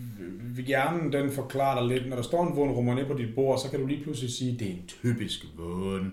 vi 0.40 0.62
hjernen 0.62 1.12
den 1.12 1.30
forklarer 1.30 1.80
dig 1.80 1.88
lidt, 1.88 2.08
når 2.08 2.16
der 2.16 2.22
står 2.22 2.46
en 2.46 2.56
vågen 2.56 2.70
romané 2.70 3.06
på 3.06 3.18
dit 3.18 3.34
bord, 3.34 3.58
så 3.58 3.70
kan 3.70 3.80
du 3.80 3.86
lige 3.86 4.02
pludselig 4.02 4.32
sige, 4.32 4.56
det 4.58 4.66
er 4.66 4.70
en 4.70 4.86
typisk 4.86 5.44
vågen. 5.56 6.12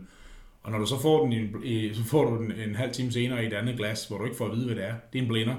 Og 0.64 0.72
når 0.72 0.80
du 0.80 0.86
så 0.86 1.02
får 1.02 1.24
den, 1.24 1.34
i, 1.34 1.68
i, 1.74 1.94
så 1.94 2.04
får 2.04 2.30
du 2.30 2.44
den 2.44 2.52
en 2.52 2.76
halv 2.76 2.94
time 2.94 3.12
senere 3.12 3.44
i 3.44 3.48
et 3.48 3.54
andet 3.54 3.78
glas, 3.78 4.06
hvor 4.06 4.18
du 4.18 4.26
ikke 4.26 4.38
får 4.38 4.46
at 4.46 4.52
vide, 4.52 4.66
hvad 4.66 4.76
det 4.76 4.86
er. 4.86 4.94
Det 5.14 5.20
er 5.20 5.24
en 5.24 5.28
blinder. 5.28 5.56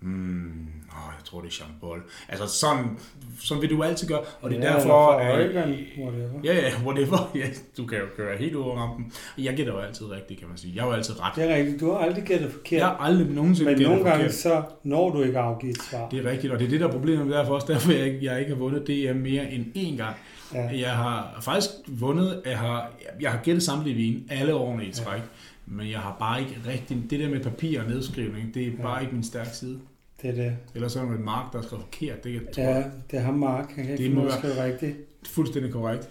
Mm, 0.00 0.66
åh, 0.90 1.12
jeg 1.18 1.24
tror, 1.24 1.40
det 1.40 1.48
er 1.48 1.52
champagne. 1.52 2.02
Altså 2.28 2.46
sådan, 2.46 2.98
sådan 3.40 3.62
vil 3.62 3.70
du 3.70 3.82
altid 3.82 4.08
gøre, 4.08 4.20
og 4.40 4.50
det 4.50 4.58
er 4.58 4.62
ja, 4.70 4.72
derfor... 4.74 5.10
at- 5.10 5.34
Oregon, 5.34 5.74
whatever. 5.98 6.40
Ja, 6.44 6.54
ja, 6.54 6.72
whatever. 6.86 7.30
Ja, 7.34 7.46
du 7.76 7.86
kan 7.86 7.98
jo 7.98 8.04
køre 8.16 8.36
helt 8.38 8.56
over 8.56 8.76
rampen. 8.76 9.12
Jeg 9.38 9.56
gætter 9.56 9.72
jo 9.72 9.78
altid 9.78 10.06
rigtigt, 10.10 10.40
kan 10.40 10.48
man 10.48 10.58
sige. 10.58 10.72
Jeg 10.74 10.82
har 10.82 10.88
jo 10.88 10.94
altid 10.96 11.20
ret. 11.20 11.32
Det 11.36 11.50
er 11.50 11.56
rigtigt. 11.56 11.80
Du 11.80 11.90
har 11.90 11.98
aldrig 11.98 12.24
gættet 12.24 12.52
forkert. 12.52 12.78
Jeg 12.78 12.86
har 12.86 12.96
aldrig 12.96 13.26
nogensinde 13.28 13.70
men 13.70 13.78
gættet 13.78 13.96
nogle 13.96 14.10
gange 14.10 14.24
forkert. 14.24 14.34
så 14.34 14.62
når 14.84 15.10
du 15.10 15.22
ikke 15.22 15.38
at 15.38 15.44
afgive 15.44 15.70
et 15.70 15.82
svar. 15.90 16.08
Det 16.08 16.26
er 16.26 16.30
rigtigt, 16.30 16.52
og 16.52 16.58
det 16.58 16.64
er 16.64 16.68
det, 16.70 16.80
der 16.80 16.88
er 16.88 16.92
problemet. 16.92 17.30
Derfor 17.34 17.54
også 17.54 17.72
derfor, 17.72 17.92
jeg 17.92 18.04
ikke, 18.06 18.18
jeg 18.24 18.40
ikke 18.40 18.50
har 18.52 18.58
vundet 18.58 18.86
DM 18.86 19.16
mere 19.16 19.50
end 19.50 19.64
én 19.76 19.96
gang. 19.96 20.16
Ja. 20.54 20.68
Jeg 20.80 20.90
har 20.90 21.38
faktisk 21.42 21.70
vundet, 21.88 22.42
jeg 22.46 22.58
har, 22.58 22.90
jeg 23.20 23.30
har 23.30 23.38
gættet 23.42 23.62
samtlige 23.62 23.96
vin 23.96 24.26
alle 24.30 24.54
årene 24.54 24.84
i 24.84 24.92
træk. 24.92 25.20
Men 25.66 25.90
jeg 25.90 26.00
har 26.00 26.16
bare 26.18 26.40
ikke 26.40 26.60
rigtig, 26.66 27.06
det 27.10 27.20
der 27.20 27.28
med 27.28 27.40
papir 27.42 27.80
og 27.82 27.88
nedskrivning, 27.88 28.54
det 28.54 28.62
er 28.62 28.70
Ja. 28.70 28.82
bare 28.82 29.02
ikke 29.02 29.14
min 29.14 29.24
stærke 29.24 29.50
side. 29.50 29.80
Det 30.22 30.30
er 30.30 30.34
det. 30.34 30.56
Ellers 30.74 30.92
så 30.92 31.00
er 31.00 31.10
det 31.10 31.20
Mark, 31.20 31.52
der 31.52 31.58
har 31.58 31.66
skrevet 31.66 31.84
forkert. 31.84 32.24
Det, 32.24 32.32
kan- 32.40 32.52
tror 32.52 32.62
Ja, 32.62 32.74
jeg 32.74 32.92
det 33.10 33.20
har 33.20 33.32
Mark. 33.32 33.66
Han 33.68 33.74
kan 33.84 33.84
Det 33.98 34.00
ikke 34.04 34.14
finde 34.16 34.32
skrive 34.38 34.64
rigtigt. 34.64 34.92
er 34.92 35.28
fuldstændig 35.28 35.72
korrekt. 35.72 36.10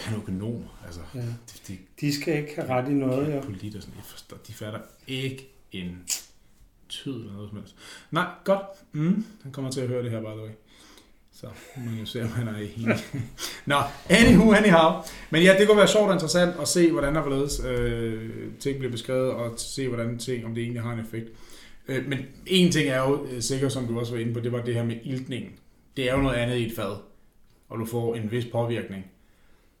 Han 0.00 0.14
er 0.14 0.20
økonom, 0.22 0.62
altså. 0.86 1.00
Ja. 1.14 1.20
Det, 1.20 1.62
det, 1.68 1.78
De 2.00 2.14
skal 2.14 2.38
ikke 2.38 2.52
have 2.56 2.68
ret 2.68 2.88
i 2.90 2.92
noget, 2.94 3.34
jo. 3.36 3.40
Polit 3.40 3.76
og 3.76 3.82
sådan, 3.82 3.96
jeg 3.96 4.04
forstår, 4.04 4.36
de 4.36 4.52
fatter 4.52 4.80
ikke 5.08 5.48
en 5.72 6.02
tyd 6.88 7.14
eller 7.20 7.32
noget 7.32 7.48
som 7.50 7.58
helst. 7.58 7.76
Nej, 8.10 8.26
godt. 8.44 8.62
Mm, 8.92 9.24
han 9.42 9.52
kommer 9.52 9.70
til 9.70 9.80
at 9.80 9.88
høre 9.88 10.02
det 10.02 10.10
her, 10.10 10.20
by 10.20 10.24
the 10.24 10.42
way. 10.42 10.50
Så 11.40 11.46
man 11.76 11.94
jo 12.00 12.06
se, 12.06 12.22
om 12.22 12.28
han 12.28 12.48
er 12.48 12.58
i 12.58 12.86
Nå, 13.66 13.76
anywho, 14.08 14.52
anyhow. 14.52 15.02
Men 15.30 15.42
ja, 15.42 15.58
det 15.58 15.66
kunne 15.66 15.76
være 15.76 15.88
sjovt 15.88 16.08
og 16.08 16.14
interessant 16.14 16.60
at 16.60 16.68
se, 16.68 16.92
hvordan 16.92 17.14
der 17.14 17.22
hvorledes 17.22 17.64
øh, 17.64 18.30
ting 18.60 18.78
bliver 18.78 18.90
beskrevet, 18.90 19.30
og 19.30 19.54
se, 19.56 19.88
hvordan 19.88 20.18
ting, 20.18 20.44
om 20.46 20.54
det 20.54 20.62
egentlig 20.62 20.82
har 20.82 20.92
en 20.92 21.00
effekt. 21.00 21.28
Øh, 21.88 22.08
men 22.08 22.18
en 22.46 22.72
ting 22.72 22.88
er 22.88 22.98
jo 22.98 23.26
øh, 23.30 23.42
sikkert, 23.42 23.72
som 23.72 23.86
du 23.86 23.98
også 23.98 24.12
var 24.12 24.20
inde 24.20 24.34
på, 24.34 24.40
det 24.40 24.52
var 24.52 24.62
det 24.62 24.74
her 24.74 24.84
med 24.84 24.96
iltningen. 25.04 25.52
Det 25.96 26.10
er 26.10 26.14
jo 26.14 26.22
noget 26.22 26.36
andet 26.36 26.56
i 26.56 26.66
et 26.66 26.72
fad, 26.76 26.96
og 27.68 27.78
du 27.78 27.86
får 27.86 28.14
en 28.14 28.30
vis 28.30 28.44
påvirkning, 28.52 29.04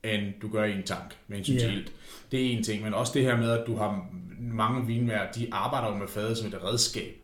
end 0.04 0.32
du 0.42 0.48
gør 0.48 0.64
i 0.64 0.72
en 0.72 0.82
tank 0.82 1.16
med 1.28 1.38
en 1.38 1.44
yeah. 1.54 1.74
ilt. 1.74 1.92
Det 2.32 2.46
er 2.46 2.56
en 2.56 2.64
ting, 2.64 2.82
men 2.82 2.94
også 2.94 3.12
det 3.14 3.22
her 3.22 3.36
med, 3.36 3.50
at 3.50 3.64
du 3.66 3.76
har 3.76 4.06
mange 4.40 4.86
vinvær, 4.86 5.32
de 5.32 5.48
arbejder 5.52 5.88
jo 5.88 5.94
med 5.94 6.08
fadet 6.08 6.38
som 6.38 6.48
et 6.48 6.64
redskab. 6.64 7.16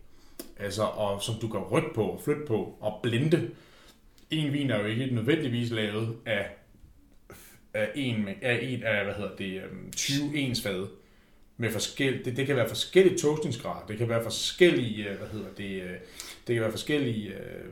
Altså, 0.58 0.82
og 0.82 1.22
som 1.22 1.34
du 1.40 1.48
kan 1.48 1.60
rykke 1.60 1.94
på, 1.94 2.02
og 2.02 2.20
flytte 2.24 2.42
på, 2.46 2.76
og 2.80 3.00
blinde. 3.02 3.50
En 4.32 4.52
vin 4.52 4.70
er 4.70 4.78
jo 4.78 4.84
ikke 4.84 5.14
nødvendigvis 5.14 5.70
lavet 5.70 6.16
af, 6.26 6.46
af, 7.74 7.88
en, 7.94 8.28
af 8.42 8.58
et 8.62 8.84
af, 8.84 9.04
hvad 9.04 9.14
hedder 9.14 9.36
det, 9.36 9.62
20 9.96 10.24
øhm, 10.24 10.34
ens 10.34 10.62
fad 10.62 10.86
med 11.56 11.70
forskel, 11.70 12.24
det, 12.24 12.36
det 12.36 12.46
kan 12.46 12.56
være 12.56 12.68
forskellige 12.68 13.18
toastingsgrader, 13.18 13.86
det 13.86 13.98
kan 13.98 14.08
være 14.08 14.22
forskellige, 14.22 15.10
øh, 15.10 15.18
hvad 15.18 15.28
hedder 15.28 15.50
det, 15.56 15.82
øh, 15.82 15.90
det 16.46 16.54
kan 16.54 16.60
være 16.60 16.70
forskellige, 16.70 17.28
øh, 17.28 17.64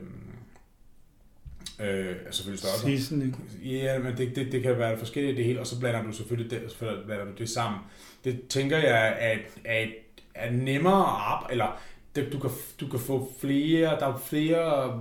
øh, 1.79 2.15
altså 2.25 2.37
selvfølgelig 2.37 2.59
størrelser. 2.59 2.87
Seasoning. 2.87 3.51
Ja, 3.63 3.99
men 3.99 4.17
det, 4.17 4.35
det, 4.35 4.51
det 4.51 4.63
kan 4.63 4.77
være 4.77 4.97
forskellige 4.97 5.35
det 5.35 5.45
hele, 5.45 5.59
og 5.59 5.67
så 5.67 5.79
blander 5.79 6.03
du 6.03 6.11
selvfølgelig 6.11 6.51
det, 6.51 6.71
så 6.71 6.97
blander 7.05 7.25
du 7.25 7.31
det 7.37 7.49
sammen. 7.49 7.81
Det 8.23 8.47
tænker 8.49 8.77
jeg 8.77 9.15
er, 9.19 9.37
er, 9.65 9.87
er 10.35 10.51
nemmere 10.51 11.01
at 11.01 11.21
arbejde, 11.21 11.51
eller 11.51 11.81
du, 12.15 12.39
kan, 12.39 12.49
du 12.79 12.87
kan 12.87 12.99
få 12.99 13.31
flere, 13.41 13.99
der 13.99 14.07
er 14.07 14.21
flere, 14.25 14.97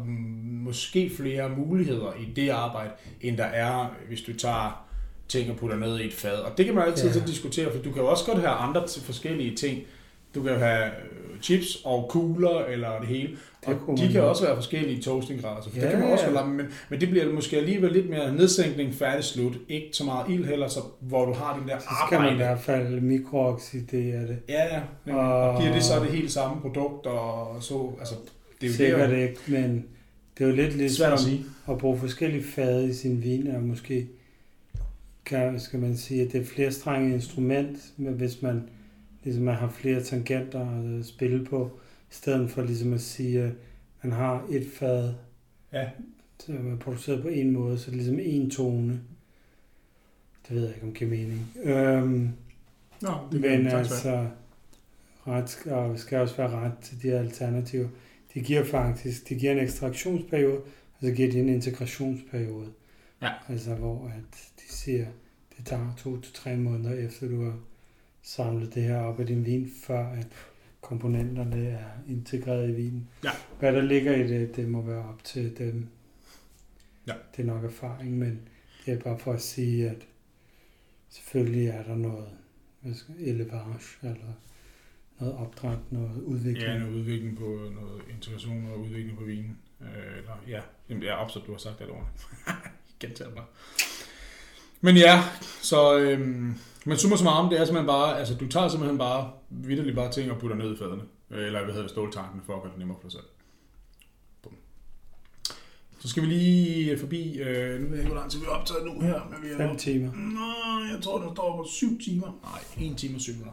måske 0.65 1.11
flere 1.17 1.49
muligheder 1.49 2.13
i 2.21 2.25
det 2.37 2.49
arbejde, 2.49 2.91
end 3.21 3.37
der 3.37 3.45
er, 3.45 3.95
hvis 4.09 4.21
du 4.21 4.33
tager 4.37 4.87
ting 5.29 5.51
og 5.51 5.57
putter 5.57 5.77
ned 5.77 5.99
i 5.99 6.07
et 6.07 6.15
fad. 6.15 6.39
Og 6.39 6.59
det 6.59 6.67
kan 6.67 6.75
man 6.75 6.85
altid 6.85 7.11
ja. 7.11 7.27
diskutere, 7.27 7.73
for 7.73 7.83
du 7.83 7.93
kan 7.93 8.03
jo 8.03 8.09
også 8.09 8.25
godt 8.27 8.39
have 8.39 8.51
andre 8.51 8.89
forskellige 9.03 9.57
ting. 9.57 9.83
Du 10.35 10.43
kan 10.43 10.59
have 10.59 10.91
chips 11.43 11.78
og 11.84 12.07
kugler 12.11 12.64
eller 12.64 12.99
det 12.99 13.09
hele. 13.09 13.36
Og 13.66 13.74
det 13.97 13.99
de 13.99 14.12
kan 14.12 14.22
også 14.22 14.45
være 14.45 14.57
forskellige 14.57 15.03
toastinggrader, 15.03 15.62
så 15.62 15.70
ja, 15.76 15.80
det 15.80 15.91
kan 15.91 16.01
man 16.01 16.12
også 16.12 16.30
ja. 16.30 16.45
men, 16.45 16.66
men 16.88 17.01
det 17.01 17.09
bliver 17.11 17.32
måske 17.32 17.57
alligevel 17.57 17.93
lidt 17.93 18.11
mere 18.11 18.34
nedsænkning, 18.34 18.95
færdig 18.95 19.24
slut. 19.24 19.59
Ikke 19.68 19.88
så 19.93 20.05
meget 20.05 20.30
ild 20.30 20.45
heller, 20.45 20.68
så, 20.68 20.80
hvor 21.01 21.24
du 21.24 21.32
har 21.32 21.59
den 21.59 21.68
der 21.68 21.78
så 21.78 21.84
skal 21.84 22.16
arbejde. 22.16 22.24
man 22.24 22.32
i 22.32 22.36
hvert 22.36 22.61
fald 22.61 23.01
mikrooxidere 23.01 24.20
det. 24.20 24.38
Ja, 24.49 24.74
ja. 24.74 24.80
Men, 25.05 25.14
og, 25.14 25.51
og 25.51 25.61
giver 25.61 25.72
det 25.72 25.82
så 25.82 26.01
det 26.01 26.09
helt 26.09 26.32
samme 26.32 26.61
produkt, 26.61 27.07
og 27.07 27.62
så, 27.62 27.91
altså, 27.99 28.14
det 28.61 28.66
er 28.66 28.70
jo 28.70 28.76
Sikkert 28.76 29.11
det, 29.11 29.22
ikke, 29.28 29.41
men 29.49 29.84
det 30.38 30.45
er 30.45 30.49
jo 30.49 30.57
lidt 30.57 30.76
ligesom 30.76 31.12
at, 31.12 31.20
sige. 31.20 31.45
at 31.70 31.78
bruge 31.78 31.99
forskellige 31.99 32.45
fade 32.45 32.88
i 32.88 32.93
sin 32.93 33.22
vin, 33.22 33.47
og 33.47 33.62
måske 33.62 34.07
kan, 35.24 35.61
skal 35.61 35.80
man 35.80 35.97
sige, 35.97 36.22
at 36.22 36.32
det 36.32 36.41
er 36.41 36.45
flere 36.45 36.72
strenge 36.72 37.14
instrument, 37.14 37.78
men 37.97 38.12
hvis 38.12 38.43
man 38.43 38.62
ligesom 39.25 39.45
man 39.45 39.55
har 39.55 39.68
flere 39.68 40.03
tangenter 40.03 40.99
at 40.99 41.07
spille 41.07 41.45
på, 41.45 41.71
i 42.11 42.14
stedet 42.14 42.51
for 42.51 42.62
ligesom 42.62 42.93
at 42.93 43.01
sige, 43.01 43.43
at 43.43 43.53
man 44.03 44.12
har 44.12 44.47
et 44.51 44.66
fad, 44.75 45.14
ja. 45.73 45.89
som 46.39 46.73
er 46.73 46.77
produceret 46.77 47.23
på 47.23 47.29
en 47.29 47.51
måde, 47.51 47.79
så 47.79 47.91
det 47.91 47.93
er 47.93 47.97
ligesom 47.97 48.18
en 48.23 48.51
tone. 48.51 49.01
Det 50.49 50.57
ved 50.57 50.64
jeg 50.64 50.75
ikke, 50.75 50.87
om 50.87 50.89
det 50.89 50.99
giver 50.99 51.11
mening. 51.11 51.51
Øhm, 51.62 52.29
Nå, 53.03 53.12
det 53.33 53.41
men 53.41 53.66
altså, 53.66 54.29
ret 55.27 55.51
skal, 55.51 55.73
og 55.73 55.99
skal 55.99 56.18
også 56.18 56.37
være 56.37 56.51
ret 56.51 56.73
til 56.83 57.03
de 57.03 57.11
her 57.11 57.18
alternativer. 57.18 57.89
De 58.35 58.41
giver 58.41 58.64
faktisk, 58.64 59.29
de 59.29 59.35
giver 59.35 59.53
en 59.53 59.59
ekstraktionsperiode, 59.59 60.59
og 60.59 61.01
så 61.01 61.11
giver 61.11 61.33
de 61.33 61.39
en 61.39 61.49
integrationsperiode. 61.49 62.68
Ja. 63.23 63.31
Altså 63.49 63.75
hvor 63.75 64.07
at 64.07 64.37
de 64.57 64.75
siger, 64.75 65.07
det 65.57 65.66
tager 65.66 65.95
to 65.99 66.21
til 66.21 66.35
tre 66.35 66.57
måneder 66.57 66.95
efter 66.95 67.29
du 67.29 67.45
har 67.45 67.59
samlet 68.23 68.75
det 68.75 68.83
her 68.83 69.01
op 69.01 69.21
i 69.21 69.25
din 69.25 69.47
vin, 69.47 69.71
før 69.87 70.07
at 70.07 70.27
komponenterne 70.81 71.66
er 71.66 71.85
integreret 72.09 72.68
i 72.68 72.73
vinen. 72.73 73.09
Ja. 73.25 73.31
Hvad 73.59 73.73
der 73.73 73.83
ligger 73.83 74.14
i 74.14 74.29
det, 74.29 74.57
det 74.57 74.68
må 74.68 74.83
være 74.83 75.09
op 75.09 75.25
til 75.25 75.59
dem. 75.59 75.87
Ja. 77.07 77.14
Det 77.37 77.43
er 77.43 77.47
nok 77.47 77.64
erfaring, 77.64 78.18
men 78.18 78.41
det 78.87 78.95
er 78.95 78.99
bare 78.99 79.18
for 79.18 79.33
at 79.33 79.43
sige, 79.43 79.91
at 79.91 80.07
selvfølgelig 81.09 81.66
er 81.66 81.83
der 81.83 81.97
noget 81.97 82.29
skal, 82.95 83.14
elevage, 83.18 83.81
eller 84.03 84.33
noget 85.18 85.35
opdræt, 85.35 85.79
noget 85.91 86.23
udvikling. 86.23 86.73
Ja, 86.73 86.79
noget 86.79 86.95
udvikling 86.95 87.39
på 87.39 87.45
noget 87.81 88.03
integration 88.11 88.66
og 88.66 88.81
udvikling 88.81 89.18
på 89.18 89.25
vinen. 89.25 89.59
Øh, 89.81 90.18
eller, 90.18 90.43
ja, 90.49 90.61
Jamen, 90.89 91.03
ja, 91.03 91.23
absolut, 91.23 91.47
du 91.47 91.53
har 91.53 91.59
sagt 91.59 91.79
det 91.79 91.89
ordentligt. 91.89 92.29
Gentager 93.01 93.31
bare. 93.31 93.45
Men 94.81 94.97
ja, 94.97 95.23
så 95.62 95.99
øhm, 95.99 96.55
men 96.87 96.99
summa 96.99 97.16
summarum, 97.16 97.51
det 97.51 97.61
er 97.61 97.64
simpelthen 97.64 97.87
bare, 97.87 98.18
altså 98.18 98.35
du 98.35 98.49
tager 98.49 98.68
simpelthen 98.68 98.99
bare, 98.99 99.31
vidderligt 99.51 99.97
bare 99.97 100.12
ting 100.12 100.31
og 100.31 100.39
putter 100.39 100.57
ned 100.57 100.74
i 100.74 100.78
fadene. 100.78 101.03
Eller 101.31 101.64
hvad 101.64 101.74
hedder 101.74 101.83
det, 101.83 101.91
ståltanken, 101.91 102.41
for 102.47 102.57
at 102.57 102.62
gøre 102.62 102.70
det 102.70 102.78
nemmere 102.78 102.99
for 103.01 103.09
dig 103.09 103.12
selv. 103.12 103.24
Bum. 104.43 104.53
Så 106.01 106.09
skal 106.09 106.22
vi 106.22 106.28
lige 106.28 106.99
forbi, 106.99 107.39
øh, 107.39 107.81
nu 107.81 107.87
ved 107.87 107.97
jeg 107.97 107.99
ikke, 107.99 108.07
hvor 108.07 108.20
lang 108.20 108.31
tid 108.31 108.39
vi 108.39 108.45
er 108.45 108.51
optaget 108.51 108.85
nu 108.87 109.01
her. 109.01 109.20
Men 109.31 109.49
vi 109.49 109.49
er 109.53 109.68
5 109.68 109.76
timer. 109.76 110.12
Nej, 110.14 110.95
jeg 110.95 111.03
tror, 111.03 111.18
der 111.18 111.35
står 111.35 111.57
på 111.57 111.68
7 111.68 112.01
timer. 112.01 112.39
Nej, 112.76 112.91
1 112.91 112.97
time 112.97 113.14
og 113.14 113.20
7 113.20 113.33
minutter. 113.33 113.53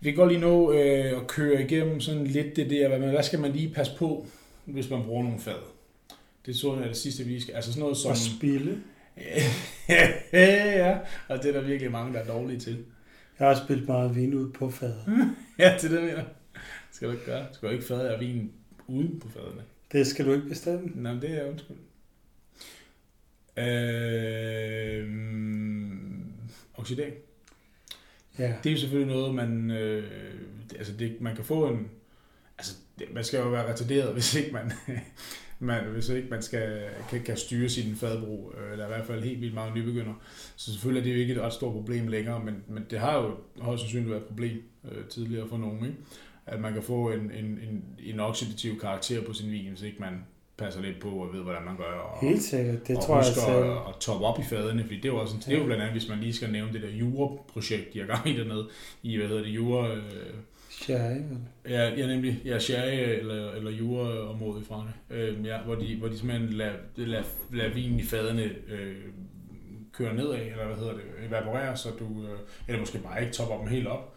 Vi 0.00 0.10
kan 0.10 0.16
godt 0.16 0.32
lige 0.32 0.40
nå 0.40 0.72
øh, 0.72 1.20
at 1.20 1.26
køre 1.26 1.62
igennem 1.62 2.00
sådan 2.00 2.26
lidt 2.26 2.56
det 2.56 2.70
der, 2.70 2.88
hvad, 2.88 2.98
hvad 2.98 3.22
skal 3.22 3.40
man 3.40 3.52
lige 3.52 3.74
passe 3.74 3.92
på, 3.98 4.26
hvis 4.64 4.90
man 4.90 5.02
bruger 5.02 5.22
nogle 5.22 5.40
fad? 5.40 5.60
Det 6.46 6.52
er 6.52 6.58
sådan, 6.58 6.82
at 6.82 6.88
det 6.88 6.96
sidste, 6.96 7.24
vi 7.24 7.40
skal, 7.40 7.54
altså 7.54 7.72
sådan 7.72 7.80
noget 7.80 7.96
som... 7.96 8.10
Og 8.10 8.16
spille. 8.16 8.82
ja, 10.32 10.98
og 11.28 11.42
det 11.42 11.48
er 11.48 11.52
der 11.52 11.66
virkelig 11.66 11.92
mange, 11.92 12.12
der 12.14 12.20
er 12.20 12.26
dårlige 12.26 12.60
til. 12.60 12.84
Jeg 13.38 13.48
har 13.48 13.64
spillet 13.64 13.88
meget 13.88 14.16
vin 14.16 14.34
ud 14.34 14.52
på 14.52 14.70
fadet. 14.70 15.04
ja, 15.58 15.76
til 15.80 15.90
det 15.90 16.02
mener 16.02 16.24
skal 16.96 17.08
du 17.08 17.12
ikke 17.12 17.24
gøre. 17.24 17.46
Du 17.48 17.54
skal 17.54 17.66
jo 17.66 17.72
ikke 17.72 17.84
fade 17.84 18.10
af 18.10 18.20
vin 18.20 18.52
uden 18.86 19.20
på 19.20 19.28
fadene. 19.28 19.62
Det 19.92 20.06
skal 20.06 20.26
du 20.26 20.32
ikke 20.32 20.48
bestemme. 20.48 20.90
Nej, 20.94 21.12
det 21.12 21.30
er 21.30 21.50
undskyld. 21.50 21.76
Øh, 23.56 25.06
oxidering. 26.74 27.14
Ja. 28.38 28.54
Det 28.62 28.70
er 28.70 28.74
jo 28.74 28.80
selvfølgelig 28.80 29.14
noget, 29.14 29.34
man, 29.34 29.70
øh, 29.70 30.34
altså 30.76 30.92
det, 30.92 31.20
man 31.20 31.36
kan 31.36 31.44
få 31.44 31.68
en, 31.68 31.90
altså 32.58 32.74
det, 32.98 33.14
man 33.14 33.24
skal 33.24 33.40
jo 33.40 33.48
være 33.48 33.72
retarderet, 33.72 34.12
hvis 34.12 34.34
ikke 34.34 34.52
man, 34.52 34.72
man, 35.58 35.84
hvis 35.84 36.08
ikke 36.08 36.28
man 36.30 36.42
skal, 36.42 36.82
kan, 37.10 37.22
kan 37.22 37.36
styre 37.36 37.68
sin 37.68 37.96
fadbrug, 37.96 38.54
øh, 38.58 38.72
eller 38.72 38.84
i 38.84 38.88
hvert 38.88 39.06
fald 39.06 39.24
helt 39.24 39.40
vildt 39.40 39.54
meget 39.54 39.74
nybegynder. 39.74 40.14
Så 40.56 40.72
selvfølgelig 40.72 41.00
er 41.00 41.04
det 41.04 41.14
jo 41.14 41.20
ikke 41.20 41.34
et 41.34 41.40
ret 41.40 41.52
stort 41.52 41.72
problem 41.72 42.08
længere, 42.08 42.44
men, 42.44 42.64
men 42.68 42.86
det 42.90 42.98
har 42.98 43.18
jo 43.18 43.36
højst 43.60 43.80
sandsynligt 43.80 44.10
været 44.10 44.20
et 44.20 44.26
problem 44.26 44.62
øh, 44.92 45.04
tidligere 45.04 45.48
for 45.48 45.58
nogen, 45.58 45.84
ikke? 45.84 45.96
at 46.46 46.60
man 46.60 46.72
kan 46.72 46.82
få 46.82 47.10
en, 47.10 47.20
en, 47.20 47.44
en, 47.44 47.84
en 47.98 48.20
oxidativ 48.20 48.80
karakter 48.80 49.22
på 49.22 49.32
sin 49.32 49.50
vin, 49.50 49.68
hvis 49.68 49.82
ikke 49.82 50.00
man 50.00 50.24
passer 50.56 50.82
lidt 50.82 51.00
på 51.00 51.08
og 51.08 51.32
ved, 51.32 51.42
hvordan 51.42 51.62
man 51.64 51.76
gør. 51.76 51.84
Og, 51.84 52.20
Helt 52.20 52.42
sikkert, 52.42 52.88
det 52.88 52.96
og 52.96 53.02
tror 53.02 53.16
jeg 53.16 53.24
selv. 53.24 53.56
at, 53.56 53.70
at 53.70 53.94
toppe 54.00 54.26
op 54.26 54.38
i 54.38 54.42
fadene, 54.42 54.82
fordi 54.82 54.96
det 54.96 55.04
er 55.04 55.12
jo, 55.12 55.20
også, 55.20 55.34
det 55.46 55.54
er 55.54 55.58
jo 55.58 55.64
blandt 55.64 55.82
andet, 55.82 55.98
hvis 55.98 56.08
man 56.08 56.20
lige 56.20 56.34
skal 56.34 56.50
nævne 56.50 56.72
det 56.72 56.82
der 56.82 56.90
Jura-projekt, 56.90 57.94
de 57.94 57.98
har 57.98 58.06
gang 58.06 58.28
i 58.28 58.38
dernede, 58.38 58.68
i, 59.02 59.16
hvad 59.16 59.28
hedder 59.28 59.42
det, 59.42 59.50
Jura... 59.50 59.94
Øh, 59.94 60.34
Sherry, 60.82 61.20
Ja, 61.68 61.94
ja, 61.96 62.06
nemlig. 62.06 62.42
Ja, 62.44 62.58
Sherry 62.58 63.04
øh, 63.04 63.18
eller, 63.18 63.52
eller 63.52 63.70
Jura-området 63.70 64.62
i 64.62 64.64
Frankrig. 64.64 64.94
Øh, 65.10 65.46
ja, 65.46 65.62
hvor 65.62 65.74
de, 65.74 65.96
hvor 65.96 66.08
de 66.08 66.18
simpelthen 66.18 66.52
lader, 66.52 66.76
lader, 66.96 67.24
lader 67.52 67.74
vinen 67.74 68.00
i 68.00 68.02
fadene 68.02 68.42
øh, 68.68 68.96
køre 69.92 70.14
nedad, 70.14 70.40
eller 70.40 70.66
hvad 70.66 70.76
hedder 70.76 70.92
det, 70.92 71.02
evaporere, 71.28 71.76
så 71.76 71.88
du, 71.98 72.04
øh, 72.04 72.38
eller 72.68 72.80
måske 72.80 72.98
bare 72.98 73.20
ikke 73.20 73.32
topper 73.32 73.58
dem 73.58 73.66
helt 73.66 73.86
op. 73.86 74.16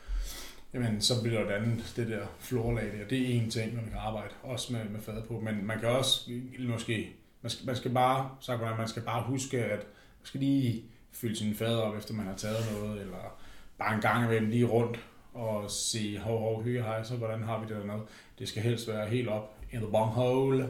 Jamen, 0.73 1.02
så 1.02 1.14
bliver 1.23 1.44
der 1.44 1.56
andet, 1.56 1.94
det 1.95 2.07
der 2.07 2.26
florlag 2.40 2.86
der. 2.86 3.07
Det 3.10 3.22
er 3.22 3.41
en 3.41 3.49
ting, 3.49 3.76
man 3.76 3.84
kan 3.84 3.98
arbejde 3.98 4.34
også 4.44 4.73
med, 4.73 4.84
med 4.90 4.99
fad 4.99 5.23
på. 5.27 5.40
Men 5.40 5.65
man 5.65 5.80
kan 5.80 5.90
også 5.90 6.31
måske, 6.60 7.10
man 7.41 7.49
skal, 7.49 7.65
man 7.65 7.76
skal 7.76 7.91
bare, 7.91 8.30
sagt 8.41 8.61
man 8.61 8.88
skal 8.88 9.02
bare 9.02 9.23
huske, 9.23 9.65
at 9.65 9.80
man 9.80 10.23
skal 10.23 10.40
lige 10.40 10.84
fylde 11.11 11.36
sine 11.36 11.56
fader 11.56 11.77
op, 11.77 11.98
efter 11.98 12.14
man 12.14 12.26
har 12.26 12.36
taget 12.36 12.57
noget, 12.72 13.02
eller 13.02 13.40
bare 13.77 13.95
en 13.95 14.02
gang 14.02 14.26
imellem 14.26 14.49
lige 14.49 14.65
rundt 14.65 14.99
og 15.40 15.72
se, 15.72 16.18
hov, 16.18 16.40
hov, 16.40 16.64
hygge, 16.64 16.82
hej, 16.82 17.03
så 17.03 17.16
hvordan 17.16 17.44
har 17.44 17.60
vi 17.60 17.74
det 17.74 17.76
dernede. 17.76 18.06
Det 18.40 18.48
skal 18.48 18.64
helst 18.64 18.88
være 18.88 19.07
helt 19.07 19.28
op 19.28 19.56
in 19.72 19.80
the 19.80 19.88
bong 19.91 20.11
hole. 20.11 20.70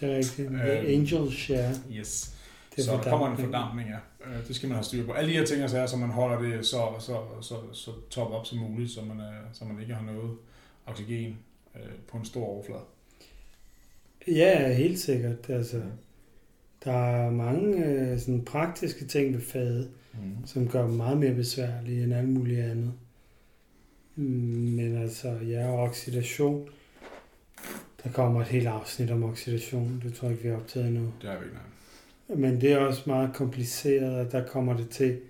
Det 0.00 0.12
er 0.12 0.16
rigtigt. 0.16 0.48
The 0.48 0.56
uh, 0.56 0.88
angel 0.88 1.32
share. 1.32 1.74
Yes. 1.92 2.34
Det 2.76 2.84
så 2.84 2.92
der 2.92 3.02
kommer 3.10 3.30
en 3.30 3.36
fordampning, 3.36 3.88
ja. 3.88 4.30
Øh, 4.30 4.48
det 4.48 4.56
skal 4.56 4.68
man 4.68 4.76
have 4.76 4.84
styr 4.84 5.06
på. 5.06 5.12
Alle 5.12 5.32
de 5.32 5.36
her 5.38 5.44
ting, 5.44 5.70
så, 5.70 5.78
er, 5.78 5.86
så 5.86 5.96
man 5.96 6.10
holder 6.10 6.38
det 6.38 6.66
så, 6.66 6.88
så, 6.98 7.18
så, 7.40 7.54
så 7.72 7.90
top 8.10 8.32
op 8.32 8.46
som 8.46 8.58
muligt, 8.58 8.90
så 8.90 9.02
man, 9.02 9.20
er, 9.20 9.32
så 9.52 9.64
man 9.64 9.80
ikke 9.80 9.94
har 9.94 10.02
noget 10.02 10.36
oxygen 10.86 11.38
øh, 11.76 11.82
på 12.10 12.16
en 12.16 12.24
stor 12.24 12.44
overflade. 12.44 12.80
Ja, 14.28 14.72
helt 14.72 14.98
sikkert. 14.98 15.50
Altså, 15.50 15.82
der 16.84 16.92
er 16.92 17.30
mange 17.30 17.84
øh, 17.84 18.18
sådan 18.18 18.44
praktiske 18.44 19.04
ting 19.04 19.34
ved 19.34 19.40
fadet, 19.40 19.90
mm. 20.12 20.46
som 20.46 20.68
gør 20.68 20.82
dem 20.82 20.94
meget 20.94 21.18
mere 21.18 21.34
besværlige 21.34 22.04
end 22.04 22.14
alt 22.14 22.28
muligt 22.28 22.60
andet. 22.60 22.92
Men 24.18 24.96
altså, 24.96 25.28
ja, 25.48 25.82
oxidation. 25.82 26.68
Der 28.04 28.10
kommer 28.12 28.40
et 28.40 28.46
helt 28.46 28.66
afsnit 28.66 29.10
om 29.10 29.24
oxidation. 29.24 30.02
Det 30.04 30.14
tror 30.14 30.28
jeg 30.28 30.32
ikke, 30.32 30.42
vi 30.42 30.48
har 30.48 30.56
optaget 30.56 30.86
endnu. 30.86 31.12
Det 31.22 31.30
har 31.30 31.38
vi 31.38 31.44
ikke, 31.44 31.56
nej. 31.56 32.36
Men 32.36 32.60
det 32.60 32.72
er 32.72 32.78
også 32.78 33.02
meget 33.06 33.30
kompliceret, 33.34 34.26
og 34.26 34.32
der 34.32 34.46
kommer 34.46 34.76
det 34.76 34.88
til, 34.88 35.20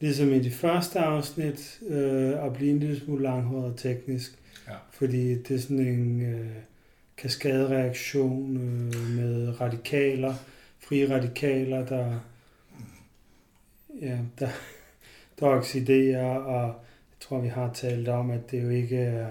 ligesom 0.00 0.32
i 0.32 0.38
de 0.38 0.50
første 0.50 0.98
afsnit, 0.98 1.80
øh, 1.88 2.44
at 2.44 2.52
blive 2.52 2.70
en 2.70 2.78
lille 2.78 3.00
smule 3.00 3.22
langhåret 3.22 3.72
og 3.72 3.78
teknisk. 3.78 4.38
Ja. 4.68 4.74
Fordi 4.92 5.42
det 5.42 5.56
er 5.56 5.60
sådan 5.60 5.86
en 5.86 6.20
øh, 6.20 6.50
kaskadereaktion 7.16 8.56
øh, 8.56 9.16
med 9.16 9.60
radikaler, 9.60 10.34
frie 10.80 11.14
radikaler, 11.14 11.86
der, 11.86 12.18
ja, 14.00 14.18
der, 14.38 14.48
der 15.40 15.46
oxiderer, 15.46 16.34
og 16.34 16.74
tror, 17.22 17.40
vi 17.40 17.48
har 17.48 17.72
talt 17.72 18.08
om, 18.08 18.30
at 18.30 18.50
det 18.50 18.62
jo 18.62 18.68
ikke 18.68 18.96
er 18.98 19.26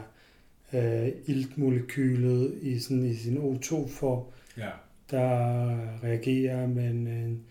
øh, 0.74 1.08
iltmolekylet 1.26 2.58
i, 2.62 2.80
sådan, 2.80 3.06
i 3.06 3.16
sin 3.16 3.38
O2-form, 3.38 4.24
Ja. 4.58 4.70
der 5.12 5.70
reagerer, 6.04 6.68
men 6.68 7.08
en 7.08 7.42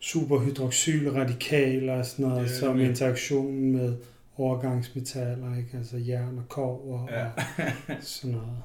superhydroxylradikal 0.00 1.88
og 1.88 2.06
sådan 2.06 2.26
noget, 2.26 2.42
Det 2.42 2.50
som 2.50 2.68
nemlig- 2.68 2.88
interaktionen 2.88 3.72
med 3.72 3.96
overgangsmetaller, 4.36 5.56
ikke? 5.56 5.76
altså 5.78 5.96
jern 5.96 6.38
og 6.38 6.48
kov 6.48 7.08
Ja. 7.10 7.26
og 7.26 7.32
sådan 8.00 8.36
noget. 8.36 8.56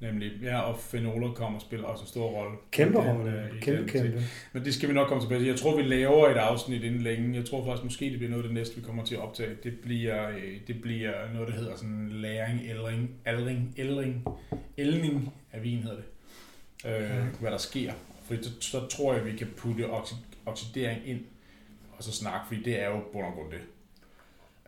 Nemlig, 0.00 0.32
ja, 0.42 0.60
og 0.60 0.78
fenoler 0.78 1.32
kommer 1.32 1.58
og 1.58 1.62
spiller 1.62 1.86
også 1.86 2.02
en 2.04 2.08
stor 2.08 2.28
rolle. 2.30 2.56
Kæmpe 2.70 2.98
rolle. 2.98 3.44
øh, 3.54 3.60
Kæmpe, 3.60 3.80
den 3.80 3.88
kæmpe. 3.88 4.22
Men 4.52 4.64
det 4.64 4.74
skal 4.74 4.88
vi 4.88 4.94
nok 4.94 5.08
komme 5.08 5.22
tilbage 5.22 5.40
til. 5.40 5.46
Jeg 5.48 5.56
tror, 5.56 5.76
vi 5.76 5.82
laver 5.82 6.28
et 6.28 6.34
afsnit 6.36 6.82
inden 6.82 7.00
længe. 7.02 7.36
Jeg 7.36 7.44
tror 7.44 7.64
faktisk, 7.64 7.84
måske 7.84 8.04
det 8.04 8.18
bliver 8.18 8.30
noget 8.30 8.42
af 8.42 8.48
det 8.48 8.54
næste, 8.54 8.76
vi 8.76 8.82
kommer 8.82 9.04
til 9.04 9.14
at 9.14 9.20
optage. 9.20 9.56
Det 9.62 9.78
bliver, 9.82 10.28
øh, 10.28 10.54
det 10.66 10.80
bliver 10.82 11.12
noget, 11.34 11.48
der 11.48 11.54
hedder 11.54 11.76
sådan 11.76 12.08
læring, 12.12 12.60
ældring, 12.64 13.10
aldring, 13.24 13.74
ældring, 13.76 14.24
ældning 14.78 15.32
af 15.52 15.62
vin 15.62 15.78
hedder 15.82 15.96
det. 15.96 16.04
Øh. 16.90 17.10
Hvad 17.40 17.50
der 17.50 17.58
sker. 17.58 17.92
For 18.24 18.34
så, 18.42 18.50
så 18.60 18.86
tror 18.86 19.14
jeg, 19.14 19.24
vi 19.26 19.32
kan 19.36 19.46
putte 19.56 19.84
oxi- 19.84 20.24
oxidering 20.46 21.00
ind 21.06 21.20
og 21.92 22.04
så 22.04 22.12
snakke, 22.12 22.40
fordi 22.46 22.62
det 22.62 22.82
er 22.82 22.86
jo 22.88 23.00
bund 23.12 23.24
og 23.26 23.32
grund 23.32 23.50
det. 23.50 23.60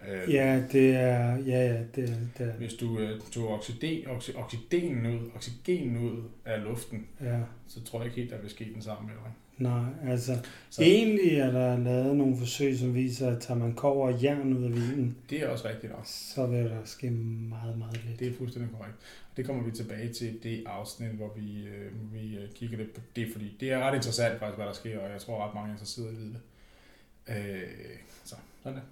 Øh, 0.08 0.34
Ja, 0.34 0.62
det 0.72 0.94
er, 0.94 1.36
ja, 1.36 1.66
ja, 1.72 1.82
det 1.94 2.10
er, 2.10 2.14
det 2.38 2.46
er, 2.48 2.52
Hvis 2.52 2.74
du 2.74 2.98
øh, 2.98 3.20
tog 3.20 3.48
oxiden, 3.48 4.06
oxy, 4.08 4.30
oxidenen 4.34 5.06
ud, 5.06 5.30
oxygenen 5.34 5.96
ud 5.96 6.22
af 6.44 6.62
luften, 6.62 7.06
ja. 7.20 7.40
så 7.68 7.84
tror 7.84 7.98
jeg 7.98 8.06
ikke 8.06 8.16
helt, 8.16 8.30
der 8.30 8.40
vil 8.40 8.50
ske 8.50 8.70
den 8.74 8.82
samme 8.82 9.10
ændring. 9.10 9.36
Nej, 9.58 9.84
altså, 10.12 10.38
Så 10.70 10.82
egentlig 10.82 11.38
er 11.38 11.50
der 11.50 11.78
lavet 11.78 12.16
nogle 12.16 12.36
forsøg, 12.36 12.78
som 12.78 12.94
viser, 12.94 13.30
at 13.36 13.42
tager 13.42 13.58
man 13.58 13.74
kover 13.74 14.12
og 14.12 14.22
jern 14.22 14.52
ud 14.56 14.64
af 14.64 14.70
vinen, 14.70 15.16
Det 15.30 15.42
er 15.42 15.48
også 15.48 15.68
rigtigt 15.68 15.92
nok. 15.92 16.02
så 16.04 16.46
vil 16.46 16.64
der 16.64 16.84
ske 16.84 17.10
meget, 17.10 17.78
meget 17.78 18.00
lidt. 18.06 18.20
Det 18.20 18.28
er 18.28 18.32
fuldstændig 18.34 18.70
korrekt. 18.76 18.96
Og 19.30 19.36
det 19.36 19.46
kommer 19.46 19.62
vi 19.64 19.70
tilbage 19.70 20.12
til 20.12 20.38
det 20.42 20.62
afsnit, 20.66 21.10
hvor 21.10 21.32
vi, 21.36 21.66
øh, 21.66 22.14
vi 22.14 22.36
øh, 22.36 22.48
kigger 22.54 22.76
lidt 22.76 22.94
på 22.94 23.00
det, 23.16 23.28
fordi 23.32 23.56
det 23.60 23.72
er 23.72 23.78
ret 23.78 23.94
interessant 23.94 24.38
faktisk, 24.38 24.56
hvad 24.56 24.66
der 24.66 24.72
sker, 24.72 24.98
og 24.98 25.10
jeg 25.10 25.20
tror 25.20 25.46
ret 25.46 25.54
mange 25.54 25.68
er 25.68 25.72
interesseret 25.72 26.12
i 26.12 26.16
at 26.16 26.32
det. 26.32 26.40
Øh, 27.28 27.62
så, 28.24 28.34
sådan 28.62 28.76
der. 28.78 28.84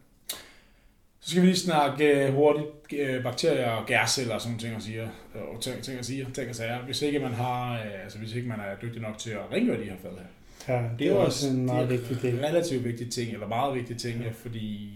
Så 1.20 1.30
skal 1.30 1.42
vi 1.42 1.46
lige 1.46 1.56
snakke 1.58 2.26
øh, 2.26 2.34
hurtigt 2.34 2.68
øh, 2.92 3.22
bakterier 3.22 3.70
og 3.70 3.86
gærceller 3.86 4.34
og 4.34 4.40
sådan 4.40 4.58
ting 4.58 4.76
og 4.76 4.82
siger, 4.82 5.08
og 5.54 5.60
ting, 5.60 5.82
ting 5.82 5.98
og 5.98 6.04
siger, 6.04 6.26
ting 6.34 6.48
og 6.48 6.54
sager. 6.54 6.82
Hvis 6.84 7.02
ikke 7.02 7.18
man 7.18 7.32
har, 7.32 7.74
øh, 7.74 8.02
altså 8.04 8.18
hvis 8.18 8.34
ikke 8.34 8.48
man 8.48 8.60
er 8.60 8.76
dygtig 8.82 9.02
nok 9.02 9.18
til 9.18 9.30
at 9.30 9.40
rengøre 9.52 9.78
de 9.80 9.84
her 9.84 9.96
fad 10.02 10.10
her, 10.10 10.26
Ja, 10.68 10.82
det 10.98 11.06
er 11.06 11.14
også 11.14 11.48
en 11.50 11.66
meget 11.66 11.88
det 11.90 12.00
vigtig 12.00 12.22
del. 12.22 12.40
relativt 12.40 12.84
vigtig 12.84 13.10
ting, 13.10 13.32
eller 13.32 13.48
meget 13.48 13.74
vigtig 13.74 13.98
ting, 13.98 14.20
ja. 14.22 14.30
fordi 14.30 14.90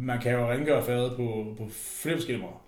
man 0.00 0.18
kan 0.20 0.32
jo 0.32 0.50
rengøre 0.50 0.84
fadet 0.84 1.12
på, 1.16 1.54
på 1.58 1.68
flere 1.72 2.16
forskellige 2.16 2.42
måder. 2.42 2.64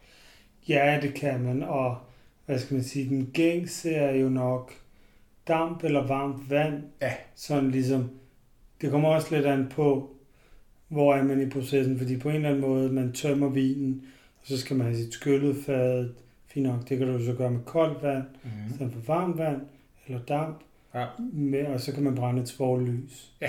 Ja, 0.69 0.99
det 1.03 1.15
kan 1.15 1.41
man, 1.41 1.63
og 1.63 1.99
hvad 2.47 2.59
skal 2.59 2.75
man 2.75 2.85
sige, 2.85 3.09
den 3.09 3.31
gængse 3.35 3.91
er 3.91 4.15
jo 4.17 4.29
nok 4.29 4.73
damp 5.49 5.85
eller 5.85 6.07
varmt 6.07 6.51
vand. 6.51 6.83
Ja. 7.03 7.13
Sådan 7.35 7.71
ligesom, 7.71 8.11
det 8.81 8.91
kommer 8.91 9.09
også 9.09 9.35
lidt 9.37 9.47
an 9.47 9.69
på, 9.71 10.17
hvor 10.91 11.15
er 11.15 11.23
man 11.25 11.43
i 11.43 11.51
processen, 11.51 11.99
fordi 11.99 12.17
på 12.17 12.29
en 12.29 12.35
eller 12.35 12.49
anden 12.49 12.61
måde, 12.63 12.93
man 12.93 13.13
tømmer 13.13 13.49
vinen, 13.49 14.03
og 14.41 14.47
så 14.47 14.59
skal 14.59 14.77
man 14.77 14.87
have 14.87 14.97
sit 14.99 15.13
skyllet 15.15 15.57
fad, 15.67 16.09
fint 16.47 16.67
nok, 16.67 16.89
det 16.89 16.99
kan 16.99 17.07
du 17.07 17.25
så 17.25 17.33
gøre 17.33 17.51
med 17.51 17.61
koldt 17.65 18.03
vand, 18.03 18.23
Mm-hmm. 18.45 18.71
i 18.71 18.75
stedet 18.75 18.93
for 18.93 19.13
varmt 19.13 19.39
vand, 19.39 19.61
eller 20.07 20.21
damp, 20.21 20.57
Ja. 20.95 21.07
med, 21.33 21.67
og 21.67 21.81
så 21.81 21.93
kan 21.93 22.03
man 22.03 22.15
brænde 22.15 22.43
et 22.43 22.49
svovllys. 22.49 23.31
Ja. 23.41 23.49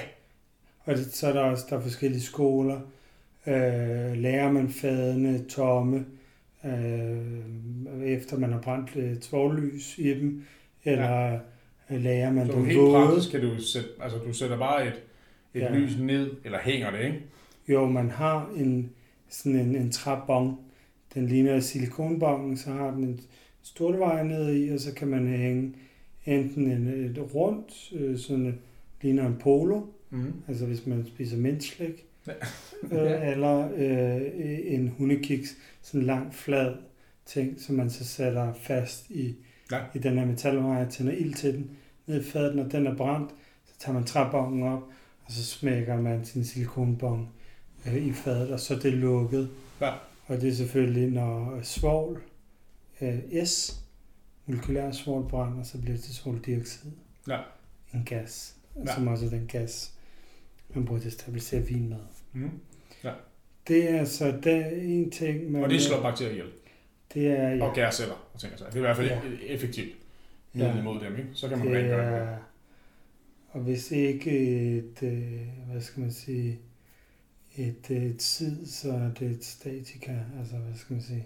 Og 0.86 0.96
det, 0.96 1.14
så 1.14 1.28
er 1.28 1.34
der 1.34 1.42
også 1.42 1.66
der 1.70 1.78
er 1.78 1.82
forskellige 1.82 2.22
skoler. 2.22 2.80
Øh, 3.48 3.54
lærer 4.18 4.52
man 4.52 4.70
fadene 4.70 5.44
tomme, 5.50 6.06
øh, 6.66 8.04
efter 8.06 8.38
man 8.38 8.52
har 8.52 8.60
brændt 8.62 8.96
et 8.96 9.24
svovllys 9.26 9.98
i 9.98 10.10
dem, 10.20 10.44
eller 10.84 11.32
ja. 11.90 11.98
lærer 11.98 12.32
man 12.32 12.48
Så 12.48 12.54
dem 12.54 12.66
helt 12.66 12.80
våde. 12.80 12.92
praktisk 12.94 13.32
kan 13.32 13.42
du 13.42 13.62
sætte, 13.62 13.90
altså 14.02 14.18
du 14.28 14.34
sætter 14.34 14.58
bare 14.58 14.88
et, 14.88 14.94
et 15.54 15.60
Ja. 15.62 15.76
lys 15.76 15.98
ned, 16.00 16.32
eller 16.46 16.60
hænger 16.62 16.92
det, 16.92 17.06
ikke? 17.06 17.22
Jo, 17.70 17.86
man 17.88 18.10
har 18.10 18.50
en, 18.58 18.92
sådan 19.30 19.60
en, 19.60 19.76
en 19.76 19.92
træbong. 19.92 20.58
Den 21.14 21.28
ligner 21.28 21.60
silikonbongen, 21.60 22.58
så 22.58 22.70
har 22.72 22.92
den 22.92 23.04
en 23.04 23.20
vej 24.00 24.24
ned 24.24 24.56
i, 24.56 24.70
og 24.70 24.80
så 24.80 24.94
kan 24.94 25.08
man 25.08 25.28
hænge 25.28 25.74
enten 26.26 26.72
en, 26.72 26.88
et 26.88 27.36
rundt, 27.36 27.92
øh, 27.96 28.18
sådan 28.18 28.60
ligner 29.02 29.28
en 29.28 29.36
polo, 29.40 29.82
Mm. 30.14 30.34
altså 30.48 30.66
hvis 30.66 30.88
man 30.88 31.06
spiser 31.08 31.38
mintslik, 31.38 32.06
Ja. 32.28 32.34
øh, 32.92 33.30
eller 33.32 33.70
øh, 33.76 34.22
en 34.74 34.88
hundekiks, 34.98 35.58
sådan 35.82 36.02
en 36.02 36.08
lang 36.08 36.34
flad 36.34 36.74
ting, 37.26 37.60
som 37.62 37.76
man 37.76 37.90
så 37.90 38.06
sætter 38.06 38.54
fast 38.54 39.10
i, 39.10 39.36
Ja. 39.72 39.78
i 39.96 40.00
den 40.00 40.18
her 40.18 40.26
metalvej, 40.26 40.90
tænder 40.90 41.14
ild 41.14 41.34
til 41.34 41.54
den, 41.54 41.72
ned 42.08 42.22
i 42.22 42.24
fadet, 42.24 42.56
når 42.56 42.64
den 42.64 42.88
er 42.88 42.96
brændt, 42.96 43.30
så 43.66 43.74
tager 43.80 43.94
man 43.94 44.04
træbongen 44.04 44.64
op, 44.64 44.84
og 45.32 45.36
så 45.36 45.46
smækker 45.46 46.02
man 46.02 46.26
sin 46.26 46.46
silikonbong 46.46 47.30
øh, 47.88 47.96
i 47.96 48.14
fadet, 48.14 48.52
og 48.52 48.60
så 48.60 48.76
er 48.76 48.80
det 48.80 48.94
lukket. 48.94 49.50
Ja. 49.82 49.92
Og 50.28 50.42
det 50.42 50.50
er 50.50 50.54
selvfølgelig, 50.54 51.12
når 51.12 51.60
svovl, 51.64 52.22
øh, 53.02 53.46
S, 53.46 53.82
molekylær 54.46 54.92
svovl 54.92 55.30
brænder, 55.30 55.64
så 55.64 55.78
bliver 55.82 55.96
det 55.96 56.04
til 56.04 56.16
svovldioxid. 56.16 56.92
Ja. 57.28 57.40
En 57.94 58.04
gas, 58.06 58.56
Ja. 58.76 58.82
ja. 58.88 58.94
som 58.96 59.08
også 59.08 59.26
er 59.26 59.30
den 59.30 59.48
gas, 59.48 59.94
man 60.76 60.86
bruger 60.86 61.02
til 61.02 61.08
at 61.08 61.14
stabilisere 61.14 61.62
vin 61.62 61.90
med. 61.90 61.98
Mm. 62.34 62.50
Det 63.68 63.90
er 63.92 64.00
altså 64.00 64.34
det 64.44 64.54
er 64.56 64.66
en 64.70 65.12
ting, 65.12 65.52
man... 65.52 65.64
Og 65.64 65.70
det 65.70 65.82
slår 65.82 66.02
bakterier 66.02 66.32
ihjel. 66.32 66.48
Det 67.14 67.28
er, 67.28 67.50
ja, 67.50 67.64
Og 67.66 67.76
gærceller, 67.76 68.16
og 68.34 68.40
ting 68.40 68.54
og 68.54 68.60
sager. 68.60 68.70
Det 68.72 68.76
er 68.76 68.80
i 68.80 68.86
hvert 68.86 68.98
fald 68.98 69.08
Ja. 69.08 69.16
ja. 69.16 69.54
effektivt 69.54 69.90
Ja. 70.56 70.66
ja. 70.68 70.80
imod 70.80 71.00
dem, 71.00 71.18
ikke? 71.18 71.30
Så 71.34 71.48
kan 71.50 71.58
man 71.58 71.68
det 71.68 71.76
rengøre 71.78 72.12
det. 72.12 72.30
er, 72.30 72.38
og 73.52 73.60
hvis 73.62 73.92
ikke 73.92 74.32
et, 74.78 75.04
øh, 75.04 75.42
hvad 75.72 75.82
skal 75.82 76.02
man 76.02 76.12
sige, 76.12 76.60
et, 77.58 77.88
øh, 77.92 78.04
et 78.04 78.22
sid, 78.22 78.66
så 78.66 78.92
er 78.92 79.10
det 79.20 79.32
et 79.32 79.44
statika, 79.46 80.12
altså 80.40 80.56
hvad 80.58 80.76
skal 80.76 80.94
man 80.94 81.04
sige, 81.04 81.26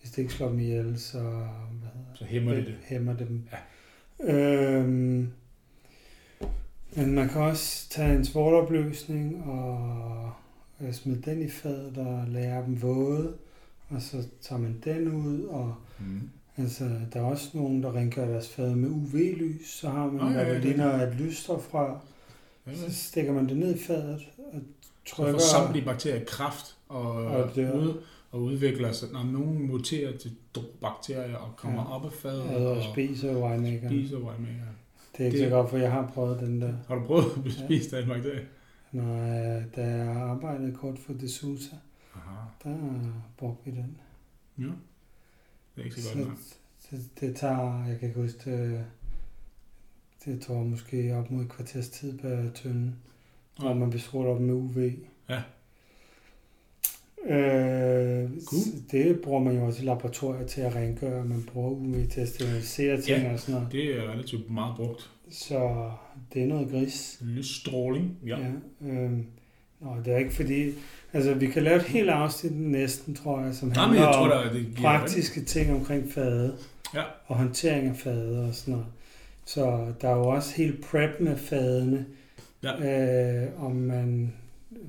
hvis 0.00 0.10
det 0.10 0.22
ikke 0.22 0.34
slår 0.34 0.48
dem 0.48 0.58
ihjel, 0.60 0.98
så 0.98 1.20
hvad 1.20 1.88
hedder, 1.94 2.14
Så 2.14 2.24
hæmmer 2.24 2.54
det 2.54 2.66
det. 2.66 2.76
hæmmer 2.82 3.16
det 3.16 3.28
dem. 3.28 3.42
Ja. 3.52 3.58
Øhm, 4.34 5.28
men 6.96 7.12
man 7.14 7.28
kan 7.28 7.40
også 7.40 7.88
tage 7.90 8.16
en 8.16 8.24
svovlopløsning 8.24 9.44
og 9.44 10.32
øh, 10.80 10.92
smide 10.92 11.22
den 11.30 11.42
i 11.42 11.48
fadet 11.48 11.98
og 11.98 12.28
lære 12.28 12.64
dem 12.66 12.82
våde, 12.82 13.36
og 13.88 14.02
så 14.02 14.28
tager 14.40 14.60
man 14.60 14.80
den 14.84 15.08
ud, 15.08 15.42
og 15.44 15.74
Mm. 15.98 16.30
Altså, 16.60 16.90
der 17.12 17.20
er 17.20 17.24
også 17.24 17.50
nogen, 17.54 17.82
der 17.82 17.92
rengør 17.96 18.26
deres 18.28 18.48
fad 18.48 18.74
med 18.74 18.88
UV-lys, 18.88 19.70
så 19.70 19.88
har 19.88 20.06
man, 20.06 20.14
Nå, 20.14 20.30
ja, 20.30 20.46
ja, 20.46 20.52
ja. 20.52 20.58
ligner 20.58 21.06
et 21.06 21.14
lysstof 21.14 21.62
fra, 21.62 22.00
Ja, 22.66 22.74
så 22.76 22.94
stikker 22.94 23.32
man 23.32 23.48
det 23.48 23.56
ned 23.56 23.74
i 23.74 23.78
fadet 23.78 24.14
og 24.38 24.60
Så 25.06 25.14
trykker, 25.16 25.32
får 25.32 25.38
samtlige 25.40 25.84
bakterier 25.84 26.24
kraft 26.24 26.76
og, 26.88 27.12
Og 27.12 27.48
ud, 27.58 28.02
og 28.30 28.42
udvikler 28.42 28.92
sig. 28.92 29.08
Når 29.12 29.24
nogen 29.24 29.66
muterer 29.66 30.16
til 30.18 30.30
bakterier 30.80 31.36
og 31.36 31.56
kommer 31.56 31.82
Ja. 31.82 31.88
ja. 31.88 31.94
op 31.94 32.04
af 32.04 32.12
fadet 32.12 32.42
og, 32.42 32.66
og 32.76 32.82
spiser 32.92 33.34
winemaker. 33.50 33.88
spiser 33.88 34.16
winemaker. 34.16 34.64
Det 35.16 35.20
er 35.20 35.24
ikke 35.26 35.38
Det- 35.38 35.44
så 35.48 35.54
godt, 35.56 35.70
for 35.70 35.76
jeg 35.78 35.92
har 35.92 36.10
prøvet 36.14 36.40
den 36.40 36.60
der. 36.60 36.72
Har 36.88 36.94
du 36.94 37.04
prøvet 37.06 37.24
at 37.36 37.44
bespise 37.44 37.96
ja. 37.96 38.00
den 38.02 38.08
bakterie? 38.08 38.40
Når 38.92 39.16
jeg, 39.16 39.64
da 39.76 39.82
jeg 39.86 40.06
arbejdede 40.08 40.72
kort 40.74 40.98
for 40.98 41.12
D'Souza, 41.12 41.74
der 42.64 42.76
brugte 43.36 43.70
vi 43.70 43.76
den. 43.76 43.96
Ja. 44.58 44.64
Det 45.74 45.80
er 45.80 45.84
ikke 45.84 45.96
så 45.96 46.08
Så, 46.08 46.14
godt 46.14 46.28
nok. 46.28 46.36
det, 46.90 47.00
det 47.20 47.36
tager, 47.36 47.84
jeg 47.88 47.98
kan 47.98 48.08
ikke 48.08 48.20
huske 48.20 48.50
det, 48.50 48.84
det 50.24 50.40
tror 50.42 50.54
måske 50.62 51.16
op 51.16 51.30
mod 51.30 51.42
et 51.44 51.48
kvarters 51.50 51.88
tid 51.88 52.18
per 52.18 52.50
tynde, 52.54 52.92
Ja. 53.62 53.74
man 53.74 53.90
bliver 53.90 54.00
strålet 54.02 54.32
op 54.32 54.40
med 54.40 54.54
UV. 54.54 54.90
Ja. 55.28 55.42
Øh, 57.26 58.30
Cool. 58.46 58.62
Det 58.90 59.20
bruger 59.20 59.40
man 59.42 59.56
jo 59.56 59.66
også 59.66 59.82
i 59.82 59.84
laboratorier 59.84 60.46
til 60.46 60.60
at 60.60 60.74
rengøre. 60.74 61.24
Man 61.24 61.42
bruger 61.52 61.70
UV 61.70 61.94
til 62.10 62.20
at 62.20 62.28
sterilisere 62.28 63.00
ting 63.00 63.22
Ja. 63.22 63.32
og 63.32 63.38
sådan 63.40 63.54
noget. 63.54 63.72
Det 63.72 63.84
er 63.98 64.10
relativt 64.12 64.50
meget 64.50 64.76
brugt. 64.76 65.10
Så 65.30 65.90
det 66.34 66.42
er 66.42 66.46
noget 66.46 66.70
gris. 66.70 67.18
Lysstråling. 67.22 68.16
Ja. 68.26 68.38
ja. 68.38 68.52
øhm, 68.88 69.26
nå, 69.80 69.96
det 70.04 70.12
er 70.12 70.18
ikke 70.18 70.34
fordi... 70.34 70.72
Altså, 71.12 71.34
vi 71.34 71.46
kan 71.46 71.62
lave 71.62 71.76
et 71.76 71.82
helt 71.82 72.10
afsnit 72.10 72.52
næsten, 72.56 73.14
tror 73.14 73.40
jeg, 73.40 73.54
som 73.54 73.72
handler 73.72 74.00
jeg 74.04 74.14
tror, 74.14 74.30
om 74.30 74.30
der, 74.30 74.52
det 74.52 74.66
giver 74.66 74.80
praktiske 74.80 75.44
ting 75.44 75.72
omkring 75.72 76.12
fade. 76.12 76.56
Ja. 76.94 77.02
Og 77.26 77.36
håndtering 77.36 77.88
af 77.88 77.96
fade 77.96 78.44
og 78.48 78.54
sådan 78.54 78.72
noget. 78.72 78.86
Så 79.44 79.92
der 80.00 80.08
er 80.08 80.16
jo 80.16 80.28
også 80.28 80.54
helt 80.56 80.84
prep 80.84 81.20
med 81.20 81.36
fadene. 81.36 82.06
Ja. 82.62 83.42
Øh, 83.42 83.64
om 83.64 83.72
man, 83.72 84.32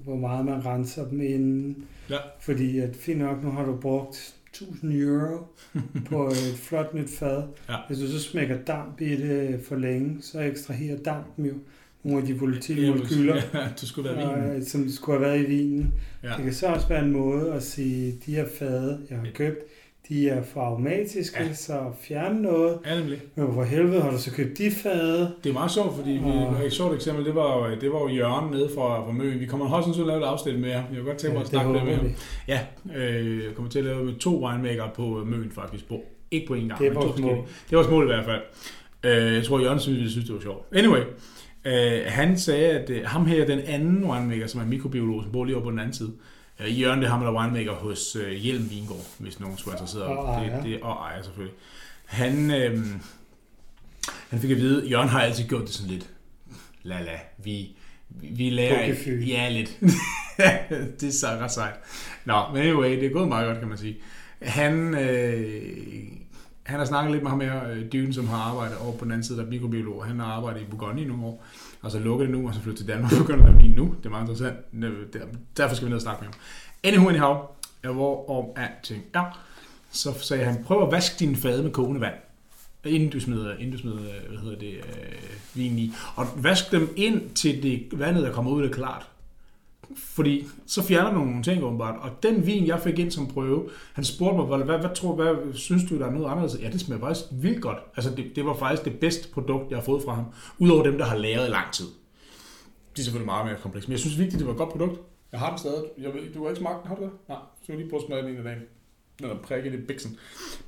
hvor 0.04 0.16
meget 0.16 0.46
man 0.46 0.66
renser 0.66 1.10
dem 1.10 1.22
inden. 1.22 1.86
Ja. 2.10 2.18
Fordi 2.40 2.80
at 2.80 2.96
fint 2.96 3.20
nok, 3.20 3.44
nu 3.44 3.52
har 3.52 3.66
du 3.66 3.76
brugt 3.76 4.36
1000 4.50 4.94
euro 4.94 5.46
på 6.10 6.28
et 6.28 6.56
flot 6.58 6.94
nyt 6.94 7.10
fad. 7.10 7.44
Ja. 7.70 7.76
Hvis 7.88 8.00
du 8.00 8.08
så 8.08 8.20
smækker 8.20 8.58
damp 8.58 9.02
i 9.02 9.16
det 9.16 9.62
for 9.68 9.76
længe, 9.76 10.22
så 10.22 10.40
ekstraherer 10.40 10.98
dampen 10.98 11.46
jo 11.46 11.54
nogle 12.04 12.22
af 12.22 12.28
de 12.28 12.40
volatile 12.40 12.82
Jamen, 12.82 12.98
molekyler, 12.98 13.36
Ja, 13.54 13.60
det 13.82 13.88
skulle 13.90 14.10
være 14.10 14.36
vinen. 14.36 14.56
øh, 14.58 14.64
som 14.64 14.90
skulle 14.90 15.20
have 15.20 15.30
været 15.32 15.42
i 15.42 15.46
vinen. 15.50 15.94
Ja. 16.24 16.28
Det 16.38 16.44
kan 16.44 16.54
så 16.54 16.68
også 16.68 16.88
være 16.88 17.04
en 17.06 17.12
måde 17.12 17.54
at 17.54 17.64
sige, 17.64 18.18
de 18.26 18.36
her 18.36 18.46
fade, 18.60 19.00
jeg 19.10 19.18
har 19.18 19.28
købt, 19.36 19.58
de 20.10 20.30
er 20.30 20.44
for 20.44 20.62
aromatiske, 20.62 21.38
Ja. 21.40 21.48
ja. 21.48 21.54
så 21.54 21.80
fjerne 22.02 22.42
noget. 22.42 22.78
Ja, 22.86 23.00
nemlig. 23.00 23.22
Men 23.36 23.46
hvor 23.48 23.64
helvede 23.64 24.02
har 24.02 24.12
du 24.12 24.18
så 24.18 24.32
købt 24.32 24.58
de 24.58 24.72
fade? 24.72 25.32
Det 25.44 25.50
er 25.50 25.54
meget 25.54 25.72
sjovt, 25.72 25.96
fordi 25.96 26.10
vi, 26.12 26.20
Og- 26.26 26.66
et 26.66 26.74
sjovt 26.74 26.96
eksempel, 26.96 27.26
det 27.26 27.36
var, 27.36 27.70
jo- 27.70 27.76
det 27.82 27.92
var 27.92 28.00
jo 28.00 28.08
Jørgen 28.10 28.52
nede 28.52 28.70
fra, 28.76 29.06
fra 29.06 29.12
Møn. 29.12 29.40
Vi 29.40 29.46
kommer 29.46 29.66
højst 29.66 29.86
sandsynligt 29.86 30.14
at 30.16 30.20
lave 30.22 30.28
et 30.30 30.32
afsnit 30.32 30.60
med 30.60 30.72
ham. 30.74 30.84
Jeg 30.90 30.98
vil 30.98 31.06
godt 31.06 31.18
tænke 31.18 31.34
mig 31.34 31.40
at 31.42 31.46
det 31.46 31.50
snakke 31.50 31.74
lidt 31.74 31.86
med 31.86 31.96
ham. 31.96 32.10
Ja, 32.48 32.60
øh, 32.98 33.44
jeg 33.46 33.56
kommer 33.56 33.72
til 33.72 33.80
at 33.80 33.86
lave 33.86 34.04
med 34.06 34.14
to 34.16 34.46
winemaker 34.48 34.90
på 34.96 35.24
Møn 35.26 35.52
faktisk. 35.56 35.88
På, 35.88 36.02
ikke 36.32 36.48
på 36.48 36.54
en 36.54 36.68
gang, 36.68 36.80
Det 36.80 36.88
er 36.88 36.94
men 36.94 37.02
to 37.02 37.08
forskellige. 37.08 37.44
Det 37.70 37.78
var 37.78 37.90
mål 37.90 38.04
i 38.04 38.08
hvert 38.08 38.26
fald. 38.26 38.42
Øh, 39.28 39.34
jeg 39.36 39.44
tror, 39.44 39.60
Jørgen 39.60 39.80
synes, 39.80 40.00
vi 40.00 40.10
synes, 40.10 40.26
det 40.26 40.36
var 40.36 40.42
sjovt. 40.42 40.66
Anyway, 40.76 41.02
øh, 41.66 42.02
han 42.08 42.40
sagde, 42.40 42.70
at 42.70 42.90
øh, 42.90 43.06
ham 43.06 43.26
her, 43.26 43.46
den 43.46 43.60
anden 43.60 44.04
winemaker, 44.04 44.48
som 44.48 44.62
er 44.62 44.66
mikrobiolog, 44.66 45.24
som 45.24 45.32
bor 45.32 45.46
lige 45.46 45.56
over 45.56 45.64
på 45.64 45.72
den 45.72 45.80
anden 45.80 45.94
side, 45.94 46.12
øh, 46.60 46.82
Jørgen, 46.82 47.00
det 47.00 47.06
er 47.06 47.12
ham, 47.12 47.22
der 47.22 47.28
er 47.28 47.42
winemaker 47.42 47.74
hos 47.74 48.16
øh, 48.16 48.32
Hjelm 48.32 48.70
Vingård, 48.70 49.06
hvis 49.20 49.40
nogen 49.40 49.58
skulle 49.58 49.74
være 49.74 49.82
interesseret. 49.82 50.06
Og 50.06 50.36
ejer. 50.36 50.56
Det, 50.56 50.64
det, 50.64 50.82
og 50.82 50.92
ejer 50.92 51.22
selvfølgelig. 51.22 51.56
Han, 52.06 52.52
øh, 52.52 52.86
han 54.30 54.40
fik 54.40 54.52
at 54.52 54.58
vide, 54.58 54.90
Jørgen 54.90 55.10
har 55.10 55.22
altid 55.22 55.48
gjort 55.48 55.62
det 55.62 55.70
sådan 55.70 55.92
lidt, 55.92 56.10
la 56.84 57.02
la, 57.02 57.20
vi, 57.38 57.76
vi, 58.10 58.28
vi 58.28 58.50
lærer 58.50 58.86
Pukefyld. 58.86 59.24
Ja, 59.24 59.50
lidt. 59.50 59.80
det 61.02 61.08
er 61.08 61.12
så 61.12 61.28
ret 61.28 61.52
sejt. 61.52 61.74
Nå, 62.26 62.44
men 62.54 62.62
anyway, 62.62 62.90
det 62.90 63.06
er 63.06 63.10
gået 63.10 63.28
meget 63.28 63.48
godt, 63.48 63.60
kan 63.60 63.68
man 63.68 63.78
sige. 63.78 63.98
Han, 64.42 64.96
øh, 64.96 65.68
han 66.64 66.80
har 66.80 66.86
snakket 66.86 67.12
lidt 67.12 67.24
med 67.24 67.30
ham 67.30 67.42
her, 67.42 67.70
øh, 67.70 67.76
Dyven, 67.76 67.92
Dyne, 67.92 68.14
som 68.14 68.28
har 68.28 68.38
arbejdet 68.38 68.78
over 68.78 68.98
på 68.98 69.06
den 69.06 69.12
anden 69.12 69.24
side, 69.24 69.38
der 69.38 69.46
er 69.46 69.50
mikrobiolog. 69.50 70.06
Han 70.06 70.20
har 70.20 70.26
arbejdet 70.26 70.62
i 70.62 70.66
Bourgogne 70.66 71.02
i 71.02 71.06
nogle 71.06 71.26
år, 71.26 71.46
og 71.82 71.92
så 71.92 72.00
lukker 72.00 72.26
det 72.26 72.36
nu, 72.36 72.48
og 72.48 72.54
så 72.54 72.62
flytter 72.62 72.78
til 72.78 72.88
Danmark 72.88 73.12
og 73.12 73.18
begynder 73.18 73.46
at 73.46 73.64
lave 73.64 73.76
nu. 73.76 73.96
Det 73.98 74.06
er 74.06 74.10
meget 74.10 74.30
interessant. 74.30 74.58
Derfor 75.58 75.76
skal 75.76 75.86
vi 75.86 75.90
ned 75.90 75.96
og 75.96 76.02
snakke 76.02 76.22
med 76.22 76.34
ham. 76.34 76.40
Anywho, 76.84 77.10
anyhow, 77.10 77.38
ja, 77.84 77.92
hvor 77.92 78.30
om 78.30 78.46
alting 78.56 79.04
er, 79.14 79.46
så 79.92 80.14
sagde 80.22 80.46
han, 80.46 80.64
prøv 80.64 80.84
at 80.84 80.92
vaske 80.92 81.16
din 81.20 81.36
fade 81.36 81.64
med 81.64 81.72
kogende 81.72 82.02
vand. 82.02 82.16
Inden 82.86 83.10
du 83.10 83.20
smider, 83.20 83.54
inden 83.54 83.72
du 83.72 83.78
smider 83.78 83.98
øh, 83.98 84.30
hvad 84.30 84.40
hedder 84.40 84.60
det, 84.60 84.74
øh, 84.74 84.84
vin 85.54 85.80
i. 85.80 85.94
Og 86.16 86.28
vask 86.44 86.72
dem 86.72 86.94
ind 86.96 87.30
til 87.30 87.64
det 87.64 88.00
vandet, 88.00 88.24
der 88.24 88.32
kommer 88.32 88.52
ud, 88.52 88.66
er 88.66 88.72
klart. 88.72 89.08
Fordi 89.96 90.46
så 90.66 90.84
fjerner 90.84 91.14
du 91.14 91.18
nogle 91.18 91.44
ting 91.44 91.64
åbenbart. 91.64 91.96
Og 92.02 92.24
den 92.24 92.46
vin, 92.46 92.68
jeg 92.68 92.80
fik 92.80 93.00
ind 93.00 93.12
som 93.12 93.28
prøve, 93.28 93.70
han 93.94 94.04
spurgte 94.04 94.38
mig, 94.38 94.46
hvad, 94.46 94.58
hvad, 94.58 94.80
hvad, 94.80 94.96
tror, 94.96 95.16
hvad 95.16 95.54
synes 95.54 95.84
du, 95.90 96.00
der 96.00 96.06
er 96.06 96.12
noget 96.12 96.32
anderledes? 96.32 96.62
Ja, 96.62 96.70
det 96.70 96.82
smager 96.82 97.00
faktisk 97.00 97.26
vildt 97.32 97.62
godt. 97.62 97.78
Altså, 97.96 98.16
det, 98.16 98.26
det 98.36 98.46
var 98.46 98.54
faktisk 98.54 98.86
det 98.86 99.00
bedste 99.00 99.30
produkt, 99.30 99.70
jeg 99.70 99.78
har 99.78 99.84
fået 99.84 100.04
fra 100.04 100.14
ham. 100.14 100.26
Udover 100.60 100.84
dem, 100.84 100.98
der 100.98 101.06
har 101.06 101.18
lavet 101.18 101.48
i 101.48 101.52
lang 101.52 101.72
tid. 101.74 101.86
De 102.96 103.02
er 103.02 103.04
selvfølgelig 103.04 103.26
meget 103.26 103.46
mere 103.46 103.56
komplekse. 103.62 103.88
Men 103.88 103.92
jeg 103.92 104.00
synes 104.00 104.20
virkelig, 104.20 104.40
det 104.40 104.48
var 104.48 104.54
et 104.54 104.58
godt 104.58 104.70
produkt. 104.70 105.00
Jeg 105.32 105.40
har 105.40 105.50
den 105.50 105.58
stadig. 105.58 105.84
Jeg 105.98 106.14
ved, 106.14 106.34
du 106.34 106.44
har 106.44 106.50
ikke 106.50 106.60
smagt 106.60 106.82
den, 106.82 106.88
har 106.88 106.96
du 106.96 107.04
det? 107.04 107.12
Nej, 107.30 107.38
så 107.38 107.64
skal 107.64 107.74
jeg 107.74 107.80
lige 107.80 107.90
prøve 107.90 108.02
at 108.02 108.08
smage 108.08 108.22
den 108.24 108.32
en 108.32 108.38
af 108.38 108.44
dagen. 108.44 108.62
Den 109.20 109.30
er 109.30 109.36
prikket 109.44 109.74
i 109.74 109.78
biksen. 109.78 110.18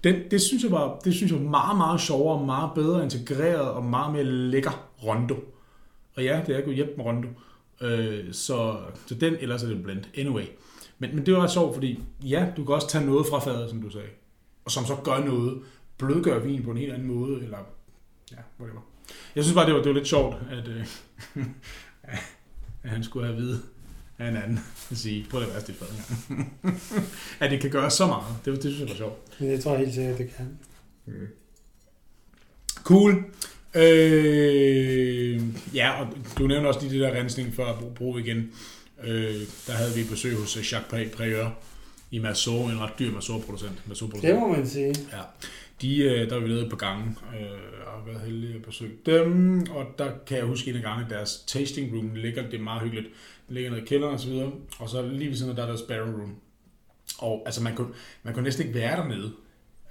Den, 0.04 0.16
det, 0.32 0.41
synes 0.41 0.64
jeg 0.64 0.72
var, 0.72 1.00
det 1.06 1.14
synes 1.14 1.32
jeg 1.32 1.40
var 1.44 1.50
meget, 1.50 1.78
meget 1.78 2.02
sjovere, 2.02 2.45
meget 2.45 2.72
bedre 2.76 3.04
integreret 3.04 3.70
og 3.70 3.84
meget 3.84 4.14
mere 4.14 4.24
lækker 4.24 4.90
rondo. 5.04 5.36
Og 6.16 6.24
ja, 6.24 6.41
det 6.48 6.58
er 6.58 6.62
gået 6.62 6.76
hjem 6.76 6.94
med 6.98 7.06
rondo. 7.06 7.28
Øh, 7.82 8.34
så, 8.34 8.78
så 9.08 9.16
den, 9.16 9.36
ellers 9.40 9.64
er 9.64 9.68
det 9.68 9.76
en 9.78 9.84
blend. 9.84 10.04
Anyway. 10.18 10.44
Men, 11.00 11.16
men 11.16 11.26
det 11.26 11.34
var 11.34 11.41
ret 11.41 11.52
sjovt, 11.52 11.74
fordi 11.74 12.04
ja, 12.24 12.48
du 12.58 12.66
kan 12.66 12.76
også 12.76 12.90
tage 12.90 13.06
noget 13.06 13.28
fra 13.28 13.40
fadet, 13.40 13.70
som 13.70 13.82
du 13.82 13.90
sagde. 13.90 14.08
Og 14.66 14.72
som 14.72 14.86
så 14.86 14.95
gør 15.04 15.20
noget. 15.20 15.62
Blødgør 15.98 16.40
vin 16.40 16.64
på 16.64 16.72
en 16.72 16.78
helt 16.78 16.94
anden 16.94 17.08
måde. 17.08 17.44
Eller, 17.44 17.58
ja, 18.32 18.38
whatever. 18.60 18.82
Jeg 19.36 19.44
synes 19.44 19.56
bare, 19.56 19.66
det 19.66 19.74
var, 19.74 19.80
det 19.80 19.90
var 19.90 19.94
lidt 19.94 20.08
sjovt, 20.08 20.36
at, 20.52 20.68
øh, 20.68 20.86
at 22.84 22.90
han 22.90 23.04
skulle 23.04 23.26
have 23.26 23.38
at 23.38 23.41
vide 23.44 23.62
af 24.20 24.30
en 24.30 24.38
anden. 24.38 24.60
At 24.91 24.98
sige, 24.98 25.26
prøv 25.30 25.41
at 25.41 25.48
være 25.48 25.62
stille 25.62 25.80
engang. 26.30 26.82
at 27.40 27.52
det 27.52 27.62
kan 27.62 27.70
gøre 27.70 27.90
så 27.90 28.08
meget. 28.08 28.26
Det, 28.45 28.54
det 28.54 28.62
synes 28.64 28.80
jeg 28.80 28.90
var 28.90 28.95
sjovt. 28.95 29.40
Men 29.40 29.52
jeg 29.52 29.64
tror 29.64 29.78
helt 29.78 29.94
sikkert, 29.94 30.18
det 30.18 30.30
kan. 30.36 30.60
Cool. 32.84 33.24
Øh, 33.76 35.41
ja, 35.76 36.02
og 36.02 36.08
du 36.38 36.48
nævnte 36.48 36.68
også 36.68 36.80
lige 36.82 36.94
det 36.94 37.00
der 37.02 37.20
rensning 37.20 37.54
for 37.54 37.66
at 37.66 37.76
bruge, 37.95 38.22
igen. 38.22 38.52
Øh, 39.04 39.36
der 39.68 39.74
havde 39.74 39.94
vi 39.95 40.04
besøg 40.10 40.36
hos 40.36 40.58
øh, 40.58 40.74
Jacques 40.74 41.12
Préeur 41.16 41.48
i 42.12 42.20
Massot, 42.20 42.72
en 42.72 42.80
ret 42.80 43.00
dyr 43.00 43.12
Massot-producent. 43.12 43.88
Massot-producent. 43.88 44.34
Det 44.34 44.40
må 44.40 44.48
man 44.48 44.68
sige. 44.68 44.95
Ja. 45.12 45.22
De, 45.82 45.98
øh, 45.98 46.30
der 46.30 46.36
var 46.36 46.41
vi 46.41 46.48
nede 46.48 46.70
på 46.70 46.76
gangen 46.76 47.18
øh, 47.40 47.95
og 47.95 48.08
været 48.08 48.22
heldige 48.22 48.56
at 48.56 48.62
besøge 48.62 48.91
dem. 49.06 49.62
Og 49.72 49.86
der 49.98 50.12
kan 50.28 50.38
jeg 50.38 50.45
huske 50.45 50.70
en 50.70 50.76
af 50.76 50.84
gange, 50.84 51.06
at 51.06 51.10
deres 51.12 51.44
tasting 51.48 51.95
room 51.95 52.16
ligger, 52.16 52.44
det 52.50 52.60
er 52.60 52.64
meget 52.64 52.82
hyggeligt. 52.82 53.08
Det 53.48 53.54
ligger 53.56 53.72
nede 53.72 53.82
i 53.82 53.86
kælderen 53.86 54.14
og 54.14 54.20
så 54.20 54.30
videre. 54.30 54.52
Og 54.80 54.90
så 54.90 55.08
lige 55.08 55.30
ved 55.30 55.36
siden 55.36 55.50
af 55.50 55.56
der 55.56 55.64
er 55.64 55.68
deres 55.68 55.82
barrel 55.82 56.16
room. 56.16 56.36
Og 57.18 57.44
altså, 57.45 57.64
man 57.64 57.76
kunne, 57.76 57.88
man 58.24 58.34
kunne 58.34 58.44
næsten 58.44 58.66
ikke 58.68 58.80
være 58.80 58.98
dernede. 58.98 59.32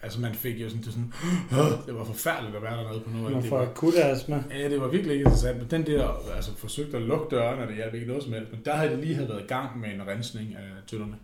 Altså, 0.03 0.21
man 0.21 0.35
fik 0.35 0.61
jo 0.61 0.69
sådan, 0.69 0.83
det, 0.83 0.93
sådan, 0.93 1.13
det 1.87 1.95
var 1.95 2.05
forfærdeligt 2.05 2.57
at 2.57 2.63
være 2.63 2.77
dernede 2.77 3.01
på 3.01 3.11
noget. 3.11 3.33
Man 3.33 3.43
Det 3.43 3.49
får 3.49 3.61
akut 3.61 3.95
astma. 3.95 4.45
Ja, 4.51 4.69
det 4.69 4.81
var 4.81 4.89
virkelig 4.89 5.13
ikke 5.13 5.25
interessant, 5.25 5.59
men 5.59 5.71
den 5.71 5.87
der, 5.87 6.33
altså 6.37 6.57
forsøgte 6.57 6.97
at 6.97 7.03
lukke 7.03 7.37
dørene, 7.37 7.63
og 7.63 7.69
det 7.69 7.77
hjalp 7.77 7.95
ikke 7.95 8.07
noget 8.07 8.23
som 8.23 8.33
helst, 8.33 8.53
men 8.53 8.61
der 8.65 8.75
havde 8.75 8.91
de 8.91 9.01
lige 9.01 9.15
havde 9.15 9.29
været 9.29 9.43
i 9.43 9.47
gang 9.47 9.81
med 9.81 9.89
en 9.89 10.07
rensning 10.09 10.55
af 10.55 10.63
tønderne. 10.87 11.17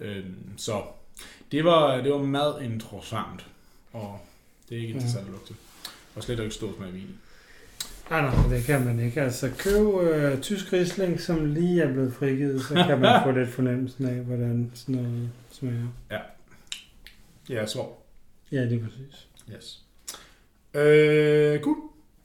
Øhm, 0.00 0.34
så 0.56 0.82
det 1.52 1.64
var, 1.64 1.96
det 1.96 2.12
var 2.12 2.18
meget 2.18 2.62
interessant, 2.62 3.46
og 3.92 4.20
det 4.68 4.76
er 4.76 4.80
ikke 4.80 4.92
interessant 4.92 5.26
at 5.26 5.32
lugte. 5.32 5.54
Og 6.16 6.22
slet 6.22 6.38
ikke 6.40 6.54
stå 6.54 6.72
med 6.80 6.92
vin. 6.92 7.08
Nej, 8.10 8.20
nej, 8.20 8.48
det 8.56 8.64
kan 8.64 8.84
man 8.84 9.00
ikke. 9.00 9.22
Altså, 9.22 9.50
køb 9.58 10.00
øh, 10.00 10.40
tysk 10.40 10.72
risling, 10.72 11.20
som 11.20 11.54
lige 11.54 11.82
er 11.82 11.92
blevet 11.92 12.14
frigivet, 12.14 12.62
så 12.62 12.74
kan 12.74 13.00
man 13.00 13.22
få 13.24 13.30
lidt 13.30 13.48
fornemmelsen 13.48 14.06
af, 14.06 14.14
hvordan 14.14 14.70
sådan 14.74 14.94
noget 14.94 15.30
smager. 15.50 15.86
Ja, 17.50 17.66
så. 17.66 17.86
Ja, 18.52 18.62
det 18.64 18.72
er 18.72 18.84
præcis. 18.84 19.28
Yes. 19.54 19.84
Øh, 20.74 21.60
cool. 21.60 21.76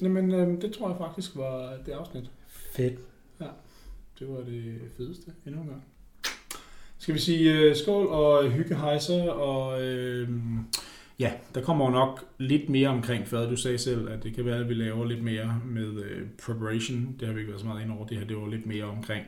Jamen, 0.02 0.32
øh, 0.32 0.62
det 0.62 0.74
tror 0.74 0.90
jeg 0.90 0.98
faktisk 0.98 1.36
var 1.36 1.78
det 1.86 1.92
afsnit. 1.92 2.32
Fedt. 2.48 3.00
Det 4.20 4.28
var 4.28 4.42
det 4.42 4.82
fedeste 4.98 5.32
endnu 5.46 5.62
en 5.62 5.68
gang. 5.68 5.84
Skal 6.98 7.14
vi 7.14 7.20
sige 7.20 7.54
øh, 7.54 7.76
skål 7.76 8.08
og 8.08 8.52
hyggehejser, 8.52 9.30
og 9.30 9.82
øh, 9.84 10.30
ja, 11.20 11.34
der 11.56 11.62
kommer 11.62 11.86
jo 11.86 11.92
nok 11.92 12.26
lidt 12.38 12.70
mere 12.70 12.90
omkring 12.90 13.28
fadet. 13.28 13.50
Du 13.50 13.56
sagde 13.56 13.78
selv, 13.78 14.10
at 14.10 14.24
det 14.24 14.36
kan 14.36 14.46
være, 14.46 14.60
at 14.60 14.70
vi 14.70 14.74
laver 14.74 15.06
lidt 15.06 15.24
mere 15.24 15.62
med 15.66 16.04
øh, 16.04 16.28
preparation. 16.46 17.16
Det 17.20 17.28
har 17.28 17.34
vi 17.34 17.40
ikke 17.40 17.52
været 17.52 17.62
så 17.62 17.68
meget 17.68 17.84
ind 17.84 17.92
over. 17.92 18.08
Det 18.08 18.18
her 18.18 18.28
det 18.28 18.38
var 18.38 18.48
lidt 18.48 18.66
mere 18.66 18.84
omkring, 18.84 19.26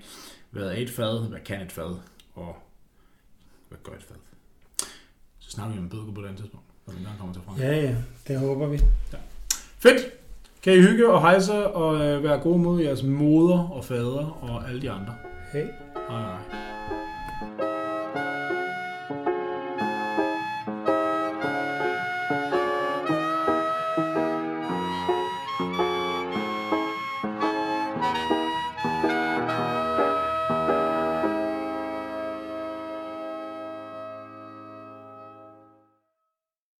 hvad 0.50 0.64
er 0.64 0.76
et 0.76 0.90
fad, 0.90 1.30
hvad 1.30 1.40
kan 1.40 1.62
et 1.62 1.72
fad, 1.72 1.96
og 2.34 2.56
hvad 3.70 3.80
gør 3.84 3.94
et 3.94 4.04
fad. 4.04 4.16
Så 5.40 5.52
snakker 5.52 5.74
vi 5.74 5.80
om 5.80 5.90
bødker 5.90 6.14
på 6.14 6.22
et 6.22 6.26
andet 6.26 6.40
tidspunkt, 6.40 6.66
når 6.90 6.96
vi 6.96 7.00
engang 7.00 7.20
kommer 7.20 7.34
til 7.34 7.42
Frankrig. 7.46 7.66
Ja, 7.66 7.82
ja, 7.82 7.96
det 8.28 8.40
håber 8.40 8.68
vi. 8.68 8.82
Fedt! 9.80 10.02
Kan 10.64 10.74
I 10.74 10.82
hygge 10.82 11.10
og 11.10 11.22
hejse 11.22 11.68
og 11.68 12.06
øh, 12.06 12.24
være 12.24 12.40
gode 12.40 12.58
mod 12.58 12.82
jeres 12.82 13.04
moder 13.04 13.60
og 13.60 13.86
fader 13.86 14.40
og 14.42 14.70
alle 14.70 14.82
de 14.82 14.92
andre. 14.92 15.14
Hej 15.54 15.68
hej. 16.10 16.69